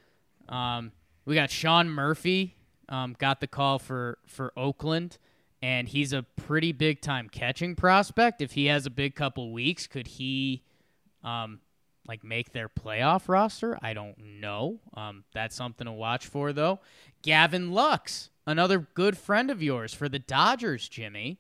Um, 0.48 0.92
we 1.24 1.34
got 1.34 1.50
Sean 1.50 1.88
Murphy. 1.88 2.54
Um, 2.90 3.14
got 3.18 3.40
the 3.40 3.46
call 3.46 3.78
for 3.78 4.18
for 4.26 4.52
Oakland, 4.56 5.18
and 5.62 5.88
he's 5.88 6.12
a 6.12 6.22
pretty 6.22 6.72
big 6.72 7.00
time 7.00 7.28
catching 7.28 7.76
prospect. 7.76 8.40
If 8.42 8.52
he 8.52 8.66
has 8.66 8.86
a 8.86 8.90
big 8.90 9.14
couple 9.14 9.52
weeks, 9.52 9.86
could 9.86 10.06
he, 10.06 10.62
um, 11.22 11.60
like 12.08 12.24
make 12.24 12.52
their 12.52 12.68
playoff 12.68 13.28
roster? 13.28 13.78
I 13.82 13.92
don't 13.92 14.18
know. 14.40 14.80
Um, 14.94 15.24
that's 15.32 15.54
something 15.54 15.84
to 15.84 15.92
watch 15.92 16.26
for 16.26 16.52
though. 16.52 16.80
Gavin 17.22 17.72
Lux, 17.72 18.30
another 18.46 18.88
good 18.94 19.16
friend 19.18 19.50
of 19.50 19.62
yours 19.62 19.92
for 19.92 20.08
the 20.08 20.18
Dodgers, 20.18 20.88
Jimmy. 20.88 21.38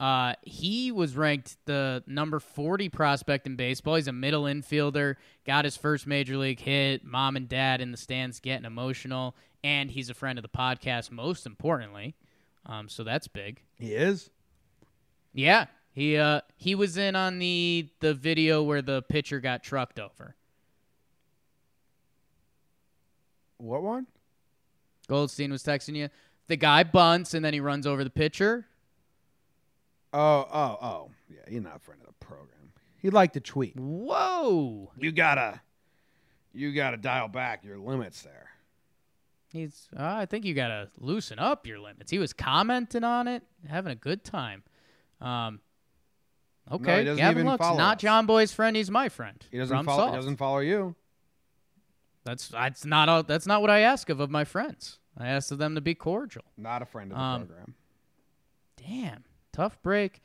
Uh, 0.00 0.34
he 0.42 0.92
was 0.92 1.16
ranked 1.16 1.56
the 1.64 2.04
number 2.06 2.38
40 2.38 2.88
prospect 2.88 3.46
in 3.46 3.56
baseball. 3.56 3.96
He's 3.96 4.06
a 4.06 4.12
middle 4.12 4.44
infielder, 4.44 5.16
got 5.44 5.64
his 5.64 5.76
first 5.76 6.06
major 6.06 6.36
league 6.36 6.60
hit. 6.60 7.04
Mom 7.04 7.36
and 7.36 7.48
dad 7.48 7.80
in 7.80 7.90
the 7.90 7.96
stands 7.96 8.38
getting 8.38 8.64
emotional, 8.64 9.34
and 9.64 9.90
he's 9.90 10.08
a 10.08 10.14
friend 10.14 10.38
of 10.38 10.44
the 10.44 10.48
podcast, 10.48 11.10
most 11.10 11.46
importantly. 11.46 12.14
Um, 12.64 12.88
so 12.88 13.02
that's 13.02 13.26
big. 13.26 13.60
He 13.76 13.92
is. 13.94 14.30
Yeah, 15.34 15.66
he 15.98 16.16
uh 16.16 16.40
he 16.56 16.76
was 16.76 16.96
in 16.96 17.16
on 17.16 17.40
the 17.40 17.88
the 17.98 18.14
video 18.14 18.62
where 18.62 18.80
the 18.80 19.02
pitcher 19.02 19.40
got 19.40 19.64
trucked 19.64 19.98
over. 19.98 20.36
What 23.56 23.82
one? 23.82 24.06
Goldstein 25.08 25.50
was 25.50 25.64
texting 25.64 25.96
you. 25.96 26.08
The 26.46 26.54
guy 26.54 26.84
bunts 26.84 27.34
and 27.34 27.44
then 27.44 27.52
he 27.52 27.58
runs 27.58 27.84
over 27.84 28.04
the 28.04 28.10
pitcher. 28.10 28.68
Oh, 30.12 30.46
oh, 30.52 30.78
oh. 30.80 31.10
Yeah, 31.28 31.40
he's 31.48 31.62
not 31.62 31.76
a 31.76 31.80
friend 31.80 32.00
of 32.00 32.06
the 32.06 32.24
program. 32.24 32.72
He 32.98 33.10
liked 33.10 33.34
to 33.34 33.40
tweet. 33.40 33.74
Whoa. 33.76 34.92
You 34.96 35.10
gotta, 35.10 35.60
you 36.52 36.72
gotta 36.74 36.96
dial 36.96 37.26
back 37.26 37.64
your 37.64 37.78
limits 37.78 38.22
there. 38.22 38.50
He's. 39.52 39.88
Uh, 39.98 40.04
I 40.04 40.26
think 40.26 40.44
you 40.44 40.54
gotta 40.54 40.90
loosen 40.98 41.40
up 41.40 41.66
your 41.66 41.80
limits. 41.80 42.10
He 42.12 42.20
was 42.20 42.32
commenting 42.32 43.02
on 43.02 43.26
it, 43.26 43.42
having 43.68 43.90
a 43.90 43.96
good 43.96 44.22
time. 44.22 44.62
Um. 45.20 45.58
Okay, 46.70 47.04
doesn't 47.04 47.16
Gavin 47.16 47.46
Lux, 47.46 47.60
not 47.60 47.96
us. 47.96 48.02
Jomboy's 48.02 48.52
friend. 48.52 48.76
He's 48.76 48.90
my 48.90 49.08
friend. 49.08 49.44
He 49.50 49.58
doesn't 49.58 49.84
follow. 49.84 50.10
He 50.10 50.16
doesn't 50.16 50.36
follow 50.36 50.58
you. 50.58 50.94
That's 52.24 52.48
that's 52.48 52.84
not 52.84 53.08
a, 53.08 53.24
that's 53.26 53.46
not 53.46 53.60
what 53.62 53.70
I 53.70 53.80
ask 53.80 54.10
of 54.10 54.20
of 54.20 54.30
my 54.30 54.44
friends. 54.44 54.98
I 55.16 55.28
ask 55.28 55.50
of 55.50 55.58
them 55.58 55.74
to 55.74 55.80
be 55.80 55.94
cordial. 55.94 56.44
Not 56.56 56.82
a 56.82 56.86
friend 56.86 57.10
of 57.10 57.16
the 57.18 57.22
Um, 57.24 57.46
program. 57.46 57.74
Damn, 58.76 59.24
tough 59.52 59.82
break. 59.82 60.20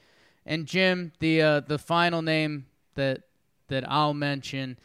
And 0.46 0.66
Jim, 0.66 1.14
the 1.20 1.42
uh, 1.42 1.60
the 1.62 1.78
final 1.80 2.22
name 2.22 2.66
that 2.96 3.22
that 3.70 3.90
I'll 3.90 4.14
mention, 4.14 4.78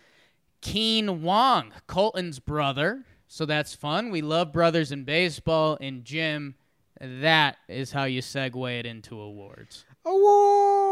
Kean 0.60 1.22
Wong, 1.22 1.72
Colton's 1.88 2.38
brother. 2.38 3.04
So 3.26 3.44
that's 3.44 3.74
fun. 3.74 4.10
We 4.10 4.22
love 4.22 4.52
brothers 4.52 4.90
in 4.92 5.04
baseball. 5.04 5.76
And 5.80 6.04
Jim, 6.04 6.54
that 7.00 7.56
is 7.68 7.92
how 7.92 8.04
you 8.04 8.22
segue 8.22 8.78
it 8.78 8.86
into 8.86 9.20
awards. 9.20 9.84
Awards. 10.06 10.87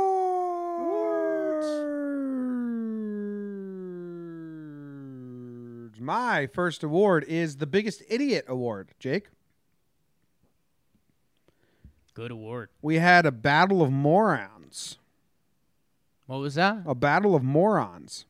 My 6.00 6.46
first 6.46 6.82
award 6.82 7.24
is 7.28 7.56
the 7.56 7.66
biggest 7.66 8.02
idiot 8.08 8.44
award. 8.48 8.90
Jake, 8.98 9.28
Good 12.14 12.30
award. 12.30 12.70
we 12.80 12.96
had 12.96 13.26
a 13.26 13.32
battle 13.32 13.82
of 13.82 13.92
morons. 13.92 14.98
What 16.26 16.38
was 16.38 16.54
that? 16.54 16.78
A 16.86 16.94
battle 16.94 17.34
of 17.34 17.42
morons. 17.42 18.24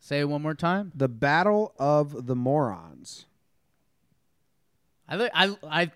Say 0.00 0.20
it 0.20 0.28
one 0.28 0.42
more 0.42 0.54
time. 0.54 0.90
The 0.94 1.08
battle 1.08 1.74
of 1.78 2.26
the 2.26 2.34
morons. 2.36 3.26
I 5.08 5.16
li- 5.16 5.30
I 5.34 5.56
I 5.62 5.90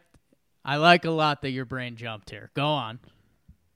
I 0.65 0.77
like 0.77 1.05
a 1.05 1.11
lot 1.11 1.43
that 1.43 1.51
your 1.51 1.65
brain 1.65 1.97
jumped 1.97 2.31
here. 2.31 2.51
Go 2.55 2.67
on. 2.67 2.99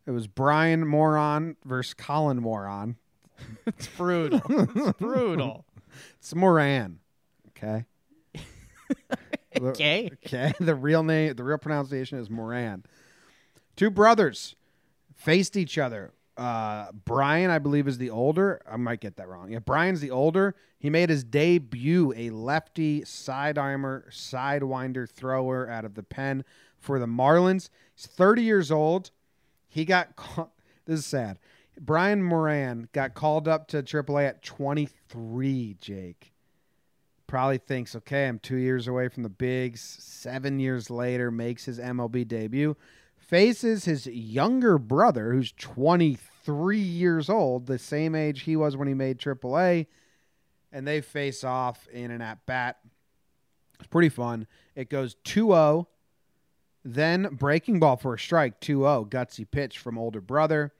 It 0.07 0.11
was 0.11 0.27
Brian 0.27 0.87
Moron 0.87 1.57
versus 1.65 1.95
Colin 1.95 2.41
Moron. 2.41 2.97
It's 3.67 3.87
brutal. 3.89 4.41
it's 4.49 4.99
brutal. 4.99 5.65
It's 6.19 6.35
Moran. 6.35 7.01
Okay. 7.51 7.85
Okay. 9.57 10.11
Okay. 10.27 10.53
The 10.61 10.75
real 10.75 11.05
name, 11.05 11.35
the 11.35 11.45
real 11.45 11.59
pronunciation 11.59 12.19
is 12.19 12.29
Moran. 12.29 12.85
Two 13.77 13.89
brothers 13.89 14.57
faced 15.15 15.57
each 15.57 15.79
other. 15.79 16.13
Uh, 16.37 16.87
Brian, 17.05 17.51
I 17.51 17.61
believe, 17.61 17.87
is 17.87 17.99
the 17.99 18.11
older. 18.11 18.61
I 18.69 18.77
might 18.77 19.01
get 19.01 19.17
that 19.17 19.29
wrong. 19.29 19.53
Yeah, 19.53 19.61
Brian's 19.61 20.01
the 20.01 20.11
older. 20.11 20.57
He 20.79 20.91
made 20.91 21.09
his 21.09 21.23
debut, 21.23 22.13
a 22.17 22.31
lefty 22.31 23.05
side 23.05 23.57
armor, 23.57 24.07
sidewinder 24.11 25.09
thrower 25.09 25.71
out 25.71 25.85
of 25.85 25.95
the 25.95 26.03
pen 26.03 26.45
for 26.81 26.99
the 26.99 27.07
Marlins. 27.07 27.69
He's 27.95 28.07
30 28.07 28.43
years 28.43 28.71
old. 28.73 29.11
He 29.69 29.85
got 29.85 30.17
caught. 30.17 30.51
This 30.87 30.99
is 30.99 31.07
sad. 31.07 31.39
Brian 31.81 32.23
Moran 32.23 32.89
got 32.93 33.15
called 33.15 33.49
up 33.49 33.69
to 33.69 33.83
AAA 33.83 34.29
at 34.29 34.43
23. 34.43 35.77
Jake 35.81 36.33
probably 37.27 37.59
thinks, 37.59 37.97
okay, 37.97 38.29
I'm 38.29 38.39
two 38.39 38.57
years 38.57 38.87
away 38.87 39.09
from 39.09 39.23
the 39.23 39.29
bigs. 39.29 39.81
Seven 39.81 40.61
years 40.61 40.91
later, 40.91 41.31
makes 41.31 41.65
his 41.65 41.79
MLB 41.79 42.29
debut, 42.29 42.77
faces 43.17 43.85
his 43.85 44.07
younger 44.07 44.79
brother, 44.79 45.33
who's 45.33 45.53
23 45.53 46.79
years 46.79 47.29
old, 47.29 47.67
the 47.67 47.79
same 47.79 48.15
age 48.15 48.43
he 48.43 48.57
was 48.57 48.77
when 48.77 48.89
he 48.89 48.95
made 48.95 49.19
AAA, 49.19 49.87
and 50.71 50.87
they 50.87 51.01
face 51.01 51.43
off 51.43 51.89
in 51.89 52.11
an 52.11 52.21
at 52.21 52.45
bat. 52.47 52.79
It's 53.79 53.89
pretty 53.89 54.11
fun. 54.11 54.47
It 54.77 54.89
goes 54.89 55.17
2 55.25 55.49
0. 55.49 55.89
Then 56.85 57.29
breaking 57.33 57.81
ball 57.81 57.97
for 57.97 58.15
a 58.15 58.19
strike, 58.19 58.61
2 58.61 58.81
0. 58.81 59.07
Gutsy 59.11 59.51
pitch 59.51 59.79
from 59.79 59.99
older 59.99 60.21
brother. 60.21 60.73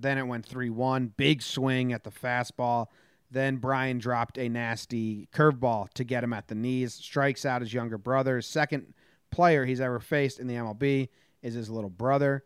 Then 0.00 0.18
it 0.18 0.26
went 0.26 0.46
3 0.46 0.70
1. 0.70 1.12
Big 1.16 1.42
swing 1.42 1.92
at 1.92 2.04
the 2.04 2.10
fastball. 2.10 2.86
Then 3.30 3.56
Brian 3.56 3.98
dropped 3.98 4.38
a 4.38 4.48
nasty 4.48 5.28
curveball 5.34 5.90
to 5.94 6.04
get 6.04 6.24
him 6.24 6.32
at 6.32 6.48
the 6.48 6.54
knees. 6.54 6.94
Strikes 6.94 7.44
out 7.44 7.60
his 7.60 7.74
younger 7.74 7.98
brother. 7.98 8.40
Second 8.40 8.94
player 9.30 9.64
he's 9.66 9.80
ever 9.80 10.00
faced 10.00 10.40
in 10.40 10.46
the 10.46 10.54
MLB 10.54 11.08
is 11.42 11.54
his 11.54 11.68
little 11.68 11.90
brother. 11.90 12.44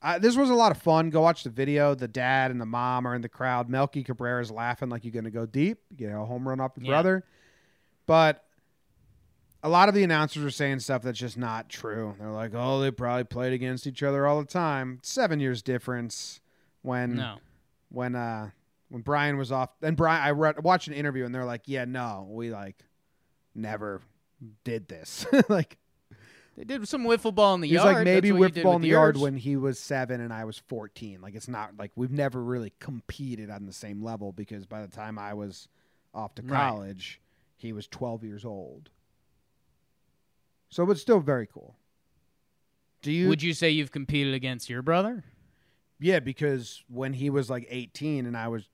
Uh, 0.00 0.18
this 0.18 0.36
was 0.36 0.48
a 0.48 0.54
lot 0.54 0.70
of 0.70 0.80
fun. 0.80 1.10
Go 1.10 1.20
watch 1.22 1.42
the 1.42 1.50
video. 1.50 1.94
The 1.94 2.06
dad 2.08 2.50
and 2.52 2.60
the 2.60 2.66
mom 2.66 3.06
are 3.06 3.14
in 3.14 3.20
the 3.20 3.28
crowd. 3.28 3.68
Melky 3.68 4.04
Cabrera 4.04 4.40
is 4.40 4.50
laughing 4.50 4.88
like 4.88 5.04
you're 5.04 5.12
going 5.12 5.24
to 5.24 5.30
go 5.30 5.44
deep. 5.44 5.78
You 5.90 5.96
get 5.96 6.12
a 6.12 6.24
home 6.24 6.48
run 6.48 6.60
off 6.60 6.72
your 6.76 6.86
Yeah. 6.86 6.92
brother. 6.92 7.24
But 8.06 8.44
a 9.62 9.68
lot 9.68 9.88
of 9.88 9.94
the 9.94 10.04
announcers 10.04 10.44
are 10.44 10.50
saying 10.50 10.80
stuff 10.80 11.02
that's 11.02 11.18
just 11.18 11.36
not 11.36 11.68
true. 11.68 12.14
They're 12.18 12.30
like, 12.30 12.52
oh, 12.54 12.80
they 12.80 12.90
probably 12.90 13.24
played 13.24 13.52
against 13.52 13.86
each 13.86 14.02
other 14.02 14.26
all 14.26 14.38
the 14.40 14.46
time. 14.46 15.00
Seven 15.02 15.40
years 15.40 15.62
difference 15.62 16.40
when 16.82 17.16
No. 17.16 17.36
when 17.88 18.14
uh 18.14 18.50
when 18.88 19.02
Brian 19.02 19.36
was 19.36 19.50
off 19.52 19.70
and 19.82 19.96
Brian 19.96 20.22
I 20.22 20.30
read, 20.30 20.62
watched 20.62 20.88
an 20.88 20.94
interview 20.94 21.24
and 21.24 21.34
they're 21.34 21.44
like, 21.44 21.62
"Yeah, 21.66 21.84
no, 21.84 22.26
we 22.30 22.50
like 22.50 22.84
never 23.54 24.00
did 24.64 24.88
this." 24.88 25.26
like 25.48 25.76
They 26.56 26.64
did 26.64 26.86
some 26.88 27.04
wiffle 27.04 27.34
ball 27.34 27.54
in 27.54 27.60
the 27.60 27.68
yard. 27.68 27.88
he's 27.88 27.94
like 27.96 28.04
maybe 28.04 28.28
That's 28.28 28.32
what 28.32 28.36
you 28.36 28.40
whipped 28.40 28.54
did 28.54 28.64
ball 28.64 28.76
in 28.76 28.82
the 28.82 28.88
yard 28.88 29.16
yours. 29.16 29.22
when 29.22 29.36
he 29.36 29.56
was 29.56 29.78
7 29.78 30.20
and 30.20 30.32
I 30.32 30.44
was 30.44 30.58
14. 30.68 31.20
Like 31.20 31.34
it's 31.34 31.48
not 31.48 31.72
like 31.78 31.90
we've 31.96 32.12
never 32.12 32.42
really 32.42 32.72
competed 32.80 33.50
on 33.50 33.66
the 33.66 33.72
same 33.72 34.02
level 34.02 34.32
because 34.32 34.66
by 34.66 34.80
the 34.82 34.88
time 34.88 35.18
I 35.18 35.34
was 35.34 35.68
off 36.14 36.34
to 36.36 36.42
Right. 36.42 36.56
college, 36.70 37.20
he 37.56 37.72
was 37.72 37.86
12 37.88 38.24
years 38.24 38.44
old. 38.44 38.90
So 40.70 40.88
it's 40.90 41.00
still 41.00 41.20
very 41.20 41.46
cool. 41.46 41.76
Do 43.02 43.12
you 43.12 43.28
Would 43.28 43.42
you 43.42 43.54
say 43.54 43.70
you've 43.70 43.92
competed 43.92 44.34
against 44.34 44.68
your 44.68 44.82
brother? 44.82 45.24
Yeah, 46.00 46.20
because 46.20 46.82
when 46.88 47.12
he 47.12 47.30
was 47.30 47.48
like 47.50 47.66
18 47.68 48.26
and 48.26 48.36
I 48.36 48.48
was 48.48 48.68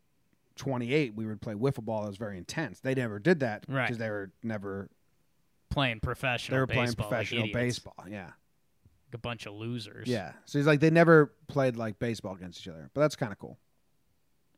28, 0.56 1.14
we 1.14 1.26
would 1.26 1.40
play 1.40 1.54
wiffle 1.54 1.84
ball. 1.84 2.04
It 2.04 2.08
was 2.08 2.16
very 2.16 2.36
intense. 2.38 2.80
They 2.80 2.94
never 2.94 3.18
did 3.18 3.40
that 3.40 3.64
Right. 3.68 3.86
because 3.86 3.98
they 3.98 4.10
were 4.10 4.30
never 4.42 4.88
Playing 5.70 5.98
professional 6.00 6.56
they 6.56 6.60
were 6.60 6.66
playing 6.68 6.84
baseball 6.86 7.06
like 7.06 7.10
professional 7.10 7.48
baseball. 7.52 8.04
Yeah, 8.08 8.26
Like 8.26 9.14
a 9.14 9.18
bunch 9.18 9.46
of 9.46 9.54
losers. 9.54 10.06
yeah. 10.06 10.32
So 10.44 10.58
he's 10.58 10.66
like 10.66 10.78
they 10.80 10.90
never 10.90 11.32
played 11.48 11.76
like 11.76 11.98
baseball 11.98 12.34
against 12.34 12.60
each 12.60 12.68
other, 12.68 12.90
but 12.94 13.00
that's 13.00 13.16
kind 13.16 13.32
of 13.32 13.38
cool. 13.38 13.58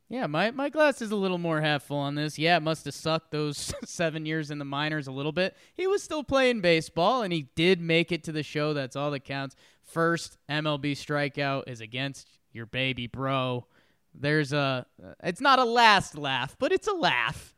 Yeah, 0.09 0.29
my, 0.29 0.53
my 0.53 0.69
glass 0.69 1.03
is 1.03 1.11
a 1.11 1.17
little 1.17 1.39
more 1.39 1.61
half 1.61 1.83
full 1.83 1.99
on 1.99 2.15
this. 2.15 2.39
Yeah, 2.39 2.57
it 2.57 2.63
must 2.63 2.85
have 2.85 2.95
sucked 2.95 3.33
those 3.33 3.75
seven 3.85 4.25
years 4.25 4.51
in 4.53 4.59
the 4.59 4.65
minors 4.65 5.09
a 5.09 5.13
little 5.13 5.33
bit. 5.33 5.57
He 5.75 5.87
was 5.89 6.03
still 6.03 6.23
playing 6.23 6.61
baseball, 6.61 7.23
and 7.23 7.33
he 7.33 7.49
did 7.57 7.81
make 7.81 8.13
it 8.13 8.23
to 8.25 8.33
the 8.33 8.45
show. 8.45 8.73
That's 8.73 8.95
all 8.95 9.11
that 9.11 9.25
counts. 9.25 9.57
First 9.83 10.39
MLB 10.49 10.93
strikeout 10.93 11.65
is 11.67 11.81
against 11.81 12.29
your 12.53 12.67
baby 12.67 13.09
bro. 13.09 13.67
There's 14.15 14.53
a. 14.53 14.87
Uh, 15.03 15.13
it's 15.25 15.41
not 15.41 15.59
a 15.59 15.65
last 15.65 16.17
laugh, 16.17 16.57
but 16.59 16.73
it's 16.73 16.87
a 16.89 16.95
laugh. 16.95 17.55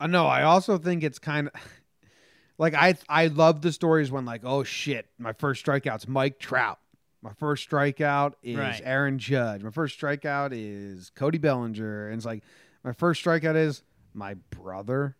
I 0.00 0.06
know. 0.06 0.26
I 0.26 0.42
also 0.42 0.78
think 0.78 1.04
it's 1.04 1.18
kind 1.18 1.48
of 1.48 1.60
like 2.58 2.74
I 2.74 2.96
I 3.08 3.28
love 3.28 3.60
the 3.62 3.72
stories 3.72 4.10
when 4.10 4.24
like 4.24 4.42
oh 4.44 4.64
shit, 4.64 5.06
my 5.18 5.32
first 5.34 5.64
strikeout's 5.64 6.08
Mike 6.08 6.38
Trout. 6.38 6.78
My 7.24 7.32
first 7.32 7.68
strikeout 7.68 8.34
is 8.42 8.58
Right. 8.58 8.82
Aaron 8.84 9.18
Judge. 9.18 9.62
My 9.62 9.70
first 9.70 9.98
strikeout 9.98 10.50
is 10.52 11.10
Cody 11.14 11.38
Bellinger. 11.38 12.08
And 12.08 12.18
it's 12.18 12.26
like 12.26 12.44
my 12.84 12.92
first 12.92 13.24
strikeout 13.24 13.56
is 13.56 13.82
my 14.12 14.34
brother. 14.50 15.16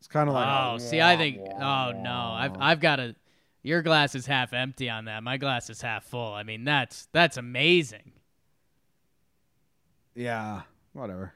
It's 0.00 0.08
kind 0.08 0.30
of 0.30 0.34
like 0.34 0.48
oh, 0.48 0.76
a 0.76 0.80
see, 0.80 1.02
I 1.02 1.18
think. 1.18 1.36
wah, 1.38 1.90
Oh 1.90 2.02
no, 2.02 2.10
I've. 2.10 2.56
I've 2.58 2.80
got 2.80 2.98
a. 2.98 3.14
Your 3.62 3.82
glass 3.82 4.14
is 4.14 4.24
half 4.24 4.54
empty 4.54 4.88
on 4.88 5.04
that. 5.04 5.22
My 5.22 5.36
glass 5.36 5.68
is 5.68 5.82
half 5.82 6.04
full. 6.04 6.32
I 6.32 6.44
mean, 6.44 6.64
that's 6.64 7.08
that's 7.12 7.36
amazing. 7.36 8.12
Yeah, 10.14 10.62
whatever. 10.94 11.34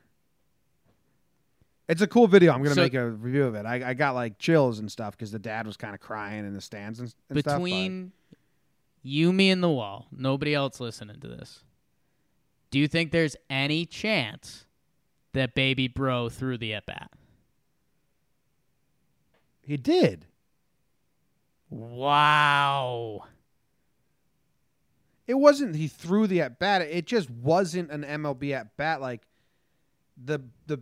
It's 1.86 2.02
a 2.02 2.06
cool 2.06 2.26
video. 2.26 2.52
I'm 2.52 2.62
gonna 2.62 2.74
So- 2.74 2.82
make 2.82 2.94
a 2.94 3.10
review 3.10 3.44
of 3.44 3.54
it. 3.54 3.66
I, 3.66 3.90
I 3.90 3.94
got 3.94 4.14
like 4.14 4.38
chills 4.38 4.78
and 4.78 4.90
stuff 4.90 5.16
because 5.16 5.30
the 5.30 5.38
dad 5.38 5.66
was 5.66 5.76
kind 5.76 5.94
of 5.94 6.00
crying 6.00 6.46
in 6.46 6.54
the 6.54 6.60
stands 6.62 6.98
and, 6.98 7.14
and 7.28 7.38
stuff. 7.38 7.60
You, 9.06 9.32
me, 9.32 9.50
and 9.50 9.62
the 9.62 9.70
wall, 9.70 10.06
nobody 10.10 10.54
else 10.54 10.80
listening 10.80 11.20
to 11.20 11.28
this. 11.28 11.62
Do 12.70 12.78
you 12.78 12.88
think 12.88 13.10
there's 13.10 13.36
any 13.48 13.86
chance 13.86 14.66
that 15.32 15.54
baby 15.54 15.88
bro 15.88 16.28
threw 16.28 16.58
the 16.58 16.74
at 16.74 16.86
bat? 16.86 17.10
he 19.66 19.76
did. 19.76 20.26
Wow. 21.68 23.24
It 25.26 25.34
wasn't 25.34 25.74
he 25.74 25.88
threw 25.88 26.28
the 26.28 26.40
at 26.40 26.60
bat. 26.60 26.82
It 26.82 27.06
just 27.06 27.28
wasn't 27.28 27.90
an 27.90 28.04
MLB 28.04 28.52
at 28.52 28.76
bat. 28.76 29.00
Like 29.00 29.22
the 30.16 30.38
the 30.68 30.80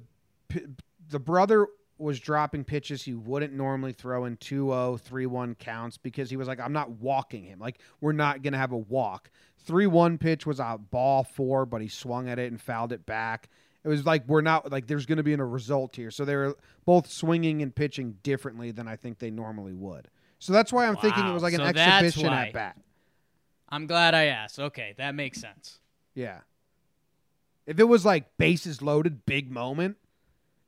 the 1.09 1.19
brother 1.19 1.67
was 1.99 2.19
dropping 2.19 2.65
pitches 2.65 3.03
he 3.03 3.15
wouldn't 3.15 3.53
normally 3.53 3.93
throw 3.93 4.25
in 4.25 4.37
2-0, 4.39 5.01
3-1 5.01 5.59
counts 5.59 5.97
because 5.97 6.29
he 6.29 6.37
was 6.37 6.49
like, 6.49 6.61
I'm 6.61 6.73
not 6.73 6.91
walking 6.91 7.45
him. 7.45 7.59
Like 7.59 7.79
we're 8.01 8.13
not 8.13 8.43
gonna 8.43 8.59
have 8.59 8.73
a 8.73 8.77
walk. 8.79 9.31
3-1 9.69 10.19
pitch 10.19 10.45
was 10.45 10.61
a 10.61 10.79
ball 10.91 11.25
four, 11.25 11.67
but 11.67 11.81
he 11.81 11.89
swung 11.89 12.29
at 12.29 12.39
it 12.39 12.51
and 12.51 12.61
fouled 12.61 12.93
it 12.93 13.07
back. 13.07 13.49
It 13.85 13.89
was 13.89 14.05
like 14.05 14.27
we're 14.27 14.41
not 14.41 14.73
like 14.73 14.87
there's 14.87 15.07
gonna 15.07 15.23
be 15.23 15.35
a 15.35 15.45
result 15.45 15.95
here. 15.95 16.11
So 16.11 16.25
they 16.25 16.35
were 16.35 16.57
both 16.85 17.11
swinging 17.11 17.63
and 17.63 17.75
pitching 17.75 18.17
differently 18.23 18.71
than 18.71 18.89
I 18.89 18.97
think 18.97 19.19
they 19.19 19.31
normally 19.31 19.75
would. 19.75 20.09
So 20.39 20.53
that's 20.53 20.73
why 20.73 20.87
I'm 20.87 20.97
thinking 20.97 21.27
it 21.27 21.33
was 21.33 21.43
like 21.43 21.55
an 21.55 21.61
So 21.61 21.65
that's 21.73 21.79
exhibition 21.79 22.31
why. 22.31 22.47
at 22.47 22.53
bat. 22.53 22.77
I'm 23.69 23.87
glad 23.87 24.15
I 24.15 24.27
asked. 24.27 24.59
Okay, 24.59 24.95
that 24.99 25.15
makes 25.15 25.41
sense. 25.41 25.79
Yeah. 26.15 26.41
If 27.67 27.79
it 27.81 27.85
was 27.85 28.05
like 28.05 28.37
bases 28.37 28.83
loaded, 28.83 29.25
big 29.27 29.51
moment, 29.51 29.97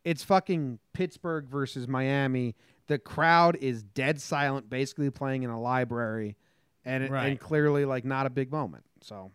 it's 0.07 0.23
fucking 0.23 0.79
Pittsburgh 0.93 1.49
versus 1.49 1.89
Miami. 1.89 2.55
The 2.87 2.97
crowd 2.97 3.57
is 3.61 3.83
dead 3.83 4.21
silent, 4.21 4.71
basically 4.71 5.11
playing 5.11 5.43
in 5.43 5.51
a 5.51 5.61
library, 5.61 6.37
and 6.85 7.03
it, 7.03 7.11
and 7.11 7.41
clearly 7.41 7.85
like 7.85 8.05
not 8.05 8.25
a 8.25 8.31
big 8.31 8.53
moment. 8.53 8.85
So 9.03 9.33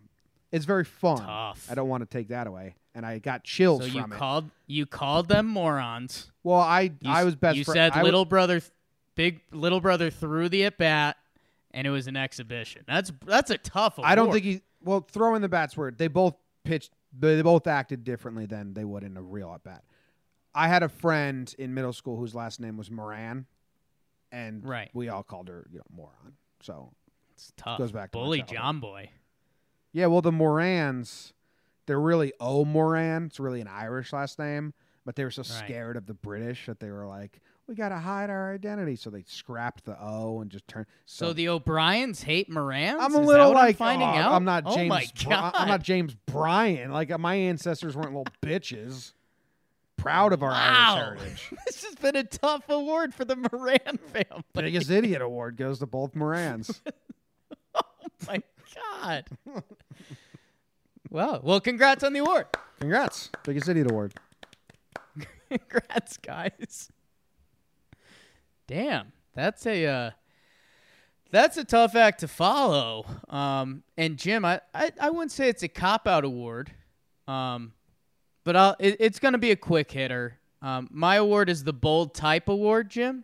it's 0.49 0.64
very 0.64 0.85
fun. 0.85 1.18
Tough. 1.18 1.68
I 1.69 1.76
don't 1.76 1.89
want 1.89 2.02
to 2.03 2.07
take 2.07 2.30
that 2.30 2.48
away, 2.48 2.76
and 2.95 3.06
I 3.06 3.19
got 3.19 3.43
chills 3.43 3.81
So 3.81 3.88
you 3.88 4.02
it. 4.06 4.10
called 4.11 4.49
you 4.65 4.85
called 4.85 5.27
them 5.27 5.45
morons. 5.45 6.31
Well, 6.41 6.61
I 6.61 6.93
You, 7.02 7.11
I 7.11 7.26
was 7.26 7.35
best. 7.35 7.57
You 7.57 7.65
fri- 7.65 7.73
said 7.73 7.91
I 7.93 8.03
little 8.03 8.23
brother, 8.23 8.61
th- 8.61 8.72
big 9.15 9.41
little 9.52 9.81
brother 9.81 10.10
threw 10.10 10.48
the 10.48 10.64
at 10.64 10.77
bat, 10.77 11.18
and 11.72 11.85
it 11.85 11.89
was 11.89 12.07
an 12.07 12.15
exhibition. 12.15 12.84
That's 12.88 13.11
that's 13.26 13.52
a 13.52 13.57
tough. 13.57 13.99
I 14.02 14.15
don't 14.15 14.31
think 14.31 14.45
he. 14.45 14.61
Well, 14.81 15.06
throwing 15.11 15.41
the 15.41 15.49
bats 15.49 15.76
were 15.76 15.91
they 15.91 16.07
both 16.07 16.35
pitched. 16.64 16.93
They 17.19 17.41
both 17.41 17.68
acted 17.68 18.06
differently 18.06 18.45
than 18.45 18.73
they 18.73 18.85
would 18.85 19.03
in 19.03 19.18
a 19.18 19.22
real 19.22 19.52
at 19.53 19.65
bat. 19.65 19.84
I 20.53 20.68
had 20.68 20.84
a 20.84 20.90
friend 20.90 21.53
in 21.57 21.73
middle 21.73 21.94
school 21.94 22.18
whose 22.18 22.36
last 22.36 22.60
name 22.60 22.78
was 22.78 22.91
Moran, 22.91 23.45
and 24.32 24.65
Right. 24.68 24.90
we 24.94 25.10
all 25.10 25.23
called 25.23 25.48
her 25.48 25.65
you 25.72 25.78
know 25.80 25.84
moron. 25.95 26.34
So 26.61 26.91
it's 27.34 27.52
tough. 27.57 27.78
goes 27.80 27.91
back 27.91 28.11
Bully. 28.11 28.44
Jomboy. 28.44 29.10
yeah, 29.94 30.06
well 30.07 30.22
the 30.22 30.32
Morans, 30.32 31.34
they're 31.86 31.99
really 31.99 32.34
O 32.40 32.65
Moran. 32.65 33.26
It's 33.26 33.40
really 33.40 33.61
an 33.61 33.68
Irish 33.68 34.14
last 34.14 34.38
name, 34.40 34.73
but 35.06 35.15
they 35.15 35.23
were 35.23 35.32
so 35.32 35.41
Right. 35.41 35.65
scared 35.65 35.98
of 35.98 36.06
the 36.06 36.14
British 36.14 36.65
that 36.68 36.80
they 36.80 36.91
were 36.91 37.07
like, 37.07 37.40
we 37.68 37.76
gotta 37.76 37.98
hide 37.99 38.30
our 38.30 38.53
identity, 38.53 38.98
so 38.98 39.10
they 39.10 39.23
scrapped 39.23 39.86
the 39.86 39.95
O 40.03 40.41
and 40.41 40.52
just 40.52 40.68
turned. 40.68 40.88
So, 41.06 41.32
the 41.32 41.48
O'Briens 41.48 42.23
hate 42.23 42.49
Morans. 42.49 42.98
I'm 42.99 43.15
a 43.15 43.22
Is 43.22 43.28
little 43.28 43.53
like 43.53 43.76
I'm 43.76 43.78
finding 43.78 44.07
oh, 44.10 44.11
out. 44.11 44.32
I'm 44.34 44.44
not 44.44 44.64
Oh 44.65 44.76
James. 44.76 44.90
my 44.90 44.99
Bri- 45.15 45.30
god! 45.30 45.52
I'm 45.56 45.68
not 45.69 45.82
James 45.82 46.14
Bryan. 46.26 46.91
Like 46.91 47.18
my 47.18 47.36
ancestors 47.36 47.95
weren't 47.95 48.10
little 48.10 48.28
bitches. 48.41 49.14
Proud 50.02 50.34
of 50.34 50.41
our 50.44 50.49
Wow. 50.52 50.95
Irish 50.98 51.19
heritage. 51.19 51.53
this 51.68 51.84
has 51.86 51.95
been 51.95 52.15
a 52.15 52.23
tough 52.23 52.68
award 52.69 53.14
for 53.14 53.23
the 53.23 53.36
Moran 53.36 53.98
family. 54.11 54.44
Biggest 54.53 54.90
idiot 54.90 55.22
award 55.22 55.57
goes 55.57 55.80
to 55.80 55.86
both 55.86 56.15
Morans. 56.15 56.82
Oh 57.73 57.84
my 58.28 58.44
god! 58.76 59.26
well, 61.10 61.40
well, 61.44 61.60
congrats 61.61 62.03
on 62.03 62.14
the 62.14 62.19
award. 62.19 62.45
Congrats, 62.80 63.30
biggest 63.44 63.68
idiot 63.69 63.90
award. 63.90 64.14
Congrats, 65.49 66.18
guys. 66.18 66.90
Damn, 68.68 69.11
that's 69.34 69.65
a 69.65 69.86
uh, 69.86 70.11
That's 71.32 71.57
a 71.57 71.64
tough 71.64 71.95
act 71.95 72.19
to 72.19 72.28
follow. 72.28 73.06
Um, 73.30 73.84
and 73.98 74.18
Jim, 74.18 74.45
I, 74.45 74.61
I, 74.73 74.91
I 74.99 75.10
wouldn't 75.10 75.32
say 75.32 75.48
it's 75.49 75.64
a 75.64 75.68
cop 75.69 76.07
out 76.07 76.23
award, 76.26 76.72
um, 77.28 77.73
but 78.44 78.56
I'll, 78.56 78.76
it, 78.80 78.98
it's 79.00 79.20
going 79.20 79.34
to 79.34 79.38
be 79.38 79.52
a 79.52 79.56
quick 79.56 79.92
hitter. 79.92 80.38
Um, 80.62 80.88
my 80.92 81.16
award 81.16 81.50
is 81.50 81.64
the 81.64 81.74
Bold 81.74 82.14
Type 82.14 82.48
Award, 82.48 82.90
Jim. 82.90 83.24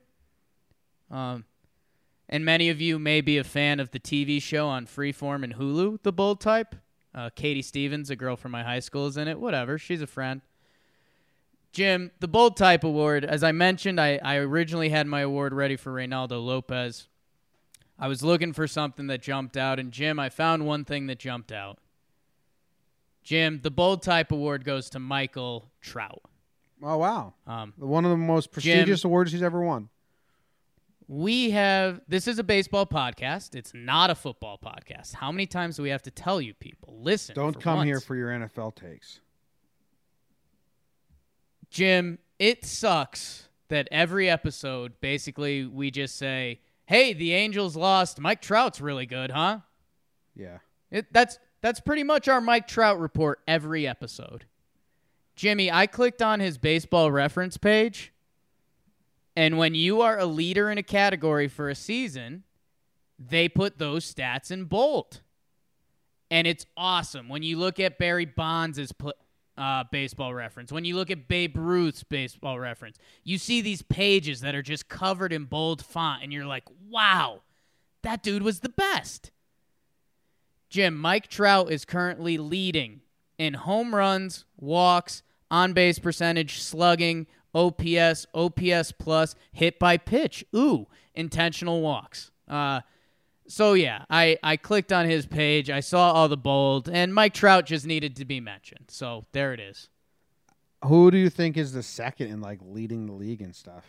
Um, 1.12 1.46
and 2.30 2.44
many 2.44 2.70
of 2.70 2.82
you 2.82 3.00
may 3.00 3.22
be 3.22 3.38
a 3.38 3.44
fan 3.44 3.80
of 3.80 3.92
the 3.92 4.00
TV 4.00 4.42
show 4.42 4.68
on 4.68 4.86
Freeform 4.86 5.44
and 5.44 5.56
Hulu, 5.56 6.02
The 6.04 6.12
Bold 6.12 6.42
Type. 6.42 6.76
Uh, 7.16 7.30
Katie 7.36 7.62
Stevens, 7.62 8.10
a 8.10 8.16
girl 8.16 8.36
from 8.36 8.52
my 8.52 8.64
high 8.64 8.80
school, 8.80 9.08
is 9.08 9.18
in 9.18 9.28
it. 9.28 9.40
Whatever, 9.40 9.78
she's 9.78 10.02
a 10.02 10.08
friend. 10.08 10.42
Jim, 11.72 12.12
the 12.20 12.28
Bold 12.28 12.58
Type 12.58 12.84
Award, 12.84 13.24
as 13.24 13.44
I 13.44 13.52
mentioned, 13.52 14.00
I, 14.00 14.20
I 14.24 14.38
originally 14.38 14.90
had 14.90 15.08
my 15.08 15.22
award 15.22 15.54
ready 15.54 15.76
for 15.76 15.94
Reynaldo 15.94 16.44
Lopez. 16.44 17.08
I 18.00 18.08
was 18.08 18.24
looking 18.24 18.54
for 18.54 18.68
something 18.68 19.08
that 19.08 19.22
jumped 19.22 19.58
out, 19.58 19.80
and 19.80 19.92
Jim, 19.92 20.20
I 20.20 20.30
found 20.30 20.66
one 20.66 20.86
thing 20.86 21.08
that 21.08 21.20
jumped 21.20 21.52
out. 21.52 21.80
Jim, 23.28 23.60
the 23.62 23.70
Bold 23.70 24.04
Type 24.04 24.32
Award 24.32 24.64
goes 24.64 24.90
to 24.92 25.00
Michael 25.00 25.70
Trout. 25.82 26.22
Oh 26.82 26.96
wow, 26.96 27.34
Um, 27.46 27.74
one 27.76 28.06
of 28.06 28.12
the 28.12 28.16
most 28.16 28.54
prestigious 28.54 29.04
awards 29.04 29.34
he's 29.34 29.44
ever 29.44 29.62
won. 29.62 29.90
we 31.10 31.50
have 31.50 32.00
this 32.08 32.26
is 32.26 32.40
a 32.40 32.44
baseball 32.44 32.86
podcast. 32.86 33.54
It's 33.54 33.74
not 33.74 34.10
a 34.10 34.16
football 34.16 34.58
podcast. 34.58 35.14
How 35.14 35.30
many 35.34 35.46
times 35.46 35.76
do 35.76 35.84
we 35.84 35.90
have 35.90 36.04
to 36.04 36.12
tell 36.12 36.40
you 36.40 36.54
people? 36.54 37.00
Listen. 37.02 37.36
Don't 37.36 37.60
come 37.62 37.84
here 37.84 38.00
for 38.00 38.16
your 38.16 38.30
NFL 38.30 38.76
takes. 38.78 39.20
Jim, 41.70 42.20
it 42.40 42.64
sucks 42.64 43.50
that 43.68 43.90
every 43.92 44.30
episode 44.30 45.02
basically 45.02 45.66
we 45.66 45.92
just 45.92 46.16
say, 46.16 46.62
"Hey, 46.86 47.12
the 47.12 47.34
Angels 47.34 47.76
lost. 47.76 48.22
Mike 48.22 48.42
Trout's 48.42 48.80
really 48.80 49.06
good, 49.06 49.32
huh?" 49.32 49.60
Yeah, 50.34 50.60
It, 50.92 51.12
that's 51.12 51.40
that's 51.68 51.82
pretty 51.82 52.04
much 52.04 52.30
our 52.30 52.40
Mike 52.40 52.66
Trout 52.66 52.98
report 52.98 53.42
every 53.46 53.86
episode. 53.86 54.46
Jimmy, 55.36 55.70
I 55.70 55.86
clicked 55.86 56.22
on 56.22 56.40
his 56.40 56.58
baseball 56.58 57.12
reference 57.12 57.58
page, 57.58 58.14
and 59.36 59.58
when 59.58 59.76
you 59.76 60.00
are 60.00 60.18
a 60.18 60.26
leader 60.26 60.72
in 60.72 60.78
a 60.78 60.84
category 60.84 61.50
for 61.50 61.68
a 61.68 61.76
season, 61.76 62.46
they 63.20 63.50
put 63.50 63.80
those 63.80 64.12
stats 64.12 64.50
in 64.50 64.64
bold. 64.64 65.20
And 66.32 66.48
it's 66.48 66.66
awesome. 66.78 67.28
When 67.28 67.44
you 67.44 67.58
look 67.58 67.82
at 67.82 67.98
Barry 67.98 68.26
Bonds' 68.26 68.94
pl- 68.94 69.14
uh, 69.58 69.84
baseball 69.92 70.34
reference, 70.34 70.72
when 70.72 70.86
you 70.86 70.96
look 70.96 71.12
at 71.12 71.28
Babe 71.28 71.58
Ruth's 71.58 72.04
baseball 72.04 72.58
reference, 72.60 72.98
you 73.26 73.38
see 73.38 73.60
these 73.60 73.82
pages 73.82 74.40
that 74.40 74.56
are 74.56 74.62
just 74.62 74.88
covered 74.88 75.34
in 75.34 75.44
bold 75.44 75.84
font, 75.84 76.24
and 76.24 76.32
you're 76.32 76.46
like, 76.46 76.64
wow, 76.90 77.42
that 78.04 78.24
dude 78.24 78.44
was 78.44 78.62
the 78.62 78.70
best. 78.70 79.32
Jim, 80.70 80.96
Mike 80.98 81.28
Trout 81.28 81.72
is 81.72 81.86
currently 81.86 82.38
leading 82.38 83.02
in 83.38 83.54
home 83.54 83.96
runs, 83.96 84.46
walks, 84.58 85.24
on 85.50 85.74
base 85.74 86.00
percentage, 86.00 86.62
slugging, 86.62 87.28
OPS, 87.54 88.26
OPS 88.34 88.92
plus, 88.92 89.36
hit 89.54 89.80
by 89.80 89.98
pitch. 89.98 90.46
Ooh, 90.56 90.88
intentional 91.16 91.82
walks. 91.82 92.32
Uh, 92.48 92.82
so 93.48 93.74
yeah, 93.74 94.04
I, 94.10 94.38
I 94.44 94.58
clicked 94.58 94.92
on 94.92 95.10
his 95.10 95.26
page. 95.26 95.70
I 95.70 95.80
saw 95.80 96.12
all 96.12 96.28
the 96.28 96.38
bold, 96.38 96.90
and 96.90 97.14
Mike 97.14 97.34
Trout 97.34 97.66
just 97.66 97.86
needed 97.86 98.18
to 98.18 98.26
be 98.26 98.40
mentioned. 98.42 98.86
So 98.90 99.26
there 99.32 99.54
it 99.54 99.60
is. 99.60 99.90
who 100.86 101.10
do 101.12 101.18
you 101.18 101.30
think 101.30 101.56
is 101.58 101.72
the 101.72 101.84
second 101.84 102.28
in 102.28 102.42
like 102.42 102.60
leading 102.62 103.06
the 103.06 103.14
league 103.14 103.42
and 103.42 103.56
stuff? 103.56 103.86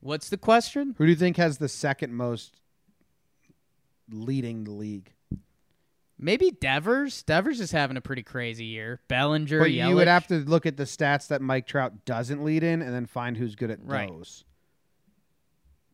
What's 0.00 0.28
the 0.28 0.36
question? 0.36 0.94
Who 0.98 1.06
do 1.06 1.10
you 1.10 1.16
think 1.16 1.38
has 1.38 1.58
the 1.58 1.68
second 1.68 2.14
most 2.14 2.60
leading 4.10 4.64
the 4.64 4.70
league? 4.72 5.12
Maybe 6.18 6.50
Devers. 6.50 7.22
Devers 7.22 7.60
is 7.60 7.70
having 7.70 7.96
a 7.96 8.00
pretty 8.00 8.24
crazy 8.24 8.64
year. 8.64 9.00
Bellinger, 9.08 9.60
But 9.60 9.70
you 9.70 9.94
would 9.94 10.08
have 10.08 10.26
to 10.28 10.38
look 10.38 10.66
at 10.66 10.76
the 10.76 10.82
stats 10.84 11.28
that 11.28 11.40
Mike 11.40 11.66
Trout 11.66 12.04
doesn't 12.04 12.42
lead 12.44 12.64
in, 12.64 12.82
and 12.82 12.92
then 12.92 13.06
find 13.06 13.36
who's 13.36 13.54
good 13.54 13.70
at 13.70 13.78
Right. 13.82 14.08
those. 14.08 14.44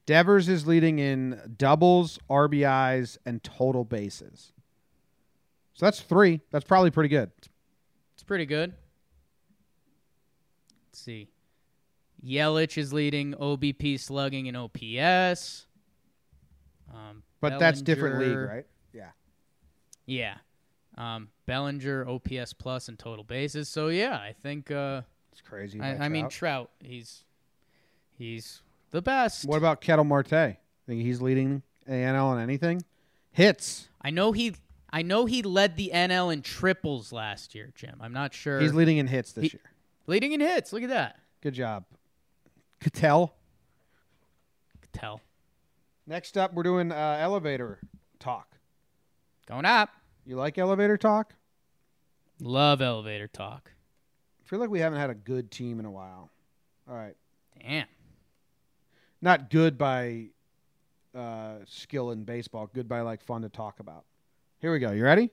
Devers 0.06 0.48
is 0.48 0.66
leading 0.66 0.98
in 0.98 1.54
doubles, 1.58 2.18
RBIs, 2.30 3.18
and 3.26 3.42
total 3.42 3.84
bases. 3.84 4.52
So 5.74 5.86
that's 5.86 6.00
three. 6.00 6.40
That's 6.50 6.64
probably 6.64 6.90
pretty 6.90 7.08
good. 7.08 7.30
It's 8.14 8.22
pretty 8.22 8.46
good. 8.46 8.74
Let's 10.88 11.00
see. 11.00 11.28
Yelich 12.24 12.78
is 12.78 12.92
leading 12.92 13.34
OBP 13.34 13.98
slugging 13.98 14.46
and 14.48 14.56
OPS. 14.56 15.66
Um, 16.92 17.22
But 17.50 17.58
that's 17.58 17.82
different 17.82 18.18
league, 18.18 18.36
right? 18.36 18.66
Yeah. 18.92 19.10
Yeah. 20.06 20.34
Um, 20.96 21.28
Bellinger 21.46 22.06
OPS 22.08 22.52
plus 22.52 22.88
and 22.88 22.98
total 22.98 23.24
bases. 23.24 23.68
So 23.68 23.88
yeah, 23.88 24.14
I 24.14 24.34
think. 24.42 24.70
Uh, 24.70 25.02
It's 25.32 25.40
crazy. 25.40 25.78
by 25.78 25.90
I, 25.96 26.04
I 26.04 26.08
mean 26.08 26.28
Trout. 26.28 26.32
Trout. 26.32 26.70
He's 26.80 27.24
he's 28.16 28.62
the 28.90 29.02
best. 29.02 29.44
what 29.46 29.56
about 29.56 29.80
Ketel 29.80 30.04
Marte? 30.04 30.28
Think 30.28 30.56
he's 31.02 31.20
leading 31.20 31.62
ANL 31.88 32.24
on 32.26 32.38
anything? 32.40 32.82
Hits. 33.32 33.88
I 34.00 34.10
know 34.10 34.32
he. 34.32 34.54
I 34.92 35.02
know 35.02 35.26
he 35.26 35.42
led 35.42 35.76
the 35.76 35.90
NL 35.92 36.32
in 36.32 36.42
triples 36.42 37.12
last 37.12 37.54
year, 37.56 37.72
Jim. 37.74 37.96
I'm 38.00 38.12
not 38.12 38.32
sure. 38.32 38.60
He's 38.60 38.72
leading 38.74 38.98
in 38.98 39.08
hits 39.08 39.32
this 39.32 39.44
He- 39.50 39.50
year. 39.58 39.62
leading 40.06 40.30
in 40.32 40.40
hits. 40.40 40.72
Look 40.72 40.84
at 40.84 40.90
that. 40.90 41.18
Good 41.40 41.54
job. 41.54 41.84
Ketel. 42.80 43.34
Tell. 44.92 45.20
Next 46.06 46.36
up, 46.36 46.52
we're 46.52 46.62
doing 46.62 46.92
uh, 46.92 47.18
elevator 47.20 47.80
talk. 48.18 48.56
Going 49.46 49.64
up. 49.64 49.90
You 50.26 50.36
like 50.36 50.58
elevator 50.58 50.96
talk? 50.96 51.34
Love 52.40 52.82
elevator 52.82 53.28
talk. 53.28 53.70
I 54.44 54.48
feel 54.48 54.58
like 54.58 54.70
we 54.70 54.80
haven't 54.80 54.98
had 54.98 55.10
a 55.10 55.14
good 55.14 55.50
team 55.50 55.80
in 55.80 55.86
a 55.86 55.90
while. 55.90 56.30
All 56.88 56.94
right. 56.94 57.16
Damn. 57.62 57.86
Not 59.22 59.48
good 59.48 59.78
by 59.78 60.26
uh, 61.14 61.56
skill 61.66 62.10
in 62.10 62.24
baseball, 62.24 62.68
good 62.72 62.88
by 62.88 63.00
like 63.00 63.22
fun 63.22 63.42
to 63.42 63.48
talk 63.48 63.80
about. 63.80 64.04
Here 64.60 64.72
we 64.72 64.78
go. 64.78 64.92
You 64.92 65.04
ready? 65.04 65.30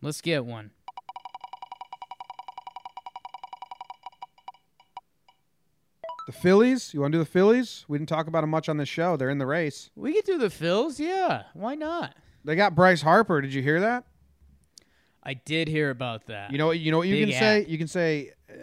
Let's 0.00 0.20
get 0.20 0.44
one. 0.44 0.70
The 6.26 6.32
Phillies. 6.32 6.94
You 6.94 7.00
want 7.00 7.12
to 7.12 7.18
do 7.18 7.24
the 7.24 7.30
Phillies? 7.30 7.84
We 7.88 7.98
didn't 7.98 8.08
talk 8.08 8.26
about 8.26 8.42
them 8.42 8.50
much 8.50 8.68
on 8.68 8.76
this 8.76 8.88
show. 8.88 9.16
They're 9.16 9.30
in 9.30 9.38
the 9.38 9.46
race. 9.46 9.90
We 9.96 10.14
could 10.14 10.24
do 10.24 10.38
the 10.38 10.48
Phils. 10.48 10.98
Yeah. 10.98 11.44
Why 11.54 11.74
not? 11.74 12.14
They 12.44 12.56
got 12.56 12.74
Bryce 12.74 13.02
Harper. 13.02 13.40
Did 13.40 13.52
you 13.54 13.62
hear 13.62 13.80
that? 13.80 14.04
I 15.22 15.34
did 15.34 15.68
hear 15.68 15.90
about 15.90 16.26
that. 16.26 16.50
You 16.50 16.58
know, 16.58 16.72
you 16.72 16.90
know 16.90 16.98
what 16.98 17.08
you 17.08 17.14
Big 17.26 17.30
can 17.30 17.38
say. 17.38 17.66
You 17.68 17.78
can 17.78 17.86
say, 17.86 18.32
uh, 18.50 18.54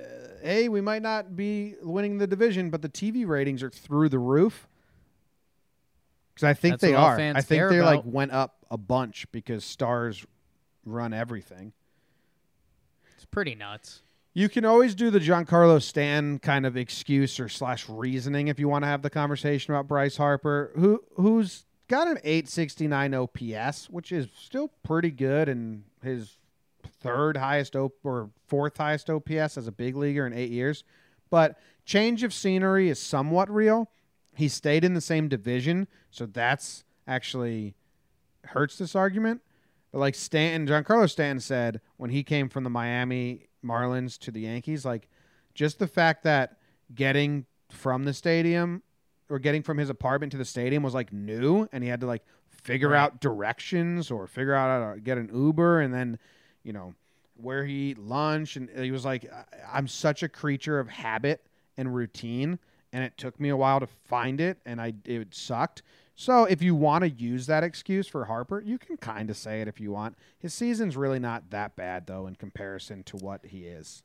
"Hey, 0.42 0.68
we 0.68 0.82
might 0.82 1.02
not 1.02 1.36
be 1.36 1.76
winning 1.82 2.18
the 2.18 2.28
division, 2.28 2.70
but 2.70 2.82
the 2.82 2.90
TV 2.90 3.26
ratings 3.26 3.64
are 3.64 3.70
through 3.70 4.10
the 4.10 4.20
roof." 4.20 4.68
Because 6.34 6.44
I 6.44 6.54
think 6.54 6.74
That's 6.74 6.82
they 6.82 6.96
are. 6.96 7.18
I 7.18 7.42
think 7.42 7.70
they 7.70 7.82
like 7.82 8.02
went 8.04 8.32
up 8.32 8.66
a 8.70 8.78
bunch 8.78 9.26
because 9.32 9.64
stars 9.64 10.26
run 10.86 11.14
everything. 11.14 11.74
it's 13.16 13.26
pretty 13.26 13.56
nuts. 13.56 14.02
You 14.40 14.48
can 14.48 14.64
always 14.64 14.96
do 14.96 15.10
the 15.10 15.20
Giancarlo 15.20 15.82
Stan 15.82 16.40
kind 16.40 16.66
of 16.66 16.78
excuse 16.78 17.42
or 17.42 17.50
slash 17.50 17.90
reasoning 17.90 18.48
if 18.48 18.58
you 18.58 18.70
want 18.70 18.84
to 18.84 18.88
have 18.88 19.02
the 19.02 19.10
conversation 19.10 19.74
about 19.74 19.90
Bryce 19.90 20.16
Harper, 20.16 20.72
who 20.76 21.04
who's 21.16 21.66
got 21.90 22.08
an 22.08 22.20
869 22.24 23.16
OPS, 23.16 23.90
which 23.90 24.14
is 24.14 24.30
still 24.34 24.70
pretty 24.82 25.12
good 25.12 25.50
and 25.50 25.84
his 26.02 26.38
third 27.02 27.36
highest 27.36 27.76
op- 27.76 27.98
or 28.02 28.30
fourth 28.48 28.78
highest 28.78 29.10
OPS 29.10 29.58
as 29.58 29.68
a 29.68 29.74
big 29.74 29.98
leaguer 29.98 30.26
in 30.26 30.32
8 30.32 30.50
years. 30.50 30.86
But 31.30 31.60
change 31.84 32.24
of 32.24 32.34
scenery 32.34 32.88
is 32.88 32.98
somewhat 32.98 33.54
real. 33.54 33.92
He 34.34 34.48
stayed 34.48 34.86
in 34.86 34.94
the 34.94 35.02
same 35.02 35.28
division, 35.28 35.86
so 36.12 36.26
that's 36.26 36.86
actually 37.06 37.76
hurts 38.46 38.78
this 38.78 38.96
argument. 38.96 39.42
But 39.92 40.00
like 40.00 40.16
Stanton, 40.16 40.66
Giancarlo 40.66 41.10
Stanton 41.10 41.42
said 41.42 41.82
when 41.98 42.12
he 42.12 42.24
came 42.24 42.48
from 42.48 42.64
the 42.64 42.70
Miami 42.70 43.49
Marlins 43.64 44.18
to 44.20 44.32
the 44.32 44.42
Yankees, 44.42 44.86
like 44.86 45.08
just 45.54 45.80
the 45.80 45.88
fact 45.88 46.24
that 46.24 46.58
getting 46.96 47.46
from 47.70 48.04
the 48.04 48.14
stadium 48.14 48.82
or 49.30 49.40
getting 49.40 49.62
from 49.62 49.78
his 49.78 49.90
apartment 49.90 50.32
to 50.32 50.38
the 50.38 50.46
stadium 50.46 50.82
was 50.84 50.94
like 50.94 51.14
new 51.14 51.68
and 51.72 51.84
he 51.84 51.90
had 51.90 52.02
to 52.02 52.08
like 52.08 52.24
figure 52.50 52.90
Right. 52.90 53.00
out 53.00 53.22
directions 53.22 54.10
or 54.12 54.28
figure 54.28 54.54
out 54.54 54.82
how 54.82 54.94
to 54.94 55.00
get 55.00 55.18
an 55.18 55.30
Uber 55.34 55.82
and 55.82 55.94
then, 55.94 56.18
you 56.64 56.74
know, 56.74 56.94
where 57.36 57.64
he 57.66 57.94
lunch 57.96 58.56
and 58.58 58.70
he 58.70 58.92
was 58.92 59.06
like 59.06 59.30
I'm 59.72 59.88
such 59.88 60.24
a 60.24 60.30
creature 60.30 60.80
of 60.80 60.90
habit 60.90 61.46
and 61.78 61.94
routine 61.96 62.60
and 62.92 63.04
it 63.04 63.18
took 63.18 63.40
me 63.40 63.50
a 63.50 63.56
while 63.56 63.80
to 63.80 63.88
find 63.88 64.42
it 64.42 64.58
and 64.66 64.82
I 64.82 64.94
it 65.06 65.34
sucked. 65.34 65.84
So 66.20 66.44
if 66.44 66.62
you 66.62 66.76
want 66.76 67.06
to 67.06 67.10
use 67.10 67.46
that 67.46 67.64
excuse 67.64 68.06
for 68.06 68.26
Harper, 68.26 68.60
you 68.60 68.78
can 68.78 68.98
kind 68.98 69.30
of 69.30 69.38
say 69.38 69.62
it 69.62 69.70
if 69.70 69.80
you 69.80 69.94
want. 69.94 70.18
His 70.38 70.54
season's 70.54 70.98
really 70.98 71.18
not 71.18 71.50
that 71.52 71.78
bad 71.78 72.08
though 72.08 72.28
in 72.28 72.36
comparison 72.36 73.04
to 73.04 73.16
what 73.16 73.46
he 73.46 73.60
is. 73.60 74.04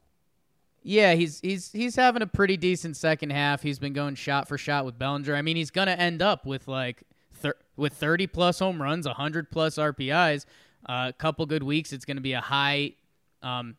Yeah, 0.84 1.14
he's 1.14 1.40
he's 1.40 1.72
he's 1.72 1.96
having 1.96 2.22
a 2.22 2.28
pretty 2.28 2.56
decent 2.56 2.96
second 2.96 3.30
half. 3.30 3.62
He's 3.62 3.80
been 3.80 3.94
going 3.94 4.14
shot 4.14 4.46
for 4.46 4.56
shot 4.56 4.84
with 4.84 4.96
Bellinger. 4.96 5.34
I 5.34 5.42
mean, 5.42 5.56
he's 5.56 5.72
gonna 5.72 5.90
end 5.90 6.22
up 6.22 6.46
with 6.46 6.68
like 6.68 7.02
thir- 7.32 7.58
with 7.76 7.94
30 7.94 8.28
plus 8.28 8.60
home 8.60 8.80
runs, 8.80 9.08
100 9.08 9.50
plus 9.50 9.74
RBIs. 9.74 10.46
A 10.86 10.92
uh, 10.92 11.12
couple 11.18 11.44
good 11.46 11.64
weeks, 11.64 11.92
it's 11.92 12.04
gonna 12.04 12.20
be 12.20 12.34
a 12.34 12.40
high 12.40 12.92
um, 13.42 13.76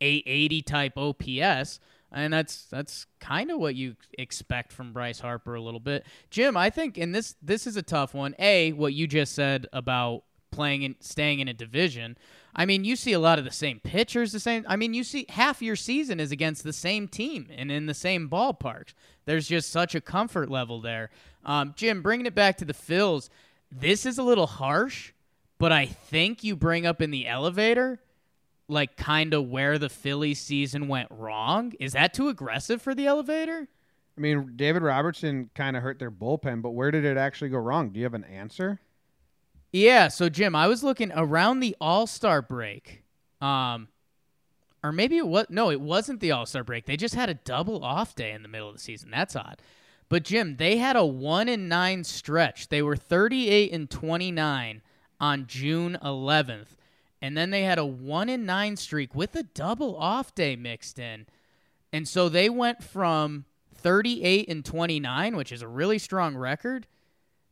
880 0.00 0.62
type 0.62 0.98
OPS, 0.98 1.78
and 2.12 2.32
that's 2.32 2.64
that's 2.66 3.06
kind 3.20 3.50
of 3.50 3.58
what 3.58 3.74
you 3.74 3.96
expect 4.18 4.72
from 4.72 4.92
Bryce 4.92 5.20
Harper 5.20 5.54
a 5.54 5.60
little 5.60 5.80
bit. 5.80 6.06
Jim, 6.30 6.56
I 6.56 6.70
think, 6.70 6.98
and 6.98 7.14
this 7.14 7.36
this 7.42 7.66
is 7.66 7.76
a 7.76 7.82
tough 7.82 8.14
one. 8.14 8.34
A, 8.38 8.72
what 8.72 8.94
you 8.94 9.06
just 9.06 9.34
said 9.34 9.66
about 9.72 10.24
playing 10.50 10.84
and 10.84 10.96
staying 11.00 11.40
in 11.40 11.48
a 11.48 11.54
division. 11.54 12.16
I 12.54 12.66
mean, 12.66 12.84
you 12.84 12.96
see 12.96 13.12
a 13.12 13.20
lot 13.20 13.38
of 13.38 13.44
the 13.44 13.52
same 13.52 13.80
pitchers, 13.80 14.32
the 14.32 14.40
same. 14.40 14.64
I 14.68 14.76
mean, 14.76 14.94
you 14.94 15.04
see 15.04 15.26
half 15.28 15.62
your 15.62 15.76
season 15.76 16.18
is 16.18 16.32
against 16.32 16.64
the 16.64 16.72
same 16.72 17.06
team 17.08 17.48
and 17.56 17.70
in 17.70 17.86
the 17.86 17.94
same 17.94 18.28
ballparks. 18.28 18.94
There's 19.24 19.46
just 19.46 19.70
such 19.70 19.94
a 19.94 20.00
comfort 20.00 20.50
level 20.50 20.80
there. 20.80 21.10
Um, 21.44 21.74
Jim, 21.76 22.02
bringing 22.02 22.26
it 22.26 22.34
back 22.34 22.58
to 22.58 22.64
the 22.64 22.74
Phils, 22.74 23.28
this 23.70 24.04
is 24.04 24.18
a 24.18 24.22
little 24.22 24.46
harsh, 24.46 25.12
but 25.58 25.72
I 25.72 25.86
think 25.86 26.42
you 26.42 26.56
bring 26.56 26.86
up 26.86 27.00
in 27.00 27.10
the 27.10 27.28
elevator, 27.28 28.00
like 28.70 28.96
kind 28.96 29.34
of 29.34 29.48
where 29.48 29.78
the 29.78 29.88
Phillies 29.88 30.40
season 30.40 30.88
went 30.88 31.08
wrong. 31.10 31.72
Is 31.80 31.92
that 31.92 32.14
too 32.14 32.28
aggressive 32.28 32.80
for 32.80 32.94
the 32.94 33.06
elevator? 33.06 33.68
I 34.16 34.20
mean, 34.20 34.52
David 34.56 34.82
Robertson 34.82 35.50
kind 35.54 35.76
of 35.76 35.82
hurt 35.82 35.98
their 35.98 36.10
bullpen, 36.10 36.62
but 36.62 36.70
where 36.70 36.90
did 36.90 37.04
it 37.04 37.16
actually 37.16 37.50
go 37.50 37.58
wrong? 37.58 37.90
Do 37.90 37.98
you 37.98 38.04
have 38.04 38.14
an 38.14 38.24
answer? 38.24 38.80
Yeah, 39.72 40.08
so 40.08 40.28
Jim, 40.28 40.56
I 40.56 40.66
was 40.66 40.82
looking 40.82 41.12
around 41.14 41.60
the 41.60 41.76
All 41.80 42.06
Star 42.06 42.42
break, 42.42 43.04
um, 43.40 43.88
or 44.82 44.92
maybe 44.92 45.16
it 45.16 45.26
was 45.26 45.46
no, 45.48 45.70
it 45.70 45.80
wasn't 45.80 46.20
the 46.20 46.32
All 46.32 46.44
Star 46.44 46.64
break. 46.64 46.86
They 46.86 46.96
just 46.96 47.14
had 47.14 47.28
a 47.28 47.34
double 47.34 47.84
off 47.84 48.14
day 48.14 48.32
in 48.32 48.42
the 48.42 48.48
middle 48.48 48.68
of 48.68 48.74
the 48.74 48.80
season. 48.80 49.10
That's 49.10 49.36
odd. 49.36 49.62
But 50.08 50.24
Jim, 50.24 50.56
they 50.56 50.78
had 50.78 50.96
a 50.96 51.06
one 51.06 51.48
and 51.48 51.68
nine 51.68 52.02
stretch. 52.02 52.68
They 52.68 52.82
were 52.82 52.96
thirty 52.96 53.48
eight 53.48 53.72
and 53.72 53.88
twenty 53.88 54.32
nine 54.32 54.82
on 55.20 55.46
June 55.46 55.96
eleventh, 56.02 56.76
and 57.22 57.36
then 57.36 57.50
they 57.50 57.62
had 57.62 57.78
a 57.78 57.84
one 57.84 58.28
in 58.28 58.46
nine 58.46 58.76
streak 58.76 59.14
with 59.14 59.34
a 59.36 59.42
double 59.42 59.96
off 59.96 60.34
day 60.34 60.56
mixed 60.56 60.98
in, 60.98 61.26
and 61.92 62.06
so 62.08 62.28
they 62.28 62.48
went 62.48 62.82
from 62.82 63.44
thirty 63.74 64.22
eight 64.22 64.48
and 64.48 64.64
twenty 64.64 65.00
nine, 65.00 65.36
which 65.36 65.52
is 65.52 65.62
a 65.62 65.68
really 65.68 65.98
strong 65.98 66.36
record 66.36 66.86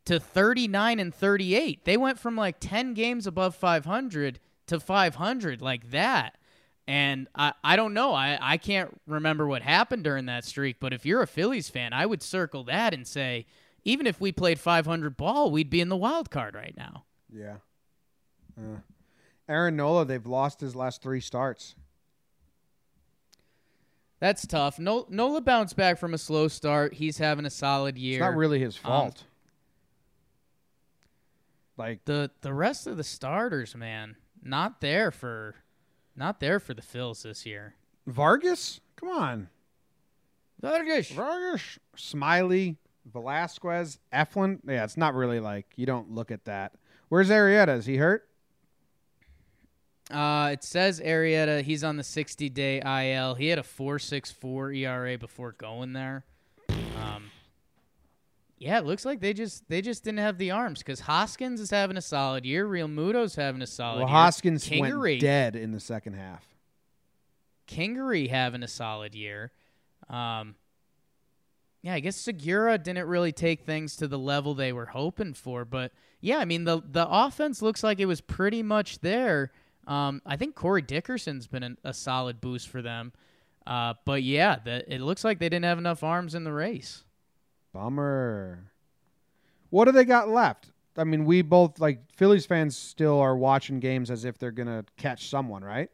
to 0.09 0.19
39 0.19 1.01
and 1.01 1.15
38. 1.15 1.85
They 1.85 1.99
went 1.99 2.19
from 2.19 2.35
like 2.35 2.57
10 2.61 2.95
games 2.95 3.27
above 3.27 3.55
500 3.55 4.41
to 4.69 4.81
500 4.81 5.61
like 5.61 5.91
that. 5.91 6.39
And 6.87 7.29
I, 7.35 7.53
I 7.63 7.77
don't 7.77 7.93
know. 7.93 8.15
I, 8.15 8.39
I 8.41 8.57
can't 8.57 8.99
remember 9.07 9.47
what 9.47 9.61
happened 9.61 10.05
during 10.05 10.25
that 10.25 10.47
streak, 10.47 10.81
but 10.81 10.95
if 10.95 11.05
you're 11.05 11.21
a 11.21 11.27
Phillies 11.27 11.69
fan, 11.69 11.93
I 11.93 12.07
would 12.07 12.23
circle 12.23 12.65
that 12.65 12.95
and 12.95 13.07
say, 13.07 13.45
even 13.85 14.07
if 14.07 14.19
we 14.19 14.33
played 14.33 14.59
500 14.59 15.15
ball, 15.15 15.51
we'd 15.51 15.69
be 15.69 15.83
in 15.83 15.91
the 15.91 15.97
wild 15.97 16.31
card 16.31 16.55
right 16.55 16.75
now. 16.75 17.05
Yeah. 17.31 17.57
Uh, 18.59 18.79
Aaron 19.49 19.77
Nola, 19.77 20.05
they've 20.05 20.27
lost 20.27 20.61
his 20.61 20.77
last 20.77 21.03
three 21.03 21.21
starts. 21.21 21.75
That's 24.21 24.47
tough. 24.47 24.79
No, 24.79 25.07
Nola 25.09 25.41
bounced 25.41 25.77
back 25.77 25.97
from 25.99 26.13
a 26.13 26.19
slow 26.19 26.49
start. 26.49 26.95
He's 26.95 27.19
having 27.19 27.47
a 27.47 27.51
solid 27.51 27.97
year. 27.97 28.19
It's 28.19 28.21
not 28.31 28.37
really 28.37 28.59
his 28.59 28.77
Um, 28.79 28.83
fault. 28.83 29.25
like 31.77 32.05
the 32.05 32.31
the 32.41 32.53
rest 32.53 32.87
of 32.87 32.97
the 32.97 33.05
starters, 33.05 33.77
man, 33.77 34.17
not 34.43 34.81
there 34.81 35.11
for 35.11 35.55
not 36.17 36.41
there 36.41 36.59
for 36.59 36.75
the 36.75 36.83
Phils 36.83 37.23
this 37.23 37.47
year. 37.47 37.75
Vargas, 38.07 38.81
come 38.97 39.09
on, 39.11 39.49
Vargas. 40.61 41.11
Vargas, 41.13 41.79
Smyly, 41.97 42.77
Velasquez, 43.07 43.99
Eflin. 44.13 44.59
Yeah, 44.67 44.83
it's 44.83 44.97
not 44.97 45.15
really 45.15 45.39
like 45.39 45.67
you 45.77 45.87
don't 45.87 46.11
look 46.11 46.33
at 46.33 46.45
that. 46.47 46.75
Where's 47.09 47.31
Arrieta? 47.31 47.79
Is 47.79 47.87
he 47.87 47.97
hurt? 47.99 48.28
Uh, 50.11 50.51
it 50.53 50.65
says 50.65 51.01
Arrieta. 51.01 51.63
He's 51.63 51.85
on 51.85 51.97
the 51.97 52.05
60 52.05 52.49
day 52.49 52.79
IL. 52.79 53.35
He 53.35 53.49
had 53.49 53.59
a 53.59 53.63
4.64 53.63 54.77
ERA 54.79 55.19
before 55.19 55.53
going 55.53 55.93
there. 55.93 56.25
Um, 56.71 57.31
yeah, 58.59 58.79
it 58.79 58.85
looks 58.85 59.05
like 59.05 59.21
they 59.21 59.33
just 59.33 59.69
they 59.69 59.81
just 59.81 60.03
didn't 60.03 60.19
have 60.19 60.39
the 60.39 60.51
arms 60.51 60.81
because 60.81 61.01
Hoskins 61.01 61.61
is 61.61 61.71
having 61.71 61.97
a 61.97 62.03
solid 62.03 62.45
year. 62.45 62.67
Realmuto's 62.67 63.37
having 63.37 63.63
a 63.63 63.67
solid 63.67 63.99
well, 63.99 64.09
year. 64.09 64.17
Hoskins 64.17 64.69
Kingery, 64.69 65.01
went 65.01 65.21
dead 65.21 65.57
in 65.57 65.73
the 65.73 65.81
second 65.81 66.15
half. 66.15 66.45
Kingery 67.69 68.29
having 68.29 68.63
a 68.63 68.69
solid 68.69 69.15
year. 69.15 69.53
Um, 70.09 70.57
yeah, 71.83 71.95
I 71.95 72.01
guess 72.01 72.17
Segura 72.17 72.79
didn't 72.79 73.07
really 73.07 73.31
take 73.31 73.61
things 73.61 73.95
to 73.97 74.09
the 74.09 74.19
level 74.19 74.55
they 74.55 74.73
were 74.73 74.87
hoping 74.87 75.35
for, 75.35 75.65
but 75.65 75.93
yeah, 76.21 76.39
I 76.39 76.45
mean 76.45 76.65
the 76.65 76.83
the 76.85 77.07
offense 77.09 77.63
looks 77.63 77.85
like 77.85 78.01
it 78.01 78.07
was 78.07 78.21
pretty 78.21 78.63
much 78.63 79.01
there. 79.01 79.53
Um, 79.89 80.23
I 80.27 80.37
think 80.37 80.55
Corey 80.55 80.83
Dickerson's 80.83 81.47
been 81.47 81.63
an, 81.63 81.79
a 81.83 81.95
solid 81.95 82.41
boost 82.41 82.69
for 82.69 82.83
them, 82.83 83.13
uh, 83.67 83.95
but 84.05 84.23
yeah, 84.23 84.57
the, 84.63 84.85
it 84.93 85.01
looks 85.01 85.25
like 85.25 85.39
they 85.39 85.49
didn't 85.49 85.65
have 85.65 85.79
enough 85.79 86.05
arms 86.05 86.35
in 86.35 86.45
the 86.45 86.53
race. 86.53 87.05
Bummer. 87.73 88.71
What 89.71 89.87
do 89.87 89.93
they 89.93 90.05
got 90.05 90.29
left? 90.29 90.73
I 90.97 91.05
mean, 91.05 91.25
we 91.25 91.43
both 91.43 91.81
like 91.81 92.01
Phillies 92.15 92.45
fans 92.45 92.77
still 92.77 93.19
are 93.19 93.37
watching 93.37 93.81
games 93.81 94.11
as 94.11 94.25
if 94.25 94.37
they're 94.37 94.51
gonna 94.51 94.85
catch 94.97 95.29
someone, 95.29 95.65
right? 95.65 95.91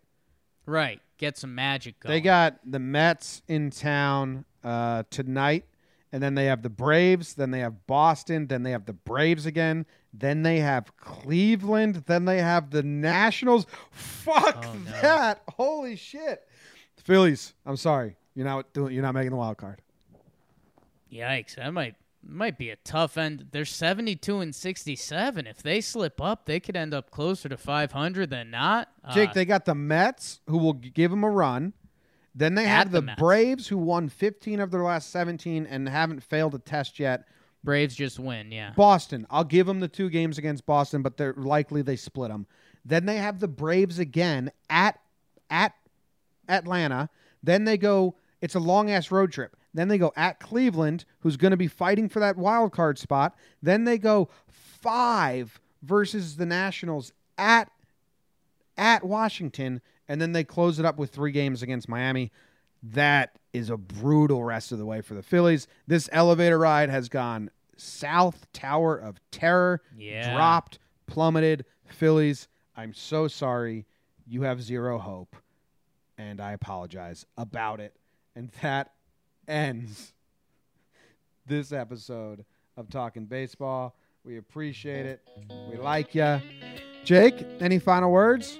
Right, 0.66 1.01
get 1.19 1.37
some 1.37 1.55
magic 1.55 2.01
going. 2.01 2.12
They 2.12 2.21
got 2.21 2.59
the 2.65 2.79
Mets 2.79 3.43
in 3.47 3.71
town 3.71 4.45
uh, 4.65 5.05
tonight, 5.11 5.66
and 6.15 6.23
then 6.23 6.36
they 6.36 6.45
have 6.45 6.62
the 6.62 6.70
Braves. 6.70 7.35
Then 7.35 7.51
they 7.51 7.59
have 7.59 7.89
Boston. 7.89 8.47
Then 8.47 8.62
they 8.62 8.70
have 8.70 8.86
the 8.86 8.93
Braves 8.93 9.47
again. 9.47 9.85
Then 10.12 10.45
they 10.45 10.61
have 10.61 10.97
Cleveland. 10.97 12.05
Then 12.07 12.24
they 12.24 12.39
have 12.39 12.70
the 12.70 12.85
Nationals. 12.85 13.66
Fuck 13.91 14.65
Oh, 14.65 14.74
no. 14.74 14.91
that! 15.03 15.43
Holy 15.49 15.97
shit! 15.97 16.47
Phillies. 16.97 17.53
I'm 17.66 17.77
sorry. 17.77 18.15
You're 18.36 18.47
not 18.47 18.73
doing. 18.73 18.95
You're 18.95 19.03
not 19.03 19.15
making 19.15 19.31
the 19.32 19.36
wild 19.36 19.57
card. 19.57 19.82
Yikes! 21.12 21.57
That 21.57 21.73
might 21.73 21.97
might 22.23 22.57
be 22.59 22.70
a 22.70 22.77
tough 22.77 23.19
end. 23.19 23.49
They're 23.51 23.65
seventy-two 23.65 24.39
and 24.39 24.55
sixty-seven. 24.55 25.49
If 25.49 25.62
they 25.65 25.81
slip 25.81 26.20
up, 26.20 26.47
they 26.47 26.61
could 26.61 26.77
end 26.77 26.95
up 26.95 27.11
closer 27.11 27.49
to 27.49 27.57
five 27.57 27.91
hundred 27.91 28.31
than 28.31 28.51
not. 28.53 28.89
Jake, 29.12 29.31
Uh, 29.31 29.32
they 29.35 29.45
got 29.45 29.65
the 29.65 29.74
Mets 29.74 30.41
who 30.49 30.59
will 30.59 30.73
give 30.74 31.11
them 31.11 31.24
a 31.24 31.31
run. 31.31 31.73
Then 32.35 32.55
they 32.55 32.65
have 32.65 32.90
the 32.90 33.01
the, 33.01 33.15
Braves 33.16 33.69
who 33.69 33.78
won 33.78 34.09
15 34.09 34.61
of 34.61 34.70
their 34.70 34.82
last 34.82 35.11
17 35.11 35.66
and 35.66 35.89
haven't 35.89 36.23
failed 36.23 36.55
a 36.55 36.59
test 36.59 36.98
yet. 36.98 37.28
Braves 37.62 37.94
just 37.94 38.19
win. 38.19 38.52
Yeah. 38.52 38.73
Boston, 38.77 39.27
I'll 39.31 39.44
give 39.44 39.66
them 39.66 39.81
the 39.81 39.89
two 39.89 40.11
games 40.11 40.36
against 40.36 40.66
Boston, 40.66 41.02
but 41.02 41.16
they're 41.16 41.35
likely 41.35 41.81
they 41.81 41.97
split 41.97 42.31
them. 42.31 42.47
Then 42.85 43.06
they 43.06 43.16
have 43.16 43.40
the 43.40 43.48
Braves 43.48 43.98
again 43.98 44.51
at 44.69 45.01
at 45.48 45.73
Atlanta. 46.48 47.09
Then 47.43 47.65
they 47.65 47.78
go. 47.78 48.16
It's 48.40 48.55
a 48.55 48.61
long 48.61 48.90
ass 48.90 49.11
road 49.11 49.32
trip. 49.32 49.56
Then 49.73 49.89
they 49.89 49.97
go 49.97 50.12
at 50.16 50.39
Cleveland, 50.39 51.05
who's 51.20 51.36
going 51.36 51.51
to 51.52 51.56
be 51.56 51.66
fighting 51.66 52.09
for 52.09 52.20
that 52.20 52.36
wild 52.36 52.73
card 52.73 52.98
spot. 52.98 53.35
Then 53.62 53.85
they 53.85 53.97
go 53.97 54.28
five 54.48 55.61
versus 55.82 56.36
the 56.36 56.47
Nationals 56.47 57.12
at 57.39 57.70
at 58.77 59.05
Washington, 59.05 59.81
and 60.09 60.20
then 60.20 60.32
they 60.32 60.44
close 60.44 60.78
it 60.78 60.85
up 60.85 60.98
with 60.98 61.10
three 61.10 61.32
games 61.32 61.62
against 61.62 61.89
Miami. 61.89 62.31
That 62.82 63.39
is 63.52 63.70
a 63.70 63.76
brutal 63.76 64.44
rest 64.44 64.72
of 64.72 64.78
the 64.78 64.85
way 64.86 65.01
for 65.01 65.14
the 65.14 65.22
Phillies. 65.22 65.66
This 65.86 66.09
elevator 66.12 66.59
ride 66.59 66.90
has 66.90 67.09
gone 67.09 67.51
south, 67.76 68.47
tower 68.52 68.97
of 68.97 69.18
terror, 69.31 69.81
Yeah. 69.97 70.35
dropped, 70.35 70.78
plummeted. 71.06 71.64
Phillies, 71.86 72.48
I'm 72.76 72.93
so 72.93 73.28
sorry. 73.28 73.86
You 74.26 74.43
have 74.43 74.62
zero 74.62 74.98
hope, 74.98 75.36
and 76.18 76.40
I 76.40 76.52
apologize 76.52 77.24
about 77.36 77.81
it. 77.81 77.94
And 78.36 78.51
that 78.62 78.93
ends 79.47 80.12
this 81.47 81.72
episode 81.72 82.44
of 82.76 82.89
Talking 82.90 83.26
Baseball. 83.26 83.94
We 84.24 84.39
appreciate 84.39 85.06
it. 85.06 85.22
We 85.70 85.76
like 85.76 86.14
ya. 86.14 86.40
Jake, 87.05 87.44
any 87.60 87.78
final 87.78 88.10
words? 88.10 88.59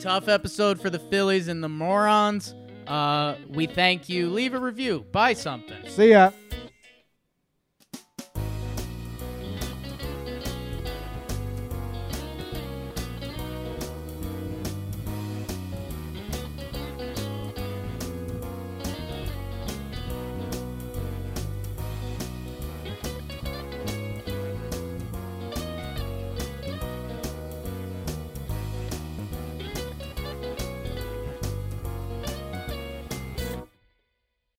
Tough 0.00 0.28
episode 0.28 0.80
for 0.80 0.88
the 0.88 0.98
Phillies 0.98 1.46
and 1.48 1.62
the 1.62 1.68
morons. 1.68 2.54
Uh, 2.86 3.34
we 3.50 3.66
thank 3.66 4.08
you. 4.08 4.30
Leave 4.30 4.54
a 4.54 4.58
review. 4.58 5.04
Buy 5.12 5.34
something. 5.34 5.76
See 5.88 6.12
ya. 6.12 6.30